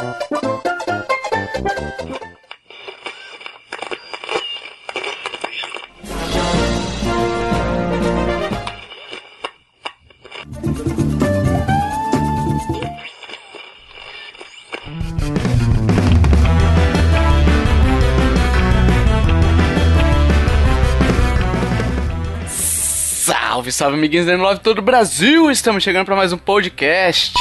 Oh, 0.00 0.37
Salve, 23.78 23.96
amiguinhos 23.96 24.26
da 24.26 24.36
M9 24.36 24.58
todo 24.58 24.80
o 24.80 24.82
Brasil! 24.82 25.52
Estamos 25.52 25.84
chegando 25.84 26.04
para 26.04 26.16
mais 26.16 26.32
um 26.32 26.36
podcast. 26.36 27.32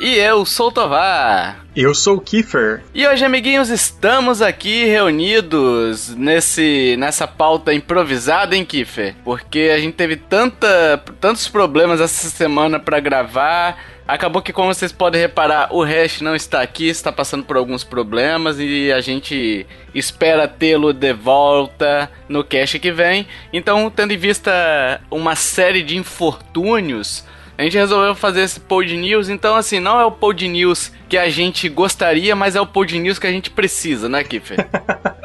E 0.00 0.14
eu 0.16 0.46
sou 0.46 0.68
o 0.68 0.70
Tovar. 0.70 1.66
Eu 1.74 1.92
sou 1.92 2.18
o 2.18 2.20
Kiefer. 2.20 2.84
E 2.94 3.04
hoje, 3.04 3.24
amiguinhos, 3.24 3.68
estamos 3.68 4.40
aqui 4.40 4.84
reunidos 4.84 6.14
nesse 6.14 6.94
nessa 7.00 7.26
pauta 7.26 7.74
improvisada, 7.74 8.54
hein, 8.54 8.64
Kiefer? 8.64 9.16
Porque 9.24 9.72
a 9.74 9.80
gente 9.80 9.94
teve 9.94 10.14
tanta, 10.14 11.02
tantos 11.20 11.48
problemas 11.48 12.00
essa 12.00 12.30
semana 12.30 12.78
para 12.78 13.00
gravar 13.00 13.76
Acabou 14.06 14.40
que, 14.40 14.52
como 14.52 14.72
vocês 14.72 14.92
podem 14.92 15.20
reparar, 15.20 15.74
o 15.74 15.82
Hash 15.82 16.20
não 16.20 16.36
está 16.36 16.62
aqui, 16.62 16.88
está 16.88 17.10
passando 17.10 17.44
por 17.44 17.56
alguns 17.56 17.82
problemas 17.82 18.56
e 18.60 18.92
a 18.92 19.00
gente 19.00 19.66
espera 19.92 20.46
tê-lo 20.46 20.92
de 20.92 21.12
volta 21.12 22.08
no 22.28 22.44
cache 22.44 22.78
que 22.78 22.92
vem. 22.92 23.26
Então, 23.52 23.90
tendo 23.90 24.12
em 24.12 24.16
vista 24.16 25.00
uma 25.10 25.34
série 25.34 25.82
de 25.82 25.96
infortúnios, 25.96 27.24
a 27.58 27.62
gente 27.62 27.76
resolveu 27.76 28.14
fazer 28.14 28.42
esse 28.42 28.60
Pod 28.60 28.96
News. 28.96 29.28
Então, 29.28 29.56
assim, 29.56 29.80
não 29.80 29.98
é 29.98 30.04
o 30.04 30.12
Pod 30.12 30.46
News 30.46 30.92
que 31.08 31.18
a 31.18 31.28
gente 31.28 31.68
gostaria, 31.68 32.36
mas 32.36 32.54
é 32.54 32.60
o 32.60 32.66
Pod 32.66 32.96
News 32.96 33.18
que 33.18 33.26
a 33.26 33.32
gente 33.32 33.50
precisa, 33.50 34.08
né, 34.08 34.22
Kiffer? 34.22 34.68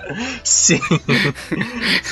Sim. 0.44 0.80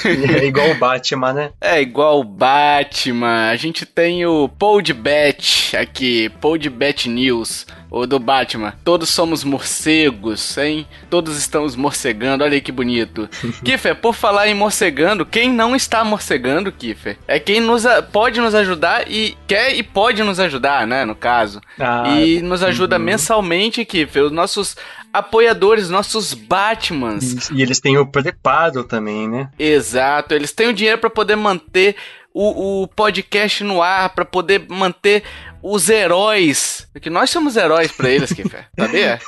é 0.06 0.46
igual 0.46 0.72
o 0.72 0.76
Batman, 0.76 1.34
né? 1.34 1.52
É 1.60 1.82
igual 1.82 2.20
o 2.20 2.24
Batman. 2.24 3.50
A 3.50 3.56
gente 3.56 3.86
tem 3.86 4.26
o 4.26 4.48
Podbet 4.48 5.76
aqui, 5.76 6.30
Podbet 6.42 7.10
News, 7.10 7.66
o 7.90 8.06
do 8.06 8.20
Batman. 8.20 8.74
Todos 8.84 9.10
somos 9.10 9.44
morcegos, 9.44 10.58
hein? 10.58 10.88
Todos 11.10 11.38
estamos 11.38 11.76
morcegando. 11.76 12.44
Olha 12.44 12.54
aí 12.54 12.62
que 12.62 12.72
bonito. 12.72 13.30
Kiffer, 13.64 13.96
por 13.96 14.14
falar 14.14 14.48
em 14.48 14.54
morcegando, 14.54 15.26
quem 15.26 15.52
não 15.52 15.76
está 15.76 16.04
morcegando, 16.04 16.72
Kiffer, 16.72 17.18
é 17.28 17.40
quem 17.40 17.60
nos 17.60 17.84
pode 18.12 18.40
nos 18.40 18.54
ajudar 18.54 19.10
e 19.10 19.36
quer 19.48 19.76
e 19.76 19.84
pode 19.84 20.24
nos 20.24 20.40
ajudar, 20.40 20.86
né, 20.86 21.06
no 21.06 21.16
caso. 21.16 21.62
Ah, 21.80 22.04
e 22.10 22.42
nos 22.42 22.64
ajuda 22.64 22.98
uhum. 22.98 23.04
mensalmente, 23.04 23.86
Kiffer. 23.86 24.24
Os 24.24 24.32
nossos 24.32 24.76
apoiadores, 25.14 25.90
nossos 25.90 26.34
Batmans. 26.34 27.50
E 27.52 27.62
eles 27.62 27.80
têm 27.80 27.98
o 27.98 28.06
preparo 28.06 28.84
também, 28.84 29.28
né? 29.28 29.50
Exato, 29.58 30.34
eles 30.34 30.52
têm 30.52 30.68
o 30.68 30.74
dinheiro 30.74 31.00
para 31.00 31.10
poder 31.10 31.36
manter 31.36 31.96
o, 32.34 32.84
o 32.84 32.88
podcast 32.88 33.64
no 33.64 33.82
ar, 33.82 34.10
para 34.10 34.26
poder 34.26 34.66
manter 34.70 35.24
os 35.62 35.90
heróis. 35.90 36.88
Porque 36.94 37.10
nós 37.10 37.30
somos 37.30 37.56
heróis 37.56 37.92
para 37.92 38.10
eles, 38.10 38.32
Kiffer, 38.32 38.68
sabia? 38.78 39.20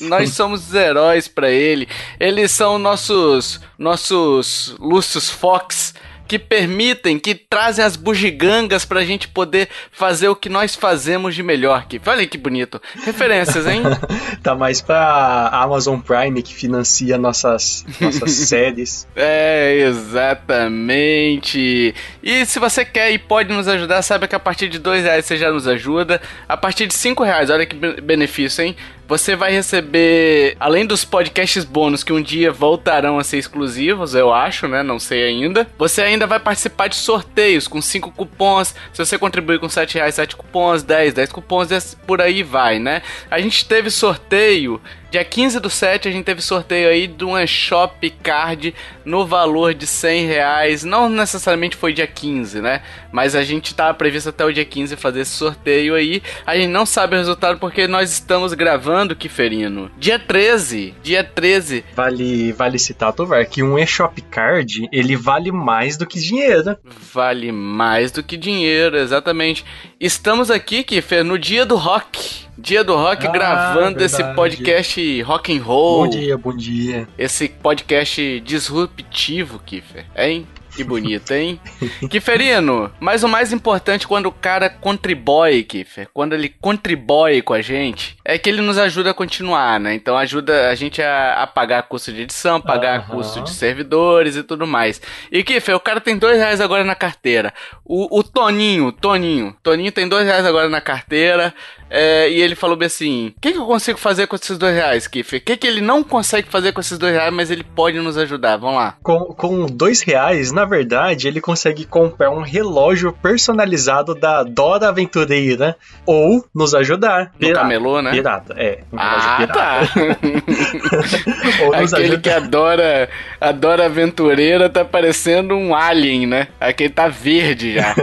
nós 0.00 0.30
somos 0.30 0.72
heróis 0.74 1.28
para 1.28 1.50
ele. 1.50 1.88
Eles 2.18 2.50
são 2.50 2.78
nossos 2.78 3.60
nossos 3.78 4.74
Lucius 4.78 5.28
Fox 5.28 5.94
que 6.32 6.38
permitem, 6.38 7.18
que 7.18 7.34
trazem 7.34 7.84
as 7.84 7.94
bugigangas 7.94 8.86
pra 8.86 9.04
gente 9.04 9.28
poder 9.28 9.68
fazer 9.90 10.28
o 10.28 10.34
que 10.34 10.48
nós 10.48 10.74
fazemos 10.74 11.34
de 11.34 11.42
melhor 11.42 11.80
aqui. 11.80 12.00
Olha 12.06 12.26
que 12.26 12.38
bonito. 12.38 12.80
Referências, 13.04 13.66
hein? 13.66 13.82
tá 14.42 14.54
mais 14.54 14.80
pra 14.80 15.50
Amazon 15.52 16.00
Prime 16.00 16.42
que 16.42 16.54
financia 16.54 17.18
nossas, 17.18 17.84
nossas 18.00 18.32
séries. 18.48 19.06
É, 19.14 19.84
exatamente. 19.86 21.94
E 22.22 22.46
se 22.46 22.58
você 22.58 22.82
quer 22.82 23.10
e 23.10 23.18
pode 23.18 23.52
nos 23.52 23.68
ajudar, 23.68 24.00
saiba 24.00 24.26
que 24.26 24.34
a 24.34 24.40
partir 24.40 24.70
de 24.70 24.78
dois 24.78 25.02
reais 25.02 25.26
você 25.26 25.36
já 25.36 25.52
nos 25.52 25.68
ajuda. 25.68 26.18
A 26.48 26.56
partir 26.56 26.86
de 26.86 26.94
cinco 26.94 27.22
reais, 27.22 27.50
olha 27.50 27.66
que 27.66 27.76
benefício, 28.00 28.64
hein? 28.64 28.74
Você 29.12 29.36
vai 29.36 29.52
receber, 29.52 30.56
além 30.58 30.86
dos 30.86 31.04
podcasts 31.04 31.66
bônus 31.66 32.02
que 32.02 32.14
um 32.14 32.22
dia 32.22 32.50
voltarão 32.50 33.18
a 33.18 33.22
ser 33.22 33.36
exclusivos, 33.36 34.14
eu 34.14 34.32
acho, 34.32 34.66
né? 34.66 34.82
Não 34.82 34.98
sei 34.98 35.24
ainda. 35.24 35.66
Você 35.76 36.00
ainda 36.00 36.26
vai 36.26 36.40
participar 36.40 36.88
de 36.88 36.96
sorteios 36.96 37.68
com 37.68 37.82
5 37.82 38.10
cupons. 38.12 38.74
Se 38.90 39.04
você 39.04 39.18
contribuir 39.18 39.58
com 39.58 39.68
7 39.68 39.96
reais, 39.96 40.14
7 40.14 40.34
cupons, 40.34 40.82
10, 40.82 41.12
10 41.12 41.30
cupons, 41.30 41.94
por 42.06 42.22
aí 42.22 42.42
vai, 42.42 42.78
né? 42.78 43.02
A 43.30 43.38
gente 43.38 43.66
teve 43.66 43.90
sorteio 43.90 44.80
Dia 45.12 45.26
15 45.26 45.60
do 45.60 45.68
7 45.68 46.08
a 46.08 46.10
gente 46.10 46.24
teve 46.24 46.40
sorteio 46.40 46.88
aí 46.88 47.06
de 47.06 47.22
uma 47.22 47.46
Shop 47.46 48.08
Card 48.22 48.74
no 49.04 49.26
valor 49.26 49.74
de 49.74 49.86
100 49.86 50.26
reais. 50.26 50.84
Não 50.84 51.06
necessariamente 51.06 51.76
foi 51.76 51.92
dia 51.92 52.06
15, 52.06 52.62
né? 52.62 52.80
Mas 53.12 53.34
a 53.34 53.42
gente 53.42 53.74
tava 53.74 53.92
previsto 53.92 54.30
até 54.30 54.42
o 54.42 54.50
dia 54.50 54.64
15 54.64 54.96
fazer 54.96 55.20
esse 55.20 55.32
sorteio 55.32 55.94
aí. 55.94 56.22
A 56.46 56.56
gente 56.56 56.70
não 56.70 56.86
sabe 56.86 57.14
o 57.14 57.18
resultado 57.18 57.58
porque 57.58 57.86
nós 57.86 58.10
estamos 58.10 58.54
gravando, 58.54 59.14
Kiferino. 59.14 59.90
Dia 59.98 60.18
13. 60.18 60.94
Dia 61.02 61.22
13. 61.22 61.84
Vale, 61.94 62.50
vale 62.52 62.78
citar, 62.78 63.12
Tovar, 63.12 63.44
que 63.44 63.62
um 63.62 63.78
eShop 63.78 64.18
Card, 64.22 64.88
ele 64.90 65.14
vale 65.14 65.52
mais 65.52 65.98
do 65.98 66.06
que 66.06 66.18
dinheiro. 66.18 66.74
Vale 67.12 67.52
mais 67.52 68.10
do 68.10 68.22
que 68.22 68.38
dinheiro, 68.38 68.96
exatamente. 68.96 69.62
Estamos 70.02 70.50
aqui, 70.50 70.82
Kifer, 70.82 71.22
no 71.22 71.38
dia 71.38 71.64
do 71.64 71.76
rock. 71.76 72.42
Dia 72.58 72.82
do 72.82 72.92
Rock, 72.96 73.24
ah, 73.24 73.30
gravando 73.30 73.98
verdade. 74.00 74.04
esse 74.04 74.24
podcast 74.34 75.22
rock 75.22 75.56
and 75.56 75.62
roll. 75.62 76.04
Bom 76.04 76.10
dia, 76.10 76.36
bom 76.36 76.56
dia. 76.56 77.08
Esse 77.16 77.48
podcast 77.48 78.40
disruptivo, 78.40 79.60
Kiffer, 79.64 80.04
hein? 80.16 80.44
Que 80.74 80.82
bonito, 80.82 81.30
hein? 81.32 81.60
Kiferino, 82.08 82.90
mas 82.98 83.22
o 83.22 83.28
mais 83.28 83.52
importante 83.52 84.08
quando 84.08 84.26
o 84.26 84.32
cara 84.32 84.70
contribui, 84.70 85.64
Kiffer, 85.64 86.08
quando 86.14 86.32
ele 86.32 86.48
contribui 86.48 87.42
com 87.42 87.52
a 87.52 87.60
gente, 87.60 88.16
é 88.24 88.38
que 88.38 88.48
ele 88.48 88.62
nos 88.62 88.78
ajuda 88.78 89.10
a 89.10 89.14
continuar, 89.14 89.78
né? 89.78 89.94
Então 89.94 90.16
ajuda 90.16 90.70
a 90.70 90.74
gente 90.74 91.02
a, 91.02 91.42
a 91.42 91.46
pagar 91.46 91.82
custo 91.82 92.10
de 92.10 92.22
edição, 92.22 92.60
pagar 92.60 93.00
uhum. 93.00 93.16
custo 93.16 93.42
de 93.42 93.50
servidores 93.50 94.34
e 94.34 94.42
tudo 94.42 94.66
mais. 94.66 95.00
E 95.30 95.44
Kiffer, 95.44 95.76
o 95.76 95.80
cara 95.80 96.00
tem 96.00 96.16
dois 96.16 96.38
reais 96.38 96.60
agora 96.60 96.84
na 96.84 96.94
carteira. 96.94 97.52
O, 97.84 98.18
o 98.18 98.22
Toninho, 98.22 98.92
Toninho, 98.92 99.54
Toninho 99.62 99.92
tem 99.92 100.08
dois 100.08 100.24
reais 100.24 100.46
agora 100.46 100.70
na 100.70 100.80
carteira. 100.80 101.52
É, 101.94 102.30
e 102.30 102.40
ele 102.40 102.54
falou 102.54 102.74
bem 102.74 102.86
assim: 102.86 103.34
o 103.36 103.40
que, 103.40 103.52
que, 103.52 103.58
eu 103.58 103.66
consigo 103.66 103.98
fazer 103.98 104.26
com 104.26 104.34
esses 104.34 104.56
dois 104.56 104.74
reais, 104.74 105.06
Kiffer? 105.06 105.38
O 105.38 105.44
que, 105.44 105.58
que 105.58 105.66
ele 105.66 105.82
não 105.82 106.02
consegue 106.02 106.48
fazer 106.48 106.72
com 106.72 106.80
esses 106.80 106.96
dois 106.96 107.12
reais, 107.12 107.32
mas 107.32 107.50
ele 107.50 107.62
pode 107.62 107.98
nos 108.00 108.16
ajudar? 108.16 108.56
Vamos 108.56 108.76
lá. 108.76 108.96
Com, 109.02 109.26
com 109.34 109.66
dois 109.66 110.00
reais, 110.00 110.50
na 110.52 110.64
verdade, 110.64 111.28
ele 111.28 111.38
consegue 111.38 111.84
comprar 111.84 112.30
um 112.30 112.40
relógio 112.40 113.12
personalizado 113.12 114.14
da 114.14 114.42
Dora 114.42 114.88
Aventureira 114.88 115.76
ou 116.06 116.42
nos 116.54 116.74
ajudar. 116.74 117.30
No 117.34 117.38
pirata. 117.38 117.60
camelô, 117.60 118.00
né? 118.00 118.10
Pirata, 118.10 118.54
é. 118.56 118.78
Um 118.90 118.96
ah, 118.98 119.36
pirata. 119.38 119.52
tá. 119.52 119.80
ou 121.66 121.76
nos 121.78 121.92
Aquele 121.92 122.18
que 122.18 122.30
adora, 122.30 123.10
adora 123.38 123.84
aventureira 123.84 124.70
tá 124.70 124.82
parecendo 124.82 125.54
um 125.54 125.74
alien, 125.74 126.26
né? 126.26 126.48
Aquele 126.58 126.88
tá 126.88 127.08
verde 127.08 127.74
já. 127.74 127.94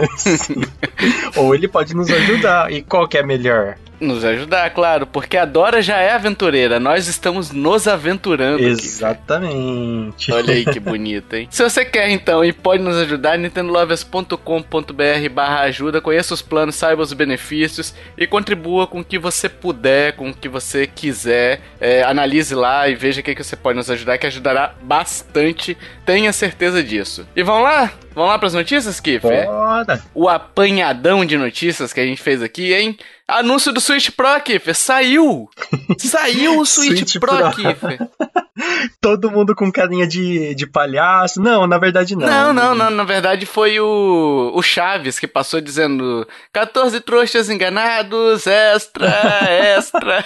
ou 1.34 1.52
ele 1.56 1.66
pode 1.66 1.92
nos 1.92 2.08
ajudar. 2.08 2.70
E 2.70 2.82
qual 2.82 3.08
que 3.08 3.18
é 3.18 3.22
melhor? 3.24 3.79
correct. 3.86 3.89
Nos 4.00 4.24
ajudar, 4.24 4.70
claro, 4.70 5.06
porque 5.06 5.36
a 5.36 5.44
Dora 5.44 5.82
já 5.82 5.98
é 5.98 6.12
aventureira, 6.12 6.80
nós 6.80 7.06
estamos 7.06 7.50
nos 7.50 7.86
aventurando. 7.86 8.62
Exatamente. 8.62 10.32
Aqui. 10.32 10.32
Olha 10.32 10.54
aí 10.54 10.64
que 10.64 10.80
bonito, 10.80 11.34
hein? 11.34 11.46
Se 11.50 11.62
você 11.62 11.84
quer 11.84 12.08
então 12.08 12.42
e 12.42 12.52
pode 12.52 12.82
nos 12.82 12.96
ajudar, 12.96 13.36
nintendolovers.com.br 13.36 15.28
barra 15.30 15.60
ajuda, 15.60 16.00
conheça 16.00 16.32
os 16.32 16.40
planos, 16.40 16.76
saiba 16.76 17.02
os 17.02 17.12
benefícios 17.12 17.94
e 18.16 18.26
contribua 18.26 18.86
com 18.86 19.00
o 19.00 19.04
que 19.04 19.18
você 19.18 19.48
puder, 19.48 20.14
com 20.14 20.30
o 20.30 20.34
que 20.34 20.48
você 20.48 20.86
quiser. 20.86 21.60
É, 21.78 22.02
analise 22.02 22.54
lá 22.54 22.88
e 22.88 22.94
veja 22.94 23.20
o 23.20 23.24
que, 23.24 23.34
que 23.34 23.44
você 23.44 23.56
pode 23.56 23.76
nos 23.76 23.90
ajudar, 23.90 24.16
que 24.16 24.26
ajudará 24.26 24.74
bastante, 24.82 25.76
tenha 26.06 26.32
certeza 26.32 26.82
disso. 26.82 27.26
E 27.36 27.42
vamos 27.42 27.64
lá? 27.64 27.92
Vamos 28.14 28.30
lá 28.30 28.38
para 28.38 28.48
as 28.48 28.54
notícias, 28.54 28.98
Kiffer? 28.98 29.46
Bora! 29.46 30.02
O 30.14 30.28
apanhadão 30.28 31.24
de 31.24 31.36
notícias 31.36 31.92
que 31.92 32.00
a 32.00 32.04
gente 32.04 32.20
fez 32.20 32.42
aqui, 32.42 32.74
hein? 32.74 32.98
Anúncio 33.26 33.72
do 33.72 33.80
Switch 33.90 34.10
Pro, 34.12 34.40
Kiffer. 34.40 34.72
Saiu! 34.72 35.48
Saiu 35.98 36.60
o 36.60 36.64
Switch, 36.66 36.98
Switch 36.98 37.18
Pro, 37.18 37.36
Pro. 37.36 37.50
Kiffer. 37.50 37.98
Todo 39.00 39.30
mundo 39.30 39.52
com 39.54 39.72
carinha 39.72 40.06
de, 40.06 40.54
de 40.54 40.64
palhaço. 40.64 41.40
Não, 41.40 41.66
na 41.66 41.76
verdade 41.76 42.14
não. 42.14 42.26
Não, 42.26 42.52
não, 42.52 42.74
não. 42.74 42.90
Na 42.90 43.02
verdade 43.02 43.46
foi 43.46 43.80
o, 43.80 44.52
o 44.54 44.62
Chaves 44.62 45.18
que 45.18 45.26
passou 45.26 45.60
dizendo 45.60 46.26
14 46.52 47.00
trouxas 47.00 47.50
enganados, 47.50 48.46
extra, 48.46 49.08
extra. 49.50 50.24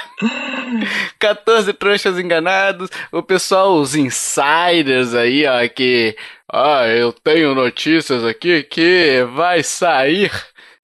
14 1.18 1.72
trouxas 1.72 2.18
enganados. 2.18 2.90
O 3.10 3.22
pessoal, 3.22 3.76
os 3.76 3.94
insiders 3.94 5.14
aí, 5.14 5.46
ó, 5.46 5.66
que... 5.68 6.14
Ah, 6.52 6.86
eu 6.86 7.10
tenho 7.12 7.54
notícias 7.54 8.24
aqui 8.24 8.62
que 8.62 9.26
vai 9.34 9.62
sair 9.62 10.30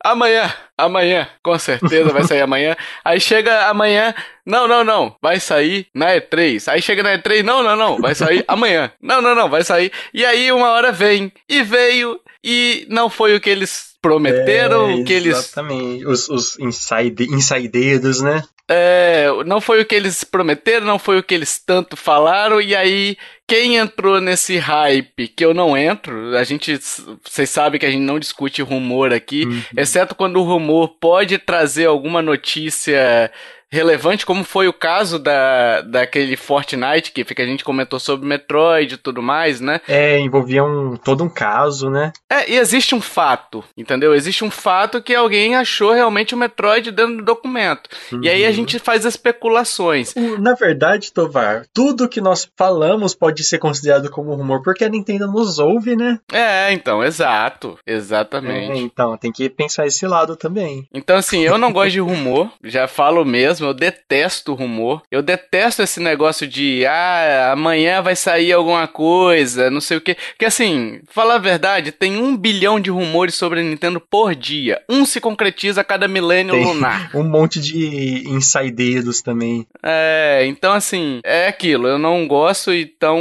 amanhã, 0.04 0.52
amanhã, 0.76 1.28
com 1.42 1.58
certeza 1.58 2.12
vai 2.12 2.24
sair 2.24 2.40
amanhã. 2.40 2.76
Aí 3.04 3.20
chega 3.20 3.66
amanhã, 3.66 4.14
não, 4.44 4.66
não, 4.66 4.82
não, 4.82 5.16
vai 5.20 5.38
sair 5.38 5.86
na 5.94 6.14
E3. 6.16 6.72
Aí 6.72 6.82
chega 6.82 7.02
na 7.02 7.18
E3, 7.18 7.42
não, 7.42 7.62
não, 7.62 7.76
não, 7.76 7.98
vai 7.98 8.14
sair 8.14 8.44
amanhã. 8.48 8.90
Não, 9.00 9.20
não, 9.20 9.34
não, 9.34 9.48
vai 9.48 9.62
sair. 9.62 9.92
E 10.12 10.24
aí 10.24 10.50
uma 10.50 10.70
hora 10.70 10.90
vem, 10.90 11.32
e 11.48 11.62
veio, 11.62 12.20
e 12.42 12.86
não 12.88 13.10
foi 13.10 13.34
o 13.36 13.40
que 13.40 13.50
eles 13.50 13.89
prometeram, 14.00 14.90
é, 14.90 14.94
o 14.94 15.04
que 15.04 15.12
eles. 15.12 15.36
Exatamente, 15.36 16.06
os, 16.06 16.28
os 16.28 16.58
inside, 16.58 17.24
insideiros, 17.24 18.20
né? 18.20 18.42
É, 18.72 19.26
não 19.46 19.60
foi 19.60 19.82
o 19.82 19.84
que 19.84 19.96
eles 19.96 20.22
prometeram, 20.22 20.86
não 20.86 20.98
foi 20.98 21.18
o 21.18 21.22
que 21.24 21.34
eles 21.34 21.58
tanto 21.58 21.96
falaram, 21.96 22.60
e 22.60 22.76
aí 22.76 23.16
quem 23.44 23.76
entrou 23.76 24.20
nesse 24.20 24.58
hype 24.58 25.26
que 25.26 25.44
eu 25.44 25.52
não 25.52 25.76
entro, 25.76 26.36
a 26.36 26.44
gente, 26.44 26.78
vocês 27.24 27.50
sabem 27.50 27.80
que 27.80 27.86
a 27.86 27.90
gente 27.90 28.04
não 28.04 28.20
discute 28.20 28.62
rumor 28.62 29.12
aqui, 29.12 29.44
uhum. 29.44 29.62
exceto 29.76 30.14
quando 30.14 30.36
o 30.36 30.44
rumor 30.44 30.90
pode 31.00 31.36
trazer 31.36 31.86
alguma 31.86 32.22
notícia 32.22 33.32
relevante, 33.72 34.26
como 34.26 34.42
foi 34.42 34.66
o 34.66 34.72
caso 34.72 35.18
da, 35.18 35.80
daquele 35.82 36.36
Fortnite, 36.36 37.12
que, 37.12 37.24
que 37.24 37.42
a 37.42 37.46
gente 37.46 37.64
comentou 37.64 38.00
sobre 38.00 38.26
Metroid 38.26 38.94
e 38.94 38.98
tudo 38.98 39.22
mais, 39.22 39.60
né? 39.60 39.80
É, 39.86 40.18
envolvia 40.18 40.64
um, 40.64 40.96
todo 40.96 41.22
um 41.22 41.28
caso, 41.28 41.88
né? 41.88 42.12
É, 42.28 42.50
e 42.50 42.56
existe 42.56 42.94
um 42.94 43.00
fato, 43.00 43.62
entendeu? 43.76 44.14
Existe 44.14 44.44
um 44.44 44.50
fato 44.50 45.00
que 45.00 45.14
alguém 45.14 45.54
achou 45.54 45.92
realmente 45.92 46.34
o 46.34 46.38
Metroid 46.38 46.90
dentro 46.90 47.18
do 47.18 47.24
documento. 47.24 47.88
Uhum. 48.12 48.20
E 48.24 48.28
aí 48.28 48.44
a 48.44 48.48
uhum. 48.48 48.54
gente 48.54 48.78
faz 48.78 49.04
especulações. 49.04 50.14
Na 50.38 50.54
verdade, 50.54 51.12
Tovar, 51.12 51.64
tudo 51.72 52.08
que 52.08 52.20
nós 52.20 52.48
falamos 52.56 53.14
pode 53.14 53.44
ser 53.44 53.58
considerado 53.58 54.10
como 54.10 54.34
rumor, 54.34 54.62
porque 54.62 54.84
a 54.84 54.88
Nintendo 54.88 55.28
nos 55.28 55.58
ouve, 55.58 55.94
né? 55.94 56.18
É, 56.32 56.72
então, 56.72 57.04
exato. 57.04 57.78
Exatamente. 57.86 58.72
É, 58.72 58.82
então, 58.82 59.16
tem 59.16 59.30
que 59.30 59.48
pensar 59.48 59.86
esse 59.86 60.06
lado 60.06 60.34
também. 60.34 60.88
Então, 60.92 61.16
assim, 61.16 61.42
eu 61.42 61.56
não 61.56 61.72
gosto 61.72 61.92
de 61.92 62.00
rumor, 62.00 62.50
já 62.64 62.88
falo 62.88 63.24
mesmo 63.24 63.59
mesmo, 63.60 63.68
eu 63.68 63.74
detesto 63.74 64.54
rumor. 64.54 65.02
Eu 65.10 65.22
detesto 65.22 65.82
esse 65.82 66.00
negócio 66.00 66.46
de, 66.46 66.84
ah, 66.86 67.52
amanhã 67.52 68.00
vai 68.02 68.16
sair 68.16 68.52
alguma 68.52 68.88
coisa, 68.88 69.70
não 69.70 69.80
sei 69.80 69.98
o 69.98 70.00
quê. 70.00 70.16
Porque 70.30 70.46
assim, 70.46 71.00
falar 71.10 71.34
a 71.34 71.38
verdade, 71.38 71.92
tem 71.92 72.16
um 72.16 72.36
bilhão 72.36 72.80
de 72.80 72.90
rumores 72.90 73.34
sobre 73.34 73.60
a 73.60 73.62
Nintendo 73.62 74.00
por 74.00 74.34
dia. 74.34 74.80
Um 74.88 75.04
se 75.04 75.20
concretiza 75.20 75.82
a 75.82 75.84
cada 75.84 76.08
milênio 76.08 76.54
tem 76.54 76.64
lunar. 76.64 77.10
Um 77.20 77.24
monte 77.24 77.60
de 77.60 78.24
insideiros 78.28 79.20
também. 79.20 79.66
É, 79.82 80.44
então 80.46 80.72
assim, 80.72 81.20
é 81.22 81.48
aquilo, 81.48 81.86
eu 81.86 81.98
não 81.98 82.26
gosto, 82.26 82.72
então 82.72 83.18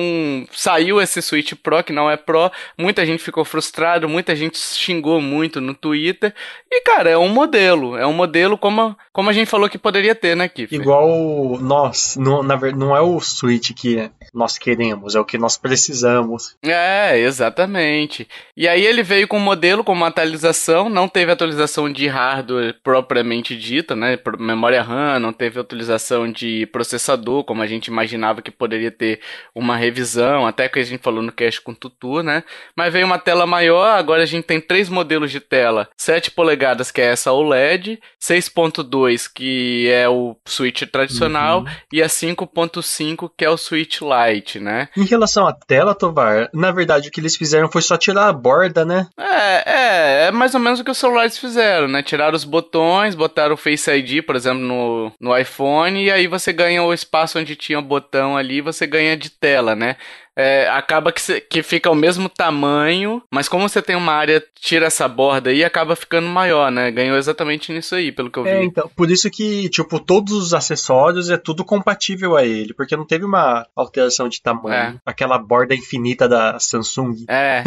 saiu 0.51 1.01
esse 1.01 1.21
Switch 1.21 1.53
Pro, 1.61 1.83
que 1.83 1.91
não 1.91 2.09
é 2.09 2.15
Pro, 2.15 2.51
muita 2.77 3.05
gente 3.05 3.21
ficou 3.21 3.43
frustrado, 3.43 4.07
muita 4.07 4.35
gente 4.35 4.57
xingou 4.57 5.19
muito 5.19 5.59
no 5.59 5.73
Twitter, 5.73 6.33
e 6.71 6.81
cara, 6.81 7.09
é 7.09 7.17
um 7.17 7.27
modelo, 7.27 7.97
é 7.97 8.05
um 8.05 8.13
modelo 8.13 8.57
como, 8.57 8.95
como 9.11 9.29
a 9.29 9.33
gente 9.33 9.49
falou 9.49 9.67
que 9.67 9.77
poderia 9.77 10.15
ter, 10.15 10.28
né, 10.35 10.47
Kiffer? 10.47 10.79
Igual 10.79 11.57
nós, 11.59 12.15
não, 12.17 12.43
na, 12.43 12.57
não 12.71 12.95
é 12.95 13.01
o 13.01 13.19
Switch 13.19 13.71
que 13.73 14.09
nós 14.33 14.57
queremos, 14.57 15.15
é 15.15 15.19
o 15.19 15.25
que 15.25 15.37
nós 15.37 15.57
precisamos. 15.57 16.55
É, 16.63 17.17
exatamente. 17.19 18.27
E 18.55 18.67
aí 18.67 18.85
ele 18.85 19.03
veio 19.03 19.27
com 19.27 19.37
um 19.37 19.41
modelo 19.41 19.83
com 19.83 19.93
uma 19.93 20.07
atualização, 20.07 20.89
não 20.89 21.07
teve 21.07 21.31
atualização 21.31 21.91
de 21.91 22.07
hardware 22.07 22.75
propriamente 22.83 23.57
dita, 23.57 23.95
né? 23.95 24.17
Memória 24.37 24.81
RAM, 24.81 25.19
não 25.19 25.33
teve 25.33 25.59
atualização 25.59 26.31
de 26.31 26.65
processador, 26.67 27.43
como 27.43 27.61
a 27.61 27.67
gente 27.67 27.87
imaginava 27.87 28.41
que 28.41 28.51
poderia 28.51 28.91
ter 28.91 29.19
uma 29.53 29.75
revisão, 29.75 30.45
até 30.45 30.67
que 30.69 30.79
a 30.79 30.83
gente 30.83 31.01
falou 31.01 31.21
no 31.21 31.31
cast 31.31 31.61
com 31.61 31.71
o 31.71 31.75
Tutu, 31.75 32.21
né? 32.23 32.43
Mas 32.75 32.93
veio 32.93 33.05
uma 33.05 33.19
tela 33.19 33.45
maior, 33.45 33.97
agora 33.97 34.23
a 34.23 34.25
gente 34.25 34.45
tem 34.45 34.59
três 34.59 34.89
modelos 34.89 35.31
de 35.31 35.39
tela, 35.39 35.89
7 35.97 36.31
polegadas, 36.31 36.91
que 36.91 37.01
é 37.01 37.05
essa 37.05 37.31
OLED, 37.31 37.99
6.2, 38.21 39.29
que 39.33 39.89
é 39.89 40.07
o 40.07 40.18
Switch 40.45 40.83
tradicional, 40.91 41.59
uhum. 41.59 41.67
e 41.91 42.01
a 42.01 42.07
5.5, 42.07 43.31
que 43.37 43.45
é 43.45 43.49
o 43.49 43.57
Switch 43.57 43.99
Lite, 44.01 44.59
né? 44.59 44.89
Em 44.95 45.05
relação 45.05 45.47
à 45.47 45.53
tela, 45.53 45.95
Tovar, 45.95 46.49
na 46.53 46.71
verdade 46.71 47.09
o 47.09 47.11
que 47.11 47.19
eles 47.19 47.35
fizeram 47.35 47.69
foi 47.69 47.81
só 47.81 47.97
tirar 47.97 48.27
a 48.27 48.33
borda, 48.33 48.85
né? 48.85 49.07
É, 49.17 49.63
é, 49.65 50.27
é 50.27 50.31
mais 50.31 50.53
ou 50.53 50.59
menos 50.59 50.79
o 50.79 50.83
que 50.83 50.91
os 50.91 50.97
celulares 50.97 51.37
fizeram, 51.37 51.87
né? 51.87 52.01
Tiraram 52.03 52.35
os 52.35 52.43
botões, 52.43 53.15
botaram 53.15 53.53
o 53.53 53.57
Face 53.57 53.89
ID, 53.91 54.23
por 54.23 54.35
exemplo, 54.35 54.61
no, 54.61 55.11
no 55.19 55.37
iPhone, 55.37 56.03
e 56.03 56.11
aí 56.11 56.27
você 56.27 56.53
ganha 56.53 56.83
o 56.83 56.93
espaço 56.93 57.39
onde 57.39 57.55
tinha 57.55 57.79
o 57.79 57.83
botão 57.83 58.37
ali, 58.37 58.61
você 58.61 58.85
ganha 58.85 59.15
de 59.17 59.29
tela, 59.29 59.75
né? 59.75 59.95
É, 60.39 60.69
acaba 60.69 61.11
que, 61.11 61.41
que 61.41 61.61
fica 61.61 61.91
o 61.91 61.95
mesmo 61.95 62.29
tamanho, 62.29 63.21
mas 63.29 63.49
como 63.49 63.67
você 63.67 63.81
tem 63.81 63.97
uma 63.97 64.13
área, 64.13 64.41
tira 64.55 64.85
essa 64.85 65.05
borda 65.05 65.49
aí, 65.49 65.65
acaba 65.65 65.97
ficando 65.97 66.29
maior, 66.29 66.71
né? 66.71 66.89
Ganhou 66.91 67.17
exatamente 67.17 67.73
nisso 67.73 67.93
aí, 67.93 68.09
pelo 68.09 68.31
que 68.31 68.39
eu 68.39 68.47
é, 68.47 68.53
vi. 68.53 68.61
É, 68.61 68.63
então, 68.63 68.89
por 68.95 69.11
isso 69.11 69.29
que, 69.29 69.67
tipo, 69.67 69.99
todos 69.99 70.31
os 70.31 70.53
acessórios 70.53 71.29
é 71.29 71.35
tudo 71.35 71.65
compatível 71.65 72.37
a 72.37 72.45
ele, 72.45 72.73
porque 72.73 72.95
não 72.95 73.05
teve 73.05 73.25
uma 73.25 73.67
alteração 73.75 74.29
de 74.29 74.41
tamanho. 74.41 74.95
É. 74.95 74.95
Aquela 75.05 75.37
borda 75.37 75.75
infinita 75.75 76.25
da 76.25 76.57
Samsung. 76.57 77.25
É, 77.27 77.63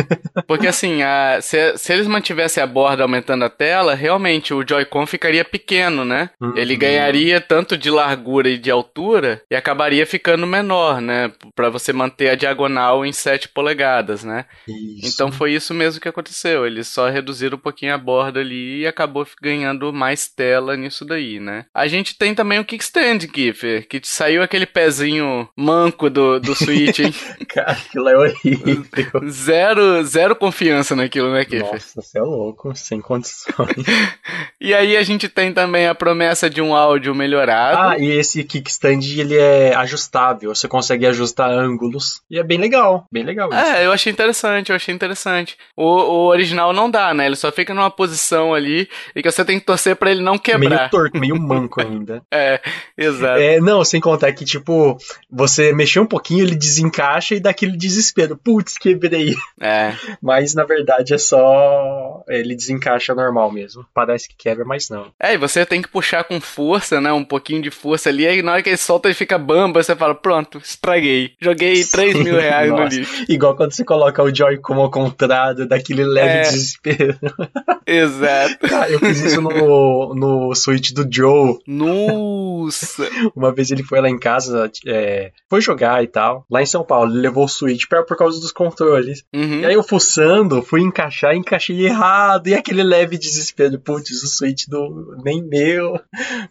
porque 0.48 0.66
assim, 0.66 1.02
a, 1.02 1.40
se, 1.42 1.76
se 1.76 1.92
eles 1.92 2.06
mantivessem 2.06 2.62
a 2.62 2.66
borda 2.66 3.02
aumentando 3.02 3.44
a 3.44 3.50
tela, 3.50 3.94
realmente 3.94 4.54
o 4.54 4.66
Joy-Con 4.66 5.06
ficaria 5.06 5.44
pequeno, 5.44 6.06
né? 6.06 6.30
Uhum. 6.40 6.56
Ele 6.56 6.74
ganharia 6.74 7.38
tanto 7.38 7.76
de 7.76 7.90
largura 7.90 8.48
e 8.48 8.56
de 8.56 8.70
altura 8.70 9.42
e 9.50 9.54
acabaria 9.54 10.06
ficando 10.06 10.46
menor, 10.46 11.02
né? 11.02 11.30
Para 11.54 11.68
você 11.68 11.92
manter 11.92 12.30
a 12.30 12.34
diagonal 12.34 12.61
diagonal 12.62 13.04
em 13.04 13.12
7 13.12 13.48
polegadas, 13.48 14.24
né? 14.24 14.44
Isso. 14.66 15.14
Então 15.14 15.32
foi 15.32 15.52
isso 15.52 15.74
mesmo 15.74 16.00
que 16.00 16.08
aconteceu. 16.08 16.66
Eles 16.66 16.88
só 16.88 17.08
reduziram 17.08 17.56
um 17.56 17.60
pouquinho 17.60 17.94
a 17.94 17.98
borda 17.98 18.40
ali 18.40 18.80
e 18.80 18.86
acabou 18.86 19.26
ganhando 19.40 19.92
mais 19.92 20.28
tela 20.28 20.76
nisso 20.76 21.04
daí, 21.04 21.40
né? 21.40 21.66
A 21.74 21.86
gente 21.86 22.16
tem 22.16 22.34
também 22.34 22.58
o 22.58 22.64
kickstand, 22.64 23.26
Kiffer, 23.28 23.86
que 23.86 24.00
saiu 24.04 24.42
aquele 24.42 24.66
pezinho 24.66 25.48
manco 25.56 26.08
do, 26.08 26.38
do 26.38 26.54
Switch, 26.54 27.00
hein? 27.00 27.14
Cara, 27.48 27.72
aquilo 27.72 28.08
é 28.08 28.16
horrível. 28.16 28.84
Zero, 29.28 30.04
zero 30.04 30.36
confiança 30.36 30.94
naquilo, 30.94 31.32
né, 31.32 31.44
Kiffer? 31.44 31.72
Nossa, 31.72 32.02
você 32.02 32.18
é 32.18 32.22
louco, 32.22 32.74
sem 32.74 33.00
condições. 33.00 33.84
e 34.60 34.74
aí 34.74 34.96
a 34.96 35.02
gente 35.02 35.28
tem 35.28 35.52
também 35.52 35.86
a 35.86 35.94
promessa 35.94 36.48
de 36.48 36.60
um 36.60 36.74
áudio 36.74 37.14
melhorado. 37.14 37.78
Ah, 37.78 37.98
e 37.98 38.10
esse 38.10 38.42
kickstand 38.44 39.00
ele 39.18 39.36
é 39.36 39.74
ajustável, 39.74 40.54
você 40.54 40.68
consegue 40.68 41.06
ajustar 41.06 41.50
ângulos. 41.50 42.22
E 42.30 42.38
é 42.38 42.41
bem 42.42 42.58
legal, 42.58 43.06
bem 43.10 43.24
legal 43.24 43.50
isso. 43.50 43.58
É, 43.58 43.86
eu 43.86 43.92
achei 43.92 44.12
interessante, 44.12 44.70
eu 44.70 44.76
achei 44.76 44.94
interessante. 44.94 45.56
O, 45.76 45.84
o 45.84 46.26
original 46.26 46.72
não 46.72 46.90
dá, 46.90 47.12
né? 47.14 47.26
Ele 47.26 47.36
só 47.36 47.50
fica 47.50 47.74
numa 47.74 47.90
posição 47.90 48.54
ali 48.54 48.88
e 49.14 49.22
que 49.22 49.30
você 49.30 49.44
tem 49.44 49.58
que 49.58 49.66
torcer 49.66 49.96
para 49.96 50.10
ele 50.10 50.22
não 50.22 50.38
quebrar. 50.38 50.70
Meio 50.70 50.90
torto, 50.90 51.18
meio 51.18 51.40
manco 51.40 51.80
ainda. 51.80 52.22
é, 52.32 52.60
exato. 52.96 53.40
É, 53.40 53.60
não, 53.60 53.84
sem 53.84 54.00
contar 54.00 54.32
que, 54.32 54.44
tipo, 54.44 54.96
você 55.30 55.72
mexer 55.72 56.00
um 56.00 56.06
pouquinho, 56.06 56.44
ele 56.44 56.54
desencaixa 56.54 57.34
e 57.34 57.40
dá 57.40 57.50
aquele 57.50 57.76
desespero. 57.76 58.36
Putz, 58.36 58.78
quebrei. 58.78 59.34
É. 59.60 59.92
Mas, 60.22 60.54
na 60.54 60.64
verdade, 60.64 61.14
é 61.14 61.18
só... 61.18 62.22
Ele 62.28 62.54
desencaixa 62.54 63.14
normal 63.14 63.50
mesmo. 63.50 63.84
Parece 63.94 64.28
que 64.28 64.36
quebra, 64.36 64.64
mas 64.64 64.88
não. 64.88 65.12
É, 65.20 65.34
e 65.34 65.38
você 65.38 65.64
tem 65.66 65.82
que 65.82 65.88
puxar 65.88 66.24
com 66.24 66.40
força, 66.40 67.00
né? 67.00 67.12
Um 67.12 67.24
pouquinho 67.24 67.62
de 67.62 67.70
força 67.70 68.08
ali. 68.08 68.26
Aí 68.26 68.42
na 68.42 68.52
hora 68.52 68.62
que 68.62 68.70
ele 68.70 68.76
solta, 68.76 69.08
ele 69.08 69.14
fica 69.14 69.38
bamba. 69.38 69.82
Você 69.82 69.94
fala, 69.94 70.14
pronto, 70.14 70.58
estraguei. 70.58 71.32
Joguei 71.40 71.84
3 71.84 72.16
mil 72.16 72.31
reais 72.36 72.70
Nossa. 72.70 72.82
no 72.84 72.88
lixo. 72.88 73.24
Igual 73.28 73.56
quando 73.56 73.72
você 73.72 73.84
coloca 73.84 74.22
o 74.22 74.34
Joy-Con 74.34 74.74
ao 74.74 74.90
contrário, 74.90 75.66
daquele 75.66 76.04
leve 76.04 76.38
é. 76.38 76.42
desespero. 76.42 77.18
Exato. 77.86 78.68
Cara, 78.68 78.90
eu 78.90 78.98
fiz 78.98 79.20
isso 79.20 79.40
no, 79.40 80.14
no 80.14 80.54
Switch 80.54 80.92
do 80.92 81.06
Joe. 81.10 81.58
Nossa! 81.66 83.08
Uma 83.34 83.52
vez 83.52 83.70
ele 83.70 83.82
foi 83.82 84.00
lá 84.00 84.08
em 84.08 84.18
casa, 84.18 84.70
é, 84.86 85.32
foi 85.48 85.60
jogar 85.60 86.02
e 86.02 86.06
tal. 86.06 86.46
Lá 86.50 86.62
em 86.62 86.66
São 86.66 86.84
Paulo, 86.84 87.12
ele 87.12 87.20
levou 87.20 87.44
o 87.44 87.48
Switch 87.48 87.84
por, 87.88 88.04
por 88.04 88.16
causa 88.16 88.40
dos 88.40 88.52
controles. 88.52 89.24
Uhum. 89.34 89.60
E 89.60 89.66
aí 89.66 89.74
eu 89.74 89.82
fuçando, 89.82 90.62
fui 90.62 90.80
encaixar, 90.80 91.34
encaixei 91.34 91.84
errado. 91.84 92.48
E 92.48 92.54
aquele 92.54 92.82
leve 92.82 93.18
desespero. 93.18 93.78
Putz, 93.78 94.22
o 94.22 94.26
Switch 94.26 94.66
do. 94.68 95.16
nem 95.24 95.42
meu. 95.42 96.00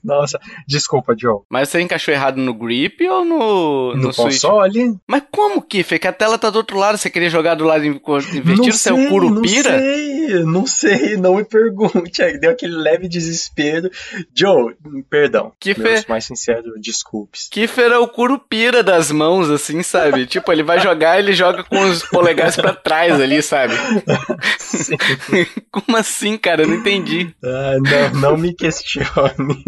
Nossa, 0.04 0.40
desculpa, 0.68 1.16
Joe. 1.18 1.42
Mas 1.50 1.70
você 1.70 1.82
encaixou 1.82 2.14
errado 2.14 2.38
no 2.38 2.54
grip 2.54 3.08
ou 3.08 3.26
no, 3.26 3.96
no, 3.96 4.02
no 4.08 4.14
console? 4.14 4.72
Switch? 4.72 4.98
Mas 5.08 5.24
como 5.32 5.62
que, 5.72 5.84
Fê? 5.84 5.98
Que 5.98 6.08
a 6.08 6.12
tela 6.12 6.38
tá 6.38 6.50
do 6.50 6.58
outro 6.58 6.78
lado, 6.78 6.98
você 6.98 7.10
queria 7.10 7.30
jogar 7.30 7.56
do 7.56 7.64
lado 7.64 7.86
invertido, 7.86 8.74
você 8.74 8.90
é 8.90 8.94
o 8.94 9.08
Curupira? 9.08 9.72
Não 9.72 9.80
sei, 9.80 10.44
não 10.44 10.68
sei, 10.68 11.18
não 11.18 11.36
me 11.38 11.46
pergunte. 11.46 12.22
Aí 12.22 12.38
deu 12.38 12.52
aquele 12.52 12.76
leve 12.76 13.08
desespero. 13.08 13.90
Joe, 14.36 14.76
perdão. 15.10 15.54
Kiffer, 15.58 15.94
meus 15.94 16.06
mais 16.06 16.26
sinceros 16.26 16.74
desculpes. 16.82 17.48
Kiffer 17.50 17.90
é 17.90 17.98
o 17.98 18.10
Curupira 18.10 18.84
das 18.84 19.14
mãos, 19.14 19.50
assim, 19.50 19.82
sabe? 19.82 20.26
tipo, 20.26 20.52
ele 20.52 20.62
vai 20.62 20.82
jogar, 20.82 21.18
ele 21.18 21.32
joga 21.32 21.64
com 21.64 21.80
os 21.80 22.04
polegares 22.04 22.58
para 22.58 22.74
trás 22.74 23.22
ali, 23.22 23.42
sabe? 23.42 23.74
Como 25.72 25.96
assim, 25.96 26.38
cara? 26.38 26.64
Eu 26.64 26.68
não 26.68 26.76
entendi. 26.76 27.34
Ah, 27.42 27.78
não, 28.12 28.20
não 28.20 28.38
me 28.38 28.54
questione. 28.54 29.64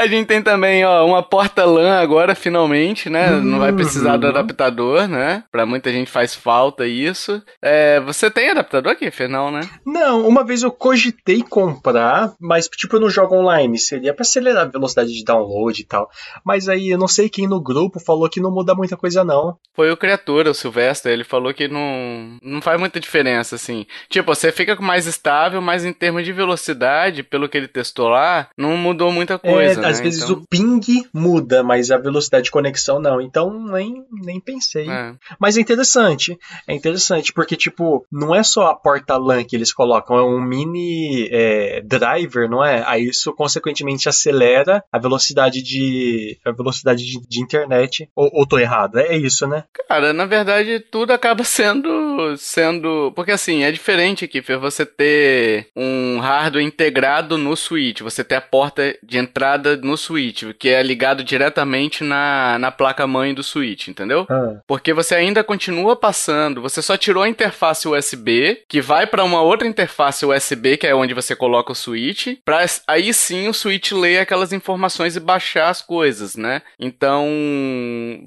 A 0.00 0.06
gente 0.06 0.28
tem 0.28 0.40
também, 0.40 0.82
ó, 0.82 1.04
uma 1.04 1.22
porta 1.22 1.62
LAN 1.66 2.00
agora, 2.00 2.34
finalmente, 2.34 3.10
né? 3.10 3.32
Não 3.32 3.58
vai 3.58 3.70
precisar 3.70 4.16
do 4.16 4.24
uhum. 4.24 4.30
adaptador, 4.30 5.06
né? 5.06 5.44
Pra 5.52 5.66
muita 5.66 5.92
gente 5.92 6.10
faz 6.10 6.34
falta 6.34 6.86
isso. 6.86 7.42
É, 7.60 8.00
você 8.00 8.30
tem 8.30 8.48
adaptador 8.48 8.92
aqui, 8.92 9.10
Fernão, 9.10 9.50
né? 9.50 9.60
Não, 9.84 10.26
uma 10.26 10.42
vez 10.42 10.62
eu 10.62 10.72
cogitei 10.72 11.42
comprar, 11.42 12.32
mas 12.40 12.66
tipo, 12.66 12.96
eu 12.96 13.00
não 13.00 13.10
jogo 13.10 13.34
online. 13.36 13.78
Seria 13.78 14.14
pra 14.14 14.22
acelerar 14.22 14.62
a 14.62 14.70
velocidade 14.70 15.12
de 15.12 15.22
download 15.22 15.78
e 15.78 15.84
tal. 15.84 16.08
Mas 16.42 16.66
aí 16.66 16.88
eu 16.88 16.98
não 16.98 17.06
sei 17.06 17.28
quem 17.28 17.46
no 17.46 17.60
grupo 17.60 18.00
falou 18.00 18.30
que 18.30 18.40
não 18.40 18.50
muda 18.50 18.74
muita 18.74 18.96
coisa, 18.96 19.22
não. 19.22 19.58
Foi 19.76 19.92
o 19.92 19.98
criador, 19.98 20.46
o 20.46 20.54
Silvestre, 20.54 21.12
ele 21.12 21.24
falou 21.24 21.52
que 21.52 21.68
não, 21.68 22.38
não 22.42 22.62
faz 22.62 22.80
muita 22.80 22.98
diferença, 22.98 23.56
assim. 23.56 23.84
Tipo, 24.08 24.34
você 24.34 24.50
fica 24.50 24.74
mais 24.80 25.06
estável, 25.06 25.60
mas 25.60 25.84
em 25.84 25.92
termos 25.92 26.24
de 26.24 26.32
velocidade, 26.32 27.22
pelo 27.22 27.50
que 27.50 27.58
ele 27.58 27.68
testou 27.68 28.08
lá, 28.08 28.48
não 28.56 28.78
mudou 28.78 29.12
muita 29.12 29.38
coisa. 29.38 29.80
É, 29.80 29.82
né? 29.82 29.89
Às 29.90 30.00
vezes 30.00 30.22
então... 30.22 30.36
o 30.36 30.46
ping 30.48 30.80
muda, 31.12 31.62
mas 31.62 31.90
a 31.90 31.98
velocidade 31.98 32.44
de 32.44 32.50
conexão 32.50 33.00
não. 33.00 33.20
Então 33.20 33.50
nem, 33.66 34.04
nem 34.10 34.40
pensei. 34.40 34.88
É. 34.88 35.14
Mas 35.38 35.56
é 35.56 35.60
interessante. 35.60 36.38
É 36.66 36.74
interessante, 36.74 37.32
porque, 37.32 37.56
tipo, 37.56 38.06
não 38.10 38.34
é 38.34 38.42
só 38.42 38.68
a 38.68 38.74
porta 38.74 39.16
LAN 39.16 39.44
que 39.44 39.56
eles 39.56 39.72
colocam, 39.72 40.16
é 40.16 40.22
um 40.22 40.40
mini 40.40 41.28
é, 41.30 41.80
driver, 41.82 42.48
não 42.48 42.64
é? 42.64 42.82
Aí 42.86 43.08
isso, 43.08 43.32
consequentemente, 43.34 44.08
acelera 44.08 44.82
a 44.92 44.98
velocidade 44.98 45.62
de. 45.62 46.38
a 46.44 46.52
velocidade 46.52 47.04
de, 47.04 47.20
de 47.26 47.40
internet. 47.40 48.08
Ou, 48.14 48.30
ou 48.32 48.46
tô 48.46 48.58
errado? 48.58 48.98
É 48.98 49.16
isso, 49.16 49.46
né? 49.46 49.64
Cara, 49.88 50.12
na 50.12 50.26
verdade, 50.26 50.80
tudo 50.80 51.12
acaba 51.12 51.44
sendo. 51.44 52.36
sendo. 52.36 53.12
Porque 53.14 53.32
assim, 53.32 53.62
é 53.62 53.72
diferente 53.72 54.24
aqui, 54.24 54.40
você 54.58 54.84
ter 54.84 55.68
um 55.76 56.18
hardware 56.20 56.64
integrado 56.64 57.36
no 57.36 57.56
switch, 57.56 58.00
você 58.00 58.22
ter 58.22 58.36
a 58.36 58.40
porta 58.40 58.96
de 59.02 59.18
entrada 59.18 59.76
no 59.86 59.96
switch, 59.96 60.44
que 60.58 60.68
é 60.68 60.82
ligado 60.82 61.22
diretamente 61.22 62.04
na, 62.04 62.58
na 62.58 62.70
placa-mãe 62.70 63.34
do 63.34 63.42
switch, 63.42 63.88
entendeu? 63.88 64.26
Ah. 64.28 64.60
Porque 64.66 64.92
você 64.92 65.14
ainda 65.14 65.44
continua 65.44 65.96
passando, 65.96 66.62
você 66.62 66.82
só 66.82 66.96
tirou 66.96 67.22
a 67.22 67.28
interface 67.28 67.88
USB, 67.88 68.62
que 68.68 68.80
vai 68.80 69.06
para 69.06 69.24
uma 69.24 69.40
outra 69.42 69.66
interface 69.66 70.24
USB, 70.24 70.76
que 70.76 70.86
é 70.86 70.94
onde 70.94 71.14
você 71.14 71.34
coloca 71.34 71.72
o 71.72 71.74
switch, 71.74 72.38
para 72.44 72.64
aí 72.86 73.12
sim 73.12 73.48
o 73.48 73.54
switch 73.54 73.92
ler 73.92 74.18
aquelas 74.18 74.52
informações 74.52 75.16
e 75.16 75.20
baixar 75.20 75.68
as 75.68 75.82
coisas, 75.82 76.36
né? 76.36 76.62
Então, 76.78 77.26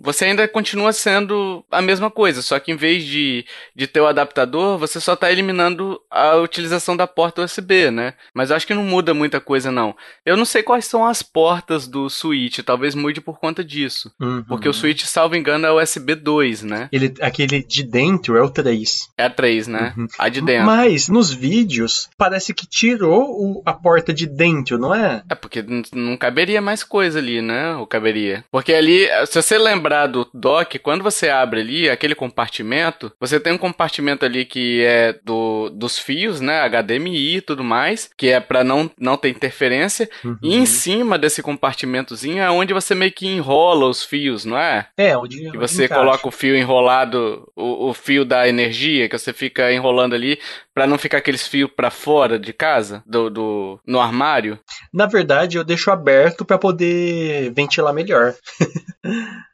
você 0.01 0.25
ainda 0.25 0.47
continua 0.47 0.93
sendo 0.93 1.63
a 1.71 1.81
mesma 1.81 2.09
coisa, 2.09 2.41
só 2.41 2.59
que 2.59 2.71
em 2.71 2.75
vez 2.75 3.03
de, 3.03 3.45
de 3.75 3.87
ter 3.87 4.01
o 4.01 4.07
adaptador, 4.07 4.77
você 4.77 4.99
só 4.99 5.13
está 5.13 5.31
eliminando 5.31 5.99
a 6.09 6.35
utilização 6.35 6.95
da 6.95 7.07
porta 7.07 7.41
USB, 7.41 7.91
né? 7.91 8.13
Mas 8.33 8.49
eu 8.49 8.55
acho 8.55 8.67
que 8.67 8.73
não 8.73 8.83
muda 8.83 9.13
muita 9.13 9.39
coisa, 9.39 9.71
não. 9.71 9.95
Eu 10.25 10.37
não 10.37 10.45
sei 10.45 10.63
quais 10.63 10.85
são 10.85 11.05
as 11.05 11.21
portas 11.33 11.87
do 11.87 12.09
Switch, 12.09 12.59
talvez 12.59 12.93
mude 12.93 13.19
por 13.19 13.39
conta 13.39 13.63
disso. 13.63 14.11
Uhum. 14.21 14.43
Porque 14.43 14.69
o 14.69 14.73
Switch, 14.73 15.03
salvo 15.03 15.35
engano, 15.35 15.65
é 15.65 15.71
USB 15.71 16.13
2, 16.13 16.61
né? 16.61 16.87
Ele, 16.91 17.11
aquele 17.19 17.63
de 17.63 17.83
dentro 17.83 18.37
é 18.37 18.41
o 18.41 18.49
3. 18.49 19.09
É 19.17 19.25
a 19.25 19.29
3, 19.29 19.67
né? 19.67 19.93
Uhum. 19.97 20.07
A 20.19 20.29
de 20.29 20.41
dentro. 20.41 20.65
Mas, 20.65 21.09
nos 21.09 21.33
vídeos, 21.33 22.07
parece 22.17 22.53
que 22.53 22.67
tirou 22.67 23.31
o, 23.31 23.63
a 23.65 23.73
porta 23.73 24.13
de 24.13 24.27
dentro, 24.27 24.77
não 24.77 24.93
é? 24.93 25.23
É, 25.27 25.33
porque 25.33 25.65
não 25.91 26.15
caberia 26.15 26.61
mais 26.61 26.83
coisa 26.83 27.17
ali, 27.17 27.41
né? 27.41 27.75
Ou 27.75 27.87
caberia. 27.87 28.45
Porque 28.51 28.73
ali, 28.73 29.07
se 29.25 29.41
você 29.41 29.57
lembrar 29.57 30.07
do 30.07 30.27
dock, 30.33 30.77
quando 30.79 31.03
você 31.03 31.29
abre 31.29 31.61
ali, 31.61 31.89
aquele 31.89 32.13
compartimento, 32.13 33.11
você 33.19 33.39
tem 33.39 33.53
um 33.53 33.57
compartimento 33.57 34.23
ali 34.23 34.45
que 34.45 34.83
é 34.83 35.17
do, 35.23 35.69
dos 35.69 35.97
fios, 35.97 36.39
né? 36.39 36.69
HDMI 36.69 37.37
e 37.37 37.41
tudo 37.41 37.63
mais, 37.63 38.09
que 38.15 38.29
é 38.29 38.39
para 38.39 38.63
não, 38.63 38.89
não 38.99 39.17
ter 39.17 39.29
interferência. 39.29 40.07
Uhum. 40.23 40.37
E 40.43 40.55
em 40.55 40.65
cima 40.65 41.17
desse 41.23 41.41
compartimentozinho 41.41 42.43
é 42.43 42.51
onde 42.51 42.73
você 42.73 42.93
meio 42.93 43.11
que 43.11 43.25
enrola 43.25 43.87
os 43.87 44.03
fios, 44.03 44.43
não 44.43 44.57
é? 44.57 44.87
É, 44.97 45.17
onde. 45.17 45.51
Que 45.51 45.57
você 45.57 45.85
encaixa. 45.85 46.01
coloca 46.01 46.27
o 46.27 46.31
fio 46.31 46.53
enrolado, 46.53 47.49
o, 47.55 47.89
o 47.89 47.93
fio 47.93 48.25
da 48.25 48.45
energia, 48.47 49.07
que 49.07 49.17
você 49.17 49.31
fica 49.31 49.71
enrolando 49.71 50.13
ali 50.15 50.37
para 50.73 50.85
não 50.85 50.97
ficar 50.97 51.19
aqueles 51.19 51.47
fios 51.47 51.71
para 51.73 51.89
fora 51.89 52.37
de 52.37 52.51
casa, 52.51 53.01
do, 53.05 53.29
do 53.29 53.79
no 53.87 54.01
armário. 54.01 54.59
Na 54.93 55.05
verdade, 55.05 55.57
eu 55.57 55.63
deixo 55.63 55.91
aberto 55.91 56.43
para 56.43 56.57
poder 56.57 57.53
ventilar 57.53 57.93
melhor. 57.93 58.33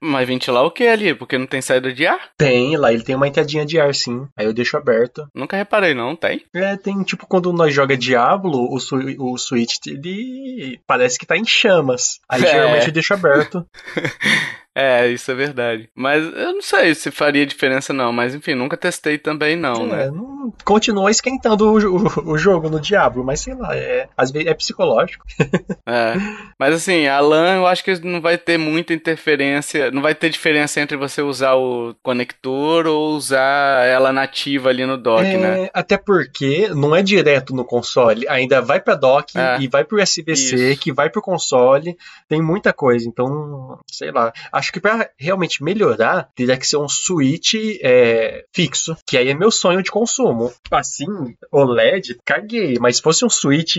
Mas 0.02 0.28
ventilar 0.28 0.64
o 0.64 0.72
que 0.72 0.88
ali? 0.88 1.14
Porque 1.14 1.38
não 1.38 1.48
tem 1.48 1.62
saída 1.62 1.92
de 1.92 2.06
ar? 2.06 2.20
Tem, 2.38 2.78
lá 2.78 2.94
ele 2.94 3.04
tem 3.04 3.16
uma 3.16 3.28
entradinha 3.28 3.66
de 3.66 3.80
ar, 3.80 3.94
sim. 3.94 4.28
Aí 4.38 4.46
eu 4.46 4.54
deixo 4.54 4.78
aberto. 4.78 5.28
Nunca 5.34 5.58
reparei, 5.58 5.94
não, 5.94 6.16
tem? 6.16 6.44
É, 6.54 6.78
tem 6.78 7.02
tipo 7.04 7.26
quando 7.28 7.52
nós 7.52 7.74
joga 7.74 7.98
Diablo, 7.98 8.72
o, 8.72 8.80
su 8.80 8.96
o 9.18 9.38
Switch 9.38 9.78
ele 9.88 10.80
parece 10.86 11.18
que 11.18 11.26
tá 11.26 11.36
em 11.36 11.46
chamas. 11.46 12.20
Aí 12.30 12.44
é. 12.46 12.48
geralmente 12.48 12.88
eu 12.88 12.94
deixo 12.94 13.14
aberto. 13.14 13.66
É, 14.80 15.08
isso 15.10 15.30
é 15.30 15.36
verdade. 15.36 15.90
Mas 15.94 16.24
eu 16.24 16.54
não 16.54 16.62
sei 16.62 16.96
se 16.96 17.12
faria 17.12 17.46
diferença 17.46 17.92
não, 17.92 18.14
mas 18.14 18.34
enfim, 18.34 18.56
nunca 18.56 18.78
testei 18.78 19.18
também 19.18 19.58
não, 19.58 19.84
é, 19.84 19.88
né? 19.88 20.06
Não, 20.10 20.54
continua 20.64 21.12
esquentando 21.12 21.70
o, 21.70 21.98
o, 21.98 22.32
o, 22.32 22.38
jogo 22.38 22.70
no 22.70 22.80
Diablo, 22.80 23.22
mas 23.22 23.42
sei 23.42 23.56
lá, 23.56 23.76
é, 23.76 24.08
às 24.16 24.32
vezes 24.32 24.48
é 24.48 24.54
psicológico. 24.54 25.26
é. 25.86 26.14
Mas 26.58 26.76
assim, 26.76 27.08
a 27.08 27.20
LAN 27.20 27.58
eu 27.58 27.68
acho 27.68 27.84
que 27.84 27.94
não 28.06 28.22
vai 28.22 28.38
ter 28.38 28.58
muita 28.58 28.94
interferência, 28.94 29.92
não 29.92 30.02
vai 30.02 30.16
ter 30.16 30.30
diferença 30.30 30.80
entre 30.80 30.96
você 30.96 31.22
usar 31.22 31.56
o 31.56 31.94
conector 32.02 32.88
ou 32.88 33.16
usar 33.16 33.86
ela 33.86 34.14
nativa 34.14 34.70
ali 34.70 34.86
no 34.86 34.98
dock, 34.98 35.26
é, 35.26 35.38
né? 35.38 35.70
Até 35.74 35.98
porque 35.98 36.70
não 36.70 36.96
é 36.96 37.04
direto 37.04 37.54
no 37.54 37.66
console, 37.66 38.26
ainda 38.30 38.62
vai 38.62 38.80
para 38.80 38.96
dock 38.96 39.38
é. 39.38 39.58
e 39.60 39.68
vai 39.68 39.84
pro 39.84 40.02
USB-C, 40.02 40.78
que 40.78 40.94
vai 40.94 41.10
pro 41.10 41.22
console, 41.22 41.98
tem 42.30 42.42
muita 42.42 42.72
coisa, 42.72 43.08
então, 43.10 43.78
sei 43.92 44.12
lá. 44.12 44.32
Acho 44.54 44.69
acho 44.70 44.74
que 44.74 44.80
para 44.80 45.10
realmente 45.18 45.64
melhorar, 45.64 46.30
teria 46.36 46.56
que 46.56 46.68
ser 46.68 46.78
um 46.78 46.88
switch 46.88 47.56
é, 47.82 48.46
fixo, 48.54 48.96
que 49.06 49.18
aí 49.18 49.30
é 49.30 49.34
meu 49.34 49.50
sonho 49.50 49.82
de 49.82 49.90
consumo. 49.90 50.54
Assim, 50.72 51.08
OLED, 51.52 52.20
caguei, 52.24 52.78
mas 52.80 52.98
se 52.98 53.02
fosse 53.02 53.26
um 53.26 53.30
switch, 53.30 53.78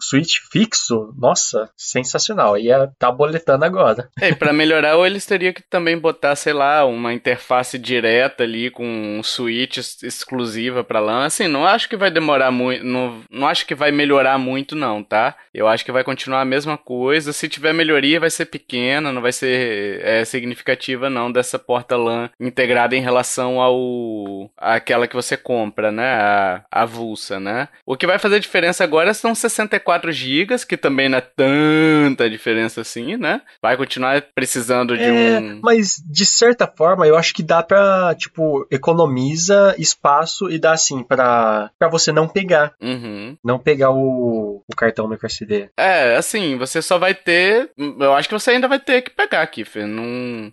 switch 0.00 0.38
fixo, 0.50 1.14
nossa, 1.16 1.70
sensacional. 1.76 2.58
Ia 2.58 2.90
tá 2.98 3.10
boletando 3.10 3.64
agora. 3.64 4.10
É, 4.20 4.34
pra 4.34 4.52
melhorar, 4.52 4.96
ou 4.96 5.06
eles 5.06 5.24
teriam 5.24 5.52
que 5.52 5.62
também 5.62 5.96
botar, 5.96 6.34
sei 6.34 6.52
lá, 6.52 6.84
uma 6.84 7.12
interface 7.12 7.78
direta 7.78 8.42
ali 8.42 8.70
com 8.70 8.84
um 8.84 9.22
switch 9.22 9.78
exclusiva 10.02 10.82
para 10.82 11.00
LAN. 11.00 11.24
Assim, 11.24 11.46
não 11.46 11.64
acho 11.64 11.88
que 11.88 11.96
vai 11.96 12.10
demorar 12.10 12.50
muito, 12.50 12.84
não, 12.84 13.22
não 13.30 13.46
acho 13.46 13.64
que 13.66 13.74
vai 13.74 13.92
melhorar 13.92 14.38
muito 14.38 14.74
não, 14.74 15.04
tá? 15.04 15.36
Eu 15.54 15.68
acho 15.68 15.84
que 15.84 15.92
vai 15.92 16.02
continuar 16.02 16.40
a 16.40 16.44
mesma 16.44 16.76
coisa. 16.76 17.32
Se 17.32 17.48
tiver 17.48 17.72
melhoria, 17.72 18.18
vai 18.18 18.30
ser 18.30 18.46
pequena, 18.46 19.12
não 19.12 19.22
vai 19.22 19.32
ser 19.32 20.00
é, 20.02 20.24
significativa 20.32 21.10
não 21.10 21.30
dessa 21.30 21.58
porta 21.58 21.96
LAN 21.96 22.30
integrada 22.40 22.96
em 22.96 23.00
relação 23.00 23.60
ao 23.60 24.50
aquela 24.56 25.06
que 25.06 25.14
você 25.14 25.36
compra, 25.36 25.92
né, 25.92 26.14
a, 26.14 26.64
avulsa, 26.70 27.38
né? 27.38 27.68
O 27.86 27.96
que 27.96 28.06
vai 28.06 28.18
fazer 28.18 28.40
diferença 28.40 28.82
agora 28.82 29.14
são 29.14 29.34
64 29.34 30.10
GB, 30.10 30.56
que 30.66 30.76
também 30.76 31.08
não 31.08 31.18
é 31.18 31.20
tanta 31.20 32.28
diferença 32.28 32.80
assim, 32.80 33.16
né? 33.16 33.42
Vai 33.60 33.76
continuar 33.76 34.22
precisando 34.34 34.96
de 34.96 35.04
é, 35.04 35.38
um 35.38 35.60
mas 35.62 36.02
de 36.04 36.26
certa 36.26 36.66
forma 36.66 37.06
eu 37.06 37.16
acho 37.16 37.34
que 37.34 37.42
dá 37.42 37.62
para 37.62 38.14
tipo 38.14 38.66
economiza 38.70 39.74
espaço 39.78 40.50
e 40.50 40.58
dá 40.58 40.72
assim 40.72 41.02
para 41.02 41.70
para 41.78 41.88
você 41.88 42.10
não 42.10 42.26
pegar, 42.26 42.74
uhum. 42.80 43.36
não 43.44 43.58
pegar 43.58 43.90
o, 43.90 44.62
o 44.66 44.76
cartão 44.76 45.08
microSD. 45.08 45.70
É, 45.76 46.16
assim, 46.16 46.56
você 46.56 46.80
só 46.80 46.98
vai 46.98 47.14
ter, 47.14 47.70
eu 47.76 48.12
acho 48.14 48.28
que 48.28 48.34
você 48.34 48.52
ainda 48.52 48.68
vai 48.68 48.80
ter 48.80 49.02
que 49.02 49.10
pegar 49.10 49.42
aqui. 49.42 49.64
Não 49.86 50.04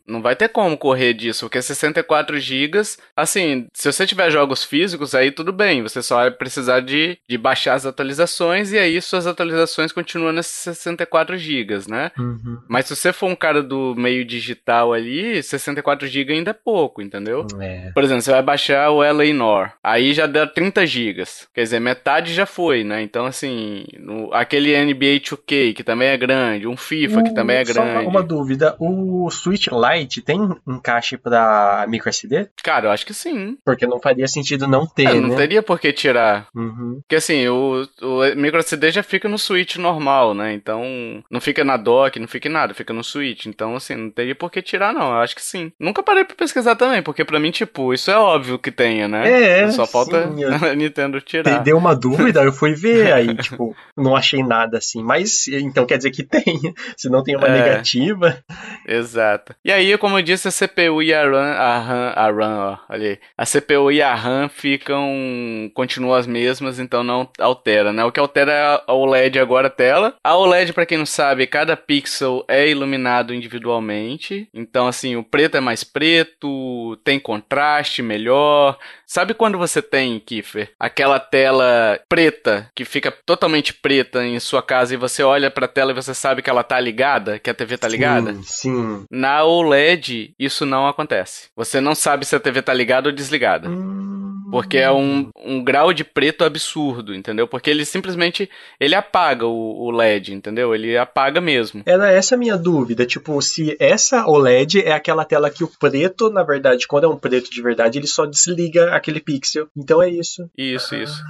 não, 0.07 0.21
vai 0.21 0.35
ter 0.35 0.49
como 0.49 0.77
correr 0.77 1.13
disso, 1.13 1.45
porque 1.45 1.61
64 1.61 2.39
GB, 2.39 2.81
assim, 3.15 3.67
se 3.73 3.91
você 3.91 4.05
tiver 4.05 4.31
jogos 4.31 4.63
físicos, 4.63 5.15
aí 5.15 5.31
tudo 5.31 5.51
bem, 5.51 5.81
você 5.81 6.01
só 6.01 6.17
vai 6.17 6.31
precisar 6.31 6.79
de, 6.79 7.17
de 7.27 7.37
baixar 7.37 7.73
as 7.73 7.85
atualizações 7.85 8.71
e 8.71 8.77
aí 8.77 9.01
suas 9.01 9.27
atualizações 9.27 9.91
continuam 9.91 10.33
nesses 10.33 10.55
64 10.55 11.37
GB, 11.37 11.79
né? 11.87 12.11
Uhum. 12.17 12.59
Mas 12.67 12.85
se 12.85 12.95
você 12.95 13.13
for 13.13 13.27
um 13.27 13.35
cara 13.35 13.61
do 13.61 13.93
meio 13.95 14.25
digital 14.25 14.93
ali, 14.93 15.41
64 15.41 16.07
GB 16.07 16.33
ainda 16.33 16.51
é 16.51 16.53
pouco, 16.53 17.01
entendeu? 17.01 17.45
É. 17.59 17.91
Por 17.93 18.03
exemplo, 18.03 18.21
você 18.21 18.31
vai 18.31 18.41
baixar 18.41 18.89
o 18.91 19.03
Eleanor, 19.03 19.71
aí 19.83 20.13
já 20.13 20.25
dá 20.25 20.45
30 20.47 20.85
GB, 20.85 21.23
quer 21.53 21.63
dizer, 21.63 21.79
metade 21.79 22.33
já 22.33 22.45
foi, 22.45 22.83
né? 22.83 23.01
Então, 23.01 23.25
assim, 23.25 23.85
no, 23.97 24.33
aquele 24.33 24.77
NBA 24.85 25.19
2K, 25.19 25.73
que 25.73 25.83
também 25.83 26.09
é 26.09 26.17
grande, 26.17 26.67
um 26.67 26.77
FIFA, 26.77 27.23
que 27.23 27.33
também 27.33 27.57
é 27.57 27.63
grande. 27.63 28.03
Só 28.03 28.09
uma 28.09 28.23
dúvida, 28.23 28.75
o 28.79 29.29
Switch 29.49 29.67
Lite 29.67 30.21
tem 30.21 30.39
encaixe 30.67 31.17
pra 31.17 31.85
micro 31.87 32.09
SD? 32.09 32.49
Cara, 32.63 32.87
eu 32.87 32.91
acho 32.91 33.05
que 33.05 33.13
sim. 33.13 33.57
Porque 33.65 33.87
não 33.87 33.99
faria 33.99 34.27
sentido 34.27 34.67
não 34.67 34.85
ter, 34.85 35.07
é, 35.07 35.13
Não 35.15 35.29
né? 35.29 35.35
teria 35.35 35.63
por 35.63 35.79
que 35.79 35.91
tirar. 35.91 36.47
Uhum. 36.55 36.99
Porque 37.01 37.15
assim, 37.15 37.47
o, 37.47 37.87
o 38.01 38.35
micro 38.35 38.59
SD 38.59 38.91
já 38.91 39.03
fica 39.03 39.27
no 39.27 39.37
Switch 39.37 39.77
normal, 39.77 40.33
né? 40.33 40.53
Então, 40.53 40.83
não 41.29 41.41
fica 41.41 41.63
na 41.63 41.77
dock, 41.77 42.19
não 42.19 42.27
fica 42.27 42.47
em 42.47 42.51
nada, 42.51 42.73
fica 42.73 42.93
no 42.93 43.03
Switch. 43.03 43.45
Então, 43.45 43.75
assim, 43.75 43.95
não 43.95 44.09
teria 44.09 44.35
por 44.35 44.51
que 44.51 44.61
tirar, 44.61 44.93
não. 44.93 45.11
Eu 45.11 45.19
acho 45.19 45.35
que 45.35 45.41
sim. 45.41 45.71
Nunca 45.79 46.03
parei 46.03 46.23
pra 46.23 46.35
pesquisar 46.35 46.75
também, 46.75 47.01
porque 47.01 47.25
pra 47.25 47.39
mim, 47.39 47.51
tipo, 47.51 47.93
isso 47.93 48.11
é 48.11 48.17
óbvio 48.17 48.59
que 48.59 48.71
tenha, 48.71 49.07
né? 49.07 49.61
É, 49.61 49.71
Só 49.71 49.85
falta 49.85 50.27
sim, 50.27 50.43
a 50.45 50.75
Nintendo 50.75 51.19
tirar. 51.21 51.59
Deu 51.59 51.77
uma 51.77 51.95
dúvida, 51.95 52.43
eu 52.43 52.53
fui 52.53 52.73
ver, 52.73 53.11
aí, 53.13 53.35
tipo, 53.37 53.75
não 53.97 54.15
achei 54.15 54.43
nada 54.43 54.77
assim. 54.77 55.03
Mas, 55.03 55.47
então 55.47 55.85
quer 55.85 55.97
dizer 55.97 56.11
que 56.11 56.23
tem. 56.23 56.59
Se 56.95 57.09
não 57.09 57.23
tem 57.23 57.35
uma 57.35 57.47
é, 57.47 57.51
negativa. 57.51 58.43
Exato. 58.87 59.38
E 59.63 59.71
aí, 59.71 59.97
como 59.97 60.17
eu 60.17 60.21
disse, 60.21 60.47
a 60.47 60.51
CPU 60.51 61.01
e 61.01 61.13
a 61.13 61.23
RAM, 61.23 61.51
a 61.53 61.79
RAM, 61.79 62.13
a 62.15 62.31
RAM, 62.31 62.57
ó, 62.59 62.77
olha 62.89 63.09
aí. 63.09 63.19
A 63.37 63.45
CPU 63.45 63.91
e 63.91 64.01
a 64.01 64.13
RAM 64.13 64.49
ficam, 64.49 65.71
continuam 65.73 66.15
as 66.15 66.27
mesmas, 66.27 66.79
então 66.79 67.03
não 67.03 67.29
altera, 67.39 67.93
né? 67.93 68.03
O 68.03 68.11
que 68.11 68.19
altera 68.19 68.51
é 68.51 68.81
a 68.87 68.93
OLED 68.93 69.39
agora 69.39 69.67
a 69.67 69.71
tela. 69.71 70.15
A 70.23 70.35
OLED, 70.35 70.73
para 70.73 70.85
quem 70.85 70.97
não 70.97 71.05
sabe, 71.05 71.47
cada 71.47 71.75
pixel 71.77 72.43
é 72.47 72.67
iluminado 72.67 73.33
individualmente. 73.33 74.47
Então, 74.53 74.87
assim, 74.87 75.15
o 75.15 75.23
preto 75.23 75.57
é 75.57 75.59
mais 75.59 75.83
preto, 75.83 76.97
tem 77.03 77.19
contraste 77.19 78.01
melhor. 78.01 78.77
Sabe 79.05 79.33
quando 79.33 79.57
você 79.57 79.81
tem, 79.81 80.19
Kiffer, 80.19 80.71
aquela 80.79 81.19
tela 81.19 81.99
preta 82.07 82.69
que 82.75 82.85
fica 82.85 83.11
totalmente 83.25 83.73
preta 83.73 84.23
em 84.23 84.39
sua 84.39 84.61
casa 84.61 84.93
e 84.93 84.97
você 84.97 85.23
olha 85.23 85.49
para 85.49 85.65
a 85.65 85.69
tela 85.69 85.91
e 85.91 85.95
você 85.95 86.13
sabe 86.13 86.41
que 86.41 86.49
ela 86.49 86.63
tá 86.63 86.79
ligada, 86.79 87.39
que 87.39 87.49
a 87.49 87.53
TV 87.53 87.77
tá 87.77 87.87
ligada? 87.87 88.33
Sim, 88.33 88.43
sim. 88.43 89.05
Na 89.09 89.28
OLED, 89.43 90.33
isso 90.37 90.65
não 90.65 90.87
acontece. 90.87 91.49
Você 91.55 91.79
não 91.79 91.95
sabe 91.95 92.25
se 92.25 92.35
a 92.35 92.39
TV 92.39 92.61
tá 92.61 92.73
ligada 92.73 93.09
ou 93.09 93.15
desligada. 93.15 93.69
Hum. 93.69 94.09
Porque 94.51 94.77
é 94.77 94.91
um, 94.91 95.29
um 95.45 95.63
grau 95.63 95.93
de 95.93 96.03
preto 96.03 96.43
absurdo, 96.43 97.13
entendeu? 97.13 97.47
Porque 97.47 97.69
ele 97.69 97.85
simplesmente 97.85 98.49
ele 98.79 98.95
apaga 98.95 99.45
o, 99.45 99.85
o, 99.85 99.91
LED, 99.91 100.33
entendeu? 100.33 100.73
Ele 100.73 100.97
apaga 100.97 101.39
mesmo. 101.39 101.83
Era 101.85 102.11
essa 102.11 102.35
a 102.35 102.37
minha 102.37 102.57
dúvida, 102.57 103.05
tipo, 103.05 103.39
se 103.41 103.75
essa 103.79 104.25
OLED 104.25 104.81
é 104.81 104.91
aquela 104.91 105.23
tela 105.23 105.49
que 105.49 105.63
o 105.63 105.71
preto, 105.79 106.29
na 106.29 106.43
verdade, 106.43 106.87
quando 106.87 107.03
é 107.03 107.07
um 107.07 107.17
preto 107.17 107.51
de 107.51 107.61
verdade, 107.61 107.99
ele 107.99 108.07
só 108.07 108.25
desliga 108.25 108.95
aquele 108.95 109.19
pixel. 109.19 109.67
Então 109.77 110.01
é 110.01 110.09
isso. 110.09 110.49
Isso, 110.57 110.95
ah, 110.95 110.97
isso. 110.97 111.23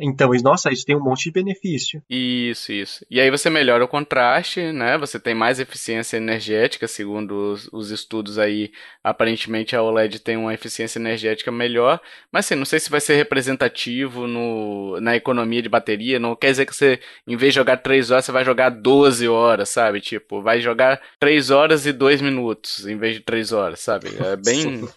Então, 0.00 0.30
nossa, 0.42 0.72
isso 0.72 0.84
tem 0.84 0.96
um 0.96 1.02
monte 1.02 1.24
de 1.24 1.32
benefício. 1.32 2.02
Isso, 2.08 2.72
isso. 2.72 3.06
E 3.10 3.20
aí 3.20 3.30
você 3.30 3.50
melhora 3.50 3.84
o 3.84 3.88
contraste, 3.88 4.72
né? 4.72 4.96
Você 4.98 5.18
tem 5.18 5.34
mais 5.34 5.60
eficiência 5.60 6.16
energética, 6.16 6.88
segundo 6.88 7.52
os, 7.52 7.68
os 7.72 7.90
estudos 7.90 8.38
aí. 8.38 8.72
Aparentemente 9.02 9.74
a 9.74 9.82
OLED 9.82 10.20
tem 10.20 10.36
uma 10.36 10.54
eficiência 10.54 10.98
energética 10.98 11.50
melhor, 11.50 12.00
mas 12.30 12.46
assim, 12.46 12.54
não 12.54 12.64
sei 12.64 12.78
se 12.78 12.90
vai 12.90 13.00
ser 13.00 13.14
representativo 13.14 14.26
no, 14.26 15.00
na 15.00 15.16
economia 15.16 15.62
de 15.62 15.68
bateria. 15.68 16.18
Não 16.18 16.36
quer 16.36 16.50
dizer 16.50 16.66
que 16.66 16.74
você, 16.74 17.00
em 17.26 17.36
vez 17.36 17.52
de 17.52 17.60
jogar 17.60 17.78
3 17.78 18.10
horas, 18.10 18.24
você 18.24 18.32
vai 18.32 18.44
jogar 18.44 18.70
12 18.70 19.28
horas, 19.28 19.68
sabe? 19.68 20.00
Tipo, 20.00 20.42
vai 20.42 20.60
jogar 20.60 21.00
3 21.18 21.50
horas 21.50 21.86
e 21.86 21.92
2 21.92 22.20
minutos, 22.20 22.86
em 22.86 22.96
vez 22.96 23.14
de 23.14 23.20
3 23.20 23.52
horas, 23.52 23.80
sabe? 23.80 24.08
É 24.18 24.36
bem, 24.42 24.88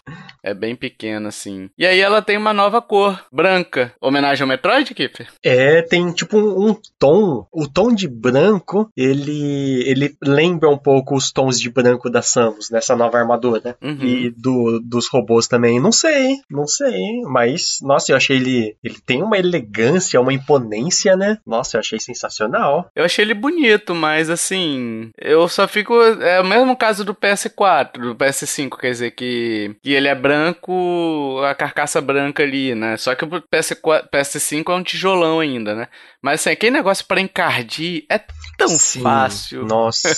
é 0.42 0.54
bem 0.54 0.74
pequeno, 0.74 1.28
assim. 1.28 1.70
E 1.76 1.86
aí 1.86 2.00
ela 2.00 2.22
tem 2.22 2.36
uma 2.36 2.52
nova 2.52 2.80
cor, 2.80 3.22
branca. 3.32 3.92
Homenagem 4.00 4.42
ao 4.42 4.48
Metroid, 4.48 4.93
É, 5.42 5.82
tem 5.82 6.10
tipo 6.12 6.38
um, 6.38 6.70
um, 6.70 6.76
tom. 6.98 7.46
O 7.52 7.68
tom 7.68 7.92
de 7.92 8.08
branco, 8.08 8.90
ele, 8.96 9.82
ele 9.86 10.16
lembra 10.22 10.68
um 10.68 10.78
pouco 10.78 11.16
os 11.16 11.32
tons 11.32 11.60
de 11.60 11.70
branco 11.70 12.10
da 12.10 12.22
Samus, 12.22 12.70
nessa 12.70 12.96
nova 12.96 13.18
armadura. 13.18 13.76
Uhum. 13.82 14.02
E 14.02 14.30
do, 14.30 14.80
dos 14.80 15.08
robôs 15.08 15.46
também. 15.46 15.80
Não 15.80 15.92
sei, 15.92 16.36
não 16.50 16.66
sei 16.66 16.94
mas, 17.26 17.78
nossa, 17.82 18.12
eu 18.12 18.16
achei 18.16 18.36
ele. 18.36 18.76
Ele 18.82 18.98
tem 19.04 19.22
uma 19.22 19.38
elegância, 19.38 20.20
uma 20.20 20.32
imponência, 20.32 21.16
né? 21.16 21.38
Nossa, 21.46 21.76
eu 21.76 21.80
achei 21.80 21.98
sensacional. 21.98 22.90
Eu 22.94 23.04
achei 23.04 23.24
ele 23.24 23.34
bonito, 23.34 23.94
mas 23.94 24.30
assim. 24.30 25.10
Eu 25.18 25.48
só 25.48 25.66
fico. 25.66 25.94
É 26.00 26.40
o 26.40 26.44
mesmo 26.44 26.76
caso 26.76 27.04
do 27.04 27.14
PS4, 27.14 27.92
do 28.00 28.14
PS5, 28.14 28.78
quer 28.78 28.90
dizer, 28.90 29.10
que, 29.12 29.74
que 29.82 29.92
ele 29.92 30.08
é 30.08 30.14
branco, 30.14 31.40
a 31.44 31.54
carcaça 31.54 32.00
branca 32.00 32.42
ali, 32.42 32.74
né? 32.74 32.96
Só 32.96 33.14
que 33.14 33.24
o 33.24 33.28
PS4, 33.28 34.08
PS5 34.10 34.72
é 34.72 34.74
um 34.74 34.82
tijolão 34.84 35.40
ainda, 35.40 35.74
né? 35.74 35.88
Mas 36.22 36.40
assim, 36.40 36.50
aquele 36.50 36.70
negócio 36.70 37.04
para 37.06 37.20
encardir 37.20 38.06
é 38.10 38.18
tão 38.56 38.68
Sim, 38.68 39.02
fácil. 39.02 39.66
Nossa. 39.66 40.08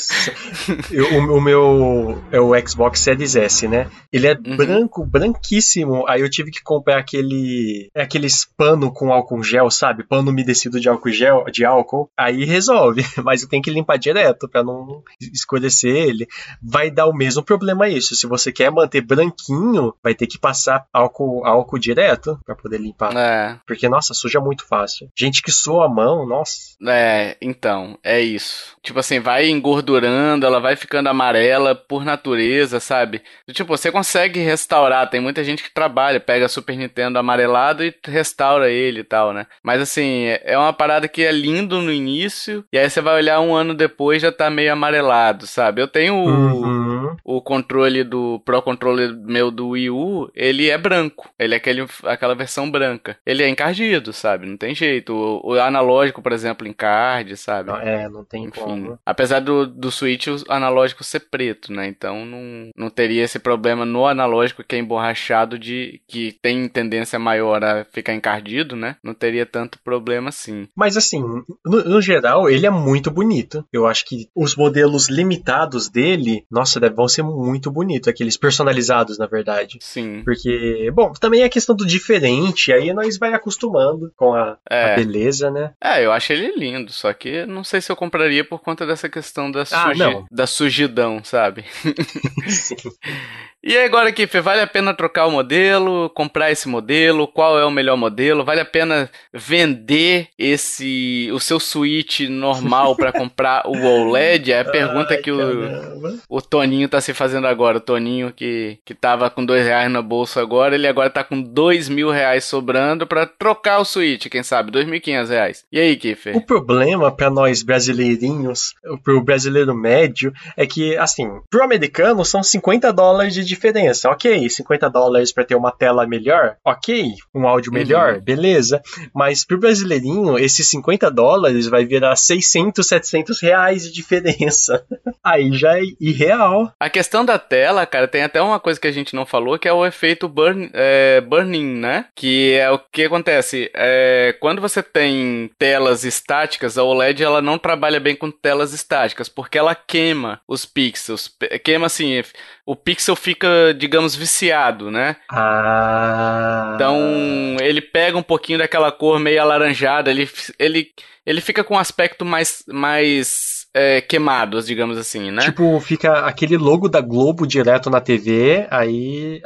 eu, 0.92 1.04
o, 1.14 1.38
o, 1.38 1.40
meu 1.40 2.22
é 2.30 2.38
o 2.38 2.52
Xbox 2.68 3.00
Series 3.00 3.34
S, 3.34 3.66
né? 3.66 3.90
Ele 4.12 4.28
é 4.28 4.34
uhum. 4.34 4.56
branco, 4.56 5.04
branquíssimo. 5.04 6.06
Aí 6.06 6.20
eu 6.20 6.30
tive 6.30 6.50
que 6.50 6.62
comprar 6.62 6.98
aquele 6.98 7.90
é 7.94 8.02
aqueles 8.02 8.44
pano 8.56 8.92
com 8.92 9.12
álcool 9.12 9.42
gel, 9.42 9.70
sabe? 9.70 10.04
Pano 10.04 10.30
umedecido 10.30 10.78
de 10.78 10.88
álcool 10.88 11.10
gel, 11.10 11.44
de 11.50 11.64
álcool. 11.64 12.08
Aí 12.16 12.44
resolve, 12.44 13.04
mas 13.24 13.42
eu 13.42 13.48
tenho 13.48 13.62
que 13.62 13.70
limpar 13.70 13.98
direto 13.98 14.48
para 14.48 14.62
não 14.62 15.02
escurecer 15.20 15.94
ele. 15.94 16.28
Vai 16.62 16.88
dar 16.88 17.06
o 17.06 17.14
mesmo 17.14 17.42
problema 17.42 17.88
isso. 17.88 18.14
Se 18.14 18.28
você 18.28 18.52
quer 18.52 18.70
manter 18.70 19.00
branquinho, 19.00 19.92
vai 20.02 20.14
ter 20.14 20.26
que 20.28 20.38
passar 20.38 20.86
álcool 20.92 21.44
álcool 21.44 21.78
direto 21.78 22.38
para 22.44 22.54
poder 22.54 22.78
limpar. 22.78 23.16
É. 23.16 23.58
Porque 23.66 23.88
nossa, 23.88 24.14
suja 24.14 24.40
muito 24.40 24.55
fácil. 24.64 25.08
Gente 25.18 25.42
que 25.42 25.50
soa 25.50 25.88
mão, 25.88 26.26
nossa. 26.26 26.76
É, 26.86 27.36
então, 27.40 27.98
é 28.02 28.20
isso. 28.20 28.76
Tipo 28.82 29.00
assim, 29.00 29.18
vai 29.18 29.48
engordurando, 29.48 30.46
ela 30.46 30.60
vai 30.60 30.76
ficando 30.76 31.08
amarela 31.08 31.74
por 31.74 32.04
natureza, 32.04 32.78
sabe? 32.78 33.22
Tipo, 33.50 33.76
você 33.76 33.90
consegue 33.90 34.40
restaurar, 34.40 35.08
tem 35.10 35.20
muita 35.20 35.42
gente 35.42 35.62
que 35.62 35.72
trabalha, 35.72 36.20
pega 36.20 36.48
Super 36.48 36.76
Nintendo 36.76 37.18
amarelado 37.18 37.84
e 37.84 37.94
restaura 38.04 38.70
ele 38.70 39.00
e 39.00 39.04
tal, 39.04 39.32
né? 39.32 39.46
Mas 39.62 39.80
assim, 39.80 40.26
é 40.44 40.56
uma 40.56 40.72
parada 40.72 41.08
que 41.08 41.22
é 41.22 41.32
lindo 41.32 41.80
no 41.80 41.92
início, 41.92 42.64
e 42.72 42.78
aí 42.78 42.88
você 42.88 43.00
vai 43.00 43.16
olhar 43.16 43.40
um 43.40 43.54
ano 43.54 43.74
depois 43.74 44.22
já 44.22 44.30
tá 44.30 44.48
meio 44.50 44.72
amarelado, 44.72 45.46
sabe? 45.46 45.80
Eu 45.80 45.88
tenho 45.88 46.14
o, 46.14 46.85
uhum. 47.06 47.16
o 47.24 47.42
controle 47.42 48.04
do 48.04 48.40
Pro 48.44 48.62
Controller 48.62 49.14
meu 49.16 49.50
do 49.50 49.70
Wii 49.70 49.90
U, 49.90 50.30
ele 50.34 50.70
é 50.70 50.78
branco. 50.78 51.28
Ele 51.38 51.54
é 51.54 51.56
aquele, 51.56 51.86
aquela 52.04 52.34
versão 52.34 52.70
branca. 52.70 53.16
Ele 53.24 53.42
é 53.42 53.48
encardido, 53.48 54.12
sabe? 54.12 54.46
Não 54.46 54.56
tem 54.56 54.74
jeito. 54.74 55.12
O, 55.12 55.52
o 55.52 55.60
analógico, 55.60 56.22
por 56.22 56.32
exemplo, 56.32 56.66
em 56.66 56.72
card, 56.72 57.36
sabe? 57.36 57.70
É, 57.82 58.08
não 58.08 58.24
tem 58.24 58.44
Enfim, 58.44 58.60
como. 58.60 58.98
Apesar 59.04 59.40
do, 59.40 59.66
do 59.66 59.90
Switch 59.90 60.26
o 60.26 60.36
analógico 60.48 61.04
ser 61.04 61.20
preto, 61.30 61.72
né? 61.72 61.86
Então 61.86 62.24
não, 62.24 62.70
não 62.76 62.90
teria 62.90 63.24
esse 63.24 63.38
problema 63.38 63.84
no 63.84 64.06
analógico 64.06 64.64
que 64.64 64.76
é 64.76 64.78
emborrachado 64.78 65.58
de 65.58 66.00
que 66.06 66.36
tem 66.42 66.68
tendência 66.68 67.18
maior 67.18 67.62
a 67.64 67.84
ficar 67.84 68.14
encardido, 68.14 68.76
né? 68.76 68.96
Não 69.02 69.14
teria 69.14 69.46
tanto 69.46 69.78
problema 69.82 70.28
assim. 70.28 70.68
Mas 70.74 70.96
assim, 70.96 71.20
no, 71.64 71.84
no 71.84 72.00
geral, 72.00 72.48
ele 72.48 72.66
é 72.66 72.70
muito 72.70 73.10
bonito. 73.10 73.64
Eu 73.72 73.86
acho 73.86 74.04
que 74.04 74.28
os 74.34 74.56
modelos 74.56 75.08
limitados 75.08 75.88
dele, 75.88 76.44
nossa, 76.50 76.80
vão 76.96 77.08
ser 77.08 77.22
muito 77.22 77.70
bonitos, 77.70 78.08
aqueles 78.08 78.36
personalizados, 78.36 79.18
na 79.18 79.26
verdade. 79.26 79.78
Sim. 79.80 80.22
Porque, 80.24 80.90
bom, 80.94 81.12
também 81.12 81.42
é 81.42 81.48
questão 81.48 81.76
do 81.76 81.86
diferente, 81.86 82.72
aí 82.72 82.92
nós 82.92 83.18
vai 83.18 83.34
acostumando 83.34 84.12
com 84.16 84.34
a, 84.34 84.56
é. 84.70 84.92
a 84.92 84.96
beleza 84.96 85.50
né? 85.50 85.72
É, 85.82 86.04
eu 86.04 86.12
acho 86.12 86.32
ele 86.32 86.56
lindo, 86.56 86.92
só 86.92 87.12
que 87.12 87.44
não 87.46 87.62
sei 87.62 87.80
se 87.80 87.90
eu 87.90 87.96
compraria 87.96 88.44
por 88.44 88.60
conta 88.60 88.86
dessa 88.86 89.08
questão 89.08 89.50
da, 89.50 89.62
ah, 89.62 89.64
suji... 89.64 90.24
da 90.30 90.46
sujidão, 90.46 91.22
sabe? 91.22 91.64
Sim. 92.48 92.76
E 93.68 93.76
agora, 93.78 94.12
Kiffer, 94.12 94.40
vale 94.40 94.60
a 94.60 94.66
pena 94.66 94.94
trocar 94.94 95.26
o 95.26 95.30
modelo, 95.32 96.08
comprar 96.10 96.52
esse 96.52 96.68
modelo? 96.68 97.26
Qual 97.26 97.58
é 97.58 97.64
o 97.64 97.70
melhor 97.70 97.96
modelo? 97.96 98.44
Vale 98.44 98.60
a 98.60 98.64
pena 98.64 99.10
vender 99.34 100.28
esse 100.38 101.28
o 101.32 101.40
seu 101.40 101.58
Switch 101.58 102.20
normal 102.28 102.94
para 102.94 103.10
comprar 103.12 103.66
o 103.66 103.72
OLED? 103.72 104.52
É 104.52 104.60
a 104.60 104.64
pergunta 104.64 105.14
Ai, 105.14 105.16
que 105.16 105.32
o, 105.32 106.20
o 106.28 106.40
Toninho 106.40 106.88
tá 106.88 107.00
se 107.00 107.12
fazendo 107.12 107.48
agora. 107.48 107.78
O 107.78 107.80
Toninho 107.80 108.32
que, 108.32 108.78
que 108.84 108.94
tava 108.94 109.28
com 109.30 109.44
dois 109.44 109.64
reais 109.66 109.90
na 109.90 110.00
bolsa 110.00 110.40
agora, 110.40 110.76
ele 110.76 110.86
agora 110.86 111.10
tá 111.10 111.24
com 111.24 111.42
dois 111.42 111.88
mil 111.88 112.08
reais 112.08 112.44
sobrando 112.44 113.04
para 113.04 113.26
trocar 113.26 113.80
o 113.80 113.84
Switch, 113.84 114.28
quem 114.28 114.44
sabe? 114.44 114.70
Dois 114.70 114.86
mil 114.86 114.94
e 114.94 115.00
quinhentos 115.00 115.30
reais. 115.30 115.64
E 115.72 115.80
aí, 115.80 115.96
Kiffer? 115.96 116.36
O 116.36 116.40
problema 116.40 117.10
para 117.10 117.30
nós 117.30 117.64
brasileirinhos, 117.64 118.76
pro 119.02 119.24
brasileiro 119.24 119.74
médio, 119.74 120.32
é 120.56 120.64
que, 120.64 120.96
assim, 120.98 121.28
pro 121.50 121.64
americano 121.64 122.24
são 122.24 122.44
50 122.44 122.92
dólares 122.92 123.34
de 123.34 123.55
diferença. 123.56 124.08
Ok, 124.10 124.48
50 124.48 124.88
dólares 124.88 125.32
para 125.32 125.44
ter 125.44 125.54
uma 125.54 125.72
tela 125.72 126.06
melhor, 126.06 126.56
ok, 126.64 127.12
um 127.34 127.46
áudio 127.46 127.72
melhor, 127.72 128.14
uhum. 128.14 128.20
beleza. 128.20 128.80
Mas 129.14 129.44
pro 129.44 129.58
brasileirinho, 129.58 130.38
esses 130.38 130.68
50 130.68 131.10
dólares 131.10 131.66
vai 131.66 131.84
virar 131.84 132.14
600, 132.16 132.86
700 132.86 133.40
reais 133.40 133.82
de 133.84 133.92
diferença. 133.92 134.84
Aí 135.24 135.52
já 135.52 135.78
é 135.78 135.82
irreal. 136.00 136.72
A 136.78 136.88
questão 136.88 137.24
da 137.24 137.38
tela, 137.38 137.84
cara, 137.86 138.06
tem 138.06 138.22
até 138.22 138.40
uma 138.40 138.60
coisa 138.60 138.80
que 138.80 138.86
a 138.86 138.92
gente 138.92 139.14
não 139.14 139.26
falou, 139.26 139.58
que 139.58 139.68
é 139.68 139.72
o 139.72 139.84
efeito 139.84 140.28
burn, 140.28 140.70
é, 140.72 141.20
burn-in, 141.20 141.78
né? 141.78 142.06
Que 142.14 142.54
é 142.54 142.70
o 142.70 142.78
que 142.78 143.04
acontece. 143.04 143.70
É, 143.74 144.36
quando 144.40 144.60
você 144.60 144.82
tem 144.82 145.50
telas 145.58 146.04
estáticas, 146.04 146.78
a 146.78 146.84
OLED 146.84 147.22
ela 147.22 147.42
não 147.42 147.58
trabalha 147.58 147.98
bem 147.98 148.14
com 148.14 148.30
telas 148.30 148.72
estáticas, 148.72 149.28
porque 149.28 149.58
ela 149.58 149.74
queima 149.74 150.40
os 150.46 150.64
pixels. 150.64 151.30
Queima 151.64 151.86
assim, 151.86 152.22
o 152.66 152.74
pixel 152.74 153.14
fica, 153.14 153.72
digamos, 153.78 154.16
viciado, 154.16 154.90
né? 154.90 155.16
Ah. 155.30 156.72
Então, 156.74 157.56
ele 157.60 157.80
pega 157.80 158.18
um 158.18 158.22
pouquinho 158.22 158.58
daquela 158.58 158.90
cor 158.90 159.20
meio 159.20 159.40
alaranjada, 159.40 160.10
ele, 160.10 160.28
ele, 160.58 160.90
ele 161.24 161.40
fica 161.40 161.62
com 161.62 161.74
um 161.74 161.78
aspecto 161.78 162.24
mais, 162.24 162.64
mais 162.66 163.55
é, 163.76 164.00
queimados, 164.00 164.66
digamos 164.66 164.96
assim, 164.96 165.30
né? 165.30 165.42
Tipo, 165.42 165.78
fica 165.80 166.20
aquele 166.20 166.56
logo 166.56 166.88
da 166.88 167.02
Globo 167.02 167.46
direto 167.46 167.90
na 167.90 168.00
TV, 168.00 168.66
aí 168.70 169.42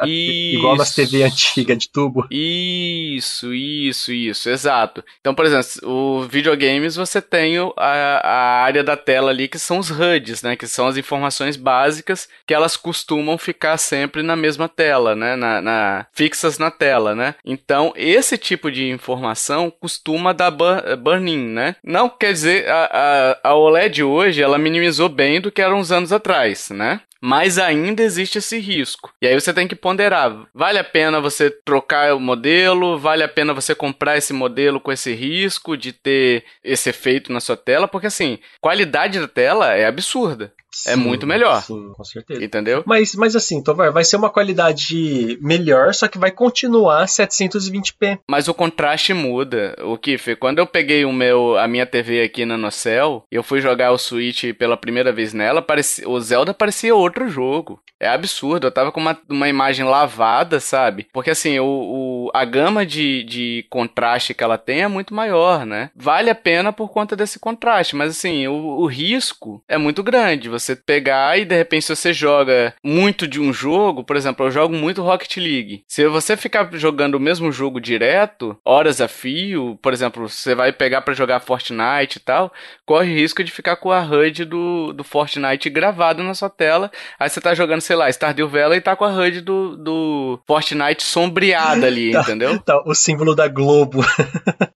igual 0.54 0.76
nas 0.76 0.94
TV 0.94 1.24
antiga 1.24 1.74
de 1.74 1.88
tubo. 1.88 2.28
Isso, 2.30 3.52
isso, 3.52 4.12
isso, 4.12 4.48
exato. 4.48 5.02
Então, 5.20 5.34
por 5.34 5.44
exemplo, 5.44 5.66
o 5.82 6.22
videogames 6.28 6.94
você 6.94 7.20
tem 7.20 7.56
a, 7.76 8.20
a 8.22 8.62
área 8.62 8.84
da 8.84 8.96
tela 8.96 9.30
ali 9.32 9.48
que 9.48 9.58
são 9.58 9.78
os 9.78 9.90
HUDs, 9.90 10.42
né? 10.42 10.54
Que 10.54 10.68
são 10.68 10.86
as 10.86 10.96
informações 10.96 11.56
básicas 11.56 12.28
que 12.46 12.54
elas 12.54 12.76
costumam 12.76 13.36
ficar 13.36 13.78
sempre 13.78 14.22
na 14.22 14.36
mesma 14.36 14.68
tela, 14.68 15.16
né? 15.16 15.34
Na, 15.34 15.60
na 15.60 16.06
fixas 16.12 16.56
na 16.56 16.70
tela, 16.70 17.16
né? 17.16 17.34
Então, 17.44 17.92
esse 17.96 18.38
tipo 18.38 18.70
de 18.70 18.88
informação 18.88 19.72
costuma 19.72 20.32
dar 20.32 20.52
burn-in, 20.52 21.48
né? 21.48 21.74
Não 21.82 22.08
quer 22.08 22.32
dizer, 22.32 22.68
a, 22.68 23.36
a, 23.42 23.50
a 23.50 23.54
OLED 23.56 24.04
hoje 24.04 24.19
hoje, 24.20 24.42
ela 24.42 24.58
minimizou 24.58 25.08
bem 25.08 25.40
do 25.40 25.50
que 25.50 25.62
era 25.62 25.74
uns 25.74 25.90
anos 25.90 26.12
atrás, 26.12 26.70
né? 26.70 27.00
Mas 27.20 27.58
ainda 27.58 28.02
existe 28.02 28.38
esse 28.38 28.58
risco. 28.58 29.12
E 29.20 29.26
aí 29.26 29.38
você 29.38 29.52
tem 29.52 29.68
que 29.68 29.76
ponderar: 29.76 30.46
vale 30.54 30.78
a 30.78 30.84
pena 30.84 31.20
você 31.20 31.50
trocar 31.50 32.14
o 32.14 32.20
modelo? 32.20 32.98
Vale 32.98 33.22
a 33.22 33.28
pena 33.28 33.52
você 33.52 33.74
comprar 33.74 34.16
esse 34.16 34.32
modelo 34.32 34.80
com 34.80 34.90
esse 34.90 35.12
risco 35.12 35.76
de 35.76 35.92
ter 35.92 36.44
esse 36.64 36.88
efeito 36.90 37.32
na 37.32 37.40
sua 37.40 37.56
tela? 37.56 37.86
Porque 37.86 38.06
assim, 38.06 38.38
qualidade 38.60 39.20
da 39.20 39.28
tela 39.28 39.74
é 39.74 39.86
absurda. 39.86 40.52
É 40.86 40.90
sim, 40.90 40.90
é 40.92 40.96
muito 40.96 41.26
melhor. 41.26 41.62
Sim, 41.62 41.92
com 41.94 42.04
certeza. 42.04 42.44
Entendeu? 42.44 42.82
Mas, 42.86 43.14
mas 43.14 43.34
assim, 43.34 43.62
Tovar, 43.62 43.92
vai 43.92 44.04
ser 44.04 44.16
uma 44.16 44.30
qualidade 44.30 45.38
melhor, 45.42 45.92
só 45.92 46.06
que 46.06 46.18
vai 46.18 46.30
continuar 46.30 47.06
720p. 47.06 48.20
Mas 48.28 48.48
o 48.48 48.54
contraste 48.54 49.12
muda. 49.12 49.76
O 49.82 49.98
Kiffer, 49.98 50.36
quando 50.36 50.58
eu 50.58 50.66
peguei 50.66 51.04
o 51.04 51.12
meu, 51.12 51.58
a 51.58 51.66
minha 51.66 51.84
TV 51.84 52.22
aqui 52.22 52.44
na 52.44 52.56
Nocel, 52.56 53.24
eu 53.30 53.42
fui 53.42 53.60
jogar 53.60 53.90
o 53.90 53.98
Switch 53.98 54.44
pela 54.56 54.76
primeira 54.76 55.12
vez 55.12 55.32
nela, 55.34 55.60
parecia, 55.60 56.08
o 56.08 56.20
Zelda 56.20 56.54
parecia 56.54 56.94
outro 57.10 57.28
jogo. 57.28 57.80
É 57.98 58.08
absurdo, 58.08 58.66
eu 58.66 58.72
tava 58.72 58.90
com 58.90 58.98
uma, 58.98 59.18
uma 59.28 59.48
imagem 59.48 59.84
lavada, 59.84 60.58
sabe? 60.58 61.06
Porque 61.12 61.30
assim, 61.30 61.58
o, 61.58 61.66
o, 61.66 62.30
a 62.32 62.46
gama 62.46 62.86
de, 62.86 63.22
de 63.24 63.66
contraste 63.68 64.32
que 64.32 64.42
ela 64.42 64.56
tem 64.56 64.80
é 64.80 64.88
muito 64.88 65.14
maior, 65.14 65.66
né? 65.66 65.90
Vale 65.94 66.30
a 66.30 66.34
pena 66.34 66.72
por 66.72 66.88
conta 66.88 67.14
desse 67.14 67.38
contraste, 67.38 67.94
mas 67.94 68.10
assim, 68.10 68.48
o, 68.48 68.54
o 68.54 68.86
risco 68.86 69.62
é 69.68 69.76
muito 69.76 70.02
grande. 70.02 70.48
Você 70.48 70.74
pegar 70.74 71.38
e 71.38 71.44
de 71.44 71.54
repente 71.54 71.84
se 71.84 71.94
você 71.94 72.12
joga 72.14 72.74
muito 72.82 73.28
de 73.28 73.38
um 73.38 73.52
jogo, 73.52 74.02
por 74.02 74.16
exemplo, 74.16 74.46
eu 74.46 74.50
jogo 74.50 74.74
muito 74.74 75.02
Rocket 75.02 75.36
League. 75.36 75.84
Se 75.86 76.08
você 76.08 76.38
ficar 76.38 76.70
jogando 76.72 77.16
o 77.16 77.20
mesmo 77.20 77.52
jogo 77.52 77.80
direto, 77.80 78.56
horas 78.64 79.02
a 79.02 79.08
fio, 79.08 79.78
por 79.82 79.92
exemplo, 79.92 80.26
você 80.26 80.54
vai 80.54 80.72
pegar 80.72 81.02
para 81.02 81.12
jogar 81.12 81.40
Fortnite 81.40 82.16
e 82.16 82.20
tal, 82.20 82.50
corre 82.86 83.12
risco 83.12 83.44
de 83.44 83.52
ficar 83.52 83.76
com 83.76 83.92
a 83.92 84.00
HUD 84.00 84.46
do, 84.46 84.92
do 84.94 85.04
Fortnite 85.04 85.68
gravado 85.68 86.22
na 86.22 86.32
sua 86.32 86.48
tela. 86.48 86.90
Aí 87.18 87.28
você 87.28 87.40
tá 87.40 87.54
jogando 87.54 87.80
sei 87.80 87.96
lá, 87.96 88.08
Stardew 88.08 88.48
Valley 88.48 88.80
tá 88.80 88.94
com 88.96 89.04
a 89.04 89.08
HUD 89.08 89.40
do, 89.40 89.76
do 89.76 90.40
Fortnite 90.46 91.02
sombreada 91.02 91.86
ali, 91.86 92.12
tá, 92.12 92.20
entendeu? 92.20 92.58
Tá, 92.58 92.82
o 92.86 92.94
símbolo 92.94 93.34
da 93.34 93.48
Globo. 93.48 94.04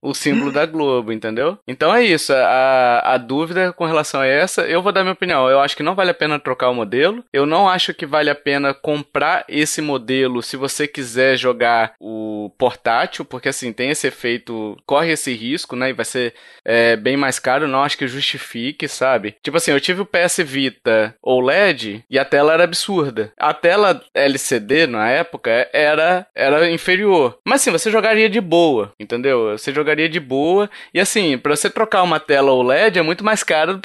o 0.01 0.13
símbolo 0.13 0.51
da 0.51 0.65
Globo, 0.65 1.11
entendeu? 1.11 1.57
Então 1.67 1.93
é 1.93 2.03
isso, 2.03 2.33
a, 2.33 3.13
a 3.13 3.17
dúvida 3.17 3.73
com 3.73 3.85
relação 3.85 4.21
a 4.21 4.27
essa, 4.27 4.61
eu 4.63 4.81
vou 4.81 4.91
dar 4.91 5.03
minha 5.03 5.13
opinião. 5.13 5.49
Eu 5.49 5.59
acho 5.59 5.75
que 5.75 5.83
não 5.83 5.95
vale 5.95 6.11
a 6.11 6.13
pena 6.13 6.39
trocar 6.39 6.69
o 6.69 6.73
modelo. 6.73 7.23
Eu 7.31 7.45
não 7.45 7.67
acho 7.67 7.93
que 7.93 8.05
vale 8.05 8.29
a 8.29 8.35
pena 8.35 8.73
comprar 8.73 9.45
esse 9.47 9.81
modelo 9.81 10.41
se 10.41 10.57
você 10.57 10.87
quiser 10.87 11.37
jogar 11.37 11.93
o 11.99 12.51
portátil, 12.57 13.25
porque 13.25 13.49
assim, 13.49 13.71
tem 13.73 13.89
esse 13.89 14.07
efeito, 14.07 14.77
corre 14.85 15.11
esse 15.11 15.33
risco, 15.33 15.75
né? 15.75 15.89
E 15.89 15.93
vai 15.93 16.05
ser 16.05 16.33
é, 16.63 16.95
bem 16.95 17.17
mais 17.17 17.39
caro. 17.39 17.67
Não 17.67 17.83
acho 17.83 17.97
que 17.97 18.07
justifique, 18.07 18.87
sabe? 18.87 19.35
Tipo 19.43 19.57
assim, 19.57 19.71
eu 19.71 19.79
tive 19.79 20.01
o 20.01 20.05
PS 20.05 20.37
Vita 20.43 21.15
OLED 21.21 22.03
e 22.15 22.19
a 22.19 22.23
tela 22.23 22.53
era 22.53 22.63
absurda. 22.63 23.33
A 23.37 23.53
tela 23.53 24.01
LCD 24.13 24.87
na 24.87 25.09
época 25.09 25.69
era, 25.73 26.25
era 26.33 26.71
inferior. 26.71 27.37
Mas 27.45 27.59
assim, 27.59 27.71
você 27.71 27.91
jogaria 27.91 28.29
de 28.29 28.39
boa, 28.39 28.93
entendeu? 28.97 29.51
Você 29.51 29.73
jogaria 29.73 30.07
de 30.07 30.17
boa. 30.17 30.69
E 30.93 30.99
assim, 31.01 31.37
para 31.37 31.53
você 31.53 31.69
trocar 31.69 32.03
uma 32.03 32.17
tela 32.17 32.53
OLED 32.53 32.99
é 32.99 33.01
muito 33.01 33.21
mais 33.21 33.43
caro 33.43 33.81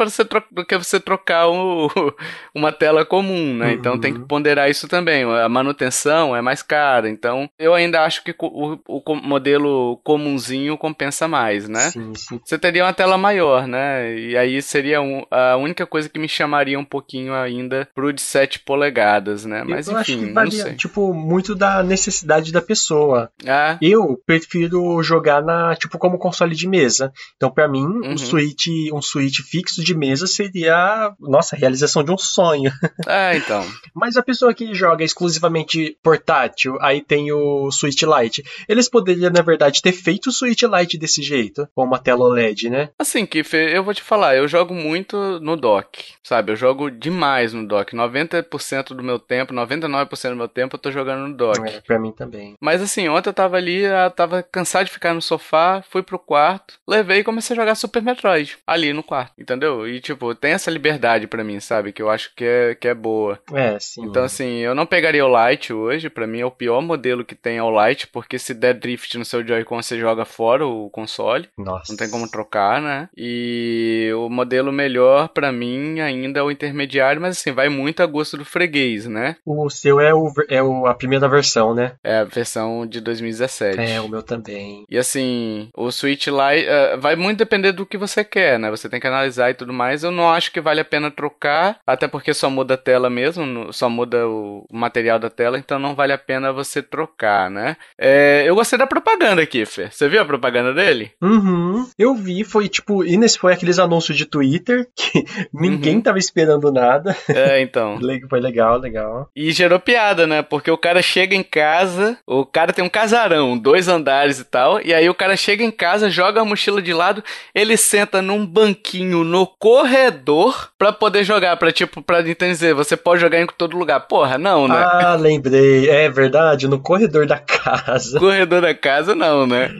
do 0.53 0.64
que 0.64 0.79
você 0.79 1.01
trocar 1.01 1.49
o, 1.49 1.90
uma 2.55 2.71
tela 2.71 3.05
comum, 3.05 3.53
né? 3.53 3.66
Uhum. 3.66 3.73
Então 3.73 3.99
tem 3.99 4.12
que 4.12 4.21
uhum. 4.21 4.27
ponderar 4.29 4.71
isso 4.71 4.87
também. 4.87 5.25
A 5.25 5.49
manutenção 5.49 6.37
é 6.37 6.40
mais 6.40 6.62
cara. 6.62 7.11
Então 7.11 7.51
eu 7.59 7.75
ainda 7.75 8.05
acho 8.05 8.23
que 8.23 8.33
o, 8.38 8.79
o 8.87 9.14
modelo 9.16 9.97
comunzinho 10.05 10.79
compensa 10.79 11.27
mais, 11.27 11.69
né? 11.69 11.90
Sim, 11.90 12.14
sim. 12.14 12.40
Você 12.45 12.57
teria 12.57 12.85
uma 12.85 12.93
tela 12.93 13.19
maior, 13.19 13.66
né? 13.66 14.16
E 14.16 14.37
aí 14.37 14.62
seria 14.62 15.01
um, 15.01 15.27
a 15.29 15.57
única 15.57 15.85
coisa 15.85 16.09
que 16.09 16.16
me 16.16 16.29
chamaria 16.29 16.79
um 16.79 16.85
pouquinho 16.85 17.35
ainda 17.35 17.88
pro 17.93 18.19
de 18.20 18.26
7 18.26 18.61
polegadas 18.61 19.44
né? 19.44 19.64
Mas 19.66 19.87
eu 19.87 19.98
enfim, 20.00 20.14
acho 20.14 20.26
que 20.26 20.33
varia, 20.33 20.74
tipo, 20.74 21.12
muito 21.14 21.54
da 21.54 21.83
necessidade 21.83 22.52
da 22.52 22.61
pessoa. 22.61 23.30
Ah. 23.46 23.78
Eu 23.80 24.20
prefiro 24.26 25.02
jogar 25.02 25.42
na, 25.42 25.74
tipo, 25.76 25.98
como 25.98 26.18
console 26.18 26.54
de 26.54 26.68
mesa. 26.68 27.12
Então, 27.37 27.50
para 27.50 27.68
mim, 27.68 27.85
uhum. 27.85 28.12
um 28.12 28.18
Switch, 28.18 28.66
um 28.92 29.02
Switch 29.02 29.40
fixo 29.40 29.83
de 29.83 29.94
mesa 29.94 30.26
seria, 30.26 31.12
nossa, 31.18 31.56
a 31.56 31.59
realização 31.59 32.02
de 32.02 32.11
um 32.11 32.18
sonho. 32.18 32.72
É, 33.06 33.37
então. 33.38 33.66
Mas 33.94 34.16
a 34.16 34.22
pessoa 34.22 34.54
que 34.54 34.74
joga 34.74 35.04
exclusivamente 35.04 35.96
portátil, 36.02 36.78
aí 36.80 37.00
tem 37.00 37.33
o 37.33 37.70
Switch 37.70 38.02
Lite. 38.02 38.44
Eles 38.68 38.88
poderiam, 38.88 39.30
na 39.30 39.42
verdade, 39.42 39.83
ter 39.83 39.92
feito 39.92 40.28
o 40.28 40.33
Switch 40.33 40.62
Lite 40.62 40.98
desse 40.98 41.22
jeito, 41.22 41.68
com 41.74 41.85
uma 41.85 41.98
tela 41.98 42.24
OLED, 42.24 42.70
né? 42.70 42.90
Assim, 42.98 43.26
Kiff, 43.26 43.56
eu 43.56 43.83
vou 43.83 43.94
te 43.94 44.02
falar, 44.02 44.37
eu 44.37 44.46
jogo 44.46 44.74
muito 44.74 45.40
no 45.40 45.56
dock, 45.56 46.04
sabe? 46.22 46.52
Eu 46.52 46.56
jogo 46.56 46.90
demais 46.90 47.52
no 47.52 47.66
dock. 47.66 47.94
90% 48.11 48.94
do 48.94 49.03
meu 49.03 49.18
tempo, 49.18 49.53
99% 49.53 50.31
do 50.31 50.37
meu 50.37 50.49
tempo, 50.49 50.77
eu 50.77 50.81
tô 50.81 50.90
jogando 50.90 51.29
no 51.29 51.35
dock. 51.35 51.61
É, 51.68 51.81
pra 51.81 51.99
mim 51.99 52.12
também. 52.12 52.55
Mas 52.61 52.83
assim, 52.83 53.09
ontem 53.09 53.29
eu 53.29 53.35
tava 53.35 53.57
ali, 53.57 53.83
eu 53.83 54.11
tava 54.11 54.42
cansado 54.42 54.87
de 54.87 54.92
ficar 54.92 55.14
no 55.14 55.23
sofá, 55.23 55.83
fui 55.88 56.03
pro 56.03 56.18
quarto, 56.18 56.75
levei 56.87 57.20
e 57.20 57.25
comecei 57.25 57.55
a 57.55 57.61
jogar 57.61 57.75
Super 57.75 58.03
Metroid. 58.03 58.59
Ali 58.66 58.92
no 58.92 59.03
quarto, 59.03 59.33
entendeu? 59.38 59.88
E 59.88 60.01
tipo, 60.01 60.35
tem 60.35 60.53
essa 60.53 60.70
liberdade 60.70 61.27
para 61.27 61.44
mim, 61.44 61.61
sabe? 61.61 61.92
Que 61.92 62.03
eu 62.03 62.11
acho 62.11 62.35
que 62.35 62.44
é, 62.44 62.75
que 62.75 62.88
é 62.88 62.94
boa. 62.94 63.38
É, 63.53 63.79
sim. 63.79 64.05
Então 64.05 64.25
assim, 64.25 64.59
eu 64.59 64.75
não 64.75 64.87
pegaria 64.87 65.25
o 65.27 65.51
Lite 65.51 65.73
hoje, 65.73 66.11
para 66.11 66.27
mim 66.27 66.40
é 66.40 66.46
o 66.46 66.51
pior 66.51 66.81
modelo 66.81 67.25
que 67.25 67.35
tem 67.35 67.59
é 67.59 67.62
o 67.62 67.88
Lite, 67.88 68.07
porque 68.09 68.38
se 68.38 68.55
der 68.55 68.75
drift 68.75 69.16
no 69.18 69.25
seu 69.25 69.46
Joy-Con, 69.46 69.83
você 69.83 69.99
joga 69.99 70.25
fora 70.25 70.66
o 70.66 70.90
console. 70.90 71.49
Nossa. 71.57 71.92
Não 71.92 71.96
tem 71.96 72.11
como 72.11 72.31
trocar, 72.31 72.81
né? 72.81 73.09
E 73.16 74.11
o 74.16 74.29
modelo 74.29 74.73
melhor 74.73 75.29
para 75.29 75.53
mim 75.53 76.01
ainda 76.01 76.40
é 76.40 76.42
o 76.42 76.51
intermediário, 76.51 77.20
mas 77.20 77.38
assim, 77.38 77.53
vai 77.53 77.68
muito 77.68 78.00
a 78.03 78.07
gosto 78.07 78.37
do 78.37 78.45
freguês 78.45 79.01
né? 79.09 79.37
O 79.45 79.69
seu 79.71 80.01
é, 80.01 80.13
o, 80.15 80.33
é 80.49 80.63
o, 80.63 80.87
a 80.87 80.95
primeira 80.95 81.29
versão, 81.29 81.75
né? 81.75 81.93
É 82.03 82.19
a 82.19 82.25
versão 82.25 82.87
de 82.87 83.01
2017. 83.01 83.79
É, 83.79 84.01
o 84.01 84.09
meu 84.09 84.23
também. 84.23 84.85
E 84.89 84.99
assim, 84.99 85.69
o 85.77 85.91
Switch 85.91 86.27
Lite 86.27 86.67
uh, 86.67 87.01
vai 87.01 87.17
muito 87.17 87.39
depender 87.39 87.73
do 87.73 87.87
que 87.87 87.99
você 87.99 88.25
quer, 88.25 88.59
né? 88.59 88.71
Você 88.71 88.89
tem 88.89 89.01
que 89.01 89.07
analisar 89.07 89.51
e 89.51 89.55
tudo 89.55 89.73
mais. 89.73 90.03
Eu 90.03 90.11
não 90.11 90.31
acho 90.31 90.53
que 90.53 90.61
vale 90.61 90.81
a 90.81 90.85
pena 90.85 91.11
trocar, 91.11 91.79
até 91.87 92.09
porque 92.09 92.35
só 92.35 92.51
muda 92.51 92.75
a 92.75 92.79
tela 92.79 93.09
mesmo, 93.09 93.73
só 93.73 93.89
muda 93.89 94.27
o 94.29 94.65
material 94.73 95.19
da 95.19 95.31
tela, 95.31 95.59
então 95.59 95.79
não 95.79 95.95
vale 95.95 96.13
a 96.13 96.19
pena 96.19 96.53
você 96.53 96.83
trocar, 96.83 97.51
né? 97.51 97.77
É, 97.99 98.45
eu 98.47 98.55
gostei 98.55 98.79
da 98.79 98.87
propaganda 98.87 99.43
aqui, 99.43 99.65
Fê. 99.65 99.91
Você 99.91 100.09
viu 100.09 100.21
a 100.21 100.25
propaganda 100.25 100.73
dele? 100.73 101.13
Uhum. 101.23 101.89
Eu 101.99 102.15
vi, 102.15 102.45
foi 102.45 102.69
tipo, 102.69 103.05
e 103.05 103.17
nesse 103.17 103.39
foi 103.39 103.53
aqueles 103.53 103.79
anúncios 103.79 104.17
de 104.17 104.27
Twitter 104.27 104.89
que 104.95 105.25
ninguém 105.53 105.97
uhum. 105.97 106.03
tava 106.03 106.19
esperando 106.19 106.73
nada. 106.73 107.17
É, 107.29 107.61
então. 107.61 107.80
então. 107.81 108.29
Foi 108.29 108.40
legal, 108.40 108.79
legal. 108.79 109.29
E 109.35 109.51
gerou 109.53 109.79
piada, 109.79 110.27
né? 110.27 110.43
Porque 110.43 110.71
o 110.71 110.79
cara 110.79 111.01
chega 111.03 111.35
em 111.35 111.43
casa, 111.43 112.19
o 112.27 112.45
cara 112.45 112.73
tem 112.73 112.85
um 112.85 112.88
casarão, 112.88 113.57
dois 113.57 113.88
andares 113.88 114.38
e 114.38 114.45
tal, 114.45 114.81
e 114.81 114.93
aí 114.93 115.09
o 115.09 115.14
cara 115.14 115.37
chega 115.37 115.64
em 115.64 115.71
casa, 115.71 116.11
joga 116.11 116.40
a 116.40 116.45
mochila 116.45 116.83
de 116.83 116.93
lado, 116.93 117.23
ele 117.55 117.77
senta 117.77 118.21
num 118.21 118.45
banquinho 118.45 119.25
no 119.25 119.47
corredor 119.47 120.71
pra 120.79 120.93
poder 120.93 121.25
jogar, 121.25 121.57
pra 121.57 121.73
tipo, 121.73 122.03
pra 122.03 122.21
dizer, 122.23 122.75
você 122.75 122.97
pode 122.97 123.21
jogar 123.21 123.40
em 123.40 123.47
todo 123.47 123.77
lugar. 123.77 124.01
Porra, 124.01 124.38
não, 124.38 124.66
né? 124.66 124.77
Ah, 124.77 125.14
lembrei. 125.14 125.88
É 125.88 126.09
verdade, 126.09 126.69
no 126.69 126.79
corredor 126.79 127.27
da 127.27 127.38
casa. 127.38 128.19
Corredor 128.21 128.62
da 128.62 128.75
casa, 128.75 129.14
não, 129.14 129.47
né? 129.47 129.71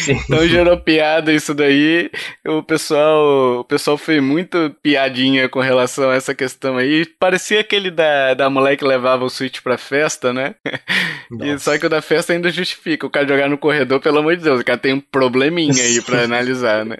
Sim. 0.00 0.18
então 0.24 0.46
gerou 0.46 0.76
piada 0.76 1.32
isso 1.32 1.54
daí. 1.54 2.10
O 2.46 2.62
pessoal, 2.62 3.60
o 3.60 3.64
pessoal 3.64 3.96
fez 3.96 4.22
muito 4.22 4.74
piadinha 4.82 5.48
com 5.48 5.60
relação 5.60 6.10
a 6.10 6.14
essa 6.14 6.34
questão 6.34 6.76
aí. 6.76 7.06
Parecia 7.26 7.58
aquele 7.58 7.90
da, 7.90 8.34
da 8.34 8.48
mulher 8.48 8.76
que 8.76 8.84
levava 8.84 9.24
o 9.24 9.28
Switch 9.28 9.60
pra 9.60 9.76
festa, 9.76 10.32
né? 10.32 10.54
E, 11.42 11.58
só 11.58 11.76
que 11.76 11.84
o 11.84 11.88
da 11.88 12.00
festa 12.00 12.32
ainda 12.32 12.48
justifica. 12.50 13.04
O 13.04 13.10
cara 13.10 13.26
jogar 13.26 13.48
no 13.48 13.58
corredor, 13.58 14.00
pelo 14.00 14.18
amor 14.18 14.36
de 14.36 14.44
Deus, 14.44 14.60
o 14.60 14.64
cara 14.64 14.78
tem 14.78 14.92
um 14.92 15.00
probleminha 15.00 15.82
aí 15.82 16.00
pra 16.00 16.22
analisar, 16.24 16.84
né? 16.84 16.96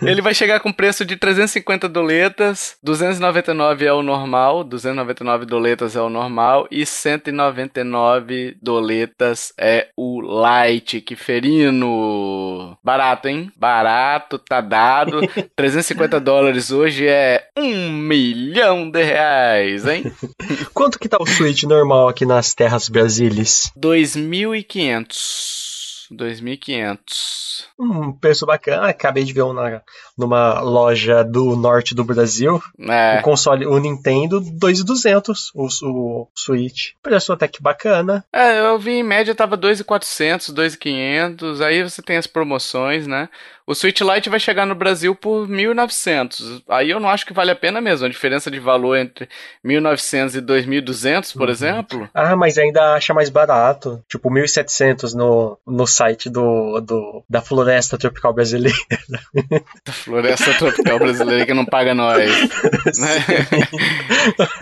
Ele 0.00 0.22
vai 0.22 0.32
chegar 0.32 0.60
com 0.60 0.72
preço 0.72 1.04
de 1.04 1.14
350 1.14 1.86
doletas, 1.86 2.78
299 2.82 3.84
é 3.84 3.92
o 3.92 4.02
normal, 4.02 4.64
299 4.64 5.44
doletas 5.44 5.94
é 5.94 6.00
o 6.00 6.08
normal 6.08 6.66
e 6.70 6.86
199 6.86 8.56
doletas 8.62 9.52
é 9.58 9.88
o 9.94 10.22
light. 10.22 11.02
Que 11.02 11.14
ferino! 11.14 12.78
Barato, 12.82 13.28
hein? 13.28 13.52
Barato, 13.56 14.38
tá 14.38 14.62
dado. 14.62 15.20
350 15.54 16.18
dólares 16.18 16.70
hoje 16.70 17.06
é 17.06 17.44
um 17.58 17.92
milhão 17.92 18.90
de 18.90 19.02
reais, 19.02 19.33
hein? 19.86 20.12
Quanto 20.74 20.98
que 20.98 21.08
tá 21.08 21.16
o 21.20 21.26
Switch 21.26 21.62
normal 21.64 22.08
aqui 22.08 22.24
nas 22.26 22.54
terras 22.54 22.88
brasileiras? 22.88 23.70
2.500. 23.78 25.74
2.500. 26.12 27.64
Um 27.78 28.12
preço 28.12 28.46
bacana. 28.46 28.88
Acabei 28.88 29.24
de 29.24 29.32
ver 29.32 29.42
um 29.42 29.52
na, 29.52 29.82
numa 30.16 30.60
loja 30.60 31.22
do 31.24 31.56
norte 31.56 31.94
do 31.94 32.04
Brasil. 32.04 32.62
É. 32.78 33.18
O 33.18 33.22
console, 33.22 33.66
o 33.66 33.78
Nintendo, 33.78 34.40
2.200 34.40 35.50
o, 35.54 35.66
o 35.66 36.28
Switch. 36.34 36.92
Preço 37.02 37.32
até 37.32 37.48
que 37.48 37.62
bacana. 37.62 38.24
É, 38.32 38.60
eu 38.60 38.78
vi 38.78 38.92
em 38.92 39.02
média 39.02 39.34
tava 39.34 39.56
2.400, 39.56 40.52
2.500. 40.52 41.60
Aí 41.64 41.82
você 41.82 42.02
tem 42.02 42.16
as 42.16 42.26
promoções, 42.26 43.06
né? 43.06 43.28
O 43.66 43.74
Switch 43.74 44.00
Lite 44.00 44.28
vai 44.28 44.38
chegar 44.38 44.66
no 44.66 44.74
Brasil 44.74 45.14
por 45.14 45.48
1.900. 45.48 46.62
Aí 46.68 46.90
eu 46.90 47.00
não 47.00 47.08
acho 47.08 47.24
que 47.24 47.32
vale 47.32 47.50
a 47.50 47.56
pena 47.56 47.80
mesmo. 47.80 48.06
A 48.06 48.10
diferença 48.10 48.50
de 48.50 48.60
valor 48.60 48.96
entre 48.96 49.26
1.900 49.64 50.34
e 50.34 50.42
2.200, 50.42 51.32
por 51.32 51.46
uhum. 51.46 51.48
exemplo. 51.48 52.10
Ah, 52.12 52.36
mas 52.36 52.58
ainda 52.58 52.94
acha 52.94 53.14
mais 53.14 53.30
barato. 53.30 54.04
Tipo, 54.06 54.30
1.700 54.30 55.14
no, 55.14 55.58
no 55.66 55.86
site 55.86 56.28
do, 56.28 56.78
do, 56.80 57.24
da 57.28 57.40
Floresta 57.40 57.96
Tropical 57.96 58.34
Brasileira. 58.34 58.76
Da 59.84 59.92
Floresta 59.92 60.52
Tropical 60.54 60.98
Brasileira 60.98 61.46
que 61.46 61.54
não 61.54 61.64
paga 61.64 61.94
nós. 61.94 62.30
Né? 62.84 63.08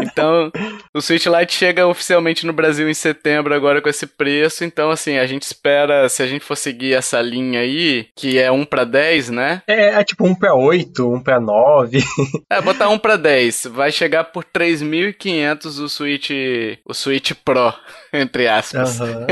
então, 0.00 0.50
o 0.94 1.00
Switch 1.00 1.26
Lite 1.26 1.52
chega 1.52 1.86
oficialmente 1.86 2.46
no 2.46 2.52
Brasil 2.52 2.88
em 2.88 2.94
setembro 2.94 3.54
agora 3.54 3.80
com 3.80 3.88
esse 3.88 4.06
preço. 4.06 4.64
Então, 4.64 4.90
assim, 4.90 5.18
a 5.18 5.26
gente 5.26 5.42
espera, 5.42 6.08
se 6.08 6.22
a 6.22 6.26
gente 6.26 6.44
for 6.44 6.56
seguir 6.56 6.94
essa 6.94 7.20
linha 7.20 7.60
aí, 7.60 8.06
que 8.16 8.38
é 8.38 8.50
um 8.50 8.64
para 8.64 8.84
10, 8.92 9.30
né? 9.30 9.62
É, 9.66 10.00
é 10.00 10.04
tipo 10.04 10.24
1 10.26 10.34
para 10.34 10.54
8, 10.54 11.10
1 11.14 11.20
para 11.22 11.40
9. 11.40 12.04
é, 12.50 12.60
botar 12.60 12.90
1 12.90 12.98
para 12.98 13.16
10. 13.16 13.68
Vai 13.72 13.90
chegar 13.90 14.24
por 14.24 14.44
3.500 14.44 15.82
o 15.82 15.88
Switch, 15.88 16.30
o 16.84 16.92
Switch 16.94 17.32
Pro, 17.44 17.72
entre 18.12 18.46
aspas. 18.46 19.00
Uhum. 19.00 19.26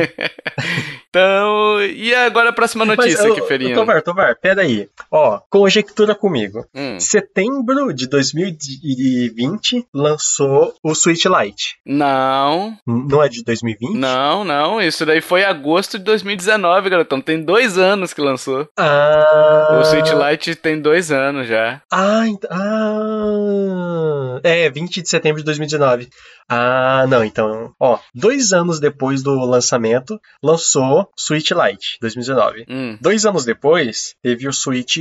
então, 1.10 1.82
e 1.82 2.14
agora 2.14 2.50
a 2.50 2.52
próxima 2.52 2.84
notícia, 2.84 3.28
Mas, 3.28 3.34
que 3.34 3.42
ferinha. 3.42 3.74
Tovar, 3.74 4.00
Tovar, 4.00 4.36
peraí. 4.40 4.88
Ó, 5.10 5.40
conjectura 5.50 6.14
comigo. 6.14 6.64
Hum. 6.72 7.00
Setembro 7.00 7.92
de 7.92 8.06
2020 8.06 9.88
lançou 9.92 10.72
o 10.80 10.94
Switch 10.94 11.24
Lite. 11.24 11.78
Não. 11.84 12.76
Não 12.86 13.20
é 13.20 13.28
de 13.28 13.42
2020? 13.42 13.98
Não, 13.98 14.44
não. 14.44 14.80
Isso 14.80 15.04
daí 15.04 15.20
foi 15.20 15.42
agosto 15.42 15.98
de 15.98 16.04
2019, 16.04 16.88
garotão. 16.88 17.20
Tem 17.20 17.42
dois 17.42 17.76
anos 17.76 18.12
que 18.12 18.20
lançou. 18.20 18.68
Ah. 18.76 19.80
O 19.80 19.84
Switch 19.84 20.12
Lite 20.12 20.54
tem 20.54 20.80
dois 20.80 21.10
anos 21.10 21.48
já. 21.48 21.82
Ah, 21.90 22.22
ah, 22.50 24.40
é, 24.44 24.70
20 24.70 25.02
de 25.02 25.08
setembro 25.08 25.38
de 25.38 25.44
2019. 25.44 26.08
Ah, 26.52 27.06
não, 27.08 27.24
então, 27.24 27.72
ó, 27.78 28.00
dois 28.12 28.52
anos 28.52 28.80
depois 28.80 29.22
do 29.22 29.32
lançamento, 29.44 30.20
lançou 30.42 31.08
Switch 31.16 31.52
Lite, 31.52 31.96
2019. 32.00 32.66
Hum. 32.68 32.98
Dois 33.00 33.24
anos 33.24 33.44
depois, 33.44 34.16
teve 34.20 34.48
o 34.48 34.52
Switch 34.52 34.96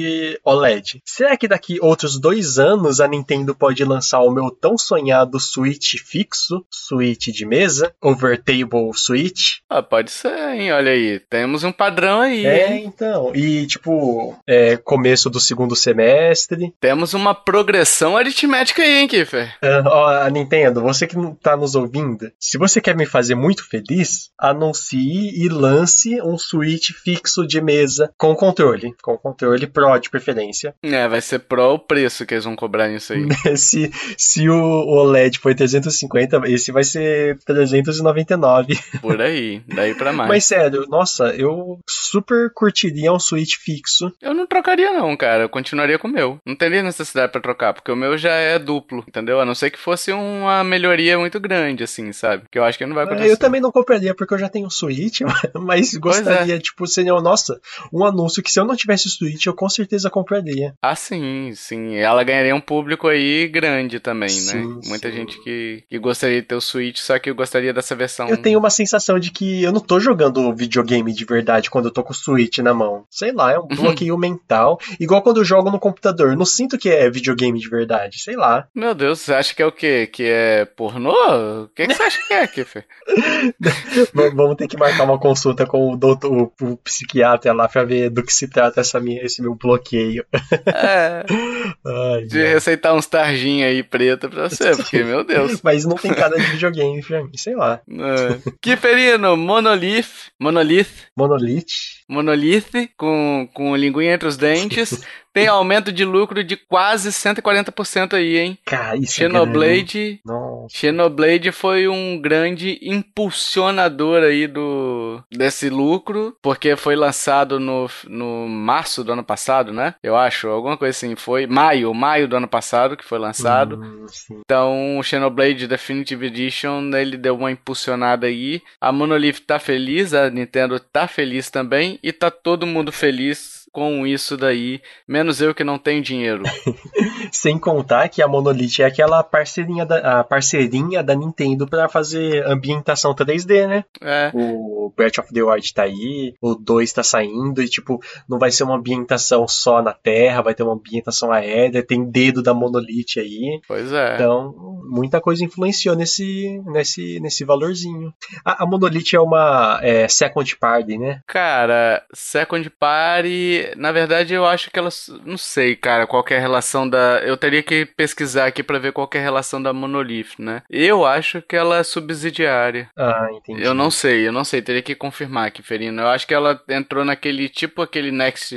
OLED. 0.45 1.01
Será 1.03 1.35
que 1.35 1.47
daqui 1.47 1.79
outros 1.81 2.19
dois 2.19 2.59
anos 2.59 3.01
a 3.01 3.07
Nintendo 3.07 3.55
pode 3.55 3.83
lançar 3.83 4.19
o 4.19 4.29
meu 4.29 4.51
tão 4.51 4.77
sonhado 4.77 5.39
Switch 5.39 5.95
fixo, 6.05 6.63
Switch 6.69 7.29
de 7.29 7.45
mesa, 7.47 7.91
Overtable 7.99 8.91
Switch? 8.93 9.57
Ah, 9.67 9.81
pode 9.81 10.11
ser, 10.11 10.37
hein, 10.53 10.71
olha 10.71 10.91
aí, 10.91 11.19
temos 11.19 11.63
um 11.63 11.71
padrão 11.71 12.21
aí. 12.21 12.45
É, 12.45 12.75
hein? 12.75 12.83
então, 12.85 13.35
e 13.35 13.65
tipo, 13.65 14.37
é, 14.45 14.77
começo 14.77 15.31
do 15.31 15.39
segundo 15.39 15.75
semestre. 15.75 16.71
Temos 16.79 17.15
uma 17.15 17.33
progressão 17.33 18.15
aritmética 18.15 18.83
aí, 18.83 18.99
hein, 18.99 19.07
Kiffer? 19.07 19.57
Uh, 19.63 19.87
ó, 19.87 20.09
a 20.09 20.29
Nintendo, 20.29 20.81
você 20.81 21.07
que 21.07 21.17
não 21.17 21.38
tá 21.41 21.55
nos 21.55 21.75
ouvindo, 21.75 22.31
se 22.39 22.57
você 22.57 22.81
quer 22.81 22.95
me 22.95 23.05
fazer 23.05 23.35
muito 23.35 23.67
feliz, 23.67 24.29
anuncie 24.37 25.43
e 25.43 25.49
lance 25.49 26.21
um 26.21 26.37
Switch 26.37 26.91
fixo 27.03 27.45
de 27.45 27.61
mesa 27.61 28.11
com 28.17 28.35
controle. 28.35 28.93
Com 29.01 29.17
controle 29.17 29.67
Pro 29.67 29.97
de 29.97 30.09
preferência. 30.09 30.73
É, 30.83 31.07
vai 31.07 31.21
ser 31.21 31.39
Pro 31.39 31.73
o 31.73 31.79
preço 31.79 32.25
que 32.25 32.33
eles 32.33 32.45
vão 32.45 32.55
cobrar 32.55 32.87
nisso 32.87 33.13
aí. 33.13 33.27
se, 33.57 33.91
se 34.17 34.49
o 34.49 34.55
OLED 34.55 35.39
foi 35.39 35.55
350, 35.55 36.41
esse 36.47 36.71
vai 36.71 36.83
ser 36.83 37.37
399. 37.45 38.79
Por 39.01 39.21
aí, 39.21 39.61
daí 39.67 39.93
pra 39.95 40.11
mais. 40.13 40.29
Mas 40.29 40.45
sério, 40.45 40.85
nossa, 40.89 41.35
eu 41.35 41.79
super 41.87 42.51
curtiria 42.53 43.13
um 43.13 43.19
Switch 43.19 43.55
fixo. 43.57 44.11
Eu 44.21 44.33
não 44.33 44.47
trocaria 44.47 44.91
não, 44.91 45.15
cara. 45.15 45.43
Eu 45.43 45.49
continuaria 45.49 45.99
com 45.99 46.07
o 46.07 46.11
meu. 46.11 46.39
Não 46.45 46.55
teria 46.55 46.81
necessidade 46.81 47.31
para 47.31 47.41
trocar, 47.41 47.73
porque 47.73 47.91
o 47.91 47.95
meu 47.95 48.17
já 48.17 48.33
é 48.33 48.57
duplo, 48.57 49.03
entendeu? 49.07 49.39
A 49.39 49.45
não 49.45 49.55
ser 49.55 49.69
que 49.69 49.79
fosse 49.79 50.11
uma 50.11 50.63
melhoria 50.63 51.17
muito 51.17 51.28
muito 51.29 51.39
grande, 51.39 51.83
assim, 51.83 52.11
sabe? 52.11 52.43
Que 52.51 52.57
eu 52.57 52.63
acho 52.63 52.77
que 52.77 52.85
não 52.85 52.95
vai 52.95 53.03
é, 53.03 53.07
acontecer. 53.07 53.31
Eu 53.31 53.37
também 53.37 53.61
não 53.61 53.71
compraria 53.71 54.15
porque 54.15 54.33
eu 54.33 54.37
já 54.37 54.49
tenho 54.49 54.69
Switch, 54.69 55.21
mas 55.53 55.93
gostaria, 55.93 56.55
é. 56.55 56.59
tipo, 56.59 56.87
seria, 56.87 57.13
nossa, 57.21 57.59
um 57.93 58.03
anúncio 58.03 58.41
que 58.41 58.51
se 58.51 58.59
eu 58.59 58.65
não 58.65 58.75
tivesse 58.75 59.09
Switch, 59.09 59.45
eu 59.45 59.53
com 59.53 59.69
certeza 59.69 60.09
compraria. 60.09 60.73
Ah, 60.81 60.95
sim, 60.95 61.51
sim. 61.55 61.95
Ela 61.95 62.23
ganharia 62.23 62.55
um 62.55 62.61
público 62.61 63.07
aí 63.07 63.47
grande 63.47 63.99
também, 63.99 64.29
né? 64.29 64.35
sim, 64.35 64.67
né? 64.67 64.81
Muita 64.85 65.09
sim. 65.09 65.15
gente 65.15 65.41
que, 65.43 65.83
que 65.87 65.99
gostaria 65.99 66.41
de 66.41 66.47
ter 66.47 66.55
o 66.55 66.61
Switch, 66.61 66.97
só 66.97 67.19
que 67.19 67.29
eu 67.29 67.35
gostaria 67.35 67.73
dessa 67.73 67.95
versão. 67.95 68.27
Eu 68.27 68.37
tenho 68.37 68.57
uma 68.57 68.69
sensação 68.69 69.19
de 69.19 69.31
que 69.31 69.63
eu 69.63 69.71
não 69.71 69.81
tô 69.81 69.99
jogando 69.99 70.53
videogame 70.55 71.13
de 71.13 71.25
verdade 71.25 71.69
quando 71.69 71.85
eu 71.85 71.91
tô 71.91 72.03
com 72.03 72.11
o 72.11 72.15
Switch 72.15 72.57
na 72.59 72.73
mão. 72.73 73.05
Sei 73.09 73.31
lá, 73.31 73.51
é 73.51 73.59
um 73.59 73.67
bloqueio 73.69 74.17
mental. 74.17 74.79
Igual 74.99 75.21
quando 75.21 75.37
eu 75.37 75.45
jogo 75.45 75.69
no 75.69 75.79
computador. 75.79 76.31
Eu 76.31 76.37
não 76.37 76.45
sinto 76.45 76.77
que 76.77 76.89
é 76.89 77.09
videogame 77.09 77.59
de 77.59 77.69
verdade. 77.69 78.19
Sei 78.19 78.35
lá. 78.35 78.67
Meu 78.73 78.95
Deus, 78.95 79.19
você 79.19 79.33
acha 79.33 79.53
que 79.53 79.61
é 79.61 79.65
o 79.65 79.71
quê? 79.71 80.07
Que 80.07 80.23
é 80.23 80.65
pornô? 80.65 81.18
O 81.27 81.67
que, 81.75 81.87
que 81.87 81.93
você 81.93 82.03
acha 82.03 82.27
que 82.27 82.33
é, 82.33 82.47
Kiffer? 82.47 82.85
Vamos 84.35 84.55
ter 84.55 84.67
que 84.67 84.77
marcar 84.77 85.03
uma 85.03 85.19
consulta 85.19 85.65
com 85.65 85.93
o 85.93 85.97
doutor, 85.97 86.31
o, 86.31 86.53
o, 86.61 86.77
psiquiatra 86.77 87.53
lá 87.53 87.67
pra 87.67 87.83
ver 87.83 88.09
do 88.09 88.23
que 88.23 88.33
se 88.33 88.47
trata 88.47 88.81
essa 88.81 88.99
minha, 88.99 89.23
esse 89.23 89.41
meu 89.41 89.55
bloqueio. 89.55 90.25
É. 90.65 91.25
Ai, 91.85 92.21
de 92.23 92.29
Deus. 92.29 92.53
receitar 92.53 92.93
uns 92.93 93.05
tarjinhos 93.05 93.69
aí 93.69 93.83
preta 93.83 94.29
pra 94.29 94.49
você, 94.49 94.71
porque, 94.77 95.03
meu 95.03 95.23
Deus. 95.23 95.61
Mas 95.61 95.85
não 95.85 95.95
tem 95.95 96.13
cara 96.13 96.37
de 96.37 96.45
videogame 96.51 97.01
pra 97.03 97.23
mim, 97.23 97.35
sei 97.35 97.55
lá. 97.55 97.81
É. 97.89 98.51
Kiferino, 98.61 99.35
Monolith. 99.35 100.31
Monolith. 100.39 101.07
Monolith. 101.15 101.98
Monolith, 102.09 102.89
com, 102.97 103.47
com 103.53 103.75
linguinha 103.75 104.13
entre 104.13 104.27
os 104.27 104.35
dentes. 104.35 105.01
tem 105.33 105.47
aumento 105.47 105.91
de 105.91 106.03
lucro 106.03 106.43
de 106.43 106.57
quase 106.57 107.09
140% 107.09 108.13
aí, 108.13 108.37
hein? 108.37 108.57
Cara, 108.65 108.97
isso 108.97 109.13
Xenoblade, 109.13 110.21
é 110.27 110.67
Xenoblade 110.69 111.51
foi 111.51 111.87
um 111.87 112.19
grande 112.19 112.79
impulsionador 112.81 114.23
aí 114.23 114.47
do 114.47 115.21
desse 115.31 115.69
lucro, 115.69 116.35
porque 116.41 116.75
foi 116.75 116.95
lançado 116.95 117.59
no, 117.59 117.87
no 118.07 118.47
março 118.47 119.03
do 119.03 119.13
ano 119.13 119.23
passado, 119.23 119.71
né? 119.71 119.93
Eu 120.01 120.15
acho, 120.15 120.47
alguma 120.47 120.77
coisa 120.77 120.91
assim, 120.97 121.15
foi 121.15 121.45
maio, 121.45 121.93
maio 121.93 122.27
do 122.27 122.35
ano 122.35 122.47
passado 122.47 122.97
que 122.97 123.05
foi 123.05 123.19
lançado. 123.19 123.75
Hum, 123.75 124.05
então, 124.39 124.97
o 124.97 125.03
Xenoblade 125.03 125.67
Definitive 125.67 126.25
Edition, 126.25 126.89
ele 126.95 127.17
deu 127.17 127.35
uma 127.35 127.51
impulsionada 127.51 128.27
aí. 128.27 128.61
A 128.81 128.91
Monolith 128.91 129.41
tá 129.45 129.59
feliz, 129.59 130.13
a 130.13 130.29
Nintendo 130.29 130.79
tá 130.79 131.07
feliz 131.07 131.49
também 131.49 131.98
e 132.01 132.11
tá 132.11 132.31
todo 132.31 132.65
mundo 132.65 132.91
feliz 132.91 133.58
com 133.71 134.05
isso 134.05 134.35
daí, 134.35 134.81
menos 135.07 135.41
eu 135.41 135.53
que 135.53 135.63
não 135.63 135.77
tenho 135.77 136.01
dinheiro. 136.01 136.43
Sem 137.31 137.57
contar 137.57 138.09
que 138.09 138.21
a 138.21 138.27
Monolith 138.27 138.81
é 138.81 138.85
aquela 138.85 139.23
parceirinha 139.23 139.85
da, 139.85 140.19
a 140.19 140.23
parceirinha 140.23 141.03
da 141.03 141.15
Nintendo 141.15 141.67
para 141.67 141.87
fazer 141.87 142.45
ambientação 142.45 143.13
3D, 143.13 143.67
né? 143.67 143.85
É. 144.01 144.31
O 144.33 144.91
Breath 144.95 145.19
of 145.19 145.33
the 145.33 145.41
Wild 145.41 145.73
tá 145.73 145.83
aí, 145.83 146.33
o 146.41 146.55
2 146.55 146.93
tá 146.93 147.03
saindo, 147.03 147.61
e 147.61 147.69
tipo, 147.69 147.99
não 148.27 148.39
vai 148.39 148.51
ser 148.51 148.63
uma 148.63 148.75
ambientação 148.75 149.47
só 149.47 149.81
na 149.81 149.93
Terra, 149.93 150.41
vai 150.41 150.53
ter 150.53 150.63
uma 150.63 150.73
ambientação 150.73 151.31
aérea, 151.31 151.85
tem 151.85 152.03
dedo 152.03 152.41
da 152.41 152.53
Monolith 152.53 153.19
aí. 153.19 153.61
Pois 153.67 153.91
é. 153.91 154.15
Então, 154.15 154.53
muita 154.89 155.21
coisa 155.21 155.43
influenciou 155.43 155.95
nesse, 155.95 156.61
nesse, 156.65 157.19
nesse 157.19 157.45
valorzinho. 157.45 158.13
A, 158.43 158.63
a 158.63 158.65
Monolith 158.65 159.15
é 159.15 159.19
uma 159.19 159.79
é, 159.81 160.07
second 160.07 160.57
party, 160.57 160.97
né? 160.97 161.21
Cara, 161.27 162.03
second 162.13 162.69
party, 162.71 163.58
na 163.75 163.91
verdade 163.91 164.33
eu 164.33 164.45
acho 164.45 164.69
que 164.71 164.79
ela, 164.79 164.89
não 165.25 165.37
sei, 165.37 165.75
cara, 165.75 166.07
qual 166.07 166.23
é 166.29 166.37
a 166.37 166.39
relação 166.39 166.89
da, 166.89 167.21
eu 167.23 167.37
teria 167.37 167.63
que 167.63 167.85
pesquisar 167.85 168.45
aqui 168.45 168.63
para 168.63 168.79
ver 168.79 168.91
qual 168.91 169.09
é 169.13 169.17
a 169.17 169.21
relação 169.21 169.61
da 169.61 169.73
Monolith, 169.73 170.35
né? 170.39 170.61
Eu 170.69 171.05
acho 171.05 171.41
que 171.41 171.55
ela 171.55 171.77
é 171.77 171.83
subsidiária. 171.83 172.89
Ah, 172.97 173.27
entendi. 173.31 173.63
Eu 173.63 173.73
não 173.73 173.89
sei, 173.91 174.27
eu 174.27 174.31
não 174.31 174.43
sei, 174.43 174.61
teria 174.61 174.81
que 174.81 174.95
confirmar 174.95 175.47
aqui, 175.47 175.61
Ferino. 175.61 176.01
Eu 176.01 176.07
acho 176.07 176.27
que 176.27 176.33
ela 176.33 176.61
entrou 176.69 177.03
naquele, 177.05 177.49
tipo 177.49 177.81
aquele 177.81 178.11
Next, 178.11 178.55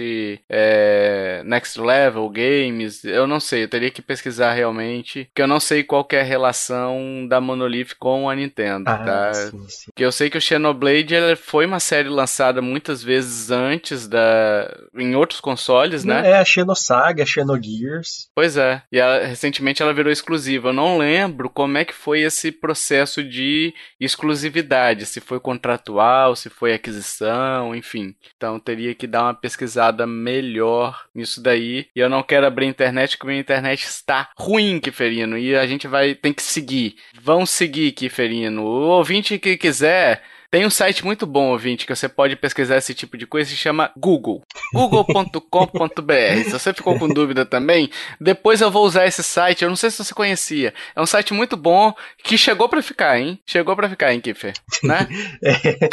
é, 0.49 1.43
Next 1.45 1.81
Level 1.81 2.29
Games, 2.29 3.05
eu 3.05 3.27
não 3.27 3.41
sei, 3.41 3.65
eu 3.65 3.69
teria 3.69 3.91
que 3.91 4.03
pesquisar 4.03 4.53
realmente, 4.53 5.29
que 5.35 5.43
eu 5.43 5.47
não 5.47 5.61
sei 5.61 5.83
qual 5.83 6.07
é 6.13 6.21
a 6.21 6.25
relação 6.25 7.27
da 7.29 7.41
Monolith 7.41 7.95
com 7.99 8.29
a 8.29 8.35
Nintendo, 8.35 8.89
ah, 8.89 8.99
tá? 8.99 9.35
Sim, 9.35 9.69
sim. 9.69 9.91
Que 9.95 10.05
eu 10.05 10.13
sei 10.13 10.31
que 10.31 10.39
o 10.39 10.41
Xenoblade 10.41 11.15
foi 11.37 11.67
uma 11.67 11.81
série 11.81 12.09
lançada 12.09 12.61
muitas 12.63 13.03
vezes 13.03 13.51
antes 13.51 14.07
da 14.07 14.69
em 14.95 15.15
outros 15.15 15.41
consoles, 15.41 16.05
né? 16.05 16.31
É 16.31 16.39
a 16.39 16.45
Xenosaga, 16.45 17.25
Xenogears. 17.25 18.29
Pois 18.35 18.57
é. 18.57 18.83
E 18.93 18.99
ela, 18.99 19.25
recentemente 19.25 19.83
ela 19.83 19.95
virou 19.95 20.13
exclusiva. 20.13 20.69
Eu 20.69 20.73
não 20.73 20.99
lembro 20.99 21.49
como 21.49 21.79
é 21.79 21.85
que 21.85 21.95
foi 21.95 22.21
esse 22.21 22.53
processo 22.53 23.23
de 23.23 23.75
exclusividade, 23.99 25.07
se 25.07 25.21
foi 25.21 25.41
contratual, 25.41 26.37
se 26.37 26.51
foi 26.51 26.75
aquisição, 26.75 27.75
enfim. 27.75 28.15
Então 28.37 28.61
teria 28.61 28.95
que 28.95 29.07
dar 29.07 29.25
uma 29.25 29.35
pesquisada 29.35 30.07
melhor 30.07 31.07
nisso 31.15 31.43
daí. 31.43 31.87
E 31.95 32.01
eu 32.01 32.09
não 32.09 32.23
quero 32.23 32.47
abrir 32.47 32.67
a 32.67 32.71
internet, 32.71 33.17
porque 33.17 33.33
a 33.33 33.39
internet 33.39 33.85
está 33.85 34.31
ruim, 34.37 34.79
Kiferino. 34.79 35.39
E 35.39 35.57
a 35.57 35.67
gente 35.67 35.89
vai 35.89 36.15
tem 36.15 36.33
que 36.33 36.43
seguir. 36.43 36.97
Vão 37.21 37.47
seguir, 37.47 37.93
Kiferino. 37.93 38.63
O 38.63 38.89
ouvinte 38.89 39.39
que 39.39 39.57
quiser 39.57 40.23
tem 40.53 40.67
um 40.67 40.71
site 40.71 41.03
muito 41.03 41.25
bom, 41.25 41.49
ouvinte, 41.49 41.87
que 41.87 41.97
você 41.97 42.11
pode 42.11 42.37
pesquisar 42.37 42.77
esse 42.77 42.93
tipo 42.93 43.17
de 43.17 43.27
coisa, 43.27 43.49
se 43.49 43.57
chama 43.57 43.91
Google. 43.97 44.43
google.com.br. 44.75 46.45
Se 46.45 46.51
você 46.51 46.75
ficou 46.75 46.99
com 46.99 47.09
dúvida 47.09 47.47
também, 47.47 47.89
depois 48.21 48.61
eu 48.61 48.71
vou 48.71 48.85
usar 48.85 49.07
esse 49.07 49.23
site. 49.23 49.63
Eu 49.63 49.71
não 49.71 49.77
sei 49.77 49.91
se 49.91 50.05
você 50.05 50.13
conhecia. 50.13 50.75
É 50.95 51.01
um 51.01 51.07
site 51.07 51.33
muito 51.33 51.57
bom 51.57 51.95
que 52.23 52.37
chegou 52.37 52.69
para 52.69 52.83
ficar, 52.83 53.19
hein? 53.19 53.41
Chegou 53.47 53.75
para 53.75 53.89
ficar, 53.89 54.13
hein, 54.13 54.21
Kiffer? 54.21 54.53
Né? 54.83 55.09
é. 55.43 55.89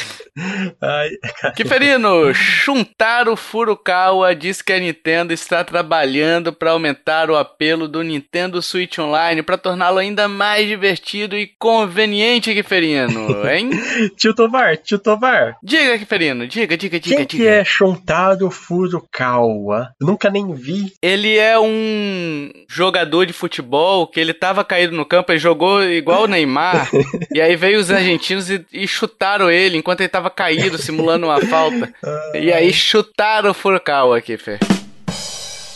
Ai, 0.81 1.09
Kiferino, 1.55 2.33
Shuntaro 2.33 3.37
Furukawa 3.37 4.35
diz 4.35 4.61
que 4.61 4.73
a 4.73 4.79
Nintendo 4.79 5.31
está 5.31 5.63
trabalhando 5.63 6.51
para 6.51 6.71
aumentar 6.71 7.31
o 7.31 7.37
apelo 7.37 7.87
do 7.87 8.03
Nintendo 8.03 8.61
Switch 8.61 8.99
Online 8.99 9.41
para 9.41 9.57
torná-lo 9.57 9.99
ainda 9.99 10.27
mais 10.27 10.67
divertido 10.67 11.37
e 11.37 11.47
conveniente, 11.47 12.53
Kiferino, 12.53 13.39
hein? 13.47 13.69
Tio 14.17 14.35
Tovar, 14.49 14.77
tio 14.77 14.97
Tovar. 14.97 15.57
Diga, 15.61 15.97
Kiferino, 15.99 16.47
diga, 16.47 16.75
diga, 16.75 16.99
diga, 16.99 17.17
Quem 17.17 17.25
diga. 17.25 17.43
que 17.43 17.47
é 17.47 17.63
Shontaro 17.63 18.49
Furukawa? 18.49 19.93
Eu 20.01 20.07
nunca 20.07 20.29
nem 20.29 20.51
vi. 20.53 20.91
Ele 21.01 21.37
é 21.37 21.57
um 21.59 22.51
jogador 22.67 23.27
de 23.27 23.33
futebol 23.33 24.07
que 24.07 24.19
ele 24.19 24.33
tava 24.33 24.63
caído 24.63 24.95
no 24.95 25.05
campo, 25.05 25.31
ele 25.31 25.39
jogou 25.39 25.83
igual 25.83 26.23
o 26.23 26.27
Neymar, 26.27 26.89
e 27.31 27.39
aí 27.39 27.55
veio 27.55 27.79
os 27.79 27.91
argentinos 27.91 28.49
e, 28.49 28.65
e 28.73 28.87
chutaram 28.87 29.51
ele 29.51 29.77
enquanto 29.77 30.01
ele 30.01 30.09
tava 30.09 30.31
caído, 30.31 30.77
simulando 30.79 31.27
uma 31.27 31.39
falta. 31.41 31.93
E 32.33 32.51
aí 32.51 32.71
chutaram 32.71 33.51
o 33.51 33.53
Furukawa 33.53 34.17
aqui, 34.17 34.37
Fê. 34.37 34.57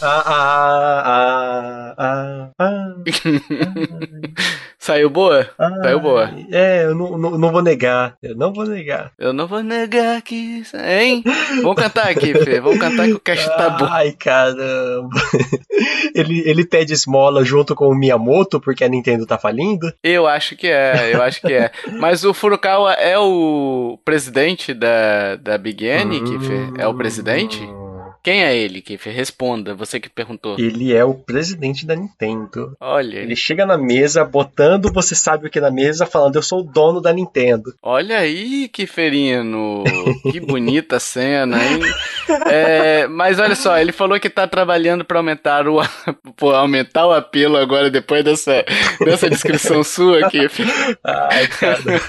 Ah, 0.06 0.24
ah, 0.26 1.96
ah, 1.96 1.96
ah, 1.98 2.50
ah, 2.60 2.96
Saiu 4.78 5.10
boa? 5.10 5.50
ah. 5.58 5.70
Saiu 5.82 6.02
boa. 6.02 6.30
É, 6.52 6.84
eu 6.84 6.94
não, 6.94 7.18
não, 7.18 7.38
não 7.38 7.52
vou 7.54 7.62
negar. 7.62 8.18
Eu 8.22 8.36
não 8.36 8.52
vou 8.52 8.66
negar. 8.66 9.14
Eu 9.18 9.32
não 9.32 9.48
vou 9.48 9.64
negar 9.64 10.22
que. 10.22 10.62
Hein? 10.74 11.24
Vamos 11.62 11.82
cantar 11.82 12.10
aqui, 12.10 12.34
Fê. 12.34 12.60
Vamos 12.60 12.80
cantar 12.80 13.06
que 13.06 13.14
o 13.14 13.20
cast 13.20 13.48
tá 13.48 13.70
bom. 13.70 13.86
Ai, 13.86 14.12
caramba. 14.12 15.08
ele, 16.14 16.44
ele 16.46 16.66
pede 16.66 16.92
esmola 16.92 17.46
junto 17.46 17.74
com 17.74 17.88
o 17.88 17.96
Miyamoto 17.96 18.60
porque 18.60 18.84
a 18.84 18.90
Nintendo 18.90 19.26
tá 19.26 19.38
falindo? 19.38 19.90
Eu 20.04 20.28
acho 20.28 20.58
que 20.58 20.68
é, 20.68 21.12
eu 21.14 21.24
acho 21.24 21.40
que 21.40 21.54
é. 21.54 21.72
Mas 21.98 22.26
o 22.26 22.34
Furukawa 22.34 22.92
é 22.92 23.18
o 23.18 23.98
presidente 24.04 24.74
da, 24.74 25.38
da 25.38 25.58
Big 25.58 25.86
N, 25.86 26.20
Kiffer? 26.26 26.74
É 26.78 26.86
o 26.86 26.94
presidente? 26.94 27.66
Quem 28.24 28.42
é 28.44 28.56
ele, 28.56 28.82
Kiffer? 28.82 29.14
Responda, 29.14 29.76
você 29.76 30.00
que 30.00 30.08
perguntou. 30.10 30.56
Ele 30.58 30.94
é 30.94 31.04
o 31.04 31.14
presidente 31.14 31.86
da 31.86 31.94
Nintendo. 31.94 32.76
Olha, 32.80 33.18
Ele 33.20 33.36
chega 33.36 33.66
na 33.66 33.78
mesa, 33.78 34.24
botando 34.24 34.92
você 34.94 35.14
sabe 35.14 35.48
o 35.48 35.50
que 35.50 35.60
na 35.60 35.70
mesa, 35.70 36.06
falando: 36.06 36.38
Eu 36.38 36.42
sou 36.42 36.62
o 36.62 36.64
dono 36.64 37.02
da 37.02 37.12
Nintendo. 37.12 37.74
olha 37.82 38.18
aí, 38.20 38.70
Kiferino. 38.70 39.84
Que 40.32 40.40
bonita 40.40 41.00
cena, 41.00 41.58
hein? 41.62 41.80
É, 42.50 43.08
mas 43.08 43.40
olha 43.40 43.56
só, 43.56 43.78
ele 43.78 43.92
falou 43.92 44.18
que 44.20 44.30
tá 44.30 44.48
trabalhando 44.48 45.04
pra 45.04 45.20
aumentar 45.20 45.68
o, 45.68 45.82
pô, 46.38 46.52
aumentar 46.52 47.06
o 47.06 47.12
apelo 47.12 47.58
agora, 47.58 47.90
depois 47.92 48.24
dessa, 48.24 48.64
dessa 49.04 49.30
descrição 49.30 49.84
sua, 49.84 50.30
Kiffer. 50.30 50.66
Ai, 51.04 51.48
cara. 51.48 52.02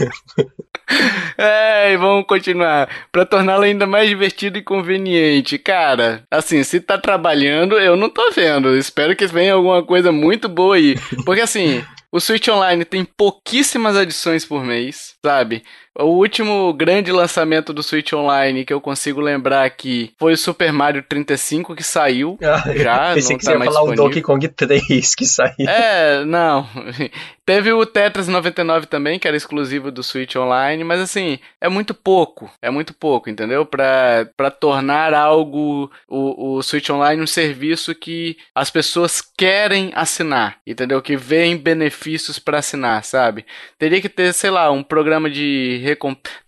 É, 1.36 1.92
e 1.92 1.96
vamos 1.96 2.26
continuar. 2.26 2.88
Pra 3.10 3.24
torná-lo 3.24 3.64
ainda 3.64 3.86
mais 3.86 4.08
divertido 4.08 4.58
e 4.58 4.62
conveniente. 4.62 5.58
Cara, 5.58 6.03
assim, 6.30 6.62
se 6.62 6.80
tá 6.80 6.98
trabalhando, 6.98 7.78
eu 7.78 7.96
não 7.96 8.08
tô 8.08 8.30
vendo. 8.30 8.76
Espero 8.76 9.14
que 9.16 9.26
venha 9.26 9.54
alguma 9.54 9.84
coisa 9.84 10.10
muito 10.10 10.48
boa 10.48 10.76
aí. 10.76 10.96
Porque 11.24 11.40
assim, 11.40 11.84
o 12.12 12.20
Switch 12.20 12.46
Online 12.48 12.84
tem 12.84 13.04
pouquíssimas 13.04 13.96
adições 13.96 14.44
por 14.44 14.64
mês, 14.64 15.14
sabe? 15.24 15.62
O 15.96 16.06
último 16.06 16.72
grande 16.72 17.12
lançamento 17.12 17.72
do 17.72 17.82
Switch 17.82 18.12
Online 18.12 18.64
que 18.64 18.72
eu 18.72 18.80
consigo 18.80 19.20
lembrar 19.20 19.64
aqui 19.64 20.12
foi 20.18 20.32
o 20.32 20.36
Super 20.36 20.72
Mario 20.72 21.02
35 21.02 21.74
que 21.74 21.84
saiu. 21.84 22.36
Já, 22.40 23.14
Pensei 23.14 23.34
não 23.34 23.38
que 23.38 23.44
tá 23.44 23.52
você 23.52 23.58
ia 23.58 23.64
falar 23.64 23.82
o 23.82 23.90
disponível. 23.90 24.04
Donkey 24.04 24.22
Kong 24.22 24.48
3 24.48 25.14
que 25.14 25.24
saiu. 25.24 25.68
É, 25.68 26.24
não. 26.24 26.66
Teve 27.46 27.70
o 27.72 27.84
Tetris 27.84 28.26
99 28.26 28.86
também, 28.86 29.18
que 29.18 29.28
era 29.28 29.36
exclusivo 29.36 29.92
do 29.92 30.02
Switch 30.02 30.34
Online, 30.34 30.82
mas 30.82 30.98
assim, 30.98 31.38
é 31.60 31.68
muito 31.68 31.92
pouco. 31.92 32.50
É 32.62 32.70
muito 32.70 32.94
pouco, 32.94 33.28
entendeu? 33.28 33.66
Pra, 33.66 34.26
pra 34.34 34.50
tornar 34.50 35.12
algo, 35.12 35.90
o, 36.08 36.56
o 36.56 36.62
Switch 36.62 36.88
Online, 36.88 37.20
um 37.22 37.26
serviço 37.26 37.94
que 37.94 38.38
as 38.54 38.70
pessoas 38.70 39.20
querem 39.20 39.92
assinar, 39.94 40.56
entendeu? 40.66 41.02
Que 41.02 41.18
veem 41.18 41.54
benefícios 41.58 42.38
pra 42.38 42.60
assinar, 42.60 43.04
sabe? 43.04 43.44
Teria 43.78 44.00
que 44.00 44.08
ter, 44.08 44.32
sei 44.32 44.48
lá, 44.48 44.70
um 44.70 44.82
programa 44.82 45.28
de 45.28 45.82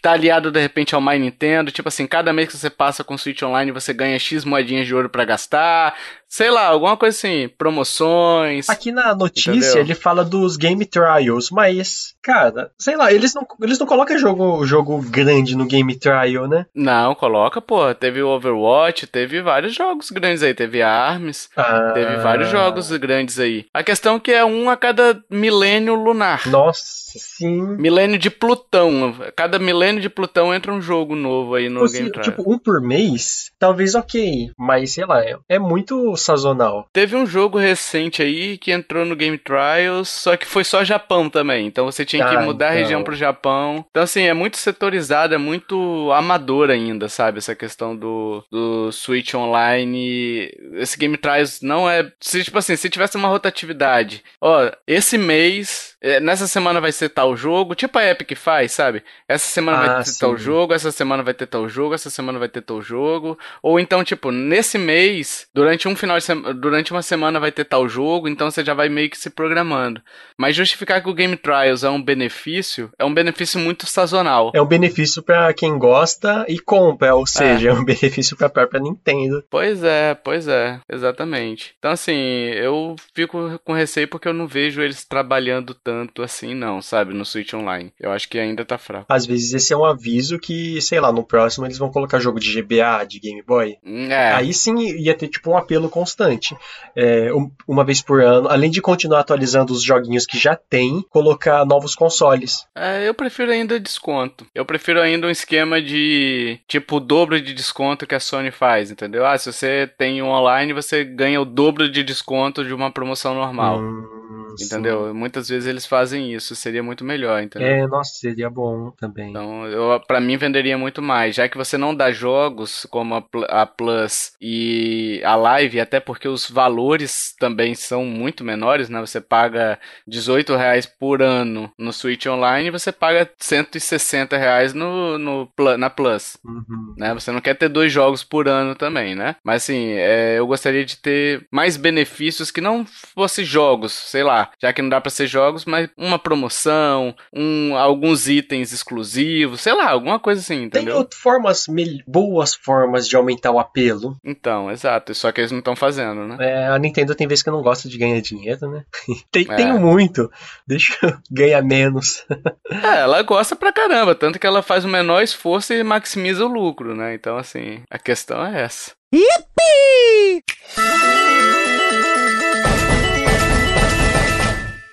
Tá 0.01 0.13
aliado 0.13 0.51
de 0.51 0.61
repente 0.61 0.95
ao 0.95 1.01
My 1.01 1.19
Nintendo, 1.19 1.71
tipo 1.71 1.89
assim, 1.89 2.07
cada 2.07 2.33
mês 2.33 2.49
que 2.49 2.57
você 2.57 2.71
passa 2.71 3.05
com 3.05 3.15
o 3.15 3.19
Switch 3.19 3.43
Online 3.43 3.73
você 3.73 3.93
ganha 3.93 4.19
X 4.19 4.45
moedinhas 4.45 4.87
de 4.87 4.95
ouro 4.95 5.09
pra 5.09 5.25
gastar. 5.25 5.95
Sei 6.37 6.51
lá, 6.51 6.67
alguma 6.67 6.99
coisa 6.99 7.17
assim, 7.17 7.49
promoções. 7.57 8.69
Aqui 8.69 8.93
na 8.93 9.15
notícia 9.15 9.53
Entendeu? 9.53 9.79
ele 9.79 9.95
fala 9.95 10.23
dos 10.23 10.59
Game 10.59 10.85
Trials, 10.85 11.49
mas, 11.51 12.15
cara, 12.23 12.71
sei 12.79 12.95
lá, 12.95 13.11
eles 13.11 13.33
não, 13.33 13.47
eles 13.63 13.79
não 13.79 13.87
colocam 13.87 14.19
jogo, 14.19 14.63
jogo 14.67 15.01
grande 15.01 15.57
no 15.57 15.65
Game 15.65 15.95
Trial, 15.99 16.47
né? 16.47 16.67
Não, 16.75 17.15
coloca, 17.15 17.63
pô. 17.63 17.95
Teve 17.95 18.23
o 18.23 18.29
Overwatch, 18.29 19.07
teve 19.07 19.41
vários 19.41 19.75
jogos 19.75 20.11
grandes 20.11 20.43
aí. 20.43 20.53
Teve 20.53 20.83
ARMS, 20.83 21.49
Ah, 21.57 21.93
teve 21.95 22.17
vários 22.17 22.51
jogos 22.51 22.91
grandes 22.99 23.39
aí. 23.39 23.65
A 23.73 23.83
questão 23.83 24.17
é 24.17 24.21
que 24.21 24.33
é 24.33 24.45
um 24.45 24.69
a 24.69 24.77
cada 24.77 25.19
milênio 25.31 25.95
lunar. 25.95 26.47
Nossa, 26.49 26.83
sim. 27.17 27.63
Milênio 27.79 28.19
de 28.19 28.29
Plutão. 28.29 29.15
Cada 29.35 29.59
milênio 29.59 30.03
de 30.03 30.11
Plutão 30.11 30.53
entra 30.53 30.71
um 30.71 30.83
jogo 30.83 31.17
novo 31.17 31.55
aí 31.55 31.71
no 31.71 31.81
Fosse, 31.81 31.97
Game 31.97 32.11
Trial. 32.11 32.25
tipo, 32.25 32.53
um 32.53 32.59
por 32.59 32.83
mês, 32.83 33.51
talvez 33.59 33.95
ok, 33.95 34.51
mas 34.59 34.93
sei 34.93 35.07
lá, 35.07 35.25
é, 35.25 35.35
é 35.49 35.59
muito 35.59 36.15
sazonal. 36.27 36.89
Teve 36.93 37.17
um 37.17 37.27
jogo 37.27 37.59
recente 37.59 38.23
aí 38.23 38.59
que 38.59 38.73
entrou 38.73 39.05
no 39.05 39.17
Game 39.17 39.39
Trials, 39.39 40.09
só 40.09 40.37
que 40.37 40.47
foi 40.47 40.65
só 40.65 40.85
Japão 40.85 41.31
também. 41.31 41.67
Então 41.67 41.85
você 41.87 42.05
tinha 42.05 42.27
que 42.29 42.35
Ah, 42.37 42.41
mudar 42.43 42.67
a 42.67 42.71
então. 42.73 42.83
região 42.83 43.03
pro 43.05 43.15
Japão. 43.17 43.85
Então, 43.91 44.03
assim, 44.03 44.23
é 44.23 44.35
muito 44.35 44.57
setorizado, 44.57 45.35
é 45.35 45.39
muito 45.39 46.11
amador 46.13 46.71
ainda, 46.71 47.09
sabe? 47.09 47.39
Essa 47.39 47.55
questão 47.55 47.97
do, 47.97 48.45
do 48.51 48.91
Switch 48.93 49.35
Online. 49.35 50.51
Esse 50.75 50.99
Game 50.99 51.17
Trials 51.17 51.61
não 51.63 51.89
é. 51.89 52.11
Se, 52.21 52.43
tipo 52.45 52.59
assim, 52.59 52.77
se 52.77 52.91
tivesse 52.91 53.17
uma 53.17 53.29
rotatividade. 53.29 54.23
Ó, 54.41 54.71
esse 54.87 55.17
mês 55.19 55.96
nessa 56.21 56.47
semana 56.47 56.81
vai 56.81 56.93
ser 56.93 57.09
tal 57.09 57.37
jogo, 57.37 57.75
tipo 57.75 57.99
a 57.99 58.05
Epic 58.05 58.37
faz, 58.37 58.73
sabe? 58.73 59.03
Essa 59.29 59.47
semana 59.47 59.79
ah, 59.79 59.87
vai 59.87 59.97
ter 60.05 60.11
sim. 60.11 60.19
tal 60.21 60.37
jogo, 60.37 60.73
essa 60.73 60.93
semana 60.93 61.23
vai 61.23 61.35
ter 61.35 61.47
tal 61.47 61.69
jogo, 61.69 61.95
essa 61.95 62.11
semana 62.11 62.39
vai 62.39 62.49
ter 62.49 62.63
tal 62.63 62.81
jogo. 62.81 63.37
Ou 63.63 63.81
então, 63.81 64.05
tipo, 64.05 64.31
nesse 64.31 64.79
mês, 64.79 65.49
durante 65.53 65.89
um 65.89 65.97
final 65.97 66.17
de 66.19 66.25
semana, 66.25 66.55
durante 66.55 66.93
uma 66.93 67.03
semana 67.03 67.41
vai 67.41 67.51
ter 67.51 67.65
tal 67.65 67.89
jogo, 67.89 68.29
então 68.29 68.51
você 68.51 68.65
já 68.65 68.73
vai 68.73 68.89
meio 68.89 69.11
que 69.11 69.19
se 69.19 69.31
programando. 69.31 70.01
Mas 70.39 70.55
justificar 70.55 71.03
que 71.03 71.09
o 71.09 71.15
Game 71.15 71.37
Trials 71.37 71.83
é 71.83 71.91
um 71.91 72.03
benefício, 72.03 72.91
é 72.99 73.05
um 73.05 73.13
benefício 73.13 73.59
muito 73.59 73.87
sazonal. 73.87 74.53
É 74.55 74.63
um 74.63 74.67
benefício 74.67 75.23
para 75.23 75.53
quem 75.53 75.79
gosta 75.79 76.45
e 76.49 76.59
compra, 76.59 77.15
ou 77.15 77.27
seja, 77.27 77.69
é, 77.69 77.73
é 77.73 77.75
um 77.75 77.83
benefício 77.85 78.37
para 78.37 78.47
a 78.47 78.51
própria 78.51 78.81
Nintendo. 78.81 79.43
Pois 79.51 79.83
é, 79.83 80.15
pois 80.15 80.47
é, 80.47 80.79
exatamente. 80.89 81.75
Então 81.79 81.91
assim, 81.91 82.15
eu 82.15 82.95
fico 83.15 83.59
com 83.65 83.73
receio 83.73 84.07
porque 84.07 84.29
eu 84.29 84.35
não 84.35 84.47
vejo 84.47 84.83
eles 84.83 85.05
trabalhando 85.05 85.75
tanto 85.75 85.96
assim, 86.23 86.55
não, 86.55 86.83
sabe, 86.83 87.15
no 87.15 87.25
Switch 87.25 87.55
Online. 87.55 87.93
Eu 87.99 88.11
acho 88.11 88.29
que 88.29 88.39
ainda 88.39 88.65
tá 88.65 88.79
fraco. 88.79 89.07
Às 89.09 89.27
vezes 89.27 89.53
esse 89.53 89.73
é 89.73 89.77
um 89.77 89.85
aviso 89.85 90.39
que, 90.39 90.81
sei 90.81 91.01
lá, 91.01 91.13
no 91.13 91.25
próximo 91.25 91.67
eles 91.67 91.79
vão 91.79 91.91
colocar 91.91 92.19
jogo 92.19 92.41
de 92.41 92.53
GBA, 92.53 93.05
de 93.07 93.21
Game 93.21 93.43
Boy. 93.43 93.77
É. 93.85 94.33
Aí 94.33 94.53
sim 94.53 94.79
ia 94.79 95.15
ter 95.15 95.29
tipo 95.29 95.51
um 95.51 95.57
apelo 95.57 95.89
constante. 95.89 96.57
É, 96.95 97.31
uma 97.67 97.85
vez 97.85 98.03
por 98.03 98.21
ano, 98.21 98.49
além 98.49 98.71
de 98.71 98.81
continuar 98.81 99.21
atualizando 99.21 99.73
os 99.73 99.83
joguinhos 99.83 100.27
que 100.27 100.39
já 100.39 100.57
tem, 100.57 101.05
colocar 101.11 101.65
novos 101.65 101.95
consoles. 101.95 102.67
É, 102.75 103.07
eu 103.07 103.15
prefiro 103.15 103.51
ainda 103.51 103.79
desconto. 103.79 104.47
Eu 104.55 104.65
prefiro 104.65 105.01
ainda 105.01 105.27
um 105.27 105.31
esquema 105.31 105.81
de 105.81 106.59
tipo 106.67 106.97
o 106.97 107.01
dobro 107.01 107.41
de 107.41 107.55
desconto 107.55 108.07
que 108.07 108.15
a 108.15 108.21
Sony 108.21 108.51
faz, 108.51 108.91
entendeu? 108.91 109.27
Ah, 109.27 109.37
se 109.39 109.53
você 109.53 109.91
tem 109.99 110.23
um 110.23 110.29
online, 110.29 110.73
você 110.73 111.05
ganha 111.05 111.41
o 111.41 111.45
dobro 111.45 111.91
de 111.91 112.03
desconto 112.03 112.65
de 112.65 112.75
uma 112.75 112.91
promoção 112.91 113.35
normal. 113.35 113.81
Hum. 113.81 114.26
Entendeu? 114.61 115.15
Muitas 115.15 115.49
vezes 115.49 115.69
eles 115.69 115.87
fazem 115.87 116.33
isso, 116.33 116.55
seria 116.55 116.83
muito 116.83 117.05
melhor, 117.05 117.43
entendeu? 117.43 117.69
É, 117.69 117.87
nossa, 117.87 118.13
seria 118.15 118.49
bom 118.49 118.91
também. 118.93 119.31
Então, 119.31 119.67
eu, 119.67 120.01
pra 120.01 120.21
mim 120.21 120.37
venderia 120.37 120.79
muito 120.79 121.03
mais, 121.03 121.35
já 121.35 121.49
que 121.49 121.57
você 121.57 121.77
não 121.77 121.95
dá 121.95 122.11
jogos 122.11 122.87
como 122.91 123.15
a, 123.15 123.25
a 123.49 123.67
Plus 123.67 124.33
e 124.41 125.21
a 125.25 125.37
Live, 125.37 125.81
até 125.81 126.01
porque 126.01 126.29
os 126.29 126.51
valores 126.51 127.35
também 127.39 127.75
são 127.75 128.05
muito 128.05 128.45
menores, 128.45 128.89
né? 128.89 129.01
Você 129.01 129.21
paga 129.21 129.79
18 130.07 130.57
reais 130.57 130.87
por 130.87 131.23
ano 131.23 131.71
no 131.79 131.93
Switch 131.93 132.27
Online 132.27 132.69
e 132.69 132.71
você 132.73 132.93
paga 132.93 133.31
160 133.39 134.37
reais 134.37 134.73
no, 134.73 135.19
no, 135.19 135.49
na 135.79 135.91
Plus, 135.91 136.37
uhum. 136.45 136.95
né? 136.97 137.15
Você 137.15 137.31
não 137.31 137.41
quer 137.41 137.55
ter 137.55 137.69
dois 137.69 137.93
jogos 137.93 138.25
por 138.25 138.49
ano 138.49 138.75
também, 138.75 139.15
né? 139.15 139.37
Mas 139.45 139.63
assim, 139.63 139.91
é, 139.93 140.39
eu 140.39 140.47
gostaria 140.47 140.85
de 140.85 140.97
ter 140.97 141.47
mais 141.51 141.77
benefícios 141.77 142.51
que 142.51 142.61
não 142.61 142.85
fossem 142.87 143.45
jogos, 143.45 143.93
sei 143.93 144.23
lá, 144.23 144.46
já 144.61 144.73
que 144.73 144.83
não 144.83 144.89
dá 144.89 145.01
para 145.01 145.11
ser 145.11 145.27
jogos, 145.27 145.65
mas 145.65 145.89
uma 145.97 146.19
promoção, 146.19 147.15
um, 147.33 147.77
alguns 147.77 148.29
itens 148.29 148.73
exclusivos, 148.73 149.61
sei 149.61 149.75
lá, 149.75 149.91
alguma 149.91 150.19
coisa 150.19 150.41
assim, 150.41 150.65
entendeu? 150.65 151.05
Tem 151.05 151.19
formas, 151.19 151.67
boas 152.07 152.55
formas 152.55 153.09
de 153.09 153.17
aumentar 153.17 153.51
o 153.51 153.59
apelo. 153.59 154.17
Então, 154.25 154.71
exato, 154.71 155.15
só 155.15 155.33
que 155.33 155.41
eles 155.41 155.53
não 155.53 155.59
estão 155.59 155.77
fazendo, 155.77 156.27
né? 156.27 156.37
É, 156.41 156.67
a 156.69 156.79
Nintendo 156.79 157.15
tem 157.15 157.27
vezes 157.27 157.43
que 157.43 157.51
não 157.51 157.63
gosta 157.63 157.89
de 157.89 157.99
ganhar 157.99 158.21
dinheiro, 158.21 158.71
né? 158.71 158.85
tem, 159.31 159.47
é. 159.49 159.55
Tenho 159.57 159.79
muito, 159.81 160.31
deixa 160.67 160.97
eu 161.03 161.17
ganhar 161.31 161.63
menos. 161.63 162.25
é, 162.71 163.01
ela 163.01 163.23
gosta 163.23 163.57
pra 163.57 163.73
caramba, 163.73 164.15
tanto 164.15 164.39
que 164.39 164.47
ela 164.47 164.63
faz 164.63 164.85
o 164.85 164.89
menor 164.89 165.23
esforço 165.23 165.73
e 165.73 165.83
maximiza 165.83 166.45
o 166.45 166.49
lucro, 166.49 166.95
né? 166.95 167.15
Então, 167.15 167.37
assim, 167.37 167.83
a 167.91 167.99
questão 167.99 168.45
é 168.45 168.63
essa. 168.63 168.93
Yippee! 169.15 170.43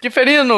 Diferindo, 0.04 0.54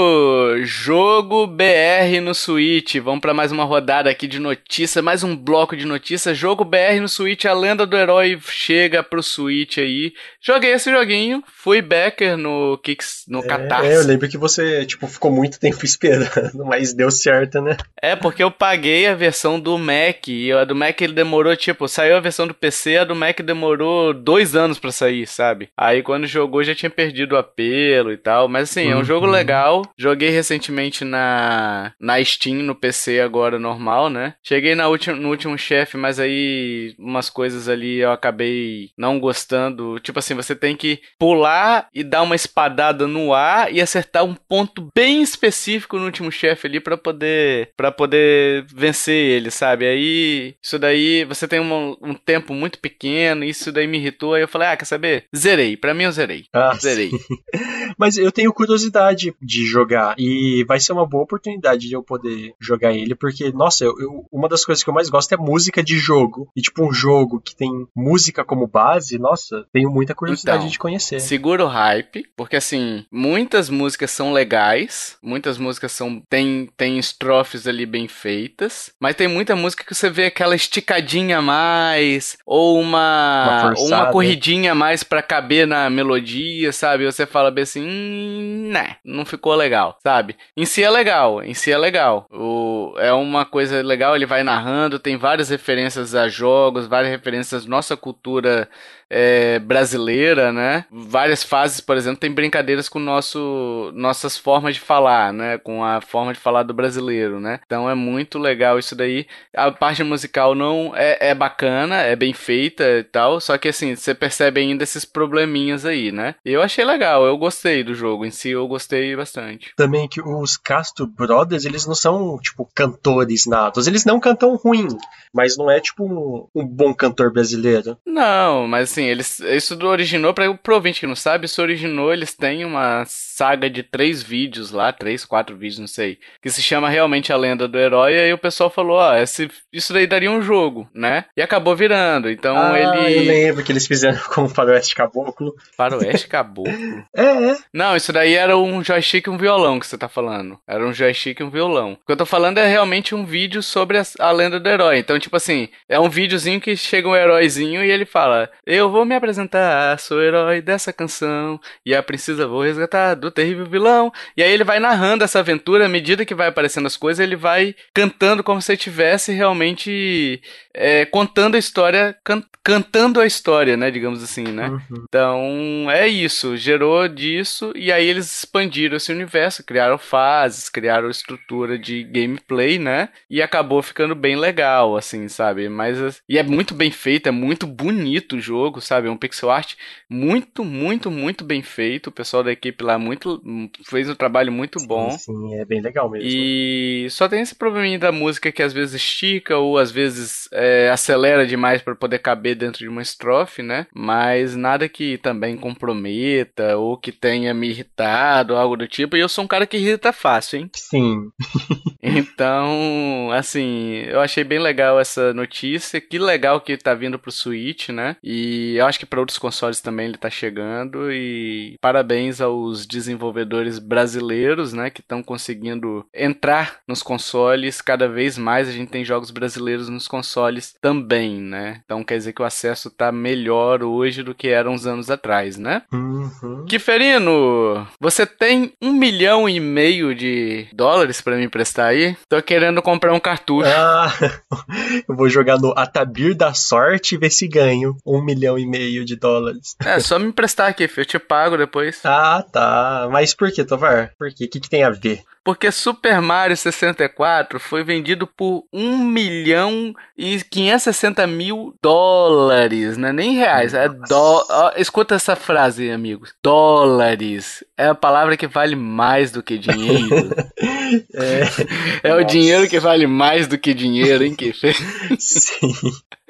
jogo 0.64 1.46
BR 1.46 2.20
no 2.20 2.34
Switch. 2.34 2.96
Vamos 2.96 3.20
para 3.20 3.32
mais 3.32 3.52
uma 3.52 3.64
rodada 3.64 4.10
aqui 4.10 4.26
de 4.26 4.40
notícia, 4.40 5.04
mais 5.04 5.24
um 5.24 5.38
bloco 5.38 5.78
de 5.78 5.86
notícias. 5.86 6.36
Jogo 6.36 6.66
BR 6.66 7.00
no 7.00 7.08
Switch, 7.08 7.46
a 7.46 7.54
lenda 7.54 7.86
do 7.86 7.96
herói 7.96 8.40
chega 8.42 9.04
pro 9.04 9.22
Switch 9.22 9.78
aí. 9.78 10.14
Joguei 10.42 10.72
esse 10.72 10.90
joguinho, 10.90 11.44
fui 11.46 11.80
backer 11.80 12.36
no 12.36 12.80
Kicks, 12.84 13.26
no 13.28 13.42
é, 13.42 13.48
Catarse. 13.48 13.88
É, 13.88 13.98
eu 13.98 14.04
lembro 14.08 14.28
que 14.28 14.36
você, 14.36 14.84
tipo, 14.84 15.08
ficou 15.08 15.30
muito 15.30 15.60
tempo 15.60 15.78
esperando, 15.86 16.66
mas 16.66 16.92
deu 16.92 17.12
certo, 17.12 17.62
né? 17.62 17.78
É, 18.02 18.16
porque 18.16 18.42
eu 18.42 18.50
paguei 18.50 19.06
a 19.06 19.14
versão 19.14 19.60
do 19.60 19.78
Mac, 19.78 20.28
e 20.28 20.52
a 20.52 20.66
do 20.66 20.74
Mac 20.74 21.00
ele 21.02 21.14
demorou, 21.14 21.56
tipo, 21.56 21.88
saiu 21.88 22.18
a 22.18 22.20
versão 22.20 22.48
do 22.48 22.54
PC, 22.56 22.98
a 22.98 23.04
do 23.04 23.16
Mac 23.16 23.42
demorou 23.42 24.12
dois 24.12 24.56
anos 24.56 24.80
para 24.80 24.92
sair, 24.92 25.28
sabe? 25.28 25.70
Aí 25.78 26.02
quando 26.02 26.26
jogou 26.26 26.64
já 26.64 26.74
tinha 26.74 26.90
perdido 26.90 27.36
o 27.36 27.38
apelo 27.38 28.12
e 28.12 28.18
tal, 28.18 28.48
mas 28.48 28.72
assim, 28.72 28.90
é 28.90 28.96
um 28.96 29.04
jogo 29.04 29.35
legal. 29.36 29.82
Joguei 29.98 30.30
recentemente 30.30 31.04
na, 31.04 31.94
na 32.00 32.24
Steam, 32.24 32.58
no 32.58 32.76
PC 32.76 33.20
agora 33.20 33.60
normal, 33.60 34.10
né? 34.10 34.36
Cheguei 34.44 34.76
na 34.76 34.90
ulti, 34.90 35.12
no 35.12 35.30
último 35.30 35.58
chefe, 35.58 35.98
mas 35.98 36.20
aí 36.20 36.96
umas 36.98 37.30
coisas 37.30 37.68
ali 37.68 37.98
eu 37.98 38.12
acabei 38.12 38.90
não 38.98 39.20
gostando. 39.20 40.00
Tipo 40.00 40.20
assim, 40.20 40.34
você 40.34 40.56
tem 40.56 40.76
que 40.76 41.00
pular 41.20 41.88
e 41.94 42.04
dar 42.04 42.22
uma 42.22 42.36
espadada 42.36 43.08
no 43.08 43.34
ar 43.34 43.74
e 43.74 43.82
acertar 43.82 44.24
um 44.24 44.36
ponto 44.36 44.90
bem 44.96 45.22
específico 45.22 45.98
no 45.98 46.06
último 46.06 46.32
chefe 46.32 46.68
ali 46.68 46.80
para 46.80 46.98
poder 46.98 47.70
para 47.76 47.92
poder 47.92 48.66
vencer 48.74 49.16
ele, 49.16 49.52
sabe? 49.52 49.86
Aí 49.86 50.56
isso 50.62 50.80
daí 50.80 51.26
você 51.26 51.48
tem 51.48 51.60
um, 51.60 51.96
um 52.02 52.14
tempo 52.14 52.54
muito 52.54 52.80
pequeno, 52.80 53.44
isso 53.44 53.72
daí 53.72 53.88
me 53.88 53.98
irritou. 53.98 54.34
Aí 54.34 54.42
eu 54.42 54.48
falei, 54.48 54.70
ah, 54.70 54.78
quer 54.78 54.86
saber? 54.86 55.26
Zerei. 55.36 55.78
Pra 55.78 55.94
mim 55.94 56.04
eu 56.04 56.12
zerei. 56.12 56.46
Ah, 56.54 56.76
zerei. 56.76 57.12
mas 57.98 58.18
eu 58.18 58.32
tenho 58.32 58.54
curiosidade 58.54 59.34
de 59.42 59.66
jogar. 59.66 60.16
E 60.18 60.64
vai 60.68 60.80
ser 60.80 60.94
uma 60.94 61.06
boa 61.06 61.24
oportunidade 61.24 61.88
de 61.88 61.94
eu 61.94 62.04
poder 62.04 62.54
jogar 62.60 62.94
ele, 62.94 63.16
porque, 63.16 63.52
nossa, 63.52 63.84
eu, 63.84 64.00
eu, 64.00 64.26
uma 64.32 64.48
das 64.48 64.66
coisas 64.66 64.84
que 64.84 64.90
eu 64.90 64.94
mais 64.94 65.10
gosto 65.10 65.34
é 65.34 65.38
música 65.38 65.84
de 65.84 65.98
jogo. 65.98 66.50
E, 66.56 66.62
tipo, 66.62 66.86
um 66.86 66.94
jogo 66.94 67.42
que 67.42 67.56
tem 67.56 67.88
música 67.96 68.44
como 68.44 68.68
base, 68.68 69.18
nossa, 69.18 69.66
tenho 69.72 69.90
muita 69.90 70.14
curiosidade 70.16 70.60
então, 70.60 70.70
de 70.70 70.80
conhecer. 70.80 71.20
Segura 71.20 71.66
o 71.66 71.68
hype, 71.68 72.26
porque, 72.36 72.56
assim, 72.56 73.06
muitas 73.12 73.70
músicas 73.70 74.12
são 74.12 74.34
legais, 74.34 75.18
muitas 75.22 75.58
músicas 75.58 75.92
são. 75.92 76.22
tem, 76.30 76.70
tem 76.78 76.98
estrofes 76.98 77.68
ali 77.68 77.86
bem 77.86 78.08
feitas, 78.08 78.92
mas 79.00 79.16
tem 79.16 79.28
muita 79.28 79.56
música 79.56 79.84
que 79.84 79.94
você 79.94 80.10
vê 80.10 80.26
aquela 80.26 80.56
esticadinha 80.56 81.40
a 81.40 81.42
mais, 81.42 82.38
ou 82.46 82.80
uma. 82.80 83.72
uma 83.72 83.74
ou 83.78 83.88
uma 83.88 84.12
corridinha 84.12 84.72
a 84.72 84.76
mais 84.76 85.04
para 85.04 85.22
caber 85.22 85.68
na 85.68 85.90
melodia, 85.90 86.72
sabe? 86.72 87.06
Você 87.06 87.26
fala 87.26 87.52
bem 87.52 87.64
assim, 87.64 87.85
hum, 87.86 88.70
né, 88.72 88.98
não 89.04 89.26
não 89.26 89.26
ficou 89.26 89.56
legal, 89.56 89.98
sabe? 90.04 90.38
Em 90.56 90.66
si 90.66 90.84
é 90.84 90.90
legal, 90.90 91.44
em 91.44 91.54
si 91.54 91.72
é 91.72 91.78
legal. 91.78 92.28
O, 92.32 92.94
é 92.98 93.12
uma 93.12 93.44
coisa 93.46 93.82
legal, 93.82 94.16
ele 94.16 94.26
vai 94.26 94.44
narrando, 94.44 95.00
tem 95.00 95.18
várias 95.18 95.50
referências 95.50 96.14
a 96.14 96.30
jogos, 96.30 96.88
várias 96.88 97.12
referências 97.12 97.66
à 97.66 97.68
nossa 97.68 97.98
cultura 97.98 98.70
é, 99.10 99.60
brasileira, 99.60 100.52
né? 100.52 100.86
Várias 100.92 101.44
fases, 101.44 101.80
por 101.80 101.96
exemplo, 101.98 102.20
tem 102.20 102.32
brincadeiras 102.32 102.90
com 102.90 103.00
nosso, 103.00 103.92
nossas 103.94 104.38
formas 104.38 104.76
de 104.76 104.82
falar, 104.82 105.32
né? 105.32 105.58
Com 105.58 105.84
a 105.84 106.02
forma 106.02 106.34
de 106.34 106.40
falar 106.40 106.64
do 106.64 106.74
brasileiro, 106.74 107.40
né? 107.40 107.60
Então 107.66 107.90
é 107.90 107.96
muito 107.96 108.40
legal 108.40 108.80
isso 108.80 108.96
daí. 108.96 109.26
A 109.56 109.72
parte 109.72 110.04
musical 110.04 110.56
não 110.56 110.94
é, 110.96 111.30
é 111.30 111.36
bacana, 111.36 112.02
é 112.02 112.16
bem 112.16 112.34
feita 112.34 112.84
e 112.84 113.04
tal, 113.04 113.40
só 113.40 113.58
que 113.58 113.68
assim, 113.68 113.96
você 113.96 114.14
percebe 114.14 114.62
ainda 114.62 114.84
esses 114.84 115.06
probleminhas 115.06 115.86
aí, 115.86 116.12
né? 116.12 116.36
Eu 116.44 116.62
achei 116.62 116.84
legal, 116.84 117.26
eu 117.26 117.38
gostei 117.38 117.84
do 117.84 117.94
jogo 117.94 118.26
em 118.26 118.32
si, 118.32 118.50
eu 118.50 118.68
gostei 118.68 119.16
bastante. 119.16 119.74
Também 119.76 120.08
que 120.08 120.22
os 120.22 120.58
Castro 120.58 121.08
Brothers, 121.08 121.66
eles 121.66 121.86
não 121.86 121.96
são, 121.96 122.38
tipo, 122.40 122.70
cantores 122.74 123.46
natos. 123.46 123.88
Eles 123.88 124.06
não 124.06 124.20
cantam 124.20 124.56
ruim, 124.56 124.88
mas 125.34 125.58
não 125.58 125.70
é, 125.70 125.80
tipo, 125.80 126.04
um, 126.06 126.48
um 126.56 126.66
bom 126.66 126.94
cantor 126.94 127.32
brasileiro. 127.32 127.98
Não, 128.06 128.68
mas 128.68 128.95
assim, 128.96 129.06
eles, 129.06 129.40
isso 129.40 129.78
originou, 129.86 130.34
para 130.34 130.50
o 130.50 130.60
ouvinte 130.70 131.02
que 131.02 131.08
não 131.08 131.16
sabe, 131.16 131.46
isso 131.46 131.62
originou, 131.62 132.14
eles 132.14 132.34
têm 132.34 132.64
uma 132.64 133.04
saga 133.06 133.70
de 133.70 133.84
três 133.84 134.24
vídeos 134.24 134.72
lá, 134.72 134.92
três, 134.94 135.26
quatro 135.26 135.56
vídeos, 135.56 135.80
não 135.80 135.88
sei, 135.88 136.18
que 136.42 136.50
se 136.50 136.62
chama 136.62 136.90
realmente 136.90 137.34
A 137.34 137.38
Lenda 137.38 137.68
do 137.68 137.78
Herói, 137.78 138.14
e 138.14 138.20
aí 138.20 138.34
o 138.34 138.38
pessoal 138.38 138.70
falou, 138.70 138.98
ó, 138.98 139.16
esse, 139.16 139.50
isso 139.72 139.92
daí 139.92 140.08
daria 140.08 140.32
um 140.32 140.42
jogo, 140.42 140.90
né? 140.94 141.26
E 141.36 141.42
acabou 141.42 141.76
virando, 141.76 142.30
então 142.30 142.58
ah, 142.58 142.80
ele... 142.80 143.18
eu 143.18 143.24
lembro 143.24 143.64
que 143.64 143.72
eles 143.72 143.86
fizeram 143.86 144.20
com 144.34 144.44
o 144.44 144.50
Faroeste 144.50 144.96
Caboclo. 144.96 145.54
Faroeste 145.76 146.28
Caboclo? 146.28 146.74
é, 147.16 147.52
é. 147.52 147.58
Não, 147.74 147.96
isso 147.96 148.14
daí 148.14 148.34
era 148.34 148.58
um 148.58 148.84
joystick 148.84 149.28
e 149.28 149.30
um 149.30 149.38
violão 149.38 149.80
que 149.80 149.88
você 149.88 149.98
tá 149.98 150.08
falando. 150.08 150.58
Era 150.68 150.86
um 150.86 150.94
joystick 150.94 151.40
e 151.40 151.44
um 151.44 151.50
violão. 151.50 151.94
O 151.94 152.06
que 152.06 152.12
eu 152.12 152.18
tô 152.18 152.26
falando 152.26 152.58
é 152.58 152.68
realmente 152.68 153.14
um 153.14 153.26
vídeo 153.26 153.62
sobre 153.62 153.98
a, 153.98 154.04
a 154.20 154.32
lenda 154.32 154.60
do 154.60 154.70
herói. 154.70 155.00
Então, 155.00 155.20
tipo 155.20 155.36
assim, 155.36 155.68
é 155.90 156.00
um 156.00 156.10
videozinho 156.10 156.62
que 156.62 156.76
chega 156.78 157.08
um 157.08 157.16
heróizinho 157.16 157.84
e 157.84 157.92
ele 157.92 158.06
fala, 158.06 158.50
eu 158.66 158.85
eu 158.86 158.92
vou 158.92 159.06
me 159.06 159.16
apresentar, 159.16 160.00
sou 160.00 160.18
o 160.18 160.22
herói 160.22 160.62
dessa 160.62 160.94
canção, 160.94 161.60
e 161.86 161.94
a 161.94 162.02
princesa 162.02 162.48
vou 162.48 162.62
resgatar 162.62 163.16
do 163.16 163.32
terrível 163.32 163.66
vilão. 163.66 164.12
E 164.38 164.44
aí 164.44 164.52
ele 164.52 164.64
vai 164.64 164.80
narrando 164.80 165.24
essa 165.24 165.40
aventura, 165.40 165.86
à 165.86 165.90
medida 165.90 166.26
que 166.26 166.36
vai 166.36 166.48
aparecendo 166.48 166.86
as 166.86 166.98
coisas, 166.98 167.24
ele 167.24 167.36
vai 167.36 167.76
cantando 167.94 168.44
como 168.44 168.62
se 168.62 168.74
estivesse 168.74 169.32
realmente 169.32 170.42
é, 170.74 171.06
contando 171.06 171.56
a 171.56 171.60
história, 171.60 172.16
can 172.24 172.44
cantando 172.66 173.22
a 173.22 173.28
história, 173.28 173.78
né, 173.78 173.92
digamos 173.92 174.24
assim, 174.24 174.42
né? 174.42 174.70
Uhum. 174.70 175.06
Então, 175.08 175.88
é 175.92 176.08
isso, 176.08 176.58
gerou 176.58 177.08
disso, 177.08 177.72
e 177.76 177.92
aí 177.92 178.08
eles 178.08 178.40
expandiram 178.40 178.98
esse 178.98 179.12
universo, 179.12 179.64
criaram 179.64 180.00
fases, 180.00 180.68
criaram 180.68 181.08
estrutura 181.08 181.78
de 181.78 182.04
gameplay, 182.04 182.80
né? 182.80 183.10
E 183.30 183.40
acabou 183.40 183.84
ficando 183.84 184.16
bem 184.16 184.36
legal, 184.36 184.98
assim, 184.98 185.30
sabe? 185.30 185.70
Mas, 185.70 186.20
e 186.28 186.40
é 186.40 186.44
muito 186.44 186.74
bem 186.74 186.90
feito, 186.90 187.30
é 187.30 187.32
muito 187.32 187.68
bonito 187.68 188.36
o 188.36 188.42
jogo, 188.42 188.75
sabe? 188.82 189.08
É 189.08 189.12
um 189.12 189.18
pixel 189.18 189.50
art 189.50 189.76
muito, 190.10 190.64
muito, 190.64 191.10
muito 191.12 191.44
bem 191.44 191.62
feito. 191.62 192.08
O 192.08 192.12
pessoal 192.12 192.44
da 192.44 192.52
equipe 192.52 192.84
lá 192.84 192.98
muito 192.98 193.42
fez 193.86 194.10
um 194.10 194.16
trabalho 194.16 194.52
muito 194.52 194.80
sim, 194.80 194.88
bom. 194.88 195.12
Sim, 195.12 195.56
é 195.56 195.66
bem 195.66 195.82
legal 195.82 196.10
mesmo. 196.10 196.28
E 196.28 197.08
só 197.10 197.28
tem 197.28 197.42
esse 197.42 197.56
probleminha 197.56 198.00
da 198.00 198.12
música 198.12 198.52
que 198.52 198.64
às 198.64 198.74
vezes 198.74 198.96
estica 198.96 199.58
ou 199.58 199.78
às 199.78 199.92
vezes 199.92 200.48
é, 200.52 200.90
acelera 200.90 201.46
demais 201.46 201.82
para 201.82 201.96
poder 201.96 202.20
caber 202.20 202.56
dentro 202.56 202.80
de 202.80 202.88
uma 202.88 203.02
estrofe, 203.02 203.62
né? 203.62 203.88
Mas 203.94 204.56
nada 204.56 204.88
que 204.90 205.18
também 205.18 205.58
comprometa 205.58 206.78
ou 206.78 206.98
que 206.98 207.12
tenha 207.12 207.54
me 207.54 207.70
irritado, 207.70 208.56
algo 208.56 208.78
do 208.78 208.88
tipo. 208.88 209.16
E 209.16 209.20
eu 209.20 209.30
sou 209.30 209.44
um 209.44 209.48
cara 209.48 209.66
que 209.66 209.78
irrita 209.78 210.12
fácil, 210.14 210.60
hein? 210.60 210.70
Sim. 210.74 211.30
então, 212.02 213.32
assim, 213.32 214.04
eu 214.08 214.22
achei 214.22 214.44
bem 214.44 214.60
legal 214.60 215.00
essa 215.00 215.34
notícia. 215.34 216.00
Que 216.00 216.20
legal 216.20 216.62
que 216.62 216.78
tá 216.78 216.94
vindo 216.94 217.18
pro 217.18 217.32
Switch, 217.32 217.90
né? 217.90 218.16
E 218.24 218.65
eu 218.74 218.86
acho 218.86 219.00
que 219.00 219.06
para 219.06 219.20
outros 219.20 219.38
consoles 219.38 219.82
também 219.82 220.08
ele 220.08 220.18
tá 220.18 220.30
chegando. 220.30 221.12
E 221.12 221.78
parabéns 221.80 222.42
aos 222.42 222.86
desenvolvedores 222.86 223.80
brasileiros, 223.80 224.74
né? 224.74 224.90
Que 224.90 225.02
estão 225.02 225.22
conseguindo 225.24 226.06
entrar 226.14 226.80
nos 226.88 227.02
consoles 227.02 227.82
cada 227.82 228.08
vez 228.08 228.38
mais. 228.38 228.68
A 228.68 228.72
gente 228.72 228.90
tem 228.90 229.06
jogos 229.06 229.32
brasileiros 229.32 229.90
nos 229.90 230.08
consoles 230.08 230.76
também, 230.82 231.40
né? 231.40 231.82
Então 231.86 232.04
quer 232.04 232.18
dizer 232.18 232.34
que 232.34 232.42
o 232.42 232.46
acesso 232.46 232.90
tá 232.90 233.12
melhor 233.12 233.84
hoje 233.84 234.24
do 234.24 234.36
que 234.36 234.48
era 234.48 234.70
uns 234.70 234.86
anos 234.86 235.10
atrás, 235.10 235.58
né? 235.58 235.84
Uhum. 235.92 236.66
Kiferino, 236.66 237.88
você 238.00 238.26
tem 238.26 238.74
um 238.82 238.92
milhão 238.92 239.48
e 239.48 239.60
meio 239.60 240.16
de 240.16 240.68
dólares 240.74 241.22
para 241.22 241.36
me 241.36 241.46
emprestar 241.46 241.88
aí? 241.88 242.16
Tô 242.30 242.42
querendo 242.42 242.82
comprar 242.82 243.14
um 243.14 243.20
cartucho. 243.20 243.70
Ah, 243.70 244.12
eu 245.08 245.16
vou 245.16 245.30
jogar 245.30 245.58
no 245.58 245.74
Atabir 245.78 246.36
da 246.36 246.54
Sorte 246.54 247.16
e 247.16 247.18
ver 247.18 247.30
se 247.30 247.48
ganho 247.48 247.96
um 248.06 248.22
milhão 248.22 248.55
e 248.58 248.66
meio 248.66 249.06
de 249.06 249.16
dólares. 249.16 249.76
É, 249.84 250.00
só 250.00 250.20
me 250.20 250.28
emprestar 250.28 250.70
aqui, 250.70 250.90
eu 250.96 251.06
te 251.06 251.20
pago 251.20 251.58
depois. 251.58 252.02
Ah, 252.04 252.44
tá. 252.52 253.08
Mas 253.12 253.34
por 253.34 253.52
que, 253.52 253.64
Tovar? 253.64 254.14
Por 254.18 254.34
quê? 254.34 254.46
O 254.46 254.50
que, 254.50 254.60
que 254.60 254.70
tem 254.70 254.84
a 254.84 254.90
ver? 254.90 255.24
Porque 255.46 255.72
Super 255.72 256.20
Mario 256.24 256.58
64 256.58 257.60
foi 257.60 257.84
vendido 257.84 258.26
por 258.26 258.66
1 258.74 258.98
milhão 258.98 259.94
e 260.18 260.42
560 260.42 261.28
mil 261.28 261.76
dólares, 261.80 262.98
não 262.98 263.10
é 263.10 263.14
nem 263.14 263.36
reais, 263.36 263.76
é 263.76 263.88
dó... 263.88 264.44
Escuta 264.76 265.14
essa 265.14 265.36
frase, 265.36 265.92
amigos. 265.92 266.34
Dólares 266.42 267.64
é 267.78 267.86
a 267.86 267.94
palavra 267.94 268.36
que 268.36 268.48
vale 268.48 268.76
mais 268.76 269.32
do 269.32 269.44
que 269.44 269.60
dinheiro. 269.60 270.34
é, 271.14 272.10
é 272.10 272.16
o 272.16 272.24
dinheiro 272.24 272.68
que 272.68 272.80
vale 272.80 273.06
mais 273.06 273.48
do 273.48 273.56
que 273.56 273.72
dinheiro, 273.72 274.24
hein, 274.24 274.34
Kiff? 274.34 274.74
Sim. 275.20 275.74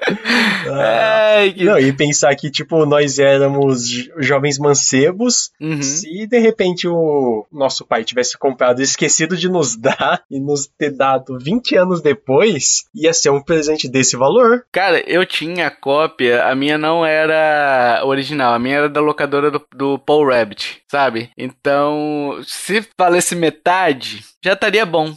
Ah, 0.68 1.42
que... 1.54 1.64
Não, 1.64 1.78
e 1.78 1.92
pensar 1.92 2.34
que, 2.34 2.50
tipo, 2.50 2.84
nós 2.86 3.18
éramos 3.18 3.88
jovens 4.18 4.58
mancebos, 4.58 5.50
uhum. 5.60 5.80
se 5.80 6.26
de 6.26 6.38
repente 6.38 6.88
o 6.88 7.46
nosso 7.52 7.84
pai 7.86 8.04
tivesse 8.04 8.36
comprado 8.36 8.80
e 8.80 8.84
esquecido 8.84 9.36
de 9.36 9.48
nos 9.48 9.76
dar 9.76 10.22
e 10.30 10.40
nos 10.40 10.66
ter 10.66 10.90
dado 10.90 11.38
20 11.38 11.76
anos 11.76 12.00
depois, 12.00 12.84
ia 12.94 13.12
ser 13.12 13.30
um 13.30 13.40
presente 13.40 13.88
desse 13.88 14.16
valor. 14.16 14.64
Cara, 14.72 15.00
eu 15.08 15.24
tinha 15.24 15.70
cópia, 15.70 16.44
a 16.44 16.54
minha 16.54 16.76
não 16.76 17.04
era 17.04 18.02
original, 18.04 18.54
a 18.54 18.58
minha 18.58 18.76
era 18.76 18.88
da 18.88 19.00
locadora 19.00 19.50
do, 19.50 19.62
do 19.74 19.98
Paul 19.98 20.28
Rabbit, 20.28 20.82
sabe? 20.88 21.30
Então, 21.36 22.40
se 22.44 22.84
valesse 22.98 23.36
metade, 23.36 24.24
já 24.46 24.52
estaria 24.52 24.86
bom, 24.86 25.12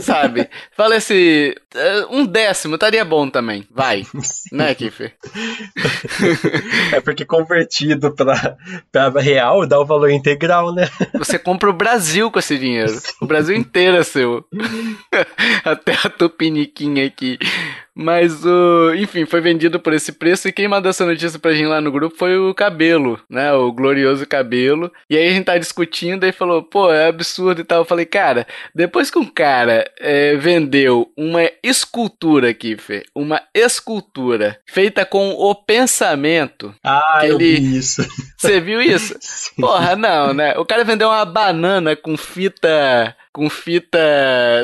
sabe? 0.00 0.48
Falece 0.76 1.54
eh, 1.74 2.06
um 2.10 2.26
décimo, 2.26 2.74
estaria 2.74 3.04
bom 3.04 3.30
também. 3.30 3.66
Vai, 3.70 4.04
né, 4.52 4.74
Kiffer? 4.74 5.14
é 6.92 7.00
porque 7.00 7.24
convertido 7.24 8.12
para 8.12 8.56
real 9.20 9.66
dá 9.66 9.78
o 9.80 9.86
valor 9.86 10.10
integral, 10.10 10.74
né? 10.74 10.88
Você 11.14 11.38
compra 11.38 11.70
o 11.70 11.72
Brasil 11.74 12.30
com 12.30 12.38
esse 12.38 12.58
dinheiro. 12.58 12.92
O 13.20 13.26
Brasil 13.26 13.56
inteiro 13.56 13.96
é 13.96 14.02
seu. 14.02 14.44
Até 15.64 15.94
a 16.04 16.10
tupiniquinha 16.10 17.06
aqui. 17.06 17.38
Mas 17.94 18.44
o. 18.44 18.92
Enfim, 18.94 19.24
foi 19.24 19.40
vendido 19.40 19.78
por 19.78 19.92
esse 19.92 20.12
preço. 20.12 20.48
E 20.48 20.52
quem 20.52 20.66
mandou 20.66 20.90
essa 20.90 21.06
notícia 21.06 21.38
pra 21.38 21.52
gente 21.52 21.66
lá 21.66 21.80
no 21.80 21.92
grupo 21.92 22.16
foi 22.16 22.36
o 22.36 22.52
Cabelo, 22.52 23.20
né? 23.30 23.52
O 23.52 23.70
glorioso 23.72 24.26
Cabelo. 24.26 24.90
E 25.08 25.16
aí 25.16 25.28
a 25.28 25.30
gente 25.30 25.44
tá 25.44 25.56
discutindo 25.56 26.24
e 26.24 26.32
falou, 26.32 26.62
pô, 26.62 26.92
é 26.92 27.06
absurdo 27.06 27.60
e 27.60 27.64
tal. 27.64 27.78
Eu 27.80 27.84
falei, 27.84 28.04
cara, 28.04 28.46
depois 28.74 29.10
que 29.10 29.18
um 29.18 29.24
cara 29.24 29.88
é, 30.00 30.34
vendeu 30.36 31.12
uma 31.16 31.48
escultura, 31.62 32.52
Kiffer, 32.52 33.04
uma 33.14 33.40
escultura 33.54 34.58
feita 34.66 35.04
com 35.04 35.30
o 35.30 35.54
pensamento. 35.54 36.74
Ah, 36.82 37.20
eu 37.22 37.36
ele... 37.40 37.60
vi 37.60 37.76
isso. 37.76 38.02
Você 38.36 38.60
viu 38.60 38.82
isso? 38.82 39.14
Porra, 39.56 39.94
não, 39.94 40.34
né? 40.34 40.54
O 40.58 40.64
cara 40.64 40.82
vendeu 40.82 41.08
uma 41.08 41.24
banana 41.24 41.94
com 41.94 42.16
fita 42.16 43.14
com 43.34 43.50
fita 43.50 43.98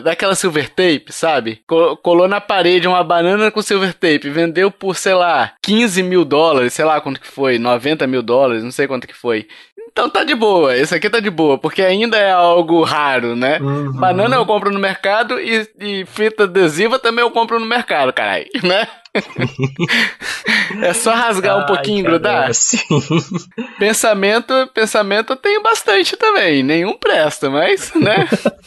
daquela 0.05 0.37
silver 0.37 0.69
tape, 0.71 1.07
sabe? 1.09 1.61
Colou 2.03 2.29
na 2.29 2.41
parede 2.41 2.87
uma 2.87 3.03
banana 3.03 3.51
com 3.51 3.61
silver 3.61 3.93
tape, 3.93 4.31
vendeu 4.31 4.71
por, 4.71 4.95
sei 4.95 5.13
lá, 5.13 5.55
15 5.61 6.01
mil 6.05 6.25
dólares, 6.25 6.73
sei 6.73 6.85
lá 6.85 7.01
quanto 7.01 7.21
que 7.21 7.27
foi, 7.27 7.59
90 7.59 8.07
mil 8.07 8.23
dólares, 8.23 8.63
não 8.63 8.71
sei 8.71 8.87
quanto 8.87 9.09
que 9.09 9.15
foi. 9.15 9.49
Então 9.91 10.09
tá 10.09 10.23
de 10.23 10.37
boa, 10.37 10.77
esse 10.77 10.95
aqui 10.95 11.11
tá 11.11 11.19
de 11.19 11.31
boa, 11.31 11.59
porque 11.59 11.83
ainda 11.83 12.17
é 12.17 12.31
algo 12.31 12.85
raro, 12.85 13.35
né? 13.35 13.59
Uhum. 13.61 13.93
Banana 13.93 14.37
eu 14.37 14.47
compro 14.47 14.71
no 14.71 14.79
mercado 14.79 15.41
e, 15.41 15.69
e 15.81 16.07
fita 16.07 16.45
adesiva 16.45 16.97
também 16.97 17.25
eu 17.25 17.31
compro 17.33 17.59
no 17.59 17.67
mercado, 17.67 18.13
caralho, 18.13 18.47
né? 18.63 18.87
é 20.83 20.93
só 20.93 21.13
rasgar 21.13 21.57
Ai, 21.57 21.63
um 21.63 21.67
pouquinho 21.67 22.01
e 22.01 22.03
grudar? 22.03 22.51
Pensamento, 23.79 24.53
pensamento 24.73 25.33
eu 25.33 25.37
tenho 25.37 25.63
bastante 25.63 26.17
também. 26.17 26.63
Nenhum 26.63 26.97
presta, 26.97 27.51
mas, 27.51 27.93
né? 27.95 28.29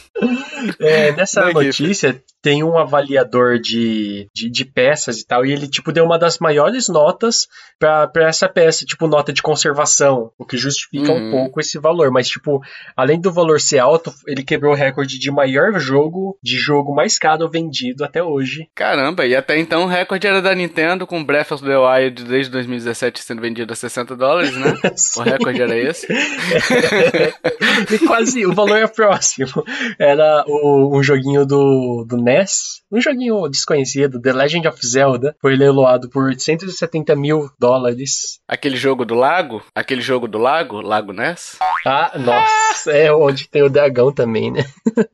É, 0.78 1.10
nessa 1.12 1.50
notícia 1.50 2.22
tem 2.40 2.62
um 2.62 2.78
avaliador 2.78 3.58
de, 3.58 4.28
de, 4.34 4.48
de, 4.48 4.64
peças 4.64 5.18
e 5.18 5.26
tal, 5.26 5.44
e 5.44 5.52
ele, 5.52 5.66
tipo, 5.66 5.90
deu 5.90 6.04
uma 6.04 6.18
das 6.18 6.38
maiores 6.38 6.88
notas 6.88 7.48
pra, 7.78 8.06
pra 8.06 8.28
essa 8.28 8.48
peça, 8.48 8.84
tipo, 8.84 9.08
nota 9.08 9.32
de 9.32 9.42
conservação, 9.42 10.30
o 10.38 10.44
que 10.44 10.56
justifica 10.56 11.10
uhum. 11.10 11.28
um 11.28 11.30
pouco 11.30 11.58
esse 11.58 11.78
valor. 11.78 12.10
Mas, 12.10 12.28
tipo, 12.28 12.60
além 12.96 13.20
do 13.20 13.32
valor 13.32 13.60
ser 13.60 13.78
alto, 13.78 14.12
ele 14.26 14.44
quebrou 14.44 14.72
o 14.72 14.76
recorde 14.76 15.18
de 15.18 15.30
maior 15.30 15.78
jogo, 15.80 16.38
de 16.42 16.58
jogo 16.58 16.94
mais 16.94 17.18
caro 17.18 17.50
vendido 17.50 18.04
até 18.04 18.22
hoje. 18.22 18.68
Caramba, 18.74 19.26
e 19.26 19.34
até 19.34 19.58
então 19.58 19.84
o 19.84 19.88
recorde 19.88 20.26
era 20.26 20.33
da 20.40 20.54
Nintendo, 20.54 21.06
com 21.06 21.24
Breath 21.24 21.52
of 21.52 21.64
the 21.64 21.76
Wild 21.76 22.24
desde 22.24 22.52
2017 22.52 23.22
sendo 23.22 23.42
vendido 23.42 23.72
a 23.72 23.76
60 23.76 24.16
dólares, 24.16 24.56
né? 24.56 24.74
o 25.16 25.22
recorde 25.22 25.62
era 25.62 25.76
esse. 25.76 26.06
e 27.92 27.98
quase, 28.06 28.46
o 28.46 28.54
valor 28.54 28.78
é 28.78 28.86
próximo. 28.86 29.64
Era 29.98 30.44
o, 30.46 30.98
um 30.98 31.02
joguinho 31.02 31.46
do, 31.46 32.04
do 32.08 32.16
NES, 32.16 32.82
um 32.94 33.00
joguinho 33.00 33.48
desconhecido, 33.48 34.20
The 34.20 34.32
Legend 34.32 34.68
of 34.68 34.86
Zelda, 34.86 35.34
foi 35.40 35.56
leiloado 35.56 36.08
por 36.08 36.32
170 36.32 37.16
mil 37.16 37.50
dólares. 37.58 38.38
Aquele 38.46 38.76
jogo 38.76 39.04
do 39.04 39.14
lago? 39.14 39.62
Aquele 39.74 40.00
jogo 40.00 40.28
do 40.28 40.38
lago? 40.38 40.80
Lago 40.80 41.12
Ness? 41.12 41.58
Ah, 41.84 42.12
nossa, 42.16 42.92
é 42.92 43.12
onde 43.12 43.48
tem 43.48 43.62
o 43.64 43.68
dragão 43.68 44.12
também, 44.12 44.52
né? 44.52 44.64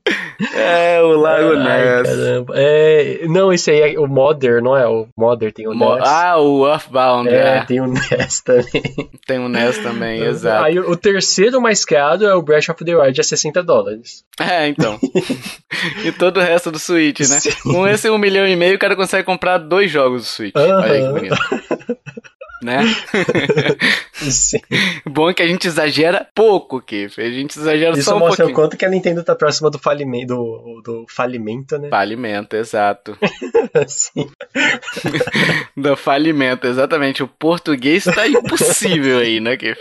É, 0.55 1.03
o 1.03 1.17
Lago 1.17 1.55
Ness. 1.55 2.09
Caramba. 2.09 2.55
É, 2.57 3.27
não, 3.27 3.53
esse 3.53 3.71
aí 3.71 3.95
é 3.95 4.01
o 4.01 4.07
Modder, 4.07 4.63
não 4.63 4.77
é? 4.77 4.87
O 4.89 5.07
Modder 5.17 5.53
tem 5.53 5.69
o 5.69 5.75
Mo 5.75 5.97
Ness. 5.97 6.09
Ah, 6.09 6.39
o 6.39 6.67
Earthbound, 6.67 7.29
é. 7.29 7.59
é. 7.59 7.65
tem 7.65 7.81
o 7.81 7.87
Ness 7.87 8.41
também. 8.41 8.71
Tem 9.27 9.39
o 9.39 9.49
Ness 9.49 9.79
também, 9.79 10.23
exato. 10.23 10.65
Aí 10.65 10.79
o 10.79 10.97
terceiro 10.97 11.61
mais 11.61 11.85
caro 11.85 12.25
é 12.25 12.35
o 12.35 12.43
Breath 12.43 12.71
of 12.71 12.85
the 12.85 12.97
Wild, 12.97 13.21
a 13.21 13.25
60 13.25 13.63
dólares. 13.63 14.25
É, 14.41 14.67
então. 14.67 14.99
e 16.05 16.11
todo 16.11 16.39
o 16.39 16.41
resto 16.41 16.71
do 16.73 16.79
Switch, 16.79 17.21
né? 17.21 17.39
Sim. 17.39 17.51
Com 17.71 17.87
esse 17.89 18.11
um 18.11 18.19
milhão 18.19 18.47
e 18.47 18.57
meio, 18.57 18.77
o 18.77 18.79
cara 18.79 18.97
consegue 18.97 19.25
comprar 19.25 19.59
dois 19.59 19.91
jogos 19.91 20.23
do 20.23 20.29
Switch. 20.29 20.55
Olha 20.57 20.79
aí 20.79 21.01
que 21.01 21.13
bonito. 21.13 21.37
né? 22.63 22.83
Sim. 24.13 24.61
Bom 25.07 25.33
que 25.33 25.43
a 25.43 25.47
gente 25.47 25.67
exagera 25.67 26.29
pouco, 26.35 26.81
Kiff. 26.81 27.21
A 27.21 27.31
gente 27.31 27.59
exagera 27.59 27.93
Isso 27.93 28.05
só 28.05 28.17
um 28.17 28.19
mostra 28.19 28.45
pouquinho. 28.45 28.53
o 28.53 28.55
quanto 28.55 28.77
que 28.77 28.85
a 28.85 28.89
Nintendo 28.89 29.25
tá 29.25 29.35
próxima 29.35 29.71
do 29.71 29.79
falimento, 29.79 30.35
do, 30.35 30.83
do 30.85 31.07
falimento, 31.09 31.79
né? 31.79 31.89
Falimento, 31.89 32.57
exato. 32.57 33.17
Sim. 33.87 34.29
do 35.77 35.97
falimento, 35.97 36.67
exatamente. 36.67 37.23
O 37.23 37.29
português 37.29 38.05
tá 38.05 38.29
impossível 38.29 39.19
aí, 39.19 39.41
né, 39.41 39.57
Kiff? 39.57 39.81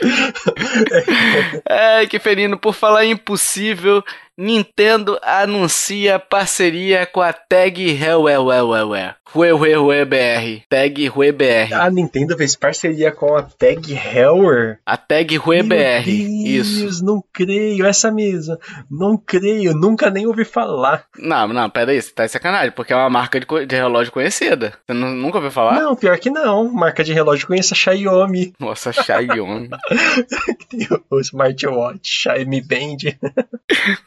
É, 1.67 2.05
Kiferino, 2.05 2.57
por 2.57 2.73
falar 2.73 3.05
impossível, 3.05 4.03
Nintendo 4.43 5.19
anuncia 5.21 6.17
parceria 6.17 7.05
com 7.05 7.19
a 7.21 7.33
Tag 7.33 7.77
Heuer. 7.91 9.15
BR. 10.05 10.63
Tag 10.69 11.09
BR. 11.09 11.73
A 11.75 11.91
Nintendo 11.91 12.37
fez 12.37 12.55
parceria 12.55 13.11
com 13.11 13.35
a 13.35 13.43
Tag 13.43 13.93
Heuer? 13.93 14.79
A 14.85 14.95
Tag 14.95 15.37
BR. 15.37 16.07
Isso. 16.09 17.03
não 17.03 17.21
creio. 17.33 17.85
Essa 17.85 18.09
mesma. 18.11 18.57
Não 18.89 19.17
creio. 19.17 19.73
Nunca 19.75 20.09
nem 20.09 20.25
ouvi 20.25 20.45
falar. 20.45 21.03
Não, 21.17 21.47
não, 21.49 21.69
pera 21.69 21.91
aí. 21.91 22.01
Você 22.01 22.11
tá 22.11 22.25
de 22.25 22.31
sacanagem. 22.31 22.71
Porque 22.71 22.93
é 22.93 22.95
uma 22.95 23.09
marca 23.09 23.39
de, 23.41 23.45
de 23.65 23.75
relógio 23.75 24.13
conhecida. 24.13 24.73
Você 24.87 24.93
nu- 24.93 25.11
nunca 25.13 25.37
ouviu 25.37 25.51
falar? 25.51 25.75
Não, 25.81 25.95
pior 25.97 26.17
que 26.17 26.29
não. 26.29 26.71
Marca 26.71 27.03
de 27.03 27.11
relógio 27.13 27.45
conheço 27.45 27.73
a 27.73 27.77
Xiaomi. 27.77 28.53
Nossa, 28.57 28.93
Xiaomi. 28.93 29.69
Tem 30.71 30.87
o 31.09 31.19
smartwatch, 31.19 31.99
Xiaomi 32.03 32.61
Band. 32.61 32.97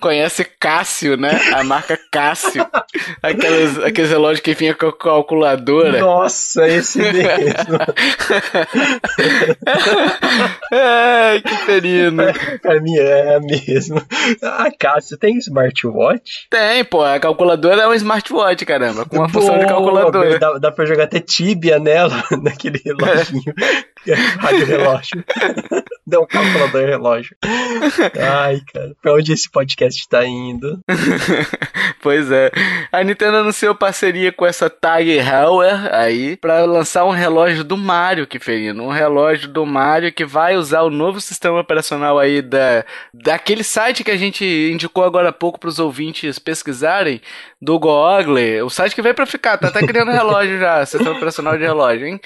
Conhece 0.01 0.22
Cássio, 0.59 1.17
né? 1.17 1.31
A 1.55 1.65
marca 1.65 1.99
Cássio. 2.11 2.67
Aqueles, 3.23 3.79
aqueles 3.79 4.11
relógios 4.11 4.41
que 4.41 4.55
vinha 4.55 4.75
com 4.75 4.87
a 4.87 4.97
calculadora. 4.97 6.01
Nossa, 6.01 6.67
esse 6.69 6.99
mesmo. 6.99 7.23
Ai, 10.73 11.41
que 11.41 11.67
perino. 11.67 12.23
A 12.23 12.81
minha 12.81 13.03
é 13.03 13.37
a 13.37 13.41
mesma. 13.41 14.07
Ah, 14.43 14.69
Cássio, 14.79 15.17
tem 15.17 15.37
smartwatch? 15.39 16.49
Tem, 16.51 16.85
pô. 16.85 17.03
A 17.03 17.19
calculadora 17.19 17.83
é 17.83 17.89
um 17.89 17.95
smartwatch, 17.95 18.65
caramba. 18.65 19.05
Com 19.07 19.17
uma 19.17 19.29
função 19.29 19.59
de 19.59 19.67
calculadora. 19.67 20.39
Dá, 20.39 20.59
dá 20.59 20.73
pra 20.73 20.85
jogar 20.85 21.05
até 21.05 21.21
Tibia 21.21 21.79
nela, 21.79 22.23
naquele 22.43 22.81
reloginho. 22.85 23.55
Rádio 24.39 24.67
relógio. 24.67 25.25
Não, 26.13 26.27
calculador 26.27 26.85
relógio. 26.85 27.35
Ai, 27.43 28.61
cara. 28.73 28.95
Pra 29.01 29.15
onde 29.15 29.33
esse 29.33 29.51
podcast 29.51 30.07
tá 30.07 30.27
indo? 30.27 30.79
pois 32.03 32.31
é. 32.31 32.51
A 32.93 33.03
Nintendo 33.03 33.39
anunciou 33.39 33.75
parceria 33.75 34.31
com 34.31 34.45
essa 34.45 34.69
Tag 34.69 35.09
Heuer 35.09 35.95
aí 35.95 36.37
pra 36.37 36.65
lançar 36.67 37.07
um 37.07 37.11
relógio 37.11 37.65
do 37.65 37.79
Mario, 37.79 38.27
que 38.27 38.39
ferino. 38.39 38.85
Um 38.85 38.91
relógio 38.91 39.49
do 39.49 39.65
Mario 39.65 40.13
que 40.13 40.27
vai 40.27 40.55
usar 40.57 40.83
o 40.83 40.91
novo 40.91 41.19
sistema 41.19 41.59
operacional 41.61 42.19
aí 42.19 42.43
da, 42.43 42.85
daquele 43.15 43.65
site 43.65 44.05
que 44.05 44.11
a 44.11 44.17
gente 44.19 44.45
indicou 44.45 45.05
agora 45.05 45.31
há 45.31 45.33
pouco 45.33 45.59
pros 45.59 45.79
ouvintes 45.79 46.39
pesquisarem, 46.39 47.23
do 47.61 47.79
Google. 47.79 48.03
O 48.65 48.71
site 48.71 48.95
que 48.95 49.03
veio 49.03 49.15
pra 49.15 49.25
ficar, 49.25 49.57
tá 49.57 49.69
até 49.69 49.87
criando 49.87 50.11
relógio 50.11 50.59
já, 50.59 50.85
sistema 50.87 51.17
operacional 51.17 51.57
de 51.57 51.65
relógio, 51.65 52.07
hein? 52.07 52.21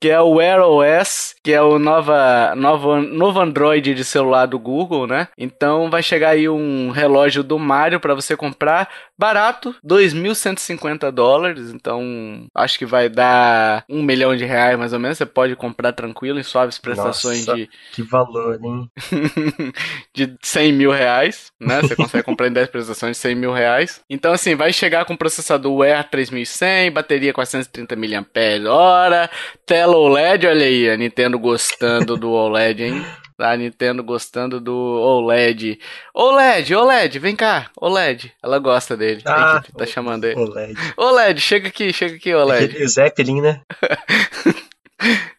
Que 0.00 0.08
é 0.08 0.18
o 0.18 0.30
Wear 0.30 0.60
OS, 0.62 1.36
que 1.44 1.52
é 1.52 1.60
o 1.60 1.78
nova, 1.78 2.54
novo, 2.56 2.96
novo 2.96 3.38
Android 3.38 3.94
de 3.94 4.02
celular 4.02 4.46
do 4.46 4.58
Google, 4.58 5.06
né? 5.06 5.28
Então 5.36 5.90
vai 5.90 6.02
chegar 6.02 6.30
aí 6.30 6.48
um 6.48 6.90
relógio 6.90 7.42
do 7.42 7.58
Mario 7.58 8.00
para 8.00 8.14
você 8.14 8.34
comprar, 8.34 8.88
barato, 9.18 9.74
2.150 9.86 11.10
dólares, 11.10 11.70
então 11.70 12.46
acho 12.54 12.78
que 12.78 12.86
vai 12.86 13.10
dar 13.10 13.84
um 13.90 14.02
milhão 14.02 14.34
de 14.34 14.46
reais 14.46 14.78
mais 14.78 14.94
ou 14.94 14.98
menos, 14.98 15.18
você 15.18 15.26
pode 15.26 15.54
comprar 15.54 15.92
tranquilo 15.92 16.40
em 16.40 16.42
suaves 16.42 16.78
prestações 16.78 17.44
Nossa, 17.44 17.58
de, 17.58 17.68
Que 17.92 18.02
valor, 18.02 18.58
hein? 18.64 18.90
de 20.14 20.34
100 20.42 20.72
mil 20.72 20.90
reais, 20.90 21.52
né? 21.60 21.82
Você 21.82 21.94
consegue 21.94 22.24
comprar 22.24 22.48
em 22.48 22.52
10 22.52 22.70
prestações 22.70 23.16
de 23.16 23.22
100 23.22 23.34
mil 23.34 23.52
reais. 23.52 24.00
Então, 24.08 24.32
assim, 24.32 24.54
vai 24.54 24.72
chegar 24.72 25.04
com 25.04 25.14
processador 25.14 25.72
Wear 25.74 26.08
3100, 26.08 26.90
bateria 26.90 27.34
430 27.34 27.96
mAh, 27.96 29.28
tela 29.66 29.89
OLED, 29.96 30.46
olha 30.46 30.66
aí, 30.66 30.90
a 30.90 30.96
Nintendo 30.96 31.38
gostando 31.38 32.16
do 32.16 32.30
OLED, 32.30 32.84
hein? 32.84 33.04
A 33.38 33.56
Nintendo 33.56 34.02
gostando 34.04 34.60
do 34.60 34.74
OLED. 34.74 35.78
OLED, 36.14 36.74
OLED, 36.74 37.18
vem 37.18 37.34
cá, 37.34 37.70
OLED. 37.80 38.32
Ela 38.42 38.58
gosta 38.58 38.96
dele. 38.96 39.22
Ah, 39.24 39.62
tá 39.76 39.86
chamando 39.86 40.24
ele. 40.24 40.38
OLED. 40.38 40.74
OLED, 40.96 41.40
chega 41.40 41.68
aqui, 41.68 41.92
chega 41.92 42.16
aqui, 42.16 42.34
OLED. 42.34 42.64
Aquele 42.66 42.86
Zeppelin, 42.88 43.40
né? 43.40 43.60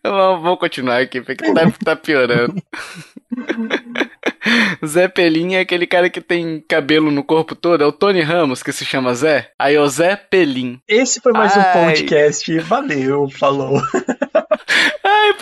Vamos, 0.03 0.57
continuar 0.57 1.01
aqui, 1.01 1.21
porque 1.21 1.53
tá, 1.53 1.71
tá 1.83 1.95
piorando. 1.95 2.55
Zé 4.85 5.07
Pelinha 5.07 5.59
é 5.59 5.61
aquele 5.61 5.85
cara 5.85 6.09
que 6.09 6.19
tem 6.19 6.59
cabelo 6.67 7.11
no 7.11 7.23
corpo 7.23 7.55
todo, 7.55 7.83
é 7.83 7.85
o 7.85 7.91
Tony 7.91 8.21
Ramos 8.21 8.63
que 8.63 8.71
se 8.71 8.83
chama 8.83 9.13
Zé. 9.13 9.51
Aí 9.57 9.75
é 9.75 9.79
o 9.79 9.87
Zé 9.87 10.15
Pelim. 10.15 10.79
Esse 10.87 11.21
foi 11.21 11.31
mais 11.31 11.55
um 11.55 11.59
Ai. 11.59 11.85
podcast. 11.85 12.59
Valeu, 12.59 13.29
falou. 13.29 13.79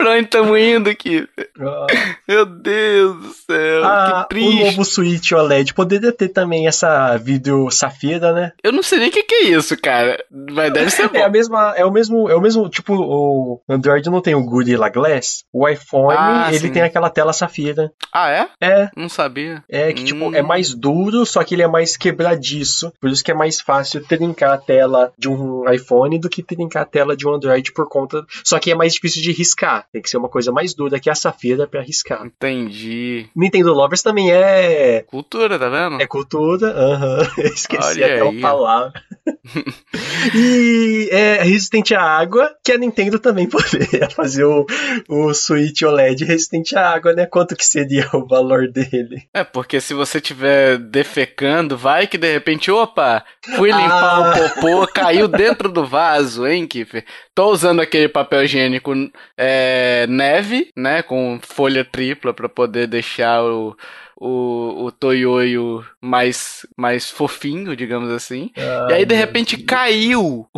Pra 0.10 0.18
onde 0.18 0.28
tamo 0.28 0.58
indo 0.58 0.90
aqui? 0.90 1.28
Ah, 1.62 1.88
Meu 2.28 2.46
Deus 2.46 3.16
do 3.18 3.34
céu, 3.34 3.84
Ah, 3.86 4.26
que 4.28 4.36
o 4.36 4.40
triste. 4.40 4.64
novo 4.66 4.84
Switch 4.86 5.32
OLED 5.32 5.74
poderia 5.76 6.12
ter 6.12 6.30
também 6.30 6.68
essa 6.68 7.16
vídeo 7.18 7.70
safira, 7.70 8.34
né? 8.34 8.52
Eu 8.64 8.72
não 8.72 8.82
sei 8.82 8.98
nem 9.00 9.10
o 9.10 9.12
que, 9.12 9.22
que 9.24 9.36
é 9.36 9.44
isso, 9.50 9.78
cara. 9.80 10.18
Mas 10.32 10.74
deve 10.74 10.90
ser 10.90 11.04
É 11.16 11.22
a 11.22 11.28
bom. 11.28 11.32
mesma, 11.34 11.74
é 11.78 11.86
o 11.86 11.92
mesmo, 11.92 12.28
é 12.30 12.36
o 12.36 12.42
mesmo, 12.42 12.68
tipo, 12.70 12.94
o 12.96 13.62
Android 13.70 14.10
não 14.10 14.20
tem 14.22 14.34
o 14.34 14.44
Gorilla 14.44 14.90
Glass, 14.90 15.44
o 15.54 15.68
iPhone, 15.68 16.18
Ah, 16.18 16.48
ele 16.50 16.60
sim. 16.68 16.72
tem 16.72 16.82
aquela 16.82 17.10
tela 17.12 17.32
safira. 17.34 17.92
Ah, 18.12 18.30
é? 18.32 18.48
É, 18.60 18.90
Não 18.98 19.10
sabia. 19.10 19.64
é 19.70 19.94
que 19.94 20.04
tipo, 20.04 20.26
Hum. 20.30 20.36
é 20.36 20.42
mais 20.42 20.74
duro, 20.74 21.24
só 21.26 21.44
que 21.44 21.54
ele 21.54 21.62
é 21.62 21.68
mais 21.68 21.96
quebradiço, 21.96 22.92
por 23.00 23.10
isso 23.12 23.24
que 23.24 23.32
é 23.32 23.36
mais 23.36 23.62
fácil 23.62 24.04
trincar 24.06 24.54
a 24.54 24.58
tela 24.58 25.12
de 25.18 25.30
um 25.30 25.70
iPhone 25.72 26.18
do 26.20 26.30
que 26.30 26.42
trincar 26.42 26.82
a 26.84 26.86
tela 26.86 27.16
de 27.16 27.28
um 27.28 27.34
Android 27.36 27.72
por 27.74 27.88
conta, 27.88 28.26
só 28.44 28.58
que 28.60 28.72
é 28.72 28.76
mais 28.76 28.94
difícil 28.94 29.22
de 29.22 29.32
riscar, 29.32 29.86
tem 30.00 30.02
que 30.02 30.10
ser 30.10 30.18
uma 30.18 30.30
coisa 30.30 30.52
mais 30.52 30.74
dura 30.74 31.00
que 31.00 31.10
a 31.10 31.16
safira 31.16 31.68
pra 31.68 31.82
riscar. 31.82 32.26
Entendi. 32.26 33.28
Nintendo 33.36 33.74
Lovers 33.74 34.02
também 34.02 34.32
é 34.32 35.04
Cultura, 35.06 35.60
tá 35.60 35.68
vendo? 35.68 36.02
É 36.02 36.08
cultura, 36.08 36.68
aham. 36.68 37.28
Esqueci 37.44 38.02
Olha 38.02 38.06
até 38.06 38.22
aí. 38.22 38.38
a 38.38 38.42
palavra. 38.42 38.94
e 40.36 41.10
é 41.12 41.44
resistente 41.44 41.94
à 41.94 42.02
água, 42.02 42.50
que 42.64 42.72
a 42.72 42.78
Nintendo 42.78 43.20
também 43.20 43.48
poderia 43.50 44.10
fazer 44.10 44.46
o, 44.46 44.66
o 45.10 45.34
Switch 45.34 45.82
OLED 45.82 46.24
resistente 46.24 46.76
à 46.78 46.90
água, 46.90 47.14
né? 47.14 47.26
Quanto 47.26 47.56
que 47.56 47.66
seria 47.66 48.08
o 48.14 48.26
valor 48.26 48.70
dele? 48.72 49.24
É, 49.34 49.44
porque 49.44 49.82
se 49.82 49.94
você 49.94 50.22
tiver 50.22 50.78
defecando, 50.78 51.78
vai 51.78 52.08
que 52.08 52.18
de 52.18 52.32
repente, 52.32 52.72
opa, 52.72 53.24
fui 53.56 53.70
limpar 53.72 54.00
Ah. 54.00 54.30
o 54.46 54.50
popô, 54.50 54.88
caiu 54.88 55.28
dentro 55.28 55.70
do 55.72 55.86
vaso, 55.86 56.48
hein, 56.48 56.66
Kiffer? 56.68 57.04
Tô 57.36 57.52
usando 57.52 57.82
aquele 57.82 58.08
papel 58.08 58.44
higiênico 58.44 58.94
é, 59.38 59.89
neve, 60.08 60.72
né, 60.76 61.02
com 61.02 61.40
folha 61.42 61.84
tripla 61.86 62.34
pra 62.34 62.50
poder 62.50 62.88
deixar 62.88 63.44
o, 63.44 63.76
o, 64.20 64.86
o 64.86 64.92
toioio 64.92 65.84
mais, 66.02 66.66
mais 66.76 67.10
fofinho, 67.10 67.76
digamos 67.76 68.12
assim. 68.12 68.52
e 68.90 68.94
aí, 68.94 69.06
de 69.06 69.16
repente, 69.16 69.58
caiu 69.58 70.48
o, 70.54 70.56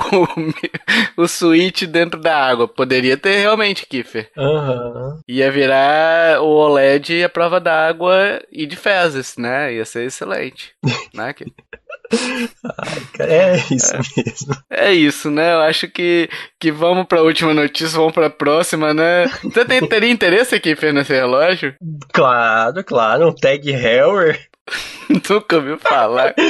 o 1.21 1.27
switch 1.27 1.83
dentro 1.83 2.19
da 2.19 2.35
água. 2.35 2.67
Poderia 2.67 3.15
ter 3.15 3.39
realmente, 3.41 3.85
Kiffer. 3.85 4.31
Aham. 4.35 5.19
Ia 5.27 5.51
virar 5.51 6.41
o 6.41 6.47
OLED 6.47 7.23
a 7.23 7.29
prova 7.29 7.59
d'água 7.59 8.41
e 8.51 8.65
de 8.65 8.75
fezes, 8.75 9.37
né? 9.37 9.73
Ia 9.73 9.85
ser 9.85 10.05
excelente. 10.07 10.73
né? 11.13 11.33
Que- 13.13 13.23
É 13.23 13.55
isso 13.71 13.93
mesmo. 14.17 14.57
É 14.69 14.91
isso, 14.93 15.29
né? 15.31 15.53
Eu 15.53 15.61
acho 15.61 15.87
que, 15.87 16.29
que 16.59 16.71
vamos 16.71 17.05
pra 17.07 17.21
última 17.21 17.53
notícia, 17.53 17.97
vamos 17.97 18.13
pra 18.13 18.29
próxima, 18.29 18.93
né? 18.93 19.27
Você 19.43 19.65
tem, 19.65 19.85
teria 19.87 20.09
interesse 20.11 20.55
aqui, 20.55 20.75
nesse 20.91 21.13
relógio? 21.13 21.73
Claro, 22.13 22.83
claro. 22.83 23.29
Um 23.29 23.35
tag 23.35 23.69
Heuer. 23.69 24.39
Nunca 25.29 25.55
ouviu 25.57 25.77
falar. 25.77 26.33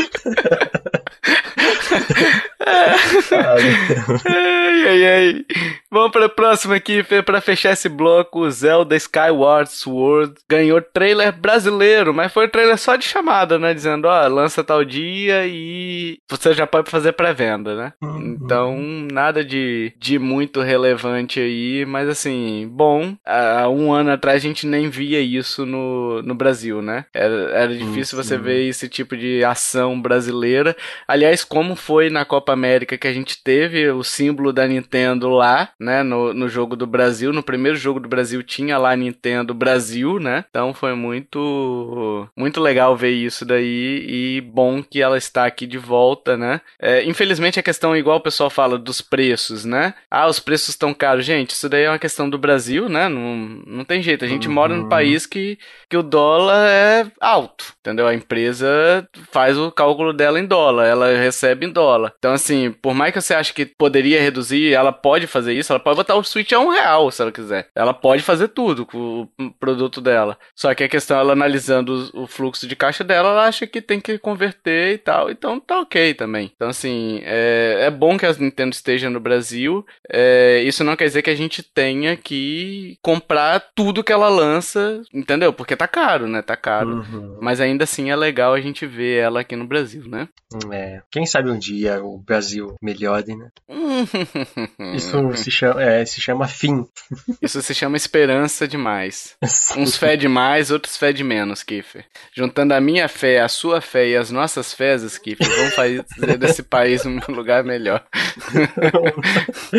ai, 4.25 4.87
ai, 4.87 5.05
ai. 5.05 5.45
Vamos 5.89 6.11
pra 6.11 6.29
próxima 6.29 6.75
aqui, 6.75 7.03
pra 7.25 7.41
fechar 7.41 7.73
esse 7.73 7.89
bloco. 7.89 8.41
O 8.41 8.51
Zelda 8.51 8.95
Skyward 8.95 9.69
Sword 9.69 10.35
ganhou 10.49 10.81
trailer 10.81 11.31
brasileiro, 11.33 12.13
mas 12.13 12.31
foi 12.31 12.47
trailer 12.47 12.77
só 12.77 12.95
de 12.95 13.05
chamada, 13.05 13.59
né? 13.59 13.73
Dizendo, 13.73 14.05
ó, 14.07 14.27
lança 14.27 14.63
tal 14.63 14.85
dia 14.85 15.45
e 15.45 16.19
você 16.29 16.53
já 16.53 16.65
pode 16.65 16.89
fazer 16.89 17.13
pré-venda, 17.13 17.75
né? 17.75 17.93
Uhum. 18.01 18.37
Então, 18.41 18.77
nada 19.11 19.43
de, 19.43 19.93
de 19.97 20.17
muito 20.17 20.61
relevante 20.61 21.39
aí, 21.39 21.85
mas 21.85 22.07
assim, 22.07 22.69
bom, 22.71 23.15
há 23.25 23.67
um 23.69 23.91
ano 23.91 24.11
atrás 24.11 24.37
a 24.37 24.47
gente 24.47 24.65
nem 24.65 24.89
via 24.89 25.19
isso 25.19 25.65
no, 25.65 26.21
no 26.21 26.35
Brasil, 26.35 26.81
né? 26.81 27.05
Era, 27.13 27.51
era 27.51 27.75
difícil 27.75 28.21
você 28.21 28.37
sim. 28.37 28.41
ver 28.41 28.67
esse 28.67 28.87
tipo 28.87 29.17
de 29.17 29.43
ação 29.43 30.01
brasileira. 30.01 30.75
Aliás, 31.07 31.43
como 31.43 31.75
foi 31.81 32.09
na 32.09 32.23
Copa 32.23 32.53
América 32.53 32.97
que 32.97 33.07
a 33.07 33.13
gente 33.13 33.43
teve 33.43 33.89
o 33.89 34.03
símbolo 34.03 34.53
da 34.53 34.67
Nintendo 34.67 35.29
lá, 35.29 35.69
né, 35.79 36.03
no, 36.03 36.33
no 36.33 36.47
jogo 36.47 36.75
do 36.75 36.85
Brasil, 36.85 37.33
no 37.33 37.43
primeiro 37.43 37.77
jogo 37.77 37.99
do 37.99 38.07
Brasil 38.07 38.43
tinha 38.43 38.77
lá 38.77 38.95
Nintendo 38.95 39.53
Brasil, 39.53 40.19
né? 40.19 40.45
Então 40.49 40.73
foi 40.73 40.93
muito 40.93 42.27
muito 42.35 42.61
legal 42.61 42.95
ver 42.95 43.11
isso 43.11 43.45
daí 43.45 44.05
e 44.07 44.41
bom 44.41 44.83
que 44.83 45.01
ela 45.01 45.17
está 45.17 45.45
aqui 45.45 45.65
de 45.65 45.77
volta, 45.77 46.37
né? 46.37 46.61
É, 46.79 47.03
infelizmente 47.03 47.59
a 47.59 47.63
questão 47.63 47.95
igual 47.95 48.17
o 48.17 48.21
pessoal 48.21 48.49
fala 48.49 48.77
dos 48.77 49.01
preços, 49.01 49.65
né? 49.65 49.93
Ah, 50.09 50.27
os 50.27 50.39
preços 50.39 50.69
estão 50.69 50.93
caros, 50.93 51.25
gente. 51.25 51.51
Isso 51.51 51.67
daí 51.67 51.83
é 51.83 51.89
uma 51.89 51.99
questão 51.99 52.29
do 52.29 52.37
Brasil, 52.37 52.87
né? 52.87 53.09
Não, 53.09 53.35
não 53.65 53.83
tem 53.83 54.01
jeito. 54.01 54.23
A 54.23 54.27
gente 54.27 54.47
uhum. 54.47 54.53
mora 54.53 54.75
num 54.75 54.89
país 54.89 55.25
que, 55.25 55.57
que 55.89 55.97
o 55.97 56.03
dólar 56.03 56.67
é 56.67 57.11
alto, 57.19 57.73
entendeu? 57.79 58.07
A 58.07 58.13
empresa 58.13 59.07
faz 59.31 59.57
o 59.57 59.71
cálculo 59.71 60.13
dela 60.13 60.39
em 60.39 60.45
dólar, 60.45 60.85
ela 60.85 61.17
recebe 61.17 61.65
em 61.65 61.70
dólar. 61.71 62.13
Então 62.17 62.33
assim, 62.33 62.71
por 62.71 62.93
mais 62.93 63.13
que 63.13 63.21
você 63.21 63.33
ache 63.33 63.53
que 63.53 63.65
poderia 63.65 64.21
reduzir, 64.21 64.73
ela 64.73 64.91
pode 64.91 65.27
fazer 65.27 65.53
isso. 65.53 65.71
Ela 65.71 65.79
pode 65.79 65.97
botar 65.97 66.15
o 66.15 66.23
Switch 66.23 66.51
a 66.51 66.59
um 66.59 66.69
real 66.69 67.09
se 67.11 67.21
ela 67.21 67.31
quiser. 67.31 67.67
Ela 67.75 67.93
pode 67.93 68.23
fazer 68.23 68.49
tudo 68.49 68.85
com 68.85 69.27
o 69.39 69.51
produto 69.59 70.01
dela. 70.01 70.37
Só 70.55 70.73
que 70.73 70.83
a 70.83 70.89
questão, 70.89 71.19
ela 71.19 71.33
analisando 71.33 72.09
o 72.13 72.27
fluxo 72.27 72.67
de 72.67 72.75
caixa 72.75 73.03
dela, 73.03 73.29
ela 73.29 73.47
acha 73.47 73.65
que 73.65 73.81
tem 73.81 73.99
que 73.99 74.17
converter 74.17 74.93
e 74.93 74.97
tal. 74.97 75.29
Então 75.29 75.59
tá 75.59 75.79
ok 75.79 76.13
também. 76.13 76.51
Então, 76.55 76.69
assim, 76.69 77.21
é, 77.23 77.85
é 77.87 77.91
bom 77.91 78.17
que 78.17 78.25
a 78.25 78.33
Nintendo 78.33 78.73
esteja 78.73 79.09
no 79.09 79.19
Brasil. 79.19 79.85
É, 80.11 80.61
isso 80.63 80.83
não 80.83 80.95
quer 80.95 81.05
dizer 81.05 81.21
que 81.21 81.29
a 81.29 81.35
gente 81.35 81.63
tenha 81.63 82.15
que 82.15 82.97
comprar 83.01 83.63
tudo 83.75 84.03
que 84.03 84.11
ela 84.11 84.29
lança, 84.29 85.01
entendeu? 85.13 85.53
Porque 85.53 85.75
tá 85.75 85.87
caro, 85.87 86.27
né? 86.27 86.41
Tá 86.41 86.55
caro. 86.55 86.97
Uhum. 86.97 87.37
Mas 87.41 87.59
ainda 87.59 87.83
assim 87.83 88.09
é 88.09 88.15
legal 88.15 88.53
a 88.53 88.61
gente 88.61 88.85
ver 88.85 89.19
ela 89.19 89.41
aqui 89.41 89.55
no 89.55 89.67
Brasil, 89.67 90.03
né? 90.07 90.27
É. 90.71 91.01
Quem 91.11 91.25
sabe 91.25 91.49
um 91.49 91.57
dia 91.61 92.03
o 92.03 92.17
Brasil 92.17 92.75
melhore, 92.81 93.35
né? 93.35 93.49
Isso 94.95 95.31
se 95.35 95.51
chama, 95.51 95.83
é, 95.83 96.03
se 96.05 96.19
chama 96.19 96.47
fim. 96.47 96.85
Isso 97.41 97.61
se 97.61 97.73
chama 97.73 97.95
esperança 97.95 98.67
demais. 98.67 99.35
Uns 99.77 99.95
fé 99.95 100.17
demais, 100.17 100.71
outros 100.71 100.97
fé 100.97 101.13
de 101.13 101.23
menos, 101.23 101.61
Kiffer. 101.61 102.05
Juntando 102.35 102.73
a 102.73 102.81
minha 102.81 103.07
fé, 103.07 103.39
a 103.39 103.47
sua 103.47 103.79
fé 103.79 104.09
e 104.09 104.17
as 104.17 104.31
nossas 104.31 104.73
fés, 104.73 105.17
Kiffer, 105.17 105.47
vamos 105.47 105.75
fazer 105.75 106.37
desse 106.37 106.63
país 106.63 107.05
um 107.05 107.19
lugar 107.29 107.63
melhor. 107.63 108.03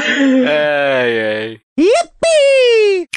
ai, 0.47 1.21
ai. 1.21 1.61
Yippee! 1.77 3.09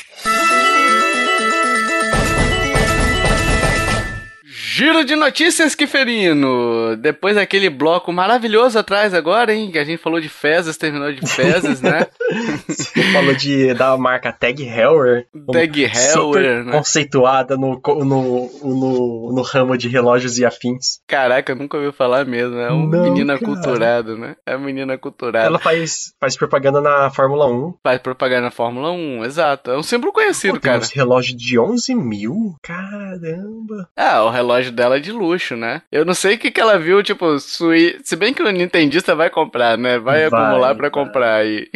Giro 4.78 5.06
de 5.06 5.16
notícias, 5.16 5.74
Kiferino! 5.74 6.98
Depois 6.98 7.36
daquele 7.36 7.70
bloco 7.70 8.12
maravilhoso 8.12 8.78
atrás 8.78 9.14
agora, 9.14 9.54
hein? 9.54 9.72
Que 9.72 9.80
a 9.80 9.86
gente 9.86 10.04
falou 10.04 10.20
de 10.20 10.28
fezes, 10.28 10.76
terminou 10.76 11.14
de 11.14 11.26
fezes, 11.26 11.82
né? 11.82 12.08
Você 12.68 13.02
falou 13.14 13.34
de, 13.34 13.74
da 13.74 13.96
marca 13.96 14.34
Tag 14.34 14.62
Heuer. 14.62 15.28
Tag 15.50 15.82
Heuer, 15.82 16.66
né? 16.66 16.74
Conceituada 16.74 17.56
no, 17.56 17.80
no, 17.88 18.50
no, 18.64 19.34
no, 19.34 19.42
ramo 19.44 19.78
de 19.78 19.88
relógios 19.88 20.38
e 20.40 20.44
afins. 20.44 21.00
Caraca, 21.08 21.54
eu 21.54 21.56
nunca 21.56 21.78
ouvi 21.78 21.94
falar 21.94 22.26
mesmo. 22.26 22.58
É 22.58 22.70
uma 22.70 23.04
menina 23.04 23.40
culturada, 23.40 24.18
né? 24.18 24.36
É 24.46 24.58
uma 24.58 24.66
menina 24.66 24.98
culturada. 24.98 25.46
Ela 25.46 25.60
faz, 25.60 26.14
faz 26.20 26.36
propaganda 26.36 26.82
na 26.82 27.10
Fórmula 27.10 27.48
1. 27.48 27.76
Faz 27.82 28.00
propaganda 28.00 28.42
na 28.42 28.52
Fórmula 28.52 28.92
1, 28.92 29.24
exato. 29.24 29.72
É 29.72 29.78
um 29.78 29.84
símbolo 29.84 30.12
conhecido, 30.12 30.56
Pô, 30.56 30.60
cara. 30.60 30.80
Esse 30.80 30.94
relógio 30.94 31.34
de 31.34 31.58
11 31.58 31.96
mil? 31.96 32.58
Caramba. 32.62 33.88
Ah, 33.96 34.22
o 34.26 34.30
relógio 34.30 34.65
dela 34.72 35.00
de 35.00 35.12
luxo, 35.12 35.56
né? 35.56 35.82
Eu 35.92 36.06
não 36.06 36.14
sei 36.14 36.36
o 36.36 36.38
que, 36.38 36.52
que 36.52 36.62
ela 36.62 36.78
viu, 36.78 37.02
tipo, 37.04 37.40
sui... 37.40 38.00
se 38.04 38.16
bem 38.16 38.34
que 38.34 38.44
o 38.44 38.52
Nintendista 38.52 39.16
vai 39.16 39.30
comprar, 39.30 39.78
né? 39.78 40.00
Vai, 40.00 40.30
vai 40.30 40.42
acumular 40.42 40.76
para 40.76 40.90
comprar 40.90 41.36
aí. 41.36 41.68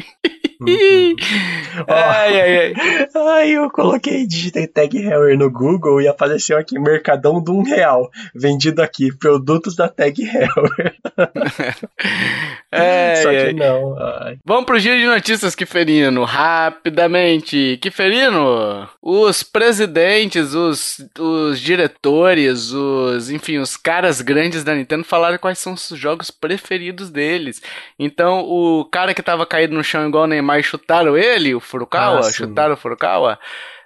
Uhum. 0.61 1.15
ai, 1.87 2.41
ai, 2.41 2.57
ai. 2.57 2.73
Ai, 3.15 3.49
eu 3.51 3.71
coloquei, 3.71 4.27
digitei 4.27 4.67
Tag 4.67 4.97
Heuer 4.97 5.37
no 5.37 5.49
Google 5.49 6.01
e 6.01 6.07
apareceu 6.07 6.57
aqui 6.57 6.77
Mercadão 6.77 7.41
de 7.41 7.49
um 7.51 7.63
real. 7.63 8.09
Vendido 8.35 8.81
aqui, 8.81 9.15
produtos 9.15 9.75
da 9.75 9.87
Tag 9.87 10.21
Heuer. 10.21 10.95
é, 12.71 13.15
Só 13.23 13.29
que 13.29 13.53
não. 13.53 13.97
Ai. 13.97 14.37
Vamos 14.45 14.65
pro 14.65 14.79
giro 14.79 14.97
de 14.97 15.05
notícias, 15.05 15.55
Kiferino. 15.55 16.23
Rapidamente. 16.23 17.79
Kiferino, 17.81 18.87
os 19.01 19.43
presidentes, 19.43 20.53
os, 20.53 21.03
os 21.17 21.59
diretores, 21.59 22.71
os, 22.71 23.29
enfim, 23.29 23.57
os 23.57 23.75
caras 23.75 24.21
grandes 24.21 24.63
da 24.63 24.75
Nintendo 24.75 25.03
falaram 25.03 25.37
quais 25.37 25.59
são 25.59 25.73
os 25.73 25.89
jogos 25.89 26.29
preferidos 26.29 27.09
deles. 27.09 27.61
Então, 27.97 28.41
o 28.41 28.85
cara 28.85 29.13
que 29.13 29.23
tava 29.23 29.45
caído 29.45 29.73
no 29.73 29.83
chão 29.83 30.07
igual 30.07 30.25
o 30.25 30.27
Neymar 30.27 30.61
chutaram 30.61 31.17
ele, 31.17 31.55
o 31.55 31.59
Furukawa, 31.59 32.19
ah, 32.19 32.31
chutaram 32.31 32.73
o 32.73 32.77
Furukawa. 32.77 33.39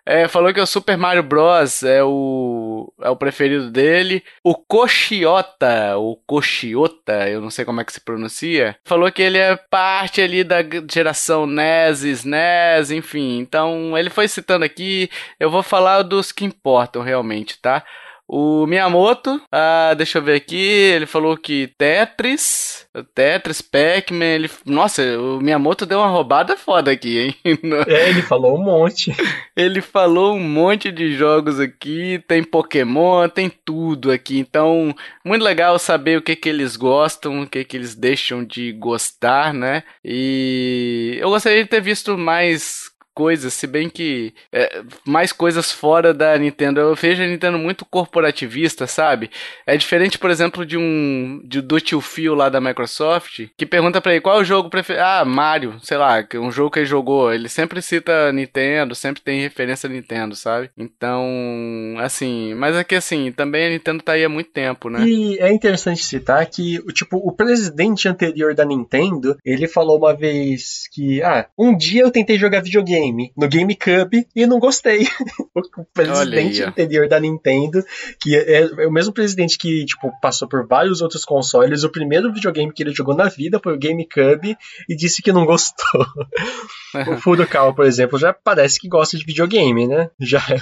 É, 0.06 0.28
falou 0.28 0.54
que 0.54 0.60
o 0.60 0.66
Super 0.66 0.97
Mario 0.97 1.24
Bros. 1.24 1.82
é 1.84 2.04
o, 2.04 2.91
é 3.01 3.10
o 3.10 3.16
preferido 3.16 3.72
dele. 3.72 4.22
O 4.43 4.54
Koshiota, 4.54 5.97
o 5.97 6.18
Koshiota, 6.28 7.30
eu 7.30 7.39
não 7.39 7.49
sei 7.49 7.64
como 7.64 7.80
é 7.80 7.86
que 7.86 7.93
se 7.93 8.01
pronuncia, 8.01 8.76
falou 8.84 9.10
que 9.12 9.22
ele 9.22 9.38
é 9.38 9.56
parte 9.56 10.22
ali 10.22 10.43
da 10.43 10.58
geração 10.91 11.45
NES, 11.47 12.04
SNES, 12.04 12.91
enfim. 12.91 13.39
Então, 13.39 13.97
ele 13.97 14.10
foi 14.10 14.28
citando 14.28 14.66
aqui, 14.66 15.10
eu 15.39 15.49
vou 15.49 15.64
falar 15.64 16.01
dos 16.01 16.32
que 16.32 16.43
importam 16.43 17.01
realmente, 17.01 17.58
tá? 17.62 17.84
O 18.28 18.66
Miyamoto, 18.66 19.42
ah, 19.52 19.94
deixa 19.96 20.18
eu 20.18 20.24
ver 20.24 20.36
aqui, 20.36 20.56
ele 20.56 21.06
falou 21.06 21.38
que 21.38 21.68
Tetris, 21.78 22.88
Tetris, 23.14 23.62
Pac-Man, 23.62 24.26
ele... 24.26 24.50
Nossa, 24.66 25.02
o 25.20 25.42
Miyamoto 25.42 25.86
deu 25.86 26.00
uma 26.00 26.08
roubada 26.08 26.56
foda 26.56 26.92
aqui, 26.92 27.20
hein? 27.20 27.36
É, 27.88 28.10
ele 28.10 28.22
falou 28.22 28.58
um 28.58 28.64
monte. 28.64 29.14
ele 29.56 29.82
falou 29.82 30.36
um 30.36 30.40
monte 30.40 30.92
de 30.92 31.16
jogos 31.16 31.60
aqui, 31.60 32.24
tem 32.28 32.44
Pokémon, 32.44 33.28
tem 33.28 33.50
tudo 33.50 34.12
aqui, 34.12 34.40
então 34.40 34.96
muito 35.26 35.44
legal 35.44 35.78
saber 35.78 36.18
o 36.18 36.22
que 36.22 36.36
que 36.36 36.50
eles 36.50 36.76
gostam, 36.76 37.42
o 37.42 37.48
que 37.48 37.64
que 37.64 37.76
eles 37.76 37.94
deixam 37.94 38.44
de 38.44 38.72
gostar, 38.72 39.54
né? 39.54 39.84
E 40.04 41.18
eu 41.20 41.30
gostaria 41.30 41.64
de 41.64 41.70
ter 41.70 41.82
visto 41.82 42.18
mais 42.18 42.90
coisas, 43.14 43.53
se 43.53 43.68
bem 43.68 43.89
que 43.89 44.34
é, 44.51 44.82
mais 45.05 45.32
coisas 45.32 45.72
fora 45.72 46.14
da 46.14 46.38
Nintendo. 46.38 46.80
Eu 46.80 46.95
vejo 46.95 47.24
a 47.24 47.28
Nintendo 47.28 47.57
muito 47.57 47.86
corporativista, 47.86 48.88
sabe? 48.88 49.30
É 49.66 49.78
diferente, 49.78 50.18
por 50.18 50.30
exemplo, 50.30 50.66
de 50.66 50.78
um 50.78 51.41
de, 51.43 51.61
do 51.61 51.80
tio 51.80 52.01
Phil 52.01 52.34
lá 52.36 52.49
da 52.49 52.61
Microsoft, 52.61 53.47
que 53.57 53.66
pergunta 53.66 54.01
para 54.01 54.14
ele 54.14 54.22
qual 54.22 54.38
é 54.38 54.41
o 54.41 54.45
jogo 54.45 54.70
preferido. 54.70 55.05
Ah, 55.05 55.24
Mario, 55.26 55.78
sei 55.82 55.97
lá, 55.97 56.26
um 56.36 56.51
jogo 56.51 56.72
que 56.72 56.80
ele 56.80 56.86
jogou. 56.86 57.34
Ele 57.34 57.49
sempre 57.49 57.82
cita 57.82 58.32
Nintendo, 58.32 58.95
sempre 58.95 59.22
tem 59.22 59.41
referência 59.41 59.88
a 59.88 59.91
Nintendo, 59.91 60.36
sabe? 60.36 60.70
Então, 60.78 61.95
assim, 61.99 62.53
mas 62.55 62.76
aqui 62.76 62.95
assim, 62.95 63.32
também 63.32 63.68
a 63.68 63.70
Nintendo 63.70 64.03
tá 64.03 64.14
aí 64.14 64.24
há 64.24 64.30
muito 64.30 64.51
tempo, 64.51 64.89
né? 64.89 65.05
E 65.05 65.38
é 65.39 65.51
interessante 65.51 66.03
citar 66.03 66.45
que, 66.45 66.80
tipo, 66.93 67.18
o 67.18 67.32
presidente 67.32 68.07
anterior 68.07 68.55
da 68.55 68.66
Nintendo, 68.66 69.38
ele 69.43 69.68
falou 69.68 69.97
uma 69.97 70.14
vez 70.16 70.88
que, 70.91 71.22
ah, 71.22 71.47
um 71.57 71.76
dia 71.76 72.03
eu 72.03 72.11
tentei 72.11 72.38
jogar 72.38 72.61
videogame 72.61 73.03
game 73.04 73.34
no 73.36 73.47
GameCube 73.47 74.28
e 74.36 74.45
não 74.45 74.60
gostei. 74.60 75.08
o 75.56 75.86
presidente 75.93 76.64
anterior 76.64 77.08
da 77.08 77.20
Nintendo, 77.20 77.84
que 78.20 78.36
é, 78.36 78.62
é, 78.62 78.88
o 78.88 78.91
mesmo 78.91 79.14
presidente 79.14 79.58
que 79.58 79.86
tipo, 79.86 80.12
passou 80.22 80.47
por 80.47 80.66
vários 80.68 81.01
outros 81.01 81.26
consoles, 81.26 81.84
o 81.84 81.91
primeiro 81.91 82.34
videogame 82.34 82.72
que 82.72 82.84
ele 82.84 82.93
jogou 82.93 83.16
na 83.16 83.28
vida 83.30 83.60
foi 83.62 83.74
o 83.74 83.80
GameCube 83.80 84.58
e 84.88 84.95
disse 84.95 85.22
que 85.22 85.34
não 85.34 85.45
gostou. 85.45 86.06
o 87.08 87.18
Furukawa, 87.18 87.74
por 87.74 87.86
exemplo, 87.86 88.18
já 88.18 88.34
parece 88.34 88.80
que 88.80 88.88
gosta 88.88 89.18
de 89.18 89.26
videogame, 89.26 89.88
né? 89.88 90.10
Já 90.20 90.39
é 90.39 90.60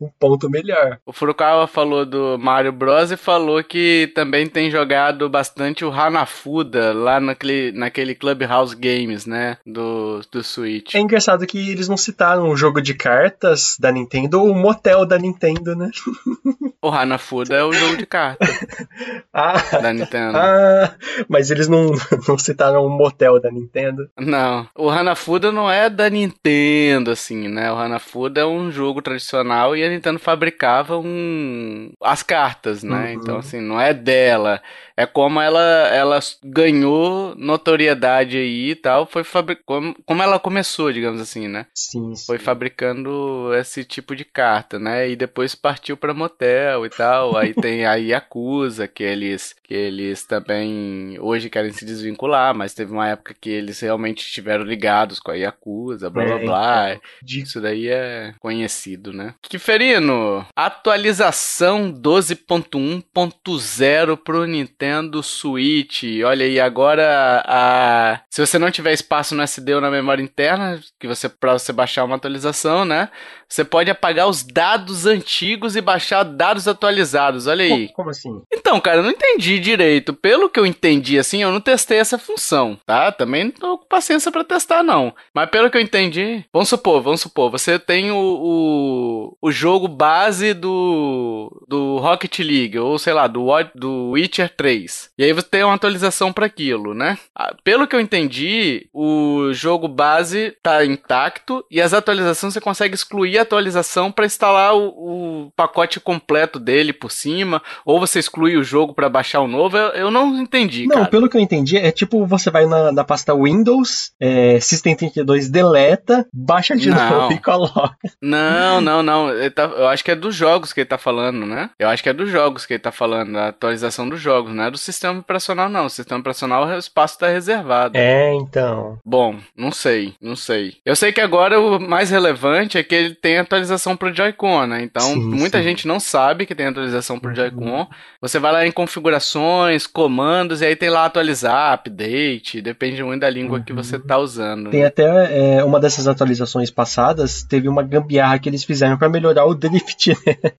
um 0.00 0.10
ponto 0.18 0.50
melhor. 0.50 0.98
O 1.06 1.12
Furukawa 1.12 1.66
falou 1.66 2.04
do 2.04 2.36
Mario 2.38 2.72
Bros. 2.72 3.12
e 3.12 3.16
falou 3.16 3.62
que 3.62 4.10
também 4.14 4.48
tem 4.48 4.70
jogado 4.70 5.28
bastante 5.28 5.84
o 5.84 5.92
Hanafuda 5.92 6.92
lá 6.92 7.20
naquele, 7.20 7.72
naquele 7.72 8.14
Clubhouse 8.14 8.74
Games, 8.74 9.26
né? 9.26 9.58
Do, 9.64 10.20
do 10.30 10.42
Switch. 10.42 10.94
É 10.94 10.98
engraçado 10.98 11.46
que 11.46 11.70
eles 11.70 11.84
eles 11.84 11.88
não 11.88 11.96
citaram 11.96 12.48
o 12.48 12.56
jogo 12.56 12.80
de 12.80 12.94
cartas 12.94 13.76
da 13.78 13.92
Nintendo 13.92 14.40
ou 14.40 14.50
o 14.50 14.54
motel 14.54 15.04
da 15.06 15.18
Nintendo, 15.18 15.76
né? 15.76 15.90
O 16.84 16.90
Hanafuda 16.90 17.56
é 17.56 17.64
o 17.64 17.72
jogo 17.72 17.96
de 17.96 18.04
cartas 18.04 18.46
ah, 19.32 19.54
da 19.80 19.90
Nintendo. 19.90 20.36
Ah, 20.36 20.94
mas 21.26 21.50
eles 21.50 21.66
não, 21.66 21.92
não 22.28 22.36
citaram 22.36 22.84
o 22.84 22.90
motel 22.90 23.40
da 23.40 23.50
Nintendo? 23.50 24.10
Não, 24.18 24.68
o 24.76 24.90
Hanafuda 24.90 25.50
não 25.50 25.70
é 25.70 25.88
da 25.88 26.10
Nintendo, 26.10 27.10
assim, 27.10 27.48
né? 27.48 27.72
O 27.72 27.76
Hanafuda 27.76 28.42
é 28.42 28.44
um 28.44 28.70
jogo 28.70 29.00
tradicional 29.00 29.74
e 29.74 29.82
a 29.82 29.88
Nintendo 29.88 30.18
fabricava 30.18 30.98
um... 30.98 31.90
as 32.02 32.22
cartas, 32.22 32.82
né? 32.82 33.06
Uhum. 33.06 33.12
Então, 33.14 33.38
assim, 33.38 33.62
não 33.62 33.80
é 33.80 33.94
dela. 33.94 34.60
É 34.94 35.06
como 35.06 35.40
ela, 35.40 35.88
ela 35.88 36.20
ganhou 36.44 37.34
notoriedade 37.34 38.36
aí 38.36 38.72
e 38.72 38.76
tal, 38.76 39.06
foi 39.06 39.24
fabric... 39.24 39.62
como, 39.64 39.96
como 40.04 40.22
ela 40.22 40.38
começou, 40.38 40.92
digamos 40.92 41.20
assim, 41.20 41.48
né? 41.48 41.66
Sim, 41.74 42.14
sim. 42.14 42.26
Foi 42.26 42.38
fabricando 42.38 43.52
esse 43.54 43.84
tipo 43.84 44.14
de 44.14 44.24
carta, 44.24 44.78
né? 44.78 45.08
E 45.08 45.16
depois 45.16 45.54
partiu 45.54 45.96
para 45.96 46.12
motel 46.12 46.73
E 46.82 46.88
tal. 46.88 47.36
Aí 47.36 47.52
tem 47.52 47.84
a 47.84 47.92
Yakuza, 47.94 48.88
que 48.88 49.02
eles, 49.02 49.54
que 49.62 49.74
eles 49.74 50.24
também 50.24 51.18
hoje 51.20 51.50
querem 51.50 51.72
se 51.72 51.84
desvincular, 51.84 52.54
mas 52.54 52.72
teve 52.72 52.92
uma 52.92 53.08
época 53.08 53.36
que 53.38 53.50
eles 53.50 53.78
realmente 53.80 54.24
estiveram 54.24 54.64
ligados 54.64 55.20
com 55.20 55.30
a 55.30 55.34
Yakuza, 55.34 56.08
blá 56.08 56.24
blá 56.24 56.34
é, 56.34 56.44
blá. 56.44 56.94
Então, 56.94 57.42
Isso 57.42 57.60
daí 57.60 57.88
é 57.88 58.32
conhecido, 58.40 59.12
né? 59.12 59.34
Kiferino, 59.42 60.46
atualização 60.56 61.92
12.1.0 61.92 64.16
pro 64.16 64.46
Nintendo 64.46 65.22
Switch. 65.22 66.04
Olha 66.24 66.46
aí, 66.46 66.58
agora 66.58 67.44
a... 67.46 68.22
se 68.30 68.40
você 68.40 68.58
não 68.58 68.70
tiver 68.70 68.94
espaço 68.94 69.34
no 69.34 69.42
SD 69.42 69.74
ou 69.74 69.80
na 69.80 69.90
memória 69.90 70.22
interna, 70.22 70.80
que 70.98 71.06
você 71.06 71.28
para 71.28 71.52
você 71.54 71.72
baixar 71.72 72.04
uma 72.04 72.16
atualização, 72.16 72.84
né? 72.84 73.10
Você 73.48 73.64
pode 73.64 73.90
apagar 73.90 74.28
os 74.28 74.42
dados 74.42 75.06
antigos 75.06 75.76
e 75.76 75.80
baixar 75.80 76.22
dados 76.22 76.63
atualizados. 76.68 77.46
Olha 77.46 77.64
aí. 77.64 77.88
Como 77.92 78.10
assim? 78.10 78.42
Então, 78.52 78.80
cara, 78.80 78.98
eu 78.98 79.02
não 79.02 79.10
entendi 79.10 79.58
direito. 79.58 80.12
Pelo 80.14 80.48
que 80.48 80.58
eu 80.58 80.66
entendi, 80.66 81.18
assim, 81.18 81.42
eu 81.42 81.52
não 81.52 81.60
testei 81.60 81.98
essa 81.98 82.18
função, 82.18 82.78
tá? 82.86 83.12
Também 83.12 83.44
não 83.44 83.50
tô 83.50 83.78
com 83.78 83.86
paciência 83.86 84.30
para 84.30 84.44
testar, 84.44 84.82
não. 84.82 85.14
Mas 85.34 85.50
pelo 85.50 85.70
que 85.70 85.76
eu 85.76 85.82
entendi, 85.82 86.44
vamos 86.52 86.68
supor, 86.68 87.02
vamos 87.02 87.20
supor, 87.20 87.50
você 87.50 87.78
tem 87.78 88.10
o, 88.10 88.16
o, 88.16 89.36
o 89.40 89.52
jogo 89.52 89.88
base 89.88 90.54
do, 90.54 91.64
do 91.68 91.98
Rocket 91.98 92.38
League, 92.40 92.78
ou 92.78 92.98
sei 92.98 93.12
lá, 93.12 93.26
do, 93.26 93.46
do 93.74 94.10
Witcher 94.10 94.52
3. 94.54 95.10
E 95.18 95.24
aí 95.24 95.32
você 95.32 95.46
tem 95.48 95.64
uma 95.64 95.74
atualização 95.74 96.32
para 96.32 96.46
aquilo, 96.46 96.94
né? 96.94 97.18
Ah, 97.34 97.54
pelo 97.62 97.86
que 97.86 97.94
eu 97.94 98.00
entendi, 98.00 98.88
o 98.92 99.52
jogo 99.52 99.88
base 99.88 100.56
tá 100.62 100.84
intacto 100.84 101.64
e 101.70 101.80
as 101.80 101.92
atualizações 101.92 102.52
você 102.52 102.60
consegue 102.60 102.94
excluir 102.94 103.38
atualização 103.38 104.10
para 104.10 104.26
instalar 104.26 104.74
o, 104.74 104.88
o, 104.88 105.52
pacote 105.56 106.00
completo 106.00 106.53
dele 106.58 106.92
por 106.92 107.10
cima, 107.10 107.62
ou 107.84 108.00
você 108.00 108.18
exclui 108.18 108.56
o 108.56 108.64
jogo 108.64 108.94
para 108.94 109.08
baixar 109.08 109.40
o 109.40 109.48
novo. 109.48 109.76
Eu, 109.76 109.88
eu 109.90 110.10
não 110.10 110.40
entendi. 110.40 110.86
Não, 110.86 110.96
cara. 110.96 111.08
pelo 111.08 111.28
que 111.28 111.36
eu 111.36 111.40
entendi, 111.40 111.76
é 111.76 111.90
tipo 111.90 112.26
você 112.26 112.50
vai 112.50 112.66
na, 112.66 112.92
na 112.92 113.04
pasta 113.04 113.34
Windows, 113.34 114.12
é, 114.20 114.58
System 114.60 114.96
32 114.96 115.48
deleta, 115.48 116.26
baixa 116.32 116.76
de 116.76 116.90
não. 116.90 117.10
novo 117.10 117.32
e 117.32 117.38
coloca. 117.38 117.96
Não, 118.20 118.80
não, 118.80 119.02
não. 119.02 119.28
Tá, 119.54 119.64
eu 119.64 119.88
acho 119.88 120.04
que 120.04 120.10
é 120.10 120.16
dos 120.16 120.34
jogos 120.34 120.72
que 120.72 120.80
ele 120.80 120.88
tá 120.88 120.98
falando, 120.98 121.46
né? 121.46 121.70
Eu 121.78 121.88
acho 121.88 122.02
que 122.02 122.08
é 122.08 122.12
dos 122.12 122.30
jogos 122.30 122.66
que 122.66 122.74
ele 122.74 122.80
tá 122.80 122.92
falando, 122.92 123.32
da 123.32 123.48
atualização 123.48 124.08
dos 124.08 124.20
jogos, 124.20 124.54
não 124.54 124.64
é 124.64 124.70
do 124.70 124.78
sistema 124.78 125.18
operacional, 125.18 125.68
não. 125.68 125.86
O 125.86 125.90
sistema 125.90 126.20
operacional, 126.20 126.66
o 126.66 126.78
espaço 126.78 127.18
tá 127.18 127.28
reservado. 127.28 127.96
É, 127.96 128.34
então. 128.34 128.98
Bom, 129.04 129.36
não 129.56 129.70
sei, 129.70 130.14
não 130.20 130.36
sei. 130.36 130.76
Eu 130.84 130.96
sei 130.96 131.12
que 131.12 131.20
agora 131.20 131.60
o 131.60 131.78
mais 131.78 132.10
relevante 132.10 132.78
é 132.78 132.82
que 132.82 132.94
ele 132.94 133.14
tem 133.14 133.38
atualização 133.38 133.96
pro 133.96 134.14
Joy-Con, 134.14 134.66
né? 134.66 134.82
Então, 134.82 135.14
sim, 135.14 135.20
muita 135.20 135.58
sim. 135.58 135.64
gente 135.64 135.86
não 135.86 136.00
sabe 136.00 136.33
que 136.46 136.54
tem 136.54 136.66
atualização 136.66 137.18
pro 137.18 137.34
Joy-Con. 137.34 137.80
Uhum. 137.80 137.86
Você 138.20 138.38
vai 138.38 138.52
lá 138.52 138.66
em 138.66 138.72
configurações, 138.72 139.86
comandos, 139.86 140.60
e 140.60 140.66
aí 140.66 140.76
tem 140.76 140.90
lá 140.90 141.04
atualizar, 141.04 141.72
update, 141.72 142.60
depende 142.60 143.02
muito 143.02 143.20
da 143.20 143.30
língua 143.30 143.58
uhum. 143.58 143.64
que 143.64 143.72
você 143.72 143.98
tá 143.98 144.18
usando. 144.18 144.70
Tem 144.70 144.80
né? 144.80 144.86
até 144.86 145.58
é, 145.58 145.64
uma 145.64 145.80
dessas 145.80 146.08
atualizações 146.08 146.70
passadas, 146.70 147.42
teve 147.42 147.68
uma 147.68 147.82
gambiarra 147.82 148.38
que 148.38 148.48
eles 148.48 148.64
fizeram 148.64 148.96
para 148.96 149.08
melhorar 149.08 149.44
o 149.46 149.54
drift, 149.54 150.10
né? 150.26 150.52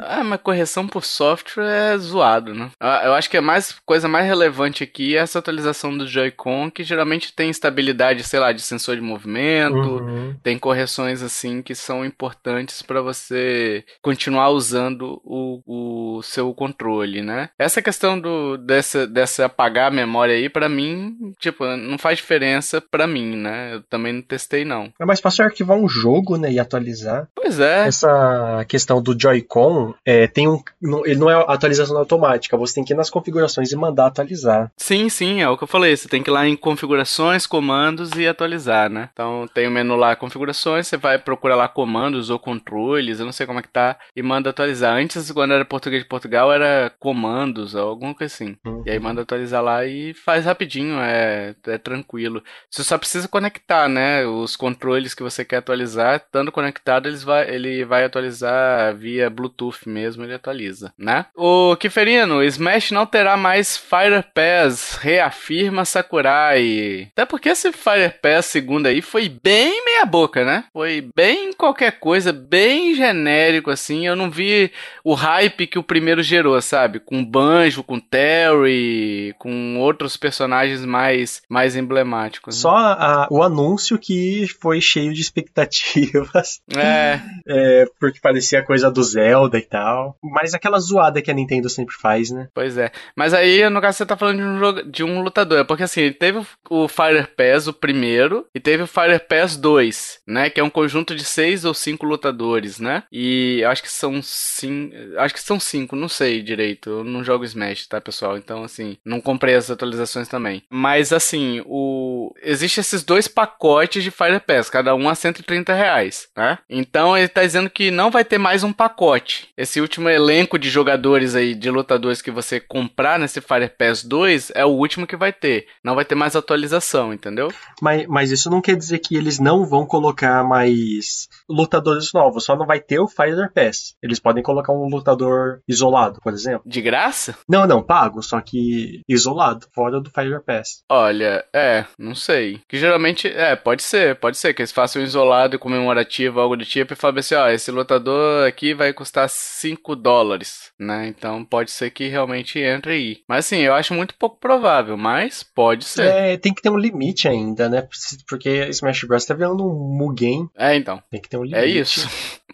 Ah, 0.00 0.22
mas 0.22 0.40
correção 0.40 0.86
por 0.86 1.04
software 1.04 1.94
é 1.94 1.98
zoado, 1.98 2.54
né? 2.54 2.70
Eu 3.04 3.14
acho 3.14 3.30
que 3.30 3.36
a 3.36 3.42
mais, 3.42 3.74
coisa 3.84 4.08
mais 4.08 4.26
relevante 4.26 4.84
aqui 4.84 5.16
é 5.16 5.20
essa 5.20 5.38
atualização 5.38 5.96
do 5.96 6.06
Joy-Con, 6.06 6.70
que 6.70 6.84
geralmente 6.84 7.32
tem 7.32 7.50
estabilidade, 7.50 8.22
sei 8.22 8.40
lá, 8.40 8.52
de 8.52 8.62
sensor 8.62 8.96
de 8.96 9.02
movimento, 9.02 9.76
uhum. 9.76 10.34
tem 10.42 10.58
correções 10.58 11.22
assim 11.22 11.62
que 11.62 11.74
são 11.74 12.04
importantes 12.04 12.82
para 12.82 13.00
você 13.00 13.84
continuar 14.02 14.50
usando 14.50 15.05
o, 15.24 16.16
o 16.18 16.22
seu 16.22 16.52
controle, 16.54 17.22
né? 17.22 17.50
Essa 17.58 17.82
questão 17.82 18.18
do 18.18 18.56
dessa, 18.56 19.06
dessa 19.06 19.46
apagar 19.46 19.88
a 19.88 19.94
memória 19.94 20.34
aí, 20.34 20.48
para 20.48 20.68
mim, 20.68 21.16
tipo, 21.38 21.64
não 21.64 21.98
faz 21.98 22.18
diferença 22.18 22.80
para 22.80 23.06
mim, 23.06 23.36
né? 23.36 23.74
Eu 23.74 23.82
também 23.82 24.12
não 24.12 24.22
testei, 24.22 24.64
não. 24.64 24.92
É 24.98 25.04
mais 25.04 25.20
fácil 25.20 25.44
arquivar 25.44 25.76
um 25.76 25.88
jogo, 25.88 26.36
né, 26.36 26.52
e 26.52 26.58
atualizar. 26.58 27.28
Pois 27.34 27.60
é. 27.60 27.86
Essa 27.86 28.64
questão 28.68 29.00
do 29.02 29.18
Joy-Con, 29.18 29.94
é, 30.04 30.26
tem 30.26 30.48
um, 30.48 30.60
ele 31.04 31.18
não 31.18 31.30
é 31.30 31.34
atualização 31.48 31.96
automática, 31.96 32.56
você 32.56 32.74
tem 32.74 32.84
que 32.84 32.92
ir 32.92 32.96
nas 32.96 33.10
configurações 33.10 33.72
e 33.72 33.76
mandar 33.76 34.06
atualizar. 34.06 34.70
Sim, 34.76 35.08
sim, 35.08 35.42
é 35.42 35.48
o 35.48 35.56
que 35.56 35.64
eu 35.64 35.68
falei, 35.68 35.96
você 35.96 36.08
tem 36.08 36.22
que 36.22 36.30
ir 36.30 36.32
lá 36.32 36.46
em 36.46 36.56
configurações, 36.56 37.46
comandos 37.46 38.10
e 38.16 38.26
atualizar, 38.26 38.90
né? 38.90 39.08
Então 39.12 39.46
tem 39.52 39.66
o 39.66 39.70
menu 39.70 39.96
lá, 39.96 40.16
configurações, 40.16 40.86
você 40.86 40.96
vai 40.96 41.18
procurar 41.18 41.56
lá 41.56 41.68
comandos 41.68 42.30
ou 42.30 42.38
controles, 42.38 43.18
eu 43.18 43.26
não 43.26 43.32
sei 43.32 43.46
como 43.46 43.58
é 43.58 43.62
que 43.62 43.68
tá, 43.68 43.96
e 44.14 44.22
manda 44.22 44.50
atualizar. 44.50 44.95
Antes, 44.96 45.30
quando 45.30 45.54
era 45.54 45.64
português 45.64 46.02
de 46.02 46.08
Portugal, 46.08 46.52
era 46.52 46.92
comandos 46.98 47.74
ou 47.74 47.88
alguma 47.88 48.14
coisa 48.14 48.32
assim. 48.32 48.56
Uhum. 48.64 48.82
E 48.86 48.90
aí 48.90 48.98
manda 48.98 49.22
atualizar 49.22 49.62
lá 49.62 49.84
e 49.84 50.14
faz 50.14 50.44
rapidinho, 50.44 50.98
é, 51.00 51.54
é 51.66 51.78
tranquilo. 51.78 52.42
Você 52.70 52.82
só 52.82 52.96
precisa 52.96 53.28
conectar, 53.28 53.88
né? 53.88 54.24
Os 54.26 54.56
controles 54.56 55.14
que 55.14 55.22
você 55.22 55.44
quer 55.44 55.58
atualizar, 55.58 56.16
estando 56.16 56.50
conectado, 56.50 57.08
eles 57.08 57.22
vai, 57.22 57.48
ele 57.48 57.84
vai 57.84 58.04
atualizar 58.04 58.94
via 58.96 59.30
Bluetooth 59.30 59.88
mesmo, 59.88 60.24
ele 60.24 60.34
atualiza, 60.34 60.92
né? 60.98 61.26
O 61.34 61.76
Kiferino, 61.76 62.42
Smash 62.42 62.90
não 62.90 63.06
terá 63.06 63.36
mais 63.36 63.76
Fire 63.76 64.24
Pass, 64.34 64.96
reafirma 64.96 65.84
Sakurai. 65.84 67.08
Até 67.12 67.24
porque 67.24 67.50
esse 67.50 67.72
Fire 67.72 68.14
Pass 68.22 68.46
segundo 68.46 68.86
aí 68.86 69.02
foi 69.02 69.28
bem 69.28 69.84
meia 69.84 70.06
boca, 70.06 70.44
né? 70.44 70.64
Foi 70.72 71.08
bem 71.14 71.52
qualquer 71.52 71.98
coisa, 71.98 72.32
bem 72.32 72.94
genérico 72.94 73.70
assim. 73.70 74.06
Eu 74.06 74.16
não 74.16 74.30
vi 74.30 74.72
o 75.04 75.14
hype 75.14 75.66
que 75.66 75.78
o 75.78 75.82
primeiro 75.82 76.22
gerou, 76.22 76.60
sabe? 76.60 77.00
Com 77.00 77.24
Banjo, 77.24 77.82
com 77.82 77.98
Terry, 77.98 79.34
com 79.38 79.78
outros 79.78 80.16
personagens 80.16 80.84
mais, 80.84 81.42
mais 81.48 81.76
emblemáticos. 81.76 82.56
Né? 82.56 82.60
Só 82.60 82.76
a, 82.76 83.28
o 83.30 83.42
anúncio 83.42 83.98
que 83.98 84.46
foi 84.60 84.80
cheio 84.80 85.12
de 85.12 85.20
expectativas. 85.20 86.60
É. 86.76 87.20
é. 87.48 87.84
Porque 87.98 88.20
parecia 88.20 88.62
coisa 88.62 88.90
do 88.90 89.02
Zelda 89.02 89.56
e 89.58 89.62
tal. 89.62 90.16
Mas 90.22 90.52
aquela 90.52 90.78
zoada 90.78 91.22
que 91.22 91.30
a 91.30 91.34
Nintendo 91.34 91.70
sempre 91.70 91.94
faz, 91.94 92.30
né? 92.30 92.48
Pois 92.52 92.76
é. 92.76 92.90
Mas 93.16 93.32
aí, 93.32 93.68
no 93.70 93.80
caso, 93.80 93.98
você 93.98 94.06
tá 94.06 94.16
falando 94.16 94.38
de 94.38 94.42
um, 94.42 94.58
jogo, 94.58 94.82
de 94.82 95.04
um 95.04 95.22
lutador. 95.22 95.64
Porque 95.64 95.84
assim, 95.84 96.12
teve 96.12 96.44
o 96.68 96.88
Fire 96.88 97.26
Pass, 97.36 97.66
o 97.66 97.72
primeiro, 97.72 98.46
e 98.54 98.60
teve 98.60 98.82
o 98.82 98.86
Fire 98.86 99.18
Pass 99.18 99.56
2, 99.56 100.20
né? 100.26 100.50
Que 100.50 100.60
é 100.60 100.64
um 100.64 100.70
conjunto 100.70 101.14
de 101.14 101.24
seis 101.24 101.64
ou 101.64 101.72
cinco 101.72 102.04
lutadores, 102.04 102.78
né? 102.78 103.04
E 103.10 103.64
acho 103.64 103.82
que 103.82 103.90
são 103.90 104.20
cinco. 104.22 104.75
Acho 105.18 105.34
que 105.34 105.40
são 105.40 105.58
cinco, 105.58 105.96
não 105.96 106.08
sei 106.08 106.42
direito. 106.42 106.90
Eu 106.90 107.04
não 107.04 107.24
jogo 107.24 107.44
Smash, 107.44 107.86
tá, 107.86 108.00
pessoal? 108.00 108.36
Então, 108.36 108.64
assim, 108.64 108.96
não 109.04 109.20
comprei 109.20 109.54
as 109.54 109.70
atualizações 109.70 110.28
também. 110.28 110.62
Mas 110.70 111.12
assim, 111.12 111.62
o. 111.66 112.34
Existem 112.42 112.80
esses 112.80 113.02
dois 113.02 113.28
pacotes 113.28 114.02
de 114.02 114.10
Fire 114.10 114.40
Pass, 114.40 114.70
cada 114.70 114.94
um 114.94 115.08
a 115.08 115.14
130 115.14 115.72
reais, 115.72 116.28
né? 116.36 116.58
Então 116.68 117.16
ele 117.16 117.28
tá 117.28 117.42
dizendo 117.42 117.70
que 117.70 117.90
não 117.90 118.10
vai 118.10 118.24
ter 118.24 118.38
mais 118.38 118.62
um 118.62 118.72
pacote. 118.72 119.48
Esse 119.56 119.80
último 119.80 120.08
elenco 120.08 120.58
de 120.58 120.68
jogadores 120.68 121.34
aí, 121.34 121.54
de 121.54 121.70
lutadores 121.70 122.22
que 122.22 122.30
você 122.30 122.60
comprar 122.60 123.18
nesse 123.18 123.40
Fire 123.40 123.68
Pass 123.68 124.02
2 124.02 124.52
é 124.54 124.64
o 124.64 124.70
último 124.70 125.06
que 125.06 125.16
vai 125.16 125.32
ter. 125.32 125.66
Não 125.82 125.94
vai 125.94 126.04
ter 126.04 126.14
mais 126.14 126.36
atualização, 126.36 127.12
entendeu? 127.12 127.52
Mas, 127.80 128.06
mas 128.06 128.30
isso 128.30 128.50
não 128.50 128.60
quer 128.60 128.76
dizer 128.76 128.98
que 128.98 129.16
eles 129.16 129.38
não 129.38 129.64
vão 129.64 129.86
colocar 129.86 130.44
mais 130.44 131.28
lutadores 131.48 132.12
novos, 132.12 132.44
só 132.44 132.56
não 132.56 132.66
vai 132.66 132.80
ter 132.80 132.98
o 132.98 133.08
Fire 133.08 133.50
Pass. 133.54 133.94
Eles 134.02 134.18
podem 134.18 134.42
colocar 134.42 134.65
um 134.72 134.88
lutador 134.88 135.60
isolado, 135.68 136.20
por 136.22 136.32
exemplo. 136.32 136.62
De 136.66 136.80
graça? 136.80 137.36
Não, 137.48 137.66
não, 137.66 137.82
pago, 137.82 138.22
só 138.22 138.40
que 138.40 139.02
isolado, 139.08 139.66
fora 139.74 140.00
do 140.00 140.10
Fire 140.10 140.40
Pass. 140.44 140.82
Olha, 140.90 141.44
é, 141.54 141.84
não 141.98 142.14
sei. 142.14 142.60
Que 142.68 142.78
geralmente, 142.78 143.28
é, 143.28 143.56
pode 143.56 143.82
ser, 143.82 144.16
pode 144.16 144.36
ser 144.36 144.54
que 144.54 144.62
eles 144.62 144.72
façam 144.72 145.02
isolado 145.02 145.56
e 145.56 145.58
comemorativo, 145.58 146.40
algo 146.40 146.56
do 146.56 146.64
tipo, 146.64 146.92
e 146.92 146.96
falem 146.96 147.20
assim, 147.20 147.34
ó, 147.34 147.48
esse 147.48 147.70
lutador 147.70 148.46
aqui 148.46 148.74
vai 148.74 148.92
custar 148.92 149.28
5 149.28 149.96
dólares, 149.96 150.70
né? 150.78 151.06
Então 151.06 151.44
pode 151.44 151.70
ser 151.70 151.90
que 151.90 152.08
realmente 152.08 152.58
entre 152.58 152.92
aí. 152.92 153.18
Mas 153.28 153.46
assim, 153.46 153.60
eu 153.60 153.74
acho 153.74 153.94
muito 153.94 154.14
pouco 154.14 154.38
provável, 154.38 154.96
mas 154.96 155.42
pode 155.42 155.84
ser. 155.84 156.06
É, 156.06 156.36
tem 156.36 156.52
que 156.52 156.62
ter 156.62 156.70
um 156.70 156.78
limite 156.78 157.28
ainda, 157.28 157.68
né? 157.68 157.86
Porque 158.28 158.68
Smash 158.68 159.04
Bros 159.04 159.24
tá 159.24 159.34
virando 159.34 159.64
um 159.64 159.96
Mugen. 159.96 160.48
É, 160.56 160.74
então. 160.76 161.02
Tem 161.10 161.20
que 161.20 161.28
ter 161.28 161.36
um 161.36 161.44
limite. 161.44 161.60
É 161.60 161.66
isso. 161.66 162.08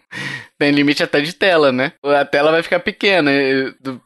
Tem 0.59 0.71
limite 0.71 1.03
até 1.03 1.19
de 1.19 1.33
tela, 1.33 1.71
né? 1.71 1.93
A 2.03 2.25
tela 2.25 2.51
vai 2.51 2.61
ficar 2.61 2.81
pequena. 2.81 3.31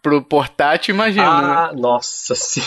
Pro 0.02 0.22
portátil, 0.22 0.94
imagina. 0.94 1.28
Ah, 1.28 1.74
né? 1.74 1.82
nossa, 1.82 2.34
sim. 2.36 2.62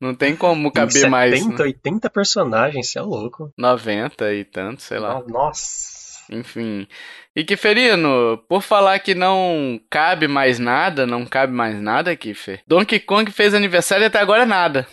Não 0.00 0.14
tem 0.14 0.34
como 0.34 0.72
caber 0.72 0.92
tem 0.92 1.02
70, 1.02 1.10
mais. 1.10 1.38
70, 1.38 1.58
né? 1.58 1.64
80 1.64 2.10
personagens, 2.10 2.90
você 2.90 2.98
é 2.98 3.02
louco. 3.02 3.52
90 3.56 4.32
e 4.34 4.44
tanto, 4.44 4.82
sei 4.82 4.98
lá. 4.98 5.22
Nossa. 5.28 5.92
Enfim. 6.30 6.86
E 7.34 7.44
Kiferino, 7.44 8.38
por 8.46 8.60
falar 8.60 8.98
que 8.98 9.14
não 9.14 9.80
cabe 9.88 10.28
mais 10.28 10.58
nada, 10.58 11.06
não 11.06 11.24
cabe 11.24 11.52
mais 11.52 11.80
nada, 11.80 12.14
Kifer. 12.14 12.60
Donkey 12.66 13.00
Kong 13.00 13.30
fez 13.30 13.54
aniversário 13.54 14.04
e 14.04 14.06
até 14.06 14.18
agora 14.18 14.44
nada. 14.44 14.86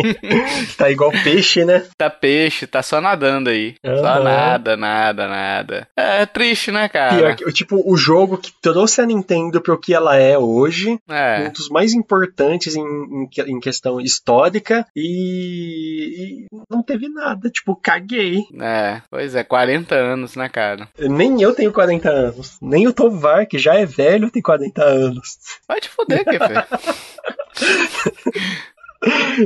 tá 0.76 0.90
igual 0.90 1.10
peixe, 1.24 1.64
né? 1.64 1.86
Tá 1.96 2.10
peixe, 2.10 2.66
tá 2.66 2.82
só 2.82 3.00
nadando 3.00 3.48
aí. 3.48 3.76
Uhum. 3.82 3.96
Só 3.96 4.22
nada, 4.22 4.76
nada, 4.76 5.26
nada. 5.26 5.88
É, 5.96 6.26
triste, 6.26 6.70
né, 6.70 6.86
cara? 6.86 7.34
Pior 7.34 7.52
tipo, 7.52 7.82
o 7.90 7.96
jogo 7.96 8.36
que 8.36 8.52
trouxe 8.60 9.00
a 9.00 9.06
Nintendo 9.06 9.60
pro 9.62 9.80
que 9.80 9.94
ela 9.94 10.16
é 10.16 10.36
hoje, 10.36 10.98
é. 11.08 11.46
um 11.48 11.52
dos 11.52 11.70
mais 11.70 11.94
importantes 11.94 12.76
em, 12.76 12.82
em, 12.82 13.28
em 13.46 13.60
questão 13.60 13.98
histórica, 14.00 14.86
e, 14.94 16.44
e, 16.44 16.46
não 16.70 16.82
teve 16.82 17.08
nada. 17.08 17.48
Tipo, 17.48 17.74
caguei. 17.74 18.40
É, 18.60 19.00
pois 19.10 19.34
é, 19.34 19.42
40 19.42 19.94
anos, 19.94 20.36
né, 20.36 20.48
cara? 20.48 20.86
Nem 20.98 21.40
eu 21.40 21.54
tenho 21.54 21.69
40 21.72 22.10
anos. 22.10 22.58
Nem 22.60 22.86
o 22.86 22.92
Tovar, 22.92 23.46
que 23.46 23.58
já 23.58 23.74
é 23.74 23.86
velho, 23.86 24.30
tem 24.30 24.42
40 24.42 24.82
anos. 24.82 25.38
Vai 25.66 25.80
te 25.80 25.88
foder, 25.88 26.24
Kefer. 26.24 26.66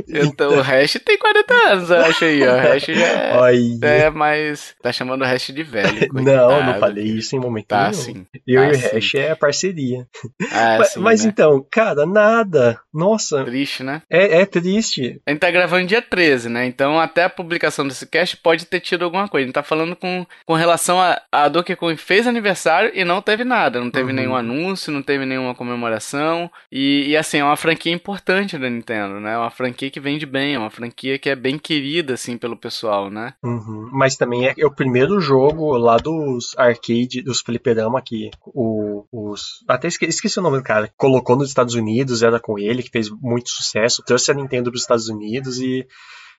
Então 0.07 0.57
o 0.57 0.61
Hash 0.61 0.99
tem 1.05 1.17
40 1.17 1.53
anos, 1.53 1.89
eu 1.89 1.97
acho 1.97 2.25
aí, 2.25 2.45
ó. 2.45 2.55
O 2.55 2.57
Hash 2.57 2.85
já 2.85 3.87
é, 3.87 3.99
é 4.01 4.09
mais. 4.09 4.75
Tá 4.81 4.91
chamando 4.91 5.21
o 5.21 5.25
Hash 5.25 5.47
de 5.47 5.63
velho. 5.63 6.09
Não, 6.13 6.63
não 6.63 6.79
falei 6.79 7.05
isso 7.05 7.35
em 7.35 7.39
momento 7.39 7.67
tá, 7.67 7.89
nenhum. 7.89 7.93
Sim. 7.93 8.27
Eu 8.45 8.61
tá, 8.61 8.67
e 8.67 8.71
o 8.71 8.75
sim. 8.75 8.95
Hash 8.95 9.15
é 9.15 9.35
parceria. 9.35 10.07
Ah, 10.51 10.77
mas, 10.79 10.89
sim, 10.89 10.99
mas 10.99 11.23
né? 11.23 11.31
então, 11.31 11.65
cara, 11.71 12.05
nada. 12.05 12.79
Nossa. 12.93 13.43
Triste, 13.45 13.83
né? 13.83 14.01
É, 14.09 14.41
é 14.41 14.45
triste. 14.45 15.21
A 15.25 15.31
gente 15.31 15.39
tá 15.39 15.51
gravando 15.51 15.87
dia 15.87 16.01
13, 16.01 16.49
né? 16.49 16.65
Então 16.65 16.99
até 16.99 17.23
a 17.23 17.29
publicação 17.29 17.87
desse 17.87 18.05
cast 18.05 18.37
pode 18.37 18.65
ter 18.65 18.79
tido 18.79 19.05
alguma 19.05 19.27
coisa. 19.27 19.43
A 19.43 19.47
gente 19.47 19.55
tá 19.55 19.63
falando 19.63 19.95
com, 19.95 20.25
com 20.45 20.53
relação 20.53 20.99
a, 20.99 21.21
a 21.31 21.47
Donkey 21.47 21.75
Kong 21.75 21.95
fez 21.97 22.27
aniversário 22.27 22.91
e 22.93 23.03
não 23.05 23.21
teve 23.21 23.43
nada. 23.43 23.79
Não 23.79 23.89
teve 23.89 24.09
uhum. 24.09 24.15
nenhum 24.15 24.35
anúncio, 24.35 24.91
não 24.91 25.01
teve 25.01 25.25
nenhuma 25.25 25.55
comemoração. 25.55 26.49
E, 26.71 27.07
e 27.07 27.17
assim, 27.17 27.39
é 27.39 27.43
uma 27.43 27.57
franquia 27.57 27.93
importante 27.93 28.57
da 28.57 28.69
Nintendo, 28.69 29.19
né? 29.19 29.37
Uma 29.45 29.51
franquia 29.51 29.89
que 29.89 29.99
vende 29.99 30.25
bem, 30.25 30.55
é 30.55 30.59
uma 30.59 30.69
franquia 30.69 31.17
que 31.19 31.29
é 31.29 31.35
bem 31.35 31.57
querida, 31.57 32.15
assim, 32.15 32.37
pelo 32.37 32.57
pessoal, 32.57 33.09
né? 33.09 33.33
Uhum. 33.43 33.89
Mas 33.91 34.15
também 34.15 34.47
é, 34.47 34.53
é, 34.57 34.65
o 34.65 34.73
primeiro 34.73 35.19
jogo 35.19 35.77
lá 35.77 35.97
dos 35.97 36.57
arcade, 36.57 37.21
dos 37.21 37.41
fliperama 37.41 38.01
que 38.01 38.31
o, 38.45 39.05
os... 39.11 39.63
Até 39.67 39.87
esqueci, 39.87 40.09
esqueci 40.09 40.39
o 40.39 40.41
nome 40.41 40.57
do 40.57 40.63
cara. 40.63 40.91
Colocou 40.97 41.35
nos 41.35 41.49
Estados 41.49 41.75
Unidos, 41.75 42.23
era 42.23 42.39
com 42.39 42.57
ele, 42.57 42.83
que 42.83 42.89
fez 42.89 43.09
muito 43.09 43.49
sucesso, 43.49 44.03
trouxe 44.03 44.31
a 44.31 44.33
Nintendo 44.33 44.71
para 44.71 44.77
os 44.77 44.81
Estados 44.81 45.07
Unidos 45.07 45.59
e 45.59 45.85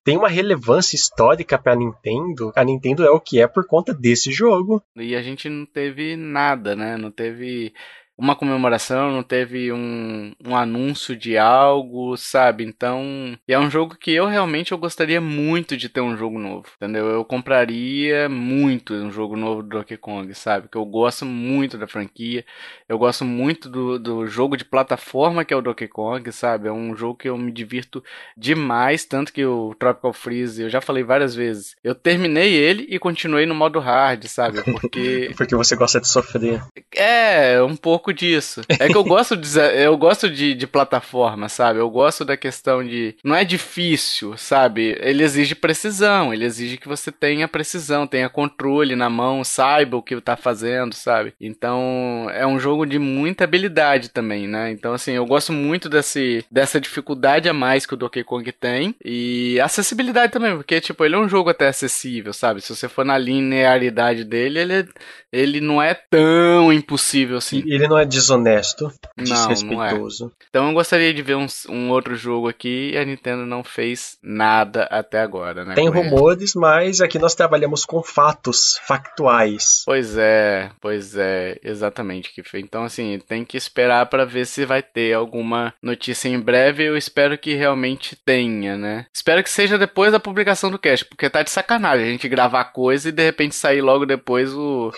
tem 0.03 0.17
uma 0.17 0.29
relevância 0.29 0.95
histórica 0.95 1.57
para 1.57 1.73
a 1.73 1.75
Nintendo. 1.75 2.51
A 2.55 2.63
Nintendo 2.63 3.03
é 3.03 3.09
o 3.09 3.19
que 3.19 3.41
é 3.41 3.47
por 3.47 3.65
conta 3.67 3.93
desse 3.93 4.31
jogo. 4.31 4.81
E 4.95 5.15
a 5.15 5.21
gente 5.21 5.49
não 5.49 5.65
teve 5.65 6.15
nada, 6.15 6.75
né? 6.75 6.95
Não 6.95 7.11
teve 7.11 7.73
uma 8.17 8.35
comemoração, 8.35 9.11
não 9.11 9.21
teve 9.21 9.71
um, 9.71 10.33
um 10.43 10.55
anúncio 10.55 11.15
de 11.15 11.37
algo, 11.37 12.17
sabe? 12.17 12.63
Então, 12.63 13.37
é 13.47 13.59
um 13.59 13.69
jogo 13.69 13.95
que 13.95 14.11
eu 14.11 14.25
realmente 14.25 14.71
eu 14.71 14.77
gostaria 14.77 15.21
muito 15.21 15.77
de 15.77 15.87
ter 15.87 16.01
um 16.01 16.17
jogo 16.17 16.39
novo, 16.39 16.67
entendeu? 16.77 17.05
Eu 17.07 17.23
compraria 17.23 18.27
muito 18.27 18.95
um 18.95 19.11
jogo 19.11 19.37
novo 19.37 19.61
do 19.61 19.69
Donkey 19.69 19.97
Kong, 19.97 20.33
sabe? 20.33 20.67
Que 20.67 20.77
eu 20.77 20.85
gosto 20.85 21.25
muito 21.25 21.77
da 21.77 21.87
franquia, 21.87 22.43
eu 22.89 22.97
gosto 22.97 23.23
muito 23.23 23.69
do, 23.69 23.99
do 23.99 24.25
jogo 24.25 24.57
de 24.57 24.65
plataforma 24.65 25.45
que 25.45 25.53
é 25.53 25.57
o 25.57 25.61
Donkey 25.61 25.87
Kong, 25.87 26.31
sabe? 26.31 26.67
É 26.67 26.71
um 26.71 26.95
jogo 26.95 27.19
que 27.19 27.29
eu 27.29 27.37
me 27.37 27.51
divirto 27.51 28.03
demais, 28.35 29.05
tanto 29.05 29.31
que 29.31 29.45
o 29.45 29.75
Tropical 29.75 30.13
Freeze, 30.13 30.63
eu 30.63 30.69
já 30.69 30.81
falei 30.81 31.03
várias 31.03 31.35
vezes, 31.35 31.75
eu 31.83 31.93
terminei 31.93 32.53
ele 32.53 32.87
e 32.89 32.97
continuei 32.97 33.45
no 33.45 33.53
modo 33.53 33.79
hard, 33.79 34.25
sabe? 34.25 34.63
Porque... 34.63 35.31
Porque 35.37 35.55
você 35.55 35.75
gosta 35.75 36.01
de 36.01 36.07
sofrer. 36.07 36.63
É, 36.95 37.61
um 37.61 37.75
pouco 37.75 38.06
pouco 38.07 38.13
disso. 38.13 38.61
É 38.79 38.87
que 38.87 38.95
eu 38.95 39.03
gosto 39.03 39.35
de, 39.35 39.47
eu 39.75 39.97
gosto 39.97 40.29
de, 40.29 40.53
de 40.53 40.67
plataforma, 40.67 41.49
sabe? 41.49 41.79
Eu 41.79 41.89
gosto 41.89 42.23
da 42.23 42.37
questão 42.37 42.83
de. 42.83 43.15
Não 43.23 43.35
é 43.35 43.43
difícil, 43.43 44.37
sabe? 44.37 44.97
Ele 45.01 45.23
exige 45.23 45.55
precisão, 45.55 46.33
ele 46.33 46.45
exige 46.45 46.77
que 46.77 46.87
você 46.87 47.11
tenha 47.11 47.47
precisão, 47.47 48.07
tenha 48.07 48.29
controle 48.29 48.95
na 48.95 49.09
mão, 49.09 49.43
saiba 49.43 49.97
o 49.97 50.01
que 50.01 50.19
tá 50.21 50.35
fazendo, 50.35 50.93
sabe? 50.93 51.33
Então 51.39 52.29
é 52.33 52.45
um 52.45 52.59
jogo 52.59 52.85
de 52.85 52.99
muita 52.99 53.43
habilidade 53.43 54.09
também, 54.09 54.47
né? 54.47 54.71
Então, 54.71 54.93
assim, 54.93 55.11
eu 55.11 55.25
gosto 55.25 55.51
muito 55.51 55.89
desse, 55.89 56.45
dessa 56.51 56.79
dificuldade 56.79 57.49
a 57.49 57.53
mais 57.53 57.85
que 57.85 57.93
o 57.93 57.97
Donkey 57.97 58.23
Kong 58.23 58.51
tem 58.51 58.95
e 59.03 59.59
acessibilidade 59.59 60.31
também, 60.31 60.55
porque, 60.55 60.79
tipo, 60.79 61.03
ele 61.03 61.15
é 61.15 61.19
um 61.19 61.29
jogo 61.29 61.49
até 61.49 61.67
acessível, 61.67 62.33
sabe? 62.33 62.61
Se 62.61 62.75
você 62.75 62.87
for 62.87 63.05
na 63.05 63.17
linearidade 63.17 64.23
dele, 64.23 64.59
ele, 64.59 64.89
ele 65.31 65.61
não 65.61 65.81
é 65.81 65.93
tão 65.93 66.71
impossível 66.71 67.37
assim. 67.37 67.63
Ele 67.65 67.87
não 67.87 67.96
não 67.97 68.01
é 68.01 68.05
desonesto, 68.05 68.91
desrespeitoso. 69.17 70.25
Não, 70.25 70.29
não 70.29 70.35
é. 70.35 70.47
Então 70.49 70.67
eu 70.67 70.73
gostaria 70.73 71.13
de 71.13 71.21
ver 71.21 71.35
um, 71.35 71.47
um, 71.69 71.89
outro 71.89 72.15
jogo 72.15 72.47
aqui 72.47 72.91
e 72.93 72.97
a 72.97 73.03
Nintendo 73.03 73.45
não 73.45 73.63
fez 73.63 74.17
nada 74.21 74.83
até 74.83 75.19
agora, 75.19 75.65
né? 75.65 75.73
Tem 75.73 75.89
rumores, 75.89 76.55
ele. 76.55 76.61
mas 76.61 77.01
aqui 77.01 77.17
nós 77.17 77.33
trabalhamos 77.33 77.85
com 77.85 78.03
fatos 78.03 78.79
factuais. 78.85 79.81
Pois 79.85 80.17
é, 80.17 80.69
pois 80.79 81.15
é, 81.17 81.59
exatamente, 81.63 82.31
Kiff. 82.33 82.57
Então 82.59 82.83
assim, 82.83 83.19
tem 83.27 83.43
que 83.43 83.57
esperar 83.57 84.05
para 84.05 84.25
ver 84.25 84.45
se 84.45 84.65
vai 84.65 84.83
ter 84.83 85.13
alguma 85.13 85.73
notícia 85.81 86.29
em 86.29 86.39
breve. 86.39 86.83
Eu 86.83 86.95
espero 86.95 87.37
que 87.37 87.55
realmente 87.55 88.15
tenha, 88.15 88.77
né? 88.77 89.05
Espero 89.13 89.41
que 89.41 89.49
seja 89.49 89.77
depois 89.77 90.11
da 90.11 90.19
publicação 90.19 90.69
do 90.69 90.79
cast, 90.79 91.05
porque 91.05 91.29
tá 91.29 91.41
de 91.41 91.49
sacanagem 91.49 92.07
a 92.07 92.11
gente 92.11 92.29
gravar 92.29 92.65
coisa 92.65 93.09
e 93.09 93.11
de 93.11 93.23
repente 93.23 93.55
sair 93.55 93.81
logo 93.81 94.05
depois 94.05 94.53
o 94.53 94.91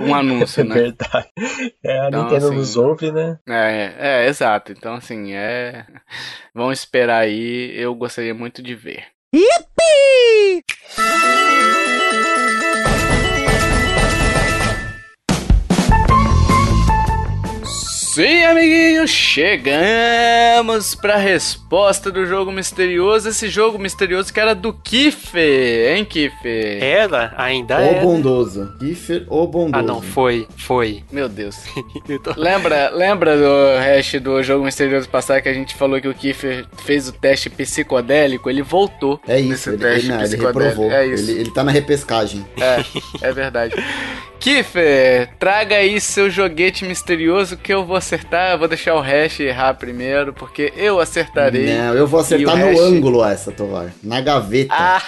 um 0.00 0.14
anúncio, 0.14 0.64
né? 0.64 0.76
É 0.76 0.82
verdade. 0.82 1.28
É, 1.84 2.00
a 2.00 2.08
então, 2.08 2.31
Nintendo 2.32 2.46
assim, 2.48 2.56
nos 2.56 2.76
ouve, 2.76 3.12
né? 3.12 3.38
É, 3.48 3.94
é, 3.98 4.28
exato. 4.28 4.72
Então, 4.72 4.94
assim, 4.94 5.32
é. 5.32 5.86
Vamos 6.54 6.78
esperar 6.78 7.18
aí. 7.22 7.72
Eu 7.76 7.94
gostaria 7.94 8.34
muito 8.34 8.62
de 8.62 8.74
ver. 8.74 9.04
Yippee! 9.34 10.64
Sim, 18.12 18.44
amiguinhos, 18.44 19.08
chegamos 19.08 20.94
para 20.94 21.14
a 21.14 21.16
resposta 21.16 22.10
do 22.10 22.26
jogo 22.26 22.52
misterioso. 22.52 23.30
Esse 23.30 23.48
jogo 23.48 23.78
misterioso 23.78 24.30
que 24.30 24.38
era 24.38 24.54
do 24.54 24.74
Kiffer, 24.74 25.96
hein, 25.96 26.04
Kiffer? 26.04 26.84
Era? 26.84 27.32
Ainda 27.38 27.80
é. 27.80 28.02
O 28.02 28.02
bondoso. 28.02 28.70
Kiffer, 28.78 29.24
o 29.30 29.46
bondoso. 29.46 29.76
Ah, 29.76 29.82
não, 29.82 30.02
foi, 30.02 30.46
foi. 30.58 31.02
Meu 31.10 31.26
Deus. 31.26 31.56
lembra, 32.36 32.90
lembra 32.90 33.34
do 33.34 33.78
hash 33.78 34.20
do 34.20 34.42
jogo 34.42 34.66
misterioso 34.66 35.08
passado 35.08 35.40
que 35.40 35.48
a 35.48 35.54
gente 35.54 35.74
falou 35.74 35.98
que 35.98 36.08
o 36.08 36.12
Kiffer 36.12 36.66
fez 36.84 37.08
o 37.08 37.12
teste 37.14 37.48
psicodélico? 37.48 38.50
Ele 38.50 38.60
voltou 38.60 39.18
é 39.26 39.40
isso, 39.40 39.70
ele, 39.70 39.78
teste 39.78 40.08
ele, 40.08 40.14
não, 40.14 40.22
ele 40.22 40.36
reprovou. 40.36 40.92
É 40.92 41.06
isso. 41.06 41.30
Ele, 41.30 41.40
ele 41.40 41.50
tá 41.50 41.64
na 41.64 41.72
repescagem. 41.72 42.44
É, 42.60 42.84
é 43.26 43.32
verdade. 43.32 43.74
Kiffer, 44.42 45.30
traga 45.38 45.76
aí 45.76 46.00
seu 46.00 46.28
joguete 46.28 46.84
misterioso 46.84 47.56
que 47.56 47.72
eu 47.72 47.84
vou 47.84 47.94
acertar. 48.02 48.52
Eu 48.52 48.58
vou 48.58 48.68
deixar 48.68 48.94
o 48.94 49.00
hash 49.00 49.40
errar 49.40 49.74
primeiro, 49.74 50.32
porque 50.32 50.72
eu 50.76 51.00
acertarei. 51.00 51.74
Não, 51.74 51.94
eu 51.94 52.06
vou 52.06 52.20
acertar 52.20 52.56
no 52.56 52.66
hash... 52.66 52.80
ângulo 52.80 53.24
essa, 53.24 53.50
Tovar. 53.50 53.92
Na 54.02 54.20
gaveta. 54.20 54.74
Ah, 54.74 55.02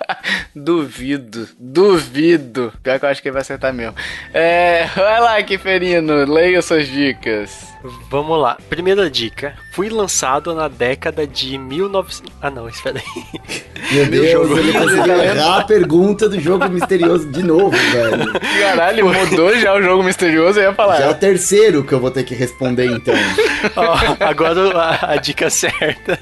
duvido, 0.54 1.48
duvido. 1.58 2.72
Pior 2.82 2.98
que 2.98 3.04
eu 3.04 3.08
acho 3.08 3.22
que 3.22 3.28
ele 3.28 3.34
vai 3.34 3.42
acertar 3.42 3.72
mesmo. 3.72 3.94
É, 4.32 4.86
vai 4.96 5.20
lá, 5.20 5.42
Kifferino, 5.42 6.24
leia 6.24 6.60
suas 6.62 6.88
dicas. 6.88 7.70
Vamos 8.10 8.38
lá. 8.38 8.58
Primeira 8.68 9.08
dica. 9.08 9.54
Fui 9.72 9.88
lançado 9.88 10.54
na 10.54 10.68
década 10.68 11.26
de 11.26 11.56
1900. 11.56 12.30
Ah, 12.42 12.50
não, 12.50 12.68
espera 12.68 12.98
aí. 12.98 13.40
Meu 13.92 14.06
Deus, 14.06 14.30
jogo. 14.30 14.58
ele 14.58 14.72
conseguiu 14.72 15.16
errar 15.22 15.60
a 15.60 15.64
pergunta 15.64 16.28
do 16.28 16.38
jogo 16.38 16.68
misterioso 16.68 17.30
de 17.30 17.42
novo, 17.42 17.70
velho. 17.70 18.32
Caralho, 18.60 19.06
mudou 19.06 19.58
já 19.58 19.74
o 19.74 19.82
jogo 19.82 20.02
misterioso, 20.02 20.60
eu 20.60 20.64
ia 20.70 20.74
falar. 20.74 20.98
Já 20.98 21.06
é 21.06 21.08
o 21.08 21.14
terceiro 21.14 21.82
que 21.82 21.92
eu 21.92 22.00
vou 22.00 22.10
ter 22.10 22.22
que 22.22 22.29
responder, 22.34 22.86
então. 22.86 23.14
Ó, 23.76 24.24
agora 24.24 24.78
a, 24.78 25.12
a 25.12 25.16
dica 25.16 25.50
certa. 25.50 26.18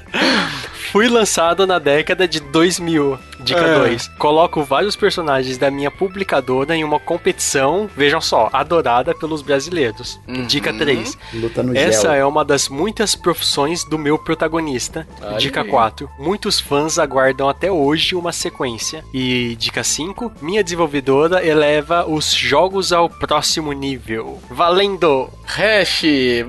Fui 0.91 1.07
lançado 1.07 1.67
na 1.67 1.77
década 1.77 2.27
de 2.27 2.39
2000. 2.39 3.19
Dica 3.41 3.79
2. 3.79 4.07
É. 4.07 4.17
Coloco 4.17 4.63
vários 4.63 4.95
personagens 4.95 5.57
da 5.57 5.71
minha 5.71 5.89
publicadora 5.89 6.75
em 6.75 6.83
uma 6.83 6.99
competição, 6.99 7.89
vejam 7.95 8.19
só, 8.19 8.49
adorada 8.51 9.13
pelos 9.13 9.41
brasileiros. 9.41 10.19
Uhum. 10.27 10.45
Dica 10.45 10.73
3. 10.73 11.17
Luta 11.35 11.63
no 11.63 11.77
Essa 11.77 12.09
gel. 12.09 12.13
é 12.13 12.25
uma 12.25 12.43
das 12.43 12.67
muitas 12.67 13.15
profissões 13.15 13.83
do 13.83 13.97
meu 13.97 14.17
protagonista. 14.17 15.07
Aí. 15.21 15.37
Dica 15.37 15.63
4. 15.63 16.09
Muitos 16.19 16.59
fãs 16.59 16.99
aguardam 16.99 17.47
até 17.47 17.71
hoje 17.71 18.15
uma 18.15 18.31
sequência. 18.31 19.03
E 19.13 19.55
dica 19.57 19.83
5. 19.83 20.33
Minha 20.41 20.63
desenvolvedora 20.63 21.45
eleva 21.45 22.05
os 22.09 22.33
jogos 22.33 22.91
ao 22.91 23.09
próximo 23.09 23.71
nível. 23.71 24.39
Valendo! 24.49 25.29
Hash, 25.45 26.03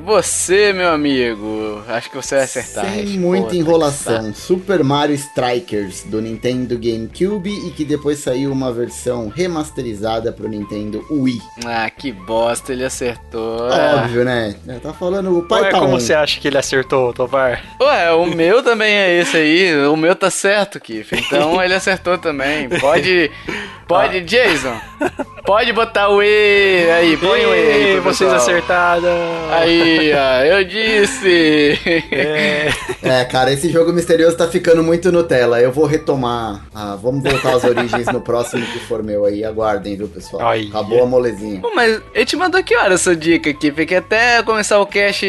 você, 0.05 0.73
meu 0.73 0.91
amigo. 0.91 1.83
Acho 1.89 2.11
que 2.11 2.17
você 2.17 2.35
vai 2.35 2.45
acertar. 2.45 2.85
Sem 2.87 3.07
muita 3.19 3.55
enrolação. 3.55 4.30
Super 4.35 4.83
Mario 4.85 5.15
Strikers 5.15 6.05
do 6.05 6.21
Nintendo 6.21 6.77
GameCube 6.79 7.51
e 7.67 7.71
que 7.71 7.85
depois 7.85 8.19
saiu 8.19 8.51
uma 8.53 8.73
versão 8.73 9.29
remasterizada 9.29 10.33
pro 10.33 10.49
Nintendo 10.49 11.05
Wii. 11.11 11.41
Ah, 11.65 11.89
que 11.91 12.13
bosta, 12.13 12.73
ele 12.73 12.85
acertou. 12.85 13.69
Óbvio, 13.71 14.25
né? 14.25 14.55
Tá 14.83 14.93
falando 14.93 15.37
o 15.39 15.43
pai 15.43 15.63
Ué, 15.63 15.71
tá 15.71 15.79
como 15.79 15.95
um. 15.95 16.01
você 16.01 16.15
acha 16.15 16.41
que 16.41 16.49
ele 16.49 16.59
acertou, 16.59 17.13
Tovar? 17.13 17.63
Ué, 17.81 18.13
o 18.13 18.27
meu 18.27 18.63
também 18.63 18.93
é 18.93 19.21
esse 19.21 19.37
aí. 19.37 19.87
O 19.87 19.97
meu 19.97 20.15
tá 20.15 20.31
certo, 20.31 20.81
Kiff. 20.81 21.15
Então 21.17 21.63
ele 21.63 21.75
acertou 21.75 22.19
também. 22.19 22.69
Pode. 22.81 23.31
Pode, 23.87 24.19
Ah. 24.19 24.21
Jason. 24.21 24.81
Pode 25.45 25.73
botar 25.73 26.09
o 26.11 26.23
E 26.23 26.89
aí, 26.91 27.17
põe 27.17 27.45
o 27.45 27.55
E 27.55 27.59
aí. 27.73 28.01
Vocês 28.01 28.31
pessoal. 28.31 28.37
acertaram. 28.37 29.09
Aí, 29.51 30.13
ó, 30.15 30.45
eu 30.45 30.65
disse. 30.65 31.79
É, 32.13 32.69
É, 33.03 33.25
cara, 33.25 33.53
esse 33.53 33.69
jogo 33.71 33.93
misterioso 33.93 34.20
tá 34.37 34.47
ficando 34.49 34.83
muito 34.83 35.11
Nutella. 35.13 35.61
Eu 35.61 35.73
vou 35.73 35.87
retomar. 35.87 36.67
Ah, 36.75 36.97
vamos 37.01 37.23
voltar 37.23 37.55
às 37.57 37.65
origens 37.65 38.07
no 38.07 38.21
próximo 38.21 38.65
que 38.67 38.79
for 38.81 39.03
meu 39.03 39.25
aí. 39.25 39.45
Aguardem, 39.45 39.97
viu, 39.97 40.09
pessoal? 40.09 40.47
Ai, 40.49 40.67
Acabou 40.69 41.03
a 41.03 41.07
molezinha. 41.07 41.61
Pô, 41.61 41.73
mas 41.75 42.01
ele 42.15 42.25
te 42.25 42.37
mandou 42.37 42.63
que 42.63 42.77
hora 42.77 42.95
essa 42.95 43.15
dica 43.17 43.51
aqui? 43.51 43.71
Porque 43.73 43.95
até 43.97 44.43
começar 44.43 44.79
o 44.81 44.87
cast, 44.87 45.27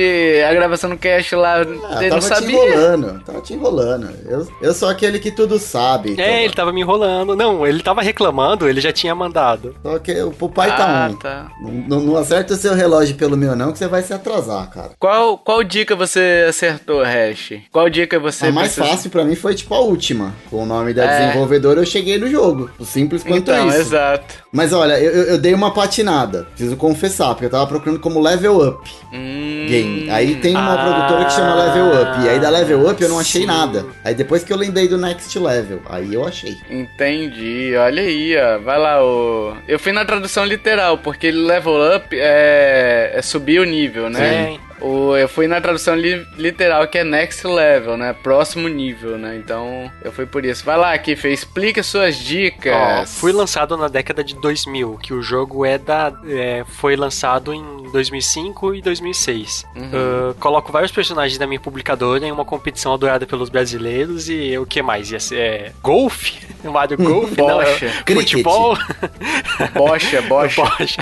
a 0.47 0.53
gravação 0.53 0.89
no 0.89 0.97
cast 0.97 1.35
lá, 1.35 1.55
Ah, 1.57 1.61
ele 1.61 2.09
não 2.09 2.19
tava 2.19 2.19
te 2.19 2.23
sabia. 2.25 2.55
enrolando, 2.67 3.23
tava 3.25 3.41
te 3.41 3.53
enrolando. 3.53 4.09
Eu, 4.27 4.47
eu 4.61 4.73
sou 4.73 4.89
aquele 4.89 5.19
que 5.19 5.31
tudo 5.31 5.57
sabe. 5.59 6.19
é, 6.19 6.43
ele 6.43 6.53
tava 6.53 6.71
me 6.71 6.81
enrolando. 6.81 7.35
Não, 7.35 7.65
ele 7.65 7.81
tava 7.81 8.01
reclamando, 8.01 8.67
ele 8.67 8.81
já 8.81 8.91
tinha 8.91 9.13
mandado. 9.15 9.75
Só 9.83 9.97
que 9.99 10.11
o, 10.21 10.49
pai 10.49 10.69
tá 10.75 11.05
Ah, 11.05 11.09
um. 11.09 11.15
tá. 11.15 11.51
Não, 11.87 11.99
não 11.99 12.17
acerta 12.17 12.53
o 12.53 12.57
seu 12.57 12.73
relógio 12.73 13.15
pelo 13.15 13.37
meu, 13.37 13.55
não, 13.55 13.71
que 13.71 13.77
você 13.77 13.87
vai 13.87 14.01
se 14.01 14.13
atrasar, 14.13 14.69
cara. 14.69 14.91
Qual, 14.99 15.37
qual 15.37 15.63
dica 15.63 15.95
você 15.95 16.45
acertou, 16.49 17.01
Hash? 17.03 17.53
Qual 17.71 17.89
dica 17.89 18.19
você 18.19 18.47
a 18.47 18.51
mais 18.51 18.75
fácil 18.89 19.09
pra 19.09 19.23
mim 19.23 19.35
foi 19.35 19.53
tipo 19.55 19.73
a 19.73 19.79
última. 19.79 20.33
Com 20.49 20.63
o 20.63 20.65
nome 20.65 20.93
da 20.93 21.05
É. 21.05 21.19
desenvolvedora, 21.27 21.79
eu 21.79 21.85
cheguei 21.85 22.17
no 22.17 22.29
jogo. 22.29 22.69
O 22.79 22.85
simples 22.85 23.23
quanto 23.23 23.49
Então, 23.51 23.67
isso. 23.69 23.77
exato. 23.79 24.35
Mas 24.51 24.73
olha, 24.73 24.99
eu, 24.99 25.11
eu- 25.11 25.23
eu 25.23 25.37
dei 25.37 25.53
uma 25.53 25.71
patinada. 25.73 26.43
Preciso 26.55 26.75
confessar, 26.75 27.29
porque 27.29 27.45
eu 27.45 27.49
tava 27.49 27.67
procurando 27.67 27.99
como 27.99 28.19
level 28.21 28.57
up 28.67 28.89
Hum, 29.13 29.65
game. 29.69 30.09
Aí 30.09 30.35
tem 30.35 30.55
uma 30.55 30.73
Ah, 30.73 30.83
produtora 30.85 31.25
que 31.25 31.33
chama 31.33 31.55
level 31.55 32.01
up. 32.01 32.25
E 32.25 32.29
aí 32.29 32.39
da 32.39 32.49
level 32.49 32.89
up 32.89 33.01
eu 33.01 33.09
não 33.09 33.19
achei 33.19 33.41
sim. 33.41 33.47
nada. 33.47 33.85
Aí 34.03 34.13
depois 34.13 34.43
que 34.43 34.51
eu 34.51 34.57
lembrei 34.57 34.87
do 34.87 34.97
next 34.97 35.37
level, 35.39 35.79
aí 35.89 36.13
eu 36.13 36.27
achei. 36.27 36.57
Entendi, 36.69 37.73
olha 37.77 38.01
aí, 38.03 38.35
ó. 38.37 38.59
Vai 38.59 38.77
lá, 38.79 39.03
o. 39.03 39.53
Eu 39.67 39.79
fui 39.79 39.91
na 39.91 40.03
tradução 40.05 40.43
literal, 40.45 40.97
porque 40.97 41.31
level 41.31 41.73
up 41.95 42.07
é, 42.11 43.11
é 43.15 43.21
subir 43.21 43.59
o 43.59 43.63
nível, 43.65 44.09
né? 44.09 44.47
Sim. 44.51 44.59
O, 44.81 45.15
eu 45.15 45.29
fui 45.29 45.47
na 45.47 45.61
tradução 45.61 45.95
li- 45.95 46.25
literal, 46.37 46.87
que 46.87 46.97
é 46.97 47.03
next 47.03 47.45
level, 47.45 47.97
né? 47.97 48.13
Próximo 48.23 48.67
nível, 48.67 49.17
né? 49.17 49.35
Então, 49.35 49.91
eu 50.03 50.11
fui 50.11 50.25
por 50.25 50.43
isso. 50.43 50.65
Vai 50.65 50.77
lá, 50.77 50.97
Kiff, 50.97 51.27
explica 51.27 51.83
suas 51.83 52.15
Ó, 52.17 52.23
dicas. 52.23 53.19
fui 53.19 53.31
lançado 53.31 53.77
na 53.77 53.87
década 53.87 54.23
de 54.23 54.35
2000, 54.35 54.97
que 55.01 55.13
o 55.13 55.21
jogo 55.21 55.65
é 55.65 55.77
da 55.77 56.11
é, 56.27 56.63
foi 56.67 56.95
lançado 56.95 57.53
em 57.53 57.89
2005 57.91 58.75
e 58.75 58.81
2006. 58.81 59.65
Uhum. 59.75 59.89
Ah, 59.93 60.35
coloco 60.39 60.71
vários 60.71 60.91
personagens 60.91 61.37
da 61.37 61.45
minha 61.45 61.59
publicadora 61.59 62.25
em 62.25 62.31
uma 62.31 62.45
competição 62.45 62.93
adorada 62.93 63.25
pelos 63.27 63.49
brasileiros 63.49 64.29
e 64.29 64.57
o 64.57 64.65
que 64.65 64.81
mais? 64.81 65.11
Ia 65.11 65.19
ser 65.19 65.39
é, 65.39 65.71
golfe? 65.83 66.39
Mario 66.63 66.97
Golf? 66.97 67.31
Não, 67.37 67.61
é 67.61 67.65
Bocha. 67.65 67.89
Futebol? 68.07 68.77
Bocha, 69.73 70.21
bocha. 70.23 70.61
Bocha. 70.63 71.01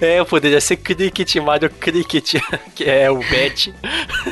É, 0.00 0.18
eu 0.18 0.26
poderia 0.26 0.60
ser 0.60 0.76
Cricket, 0.76 1.36
Mario 1.36 1.70
Cricket, 1.80 2.34
que 2.74 2.84
é 2.84 3.10
o 3.10 3.17
Bet. 3.30 3.72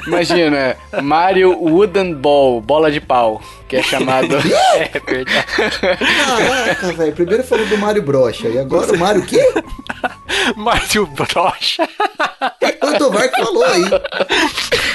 Imagina, 0.07 0.77
Mario 1.03 1.53
Wooden 1.59 2.15
Ball, 2.15 2.61
bola 2.61 2.91
de 2.91 3.01
pau, 3.01 3.43
que 3.69 3.77
é 3.77 3.83
chamado. 3.83 4.37
É 4.77 5.01
verdade. 5.01 5.47
Caraca, 6.37 6.93
velho. 6.93 7.13
Primeiro 7.13 7.45
falou 7.45 7.67
do 7.67 7.79
Mario 7.79 8.03
Brocha. 8.03 8.49
E 8.49 8.59
agora 8.59 8.93
o 8.93 8.99
Mario 8.99 9.23
o 9.23 9.27
quê? 9.27 9.43
Mario 10.57 11.07
Brocha. 11.07 11.89
O 12.83 12.99
Tovar 12.99 13.31
que 13.31 13.43
falou 13.43 13.65
aí. 13.65 13.85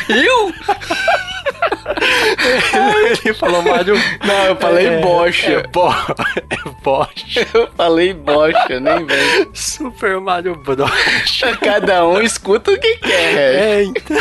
Eu? 0.10 0.54
Ele 3.24 3.34
falou 3.34 3.62
Mario. 3.62 3.96
Não, 4.26 4.46
eu 4.46 4.56
falei 4.56 4.88
é, 4.88 5.02
bocha. 5.02 5.52
É, 5.52 5.68
bo... 5.68 5.90
é 5.90 6.70
bocha. 6.84 7.48
Eu 7.54 7.70
falei 7.76 8.14
bocha, 8.14 8.80
nem 8.80 9.06
vem. 9.06 9.50
Super 9.54 10.20
Mario 10.20 10.56
Brocha. 10.56 11.58
Cada 11.58 12.06
um 12.06 12.22
escuta 12.22 12.72
o 12.72 12.80
que 12.80 12.98
quer. 12.98 13.36
É, 13.36 13.84
então. 13.84 14.18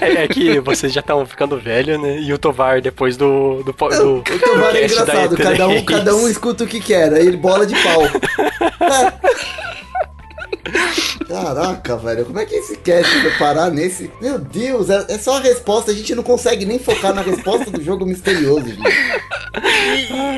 É, 0.00 0.24
é 0.24 0.28
que 0.28 0.58
vocês 0.60 0.92
já 0.92 1.00
estão 1.00 1.24
ficando 1.26 1.58
velho, 1.58 2.00
né? 2.00 2.18
E 2.20 2.32
o 2.32 2.38
Tovar, 2.38 2.80
depois 2.80 3.16
do. 3.16 3.53
Do, 3.62 3.64
do 3.64 3.70
O 3.70 4.22
Tovar 4.22 4.76
é 4.76 4.80
cast 4.80 4.96
da 4.96 5.02
engraçado. 5.02 5.36
E3. 5.36 5.42
Cada 5.42 5.68
um, 5.68 5.84
cada 5.84 6.16
um 6.16 6.28
escuta 6.28 6.64
o 6.64 6.66
que 6.66 6.80
quer. 6.80 7.12
Aí 7.12 7.36
bola 7.36 7.66
de 7.66 7.74
pau. 7.74 8.02
Caraca, 11.28 11.96
velho, 11.96 12.24
como 12.26 12.38
é 12.38 12.46
que 12.46 12.54
esse 12.54 12.76
cast 12.78 13.10
foi 13.20 13.30
parar 13.32 13.70
nesse? 13.70 14.10
Meu 14.20 14.38
Deus, 14.38 14.88
é, 14.90 15.04
é 15.08 15.18
só 15.18 15.36
a 15.36 15.40
resposta, 15.40 15.90
a 15.90 15.94
gente 15.94 16.14
não 16.14 16.22
consegue 16.22 16.64
nem 16.64 16.78
focar 16.78 17.14
na 17.14 17.22
resposta 17.22 17.70
do 17.70 17.82
jogo 17.82 18.04
misterioso, 18.06 18.66
gente. 18.68 18.82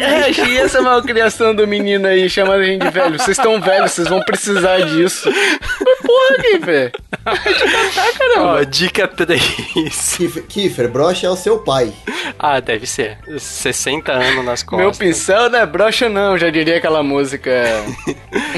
É, 0.03 0.31
e 0.49 0.59
essa 0.59 0.83
malcriação 0.83 1.55
do 1.55 1.66
menino 1.66 2.07
aí 2.07 2.29
chamando 2.29 2.61
a 2.61 2.64
gente 2.64 2.83
de 2.83 2.91
velho? 2.91 3.18
Vocês 3.18 3.39
estão 3.39 3.61
velhos, 3.61 3.93
vocês 3.93 4.09
vão 4.09 4.20
precisar 4.20 4.79
disso. 4.81 5.31
Mas 5.31 5.99
porra, 6.01 6.59
velho. 6.66 6.93
Ó, 8.39 8.62
dica 8.64 9.09
3. 9.09 9.43
Kiefer, 10.16 10.43
Kiefer, 10.47 10.89
brocha 10.91 11.27
é 11.27 11.31
o 11.31 11.37
seu 11.37 11.59
pai. 11.61 11.93
Ah, 12.39 12.61
deve 12.61 12.87
ser. 12.87 13.18
60 13.39 14.12
anos 14.12 14.45
nas 14.45 14.64
Meu 14.64 14.87
costas. 14.89 14.99
pincel 14.99 15.49
não 15.51 15.59
é 15.59 15.66
brocha, 15.66 16.09
não, 16.09 16.37
já 16.37 16.51
diria 16.51 16.77
aquela 16.77 17.03
música. 17.03 17.51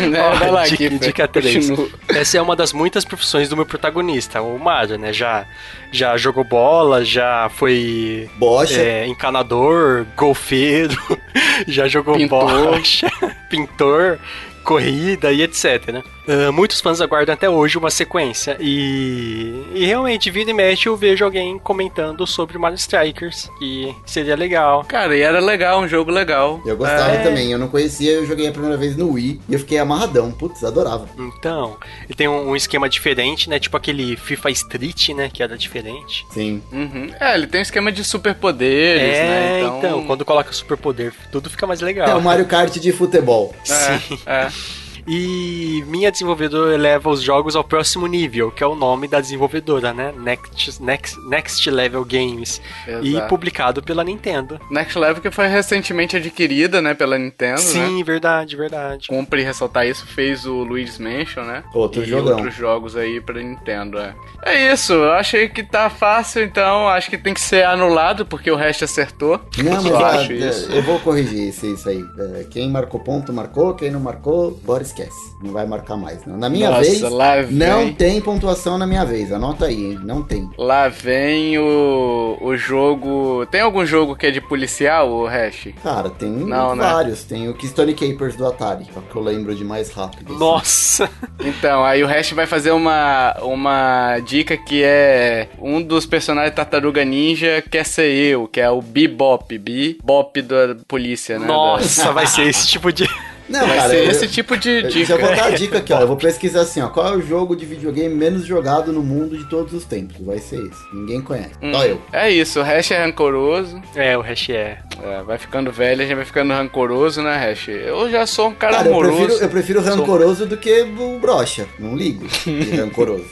né? 0.08 0.20
Ó, 0.28 0.34
Vai 0.34 0.50
lá, 0.50 0.64
dica, 0.64 0.76
Kiffer, 0.76 0.98
dica 0.98 1.28
3. 1.28 1.57
Continua. 1.66 1.88
Essa 2.08 2.38
é 2.38 2.42
uma 2.42 2.54
das 2.56 2.72
muitas 2.72 3.04
profissões 3.04 3.48
do 3.48 3.56
meu 3.56 3.66
protagonista, 3.66 4.40
o 4.42 4.58
Mario, 4.58 4.98
né? 4.98 5.12
Já, 5.12 5.46
já 5.92 6.16
jogou 6.16 6.44
bola, 6.44 7.04
já 7.04 7.50
foi 7.54 8.28
Bocha. 8.36 8.80
é, 8.80 9.06
encanador, 9.06 10.06
golfeiro, 10.16 10.96
já 11.66 11.88
jogou 11.88 12.16
Pintor. 12.16 12.72
bocha, 12.72 13.08
pintor, 13.50 14.18
corrida 14.64 15.32
e 15.32 15.42
etc. 15.42 15.88
né? 15.92 16.02
Ah, 16.28 16.52
muitos 16.52 16.80
fãs 16.80 17.00
aguardam 17.00 17.32
até 17.32 17.48
hoje 17.48 17.78
uma 17.78 17.90
sequência 17.90 18.56
e, 18.60 19.64
e 19.74 19.86
realmente, 19.86 20.30
vira 20.30 20.50
e 20.50 20.54
mexe, 20.54 20.86
eu 20.88 20.96
vejo 20.96 21.24
alguém 21.24 21.58
comentando 21.58 22.26
sobre 22.26 22.58
Mario 22.58 22.76
Strikers, 22.76 23.50
que 23.58 23.94
seria 24.04 24.36
legal. 24.36 24.84
Cara, 24.84 25.16
e 25.16 25.20
era 25.22 25.40
legal, 25.40 25.80
um 25.80 25.88
jogo 25.88 26.10
legal. 26.10 26.60
Eu 26.66 26.76
gostava 26.76 27.12
É. 27.12 27.22
também, 27.22 27.50
eu 27.50 27.58
não 27.58 27.68
conhecia, 27.68 28.12
eu 28.12 28.26
joguei 28.26 28.46
a 28.46 28.52
primeira 28.52 28.76
vez 28.76 28.96
no 28.96 29.12
Wii 29.12 29.40
e 29.48 29.52
eu 29.54 29.58
fiquei 29.58 29.78
amarradão. 29.78 30.30
Putz, 30.30 30.62
adorava. 30.62 31.08
Então, 31.18 31.76
ele 32.04 32.14
tem 32.14 32.28
um, 32.28 32.50
um 32.50 32.56
esquema 32.56 32.88
diferente, 32.88 33.48
né? 33.48 33.58
Tipo 33.58 33.76
aquele 33.76 34.16
FIFA 34.16 34.50
Street, 34.50 35.08
né? 35.10 35.30
Que 35.32 35.42
era 35.42 35.56
diferente. 35.56 36.26
Sim. 36.30 36.62
Uhum. 36.70 37.10
É, 37.18 37.34
ele 37.34 37.46
tem 37.46 37.60
um 37.60 37.62
esquema 37.62 37.90
de 37.90 38.04
superpoderes, 38.04 39.16
é, 39.16 39.22
né? 39.28 39.62
então... 39.78 40.04
quando 40.04 40.24
coloca 40.24 40.52
superpoder, 40.52 41.12
tudo 41.32 41.48
fica 41.48 41.66
mais 41.66 41.80
É 41.80 41.84
legal. 41.84 42.18
o 42.18 42.22
Mario 42.22 42.44
Kart 42.46 42.76
de 42.78 42.92
futebol. 42.92 43.54
Sim. 43.64 44.18
É, 44.26 44.32
é. 44.44 44.48
E 45.08 45.82
minha 45.86 46.10
desenvolvedora 46.12 46.76
leva 46.76 47.08
os 47.08 47.22
jogos 47.22 47.56
ao 47.56 47.64
próximo 47.64 48.06
nível, 48.06 48.50
que 48.50 48.62
é 48.62 48.66
o 48.66 48.74
nome 48.74 49.08
da 49.08 49.20
desenvolvedora, 49.20 49.92
né? 49.94 50.12
Next, 50.16 50.82
Next, 50.82 51.18
Next 51.28 51.70
Level 51.70 52.04
Games. 52.04 52.60
E 53.02 53.08
Exato. 53.10 53.28
publicado 53.28 53.82
pela 53.82 54.04
Nintendo. 54.04 54.60
Next 54.70 54.98
Level 54.98 55.22
que 55.22 55.30
foi 55.30 55.46
recentemente 55.46 56.16
adquirida, 56.16 56.82
né, 56.82 56.92
pela 56.94 57.18
Nintendo, 57.18 57.60
né? 57.60 57.66
Sim, 57.66 58.04
verdade, 58.04 58.54
verdade. 58.56 59.08
Cumpre 59.08 59.42
ressaltar 59.42 59.86
isso, 59.86 60.06
fez 60.06 60.44
o 60.44 60.62
Luigi's 60.62 60.98
Mansion, 60.98 61.44
né? 61.44 61.64
Outro 61.72 62.02
e 62.02 62.06
jogão. 62.06 62.36
outros 62.36 62.54
jogos 62.54 62.96
aí 62.96 63.20
pra 63.20 63.40
Nintendo, 63.40 63.98
é. 63.98 64.14
É 64.44 64.72
isso, 64.72 64.92
eu 64.92 65.12
achei 65.12 65.48
que 65.48 65.62
tá 65.62 65.88
fácil, 65.88 66.42
então 66.42 66.86
acho 66.88 67.08
que 67.08 67.16
tem 67.16 67.32
que 67.32 67.40
ser 67.40 67.64
anulado, 67.64 68.26
porque 68.26 68.50
o 68.50 68.56
resto 68.56 68.84
acertou. 68.84 69.40
Não, 69.56 69.72
mas 69.72 69.84
eu 69.86 70.04
acho 70.04 70.32
isso. 70.32 70.70
eu 70.70 70.82
vou 70.82 70.98
corrigir 71.00 71.48
isso, 71.48 71.66
isso 71.66 71.88
aí. 71.88 72.04
É, 72.34 72.44
Quem 72.50 72.68
marcou 72.70 73.00
ponto, 73.00 73.32
marcou. 73.32 73.74
Quem 73.74 73.90
não 73.90 74.00
marcou, 74.00 74.50
bora 74.62 74.82
esquece. 75.02 75.36
Não 75.42 75.52
vai 75.52 75.66
marcar 75.66 75.96
mais. 75.96 76.24
Não. 76.26 76.36
Na 76.36 76.48
minha 76.48 76.70
Nossa, 76.70 76.82
vez, 76.82 77.00
lá 77.02 77.36
vem. 77.42 77.52
não 77.52 77.92
tem 77.92 78.20
pontuação 78.20 78.76
na 78.76 78.86
minha 78.86 79.04
vez. 79.04 79.32
Anota 79.32 79.66
aí, 79.66 79.92
hein? 79.92 80.00
Não 80.02 80.22
tem. 80.22 80.50
Lá 80.58 80.88
vem 80.88 81.58
o, 81.58 82.36
o 82.40 82.56
jogo. 82.56 83.46
Tem 83.46 83.60
algum 83.60 83.86
jogo 83.86 84.16
que 84.16 84.26
é 84.26 84.30
de 84.30 84.40
policial, 84.40 85.10
o 85.10 85.26
Hash? 85.26 85.68
Cara, 85.82 86.10
tem 86.10 86.28
Não, 86.30 86.74
né? 86.74 86.82
vários. 86.84 87.24
Tem 87.24 87.48
o 87.48 87.54
Keystone 87.54 87.94
Capers 87.94 88.36
do 88.36 88.46
Atari, 88.46 88.84
que 88.84 88.96
é 88.96 88.98
o 88.98 89.02
que 89.02 89.16
eu 89.16 89.22
lembro 89.22 89.54
de 89.54 89.64
mais 89.64 89.90
rápido. 89.90 90.30
assim. 90.32 90.38
Nossa! 90.40 91.10
Então, 91.40 91.84
aí 91.84 92.02
o 92.02 92.06
Hash 92.06 92.32
vai 92.32 92.46
fazer 92.46 92.72
uma, 92.72 93.36
uma 93.42 94.18
dica 94.20 94.56
que 94.56 94.82
é 94.82 95.48
um 95.60 95.80
dos 95.80 96.04
personagens 96.04 96.54
Tartaruga 96.54 97.04
Ninja 97.04 97.62
quer 97.70 97.84
ser 97.84 98.10
eu, 98.12 98.48
que 98.48 98.60
é 98.60 98.68
o 98.70 98.82
Bebop, 98.82 99.56
Bebop 99.56 100.42
da 100.42 100.76
polícia, 100.86 101.38
né? 101.38 101.46
Nossa, 101.46 102.12
vai 102.12 102.26
ser 102.26 102.42
esse 102.48 102.66
tipo 102.66 102.92
de. 102.92 103.08
Não, 103.48 103.66
Vai 103.66 103.78
cara, 103.78 103.88
ser 103.88 104.04
eu, 104.04 104.10
esse 104.10 104.28
tipo 104.28 104.56
de 104.56 104.82
dica. 104.82 105.14
Eu 105.14 105.18
vou 105.18 105.34
dar 105.34 105.46
a 105.46 105.50
dica 105.56 105.78
aqui, 105.78 105.92
ó. 105.92 106.00
Eu 106.00 106.06
vou 106.06 106.16
pesquisar 106.16 106.60
assim, 106.60 106.80
ó. 106.82 106.88
Qual 106.88 107.06
é 107.06 107.16
o 107.16 107.22
jogo 107.22 107.56
de 107.56 107.64
videogame 107.64 108.14
menos 108.14 108.44
jogado 108.44 108.92
no 108.92 109.02
mundo 109.02 109.38
de 109.38 109.44
todos 109.44 109.72
os 109.72 109.84
tempos? 109.84 110.16
Vai 110.20 110.38
ser 110.38 110.56
esse. 110.56 110.94
Ninguém 110.94 111.20
conhece. 111.22 111.52
Hum, 111.62 111.72
Só 111.72 111.84
eu. 111.86 112.02
É 112.12 112.30
isso, 112.30 112.60
o 112.60 112.62
hash 112.62 112.90
é 112.90 113.02
rancoroso. 113.02 113.80
É, 113.94 114.16
o 114.18 114.20
hash 114.20 114.50
é. 114.50 114.78
é. 115.02 115.22
Vai 115.26 115.38
ficando 115.38 115.72
velho, 115.72 116.02
a 116.02 116.04
gente 116.04 116.16
vai 116.16 116.24
ficando 116.24 116.52
rancoroso, 116.52 117.22
né, 117.22 117.36
hash? 117.36 117.68
Eu 117.68 118.10
já 118.10 118.26
sou 118.26 118.48
um 118.48 118.54
cara, 118.54 118.76
cara 118.76 118.88
amoroso. 118.90 119.12
Eu 119.12 119.26
prefiro, 119.26 119.44
eu 119.44 119.48
prefiro 119.48 119.80
rancoroso 119.80 120.38
sou... 120.38 120.46
do 120.46 120.56
que 120.56 120.82
o 120.82 121.18
brocha. 121.18 121.66
Não 121.78 121.96
ligo 121.96 122.26
de 122.26 122.76
rancoroso. 122.76 123.26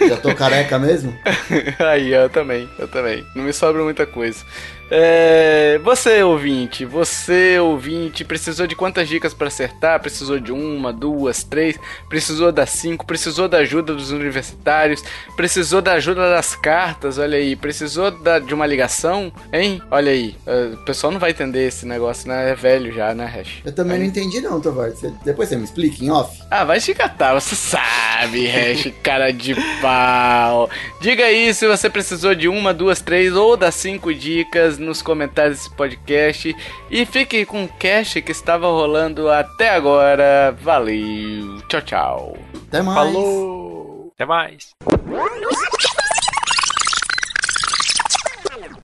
Já 0.00 0.16
tô 0.16 0.34
careca 0.34 0.78
mesmo? 0.78 1.14
Aí, 1.78 2.12
eu 2.12 2.30
também, 2.30 2.68
eu 2.78 2.88
também. 2.88 3.24
Não 3.34 3.44
me 3.44 3.52
sobra 3.52 3.82
muita 3.82 4.06
coisa. 4.06 4.44
É, 4.90 5.78
você, 5.82 6.22
ouvinte, 6.22 6.84
você, 6.84 7.58
ouvinte, 7.58 8.24
precisou 8.24 8.66
de 8.66 8.76
quantas 8.76 9.08
dicas 9.08 9.32
para 9.32 9.48
acertar? 9.48 10.00
Precisou 10.00 10.38
de 10.38 10.52
uma, 10.52 10.92
duas, 10.92 11.42
três? 11.42 11.78
Precisou 12.08 12.52
das 12.52 12.70
cinco? 12.70 13.06
Precisou 13.06 13.48
da 13.48 13.58
ajuda 13.58 13.94
dos 13.94 14.10
universitários? 14.10 15.02
Precisou 15.36 15.80
da 15.80 15.92
ajuda 15.92 16.30
das 16.30 16.54
cartas? 16.54 17.18
Olha 17.18 17.38
aí, 17.38 17.56
precisou 17.56 18.10
da, 18.10 18.38
de 18.38 18.52
uma 18.52 18.66
ligação? 18.66 19.32
Hein? 19.52 19.80
Olha 19.90 20.12
aí, 20.12 20.36
é, 20.46 20.74
o 20.74 20.84
pessoal 20.84 21.12
não 21.12 21.20
vai 21.20 21.30
entender 21.30 21.66
esse 21.66 21.86
negócio, 21.86 22.28
né? 22.28 22.50
É 22.50 22.54
velho 22.54 22.92
já, 22.92 23.14
né, 23.14 23.24
Hash? 23.24 23.62
Eu 23.64 23.72
também 23.72 23.96
é. 23.96 23.98
não 24.00 24.06
entendi, 24.06 24.40
não, 24.40 24.60
Tovar. 24.60 24.92
Depois 25.24 25.48
você 25.48 25.56
me 25.56 25.64
explica 25.64 26.04
em 26.04 26.10
off. 26.10 26.42
Ah, 26.50 26.64
vai 26.64 26.78
te 26.78 26.94
catar, 26.94 27.34
você 27.34 27.54
sabe, 27.54 28.46
Hash, 28.46 28.92
cara 29.02 29.32
de 29.32 29.54
pau. 29.80 30.68
Diga 31.00 31.24
aí 31.24 31.54
se 31.54 31.66
você 31.66 31.88
precisou 31.88 32.34
de 32.34 32.48
uma, 32.48 32.74
duas, 32.74 33.00
três 33.00 33.34
ou 33.34 33.56
das 33.56 33.74
cinco 33.74 34.12
dicas 34.12 34.73
nos 34.78 35.02
comentários 35.02 35.58
desse 35.58 35.70
podcast. 35.76 36.56
E 36.90 37.06
fique 37.06 37.44
com 37.44 37.64
o 37.64 37.68
cast 37.68 38.20
que 38.22 38.32
estava 38.32 38.66
rolando 38.66 39.28
até 39.30 39.70
agora. 39.70 40.56
Valeu, 40.60 41.60
tchau, 41.68 41.82
tchau. 41.82 42.38
Até 42.68 42.82
mais. 42.82 43.12
Falou. 43.12 44.12
Até 44.14 44.26
mais. 44.26 44.74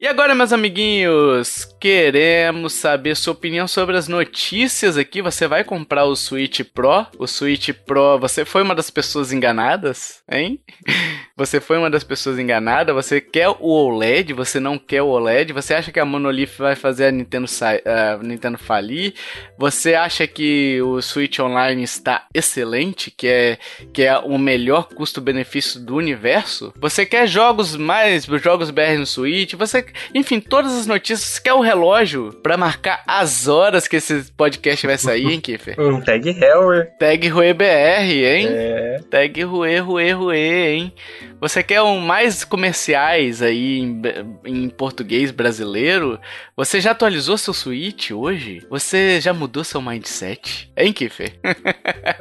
E 0.02 0.06
agora, 0.06 0.34
meus 0.34 0.50
amiguinhos, 0.50 1.76
queremos 1.78 2.72
saber 2.72 3.14
sua 3.14 3.34
opinião 3.34 3.68
sobre 3.68 3.98
as 3.98 4.08
notícias 4.08 4.96
aqui. 4.96 5.20
Você 5.20 5.46
vai 5.46 5.62
comprar 5.62 6.06
o 6.06 6.16
Switch 6.16 6.62
Pro? 6.62 7.06
O 7.18 7.26
Switch 7.26 7.68
Pro, 7.84 8.18
você 8.18 8.46
foi 8.46 8.62
uma 8.62 8.74
das 8.74 8.88
pessoas 8.88 9.30
enganadas, 9.30 10.22
hein? 10.26 10.58
Você 11.40 11.58
foi 11.58 11.78
uma 11.78 11.88
das 11.88 12.04
pessoas 12.04 12.38
enganadas? 12.38 12.94
Você 12.94 13.18
quer 13.18 13.48
o 13.48 13.66
OLED? 13.66 14.34
Você 14.34 14.60
não 14.60 14.78
quer 14.78 15.00
o 15.00 15.06
OLED? 15.06 15.54
Você 15.54 15.72
acha 15.72 15.90
que 15.90 15.98
a 15.98 16.04
Monolith 16.04 16.58
vai 16.58 16.76
fazer 16.76 17.06
a 17.06 17.10
Nintendo, 17.10 17.46
a 17.86 18.22
Nintendo 18.22 18.58
falir? 18.58 19.14
Você 19.56 19.94
acha 19.94 20.26
que 20.26 20.82
o 20.82 21.00
Switch 21.00 21.38
Online 21.38 21.82
está 21.82 22.26
excelente? 22.34 23.10
Que 23.10 23.26
é, 23.26 23.58
que 23.90 24.02
é 24.02 24.18
o 24.18 24.36
melhor 24.36 24.88
custo-benefício 24.88 25.80
do 25.80 25.96
universo? 25.96 26.74
Você 26.78 27.06
quer 27.06 27.26
jogos 27.26 27.74
mais, 27.74 28.26
jogos 28.26 28.70
BR 28.70 28.98
no 28.98 29.06
Switch? 29.06 29.54
Você, 29.54 29.82
enfim, 30.14 30.40
todas 30.40 30.72
as 30.72 30.86
notícias. 30.86 31.28
Você 31.28 31.40
quer 31.40 31.54
o 31.54 31.60
relógio 31.60 32.32
para 32.42 32.56
marcar 32.56 33.02
as 33.06 33.48
horas 33.48 33.86
que 33.86 33.96
esse 33.96 34.30
podcast 34.32 34.86
vai 34.86 34.98
sair, 34.98 35.32
hein, 35.32 35.40
Kiffer? 35.40 35.76
Um 35.80 36.00
tag 36.00 36.28
Heuer. 36.30 36.92
Tag 36.98 37.28
Rue 37.28 37.52
BR, 37.52 37.64
hein? 37.64 38.46
É. 38.48 39.00
Tag 39.10 39.42
Rue, 39.42 39.78
Rue, 39.78 40.12
Rue, 40.12 40.36
hein? 40.36 40.92
Você 41.40 41.62
quer 41.62 41.80
um 41.80 41.98
mais 41.98 42.44
comerciais 42.44 43.40
aí 43.40 43.78
em, 43.78 44.02
em, 44.44 44.68
português 44.68 45.30
brasileiro? 45.30 46.20
Você 46.54 46.80
já 46.80 46.90
atualizou 46.90 47.38
seu 47.38 47.54
Switch 47.54 48.10
hoje? 48.10 48.62
Você 48.68 49.20
já 49.20 49.32
mudou 49.32 49.64
seu 49.64 49.80
mindset? 49.80 50.70
Hein, 50.76 50.92
Kiffer? 50.92 51.32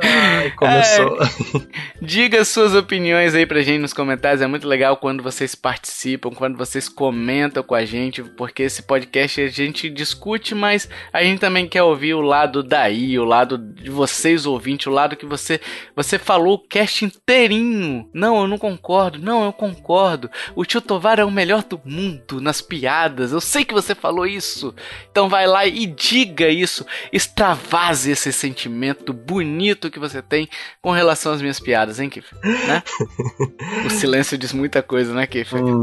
Ai, 0.02 0.52
começou. 0.52 1.20
É, 1.20 2.00
diga 2.02 2.44
suas 2.46 2.74
opiniões 2.74 3.36
aí 3.36 3.46
pra 3.46 3.62
gente 3.62 3.82
nos 3.82 3.94
comentários. 3.94 4.42
É 4.42 4.48
muito 4.48 4.68
legal 4.68 4.98
quando 4.98 5.22
vocês 5.24 5.56
participam, 5.56 6.32
quando 6.32 6.58
vocês 6.58 6.88
comentam 6.88 7.59
com 7.64 7.76
a 7.76 7.86
gente, 7.86 8.24
porque 8.24 8.64
esse 8.64 8.84
podcast 8.84 9.42
a 9.42 9.48
gente 9.48 9.90
discute, 9.90 10.54
mas 10.54 10.90
a 11.12 11.24
gente 11.24 11.40
também 11.40 11.68
quer 11.68 11.84
ouvir 11.84 12.14
o 12.14 12.22
lado 12.22 12.64
daí, 12.64 13.18
o 13.18 13.26
lado 13.26 13.58
de 13.58 13.90
vocês 13.90 14.46
ouvintes, 14.46 14.88
o 14.88 14.92
lado 14.92 15.16
que 15.16 15.26
você 15.26 15.60
você 15.96 16.18
falou 16.18 16.56
o 16.56 16.60
cast 16.60 17.06
inteirinho. 17.06 18.10
Não, 18.14 18.42
eu 18.42 18.48
não 18.48 18.58
concordo. 18.58 19.20
Não, 19.20 19.46
eu 19.46 19.54
concordo. 19.54 20.30
O 20.56 20.66
tio 20.66 20.82
Tovar 20.82 21.20
é 21.20 21.26
o 21.26 21.32
melhor 21.32 21.64
do 21.64 21.80
mundo 21.84 22.42
nas 22.42 22.62
piadas. 22.62 23.32
Eu 23.32 23.42
sei 23.42 23.66
que 23.66 23.74
você 23.74 23.94
falou 23.94 24.26
isso. 24.26 24.74
Então 25.12 25.30
vai 25.30 25.48
lá 25.48 25.66
e 25.66 25.86
diga 25.86 26.48
isso. 26.48 26.86
Extravase 27.12 28.12
esse 28.12 28.32
sentimento 28.32 29.14
bonito 29.14 29.90
que 29.90 30.00
você 30.00 30.22
tem 30.22 30.50
com 30.82 30.92
relação 30.92 31.34
às 31.34 31.42
minhas 31.42 31.60
piadas, 31.60 32.00
hein, 32.00 32.10
Kiff? 32.10 32.34
Né? 32.44 32.84
o 33.86 33.90
silêncio 33.90 34.38
diz 34.38 34.54
muita 34.54 34.82
coisa, 34.82 35.14
né, 35.14 35.28
Kiff? 35.28 35.56
Não. 35.56 35.80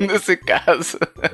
Nesse 0.06 0.36
caso. 0.36 0.98
uh, 1.22 1.28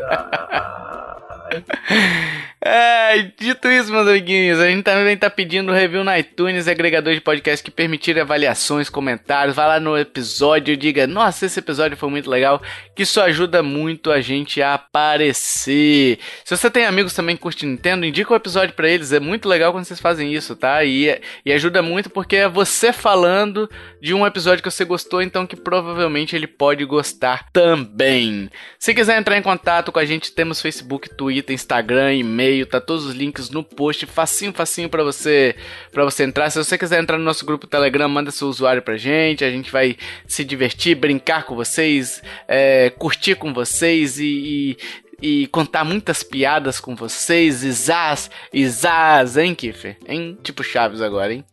uh 1.52 2.59
É, 2.62 3.22
dito 3.38 3.68
isso, 3.68 3.90
meus 3.90 4.06
amiguinhos, 4.06 4.60
a 4.60 4.68
gente 4.68 4.82
também 4.82 5.16
tá 5.16 5.30
pedindo 5.30 5.72
review 5.72 6.04
no 6.04 6.14
iTunes, 6.14 6.68
agregador 6.68 7.14
de 7.14 7.20
podcast 7.20 7.64
que 7.64 7.70
permitir 7.70 8.20
avaliações, 8.20 8.90
comentários. 8.90 9.56
Vai 9.56 9.66
lá 9.66 9.80
no 9.80 9.96
episódio 9.96 10.74
e 10.74 10.76
diga: 10.76 11.06
Nossa, 11.06 11.46
esse 11.46 11.58
episódio 11.58 11.96
foi 11.96 12.10
muito 12.10 12.28
legal. 12.28 12.60
Que 12.94 13.04
isso 13.04 13.18
ajuda 13.18 13.62
muito 13.62 14.10
a 14.10 14.20
gente 14.20 14.60
a 14.60 14.74
aparecer. 14.74 16.18
Se 16.44 16.54
você 16.54 16.70
tem 16.70 16.84
amigos 16.84 17.14
também 17.14 17.34
que 17.34 17.40
curtem 17.42 17.70
Nintendo, 17.70 18.04
indica 18.04 18.30
o 18.30 18.36
episódio 18.36 18.74
para 18.74 18.90
eles. 18.90 19.10
É 19.10 19.20
muito 19.20 19.48
legal 19.48 19.72
quando 19.72 19.84
vocês 19.84 19.98
fazem 20.00 20.34
isso, 20.34 20.54
tá? 20.54 20.84
E, 20.84 21.18
e 21.46 21.52
ajuda 21.52 21.80
muito 21.80 22.10
porque 22.10 22.36
é 22.36 22.48
você 22.48 22.92
falando 22.92 23.70
de 24.02 24.12
um 24.12 24.26
episódio 24.26 24.62
que 24.62 24.70
você 24.70 24.84
gostou, 24.84 25.22
então 25.22 25.46
que 25.46 25.56
provavelmente 25.56 26.36
ele 26.36 26.46
pode 26.46 26.84
gostar 26.84 27.46
também. 27.54 28.50
Se 28.78 28.92
quiser 28.92 29.18
entrar 29.18 29.38
em 29.38 29.42
contato 29.42 29.90
com 29.90 29.98
a 29.98 30.04
gente, 30.04 30.32
temos 30.32 30.60
Facebook. 30.60 31.08
Twitter, 31.10 31.54
Instagram, 31.54 32.14
e-mail, 32.14 32.49
tá 32.66 32.80
todos 32.80 33.06
os 33.06 33.14
links 33.14 33.50
no 33.50 33.62
post, 33.62 34.06
facinho, 34.06 34.52
facinho 34.52 34.88
para 34.88 35.02
você 35.02 35.54
para 35.92 36.04
você 36.04 36.24
entrar. 36.24 36.50
Se 36.50 36.58
você 36.58 36.76
quiser 36.76 37.00
entrar 37.00 37.18
no 37.18 37.24
nosso 37.24 37.44
grupo 37.44 37.66
Telegram, 37.66 38.08
manda 38.08 38.30
seu 38.30 38.48
usuário 38.48 38.82
pra 38.82 38.96
gente, 38.96 39.44
a 39.44 39.50
gente 39.50 39.70
vai 39.70 39.96
se 40.26 40.44
divertir, 40.44 40.94
brincar 40.94 41.44
com 41.44 41.54
vocês, 41.54 42.22
é, 42.46 42.90
curtir 42.90 43.34
com 43.34 43.52
vocês 43.52 44.18
e, 44.18 44.24
e, 44.24 44.76
e 45.22 45.46
contar 45.48 45.84
muitas 45.84 46.22
piadas 46.22 46.80
com 46.80 46.94
vocês, 46.94 47.62
isás, 47.62 48.30
isás, 48.52 49.36
hein, 49.36 49.54
Kiffer? 49.54 49.96
Hein? 50.06 50.38
Tipo 50.42 50.62
Chaves 50.62 51.00
agora, 51.00 51.32
hein? 51.32 51.44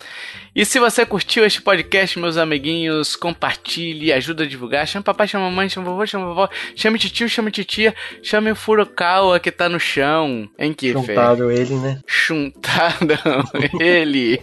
E 0.57 0.65
se 0.65 0.79
você 0.79 1.05
curtiu 1.05 1.45
este 1.45 1.61
podcast, 1.61 2.17
meus 2.17 2.35
amiguinhos, 2.35 3.15
compartilhe, 3.15 4.11
ajuda 4.11 4.43
a 4.43 4.47
divulgar. 4.47 4.87
Chama 4.87 5.03
papai, 5.03 5.27
chama 5.27 5.51
mamãe, 5.51 5.69
chama 5.69 5.85
vovô, 5.91 6.03
chama 6.07 6.25
vovó, 6.25 6.49
chame 6.75 6.97
tio, 6.97 7.29
chame 7.29 7.51
titia, 7.51 7.93
chame 8.23 8.49
o 8.49 8.55
Furukawa 8.55 9.39
que 9.39 9.51
tá 9.51 9.69
no 9.69 9.79
chão. 9.79 10.49
Hein, 10.57 10.73
Kiffer? 10.73 11.05
Chuntado 11.05 11.51
ele, 11.51 11.75
né? 11.75 12.01
Chuntado 12.07 13.13
ele. 13.79 14.41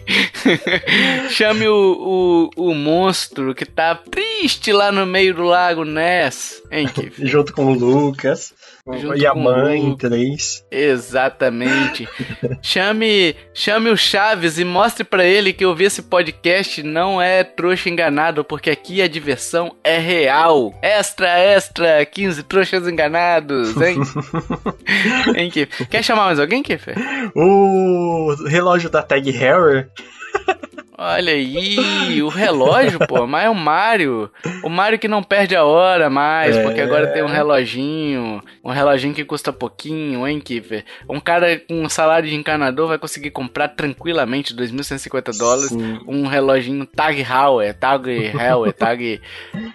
chame 1.31 1.67
o, 1.67 2.49
o, 2.55 2.69
o 2.69 2.73
monstro 2.73 3.53
que 3.53 3.65
tá 3.65 3.93
triste 3.95 4.71
lá 4.71 4.93
no 4.93 5.05
meio 5.05 5.33
do 5.33 5.43
lago 5.43 5.83
Ness. 5.83 6.63
Hein, 6.71 6.87
Kiffer? 6.87 7.27
Junto 7.27 7.51
com 7.51 7.73
o 7.73 7.73
Lucas. 7.73 8.53
Junto 8.93 9.17
e 9.17 9.25
a 9.25 9.33
mãe, 9.33 9.95
três. 9.97 10.63
Exatamente. 10.69 12.07
chame, 12.61 13.35
chame 13.51 13.89
o 13.89 13.97
Chaves 13.97 14.59
e 14.59 14.63
mostre 14.63 15.03
para 15.03 15.25
ele 15.25 15.53
que 15.53 15.65
eu 15.65 15.73
vi 15.73 15.85
esse 15.85 16.03
podcast 16.03 16.83
não 16.83 17.19
é 17.19 17.43
trouxa 17.43 17.89
enganado, 17.89 18.45
porque 18.45 18.69
aqui 18.69 19.01
a 19.01 19.07
diversão 19.07 19.75
é 19.83 19.97
real. 19.97 20.71
Extra, 20.83 21.39
extra, 21.39 22.05
15 22.05 22.43
trouxas 22.43 22.87
enganados, 22.87 23.75
hein? 23.81 23.97
hein 25.35 25.51
Quer 25.89 26.03
chamar 26.03 26.25
mais 26.25 26.39
alguém, 26.39 26.61
Kiffer? 26.61 26.95
O 27.35 28.35
relógio 28.47 28.91
da 28.91 29.01
Tag 29.01 29.31
Harry 29.31 29.87
Olha 30.97 31.33
aí, 31.33 32.23
o 32.23 32.29
relógio, 32.29 32.99
pô, 33.07 33.27
mas 33.27 33.45
é 33.45 33.49
o 33.49 33.55
Mario. 33.55 34.31
O 34.63 34.69
Mario 34.69 34.97
que 34.97 35.07
não 35.07 35.21
perde 35.21 35.55
a 35.55 35.65
hora 35.65 36.09
mais, 36.09 36.55
é... 36.55 36.63
porque 36.63 36.79
agora 36.79 37.07
tem 37.07 37.21
um 37.21 37.27
reloginho. 37.27 38.41
Um 38.63 38.71
reloginho 38.71 39.13
que 39.13 39.25
custa 39.25 39.51
pouquinho, 39.51 40.25
hein, 40.25 40.39
Kiffer? 40.39 40.85
Um 41.09 41.19
cara 41.19 41.59
com 41.59 41.83
um 41.83 41.89
salário 41.89 42.29
de 42.29 42.35
encanador 42.35 42.87
vai 42.87 42.97
conseguir 42.97 43.31
comprar 43.31 43.69
tranquilamente 43.69 44.55
2.150 44.55 45.37
dólares 45.37 45.69
Sim. 45.69 45.99
um 46.07 46.27
reloginho 46.27 46.85
Tag 46.85 47.21
Heuer, 47.21 47.73
Tag 47.77 48.09
Heuer, 48.09 48.73
Tag, 48.73 49.21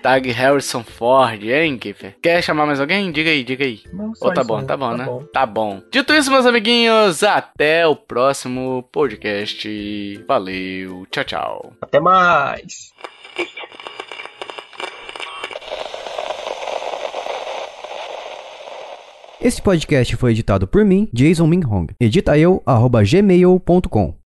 Tag 0.02 0.30
Harrison 0.30 0.82
Ford, 0.82 1.42
hein, 1.42 1.76
Kiffer? 1.76 2.16
Quer 2.22 2.42
chamar 2.42 2.66
mais 2.66 2.80
alguém? 2.80 3.12
Diga 3.12 3.30
aí, 3.30 3.44
diga 3.44 3.64
aí. 3.64 3.80
Não, 3.92 4.12
oh, 4.20 4.32
tá 4.32 4.42
bom, 4.42 4.62
tá 4.64 4.76
bom, 4.76 4.90
tá 4.90 4.96
né? 4.96 5.04
Bom. 5.04 5.24
Tá 5.32 5.46
bom. 5.46 5.82
Dito 5.90 6.14
isso, 6.14 6.30
meus 6.30 6.46
amiguinhos, 6.46 7.22
até 7.22 7.86
o 7.86 7.94
próximo 7.94 8.88
podcast. 8.90 10.24
Valeu. 10.26 11.06
Tchau, 11.10 11.24
tchau. 11.24 11.72
Até 11.80 11.98
mais. 11.98 12.92
Esse 19.40 19.60
podcast 19.62 20.14
foi 20.16 20.32
editado 20.32 20.68
por 20.68 20.84
mim, 20.84 21.08
Jason 21.12 21.46
Minhong. 21.46 21.86
Edita 21.98 22.38
eu, 22.38 22.62
arroba 22.66 23.02
gmail.com. 23.02 24.14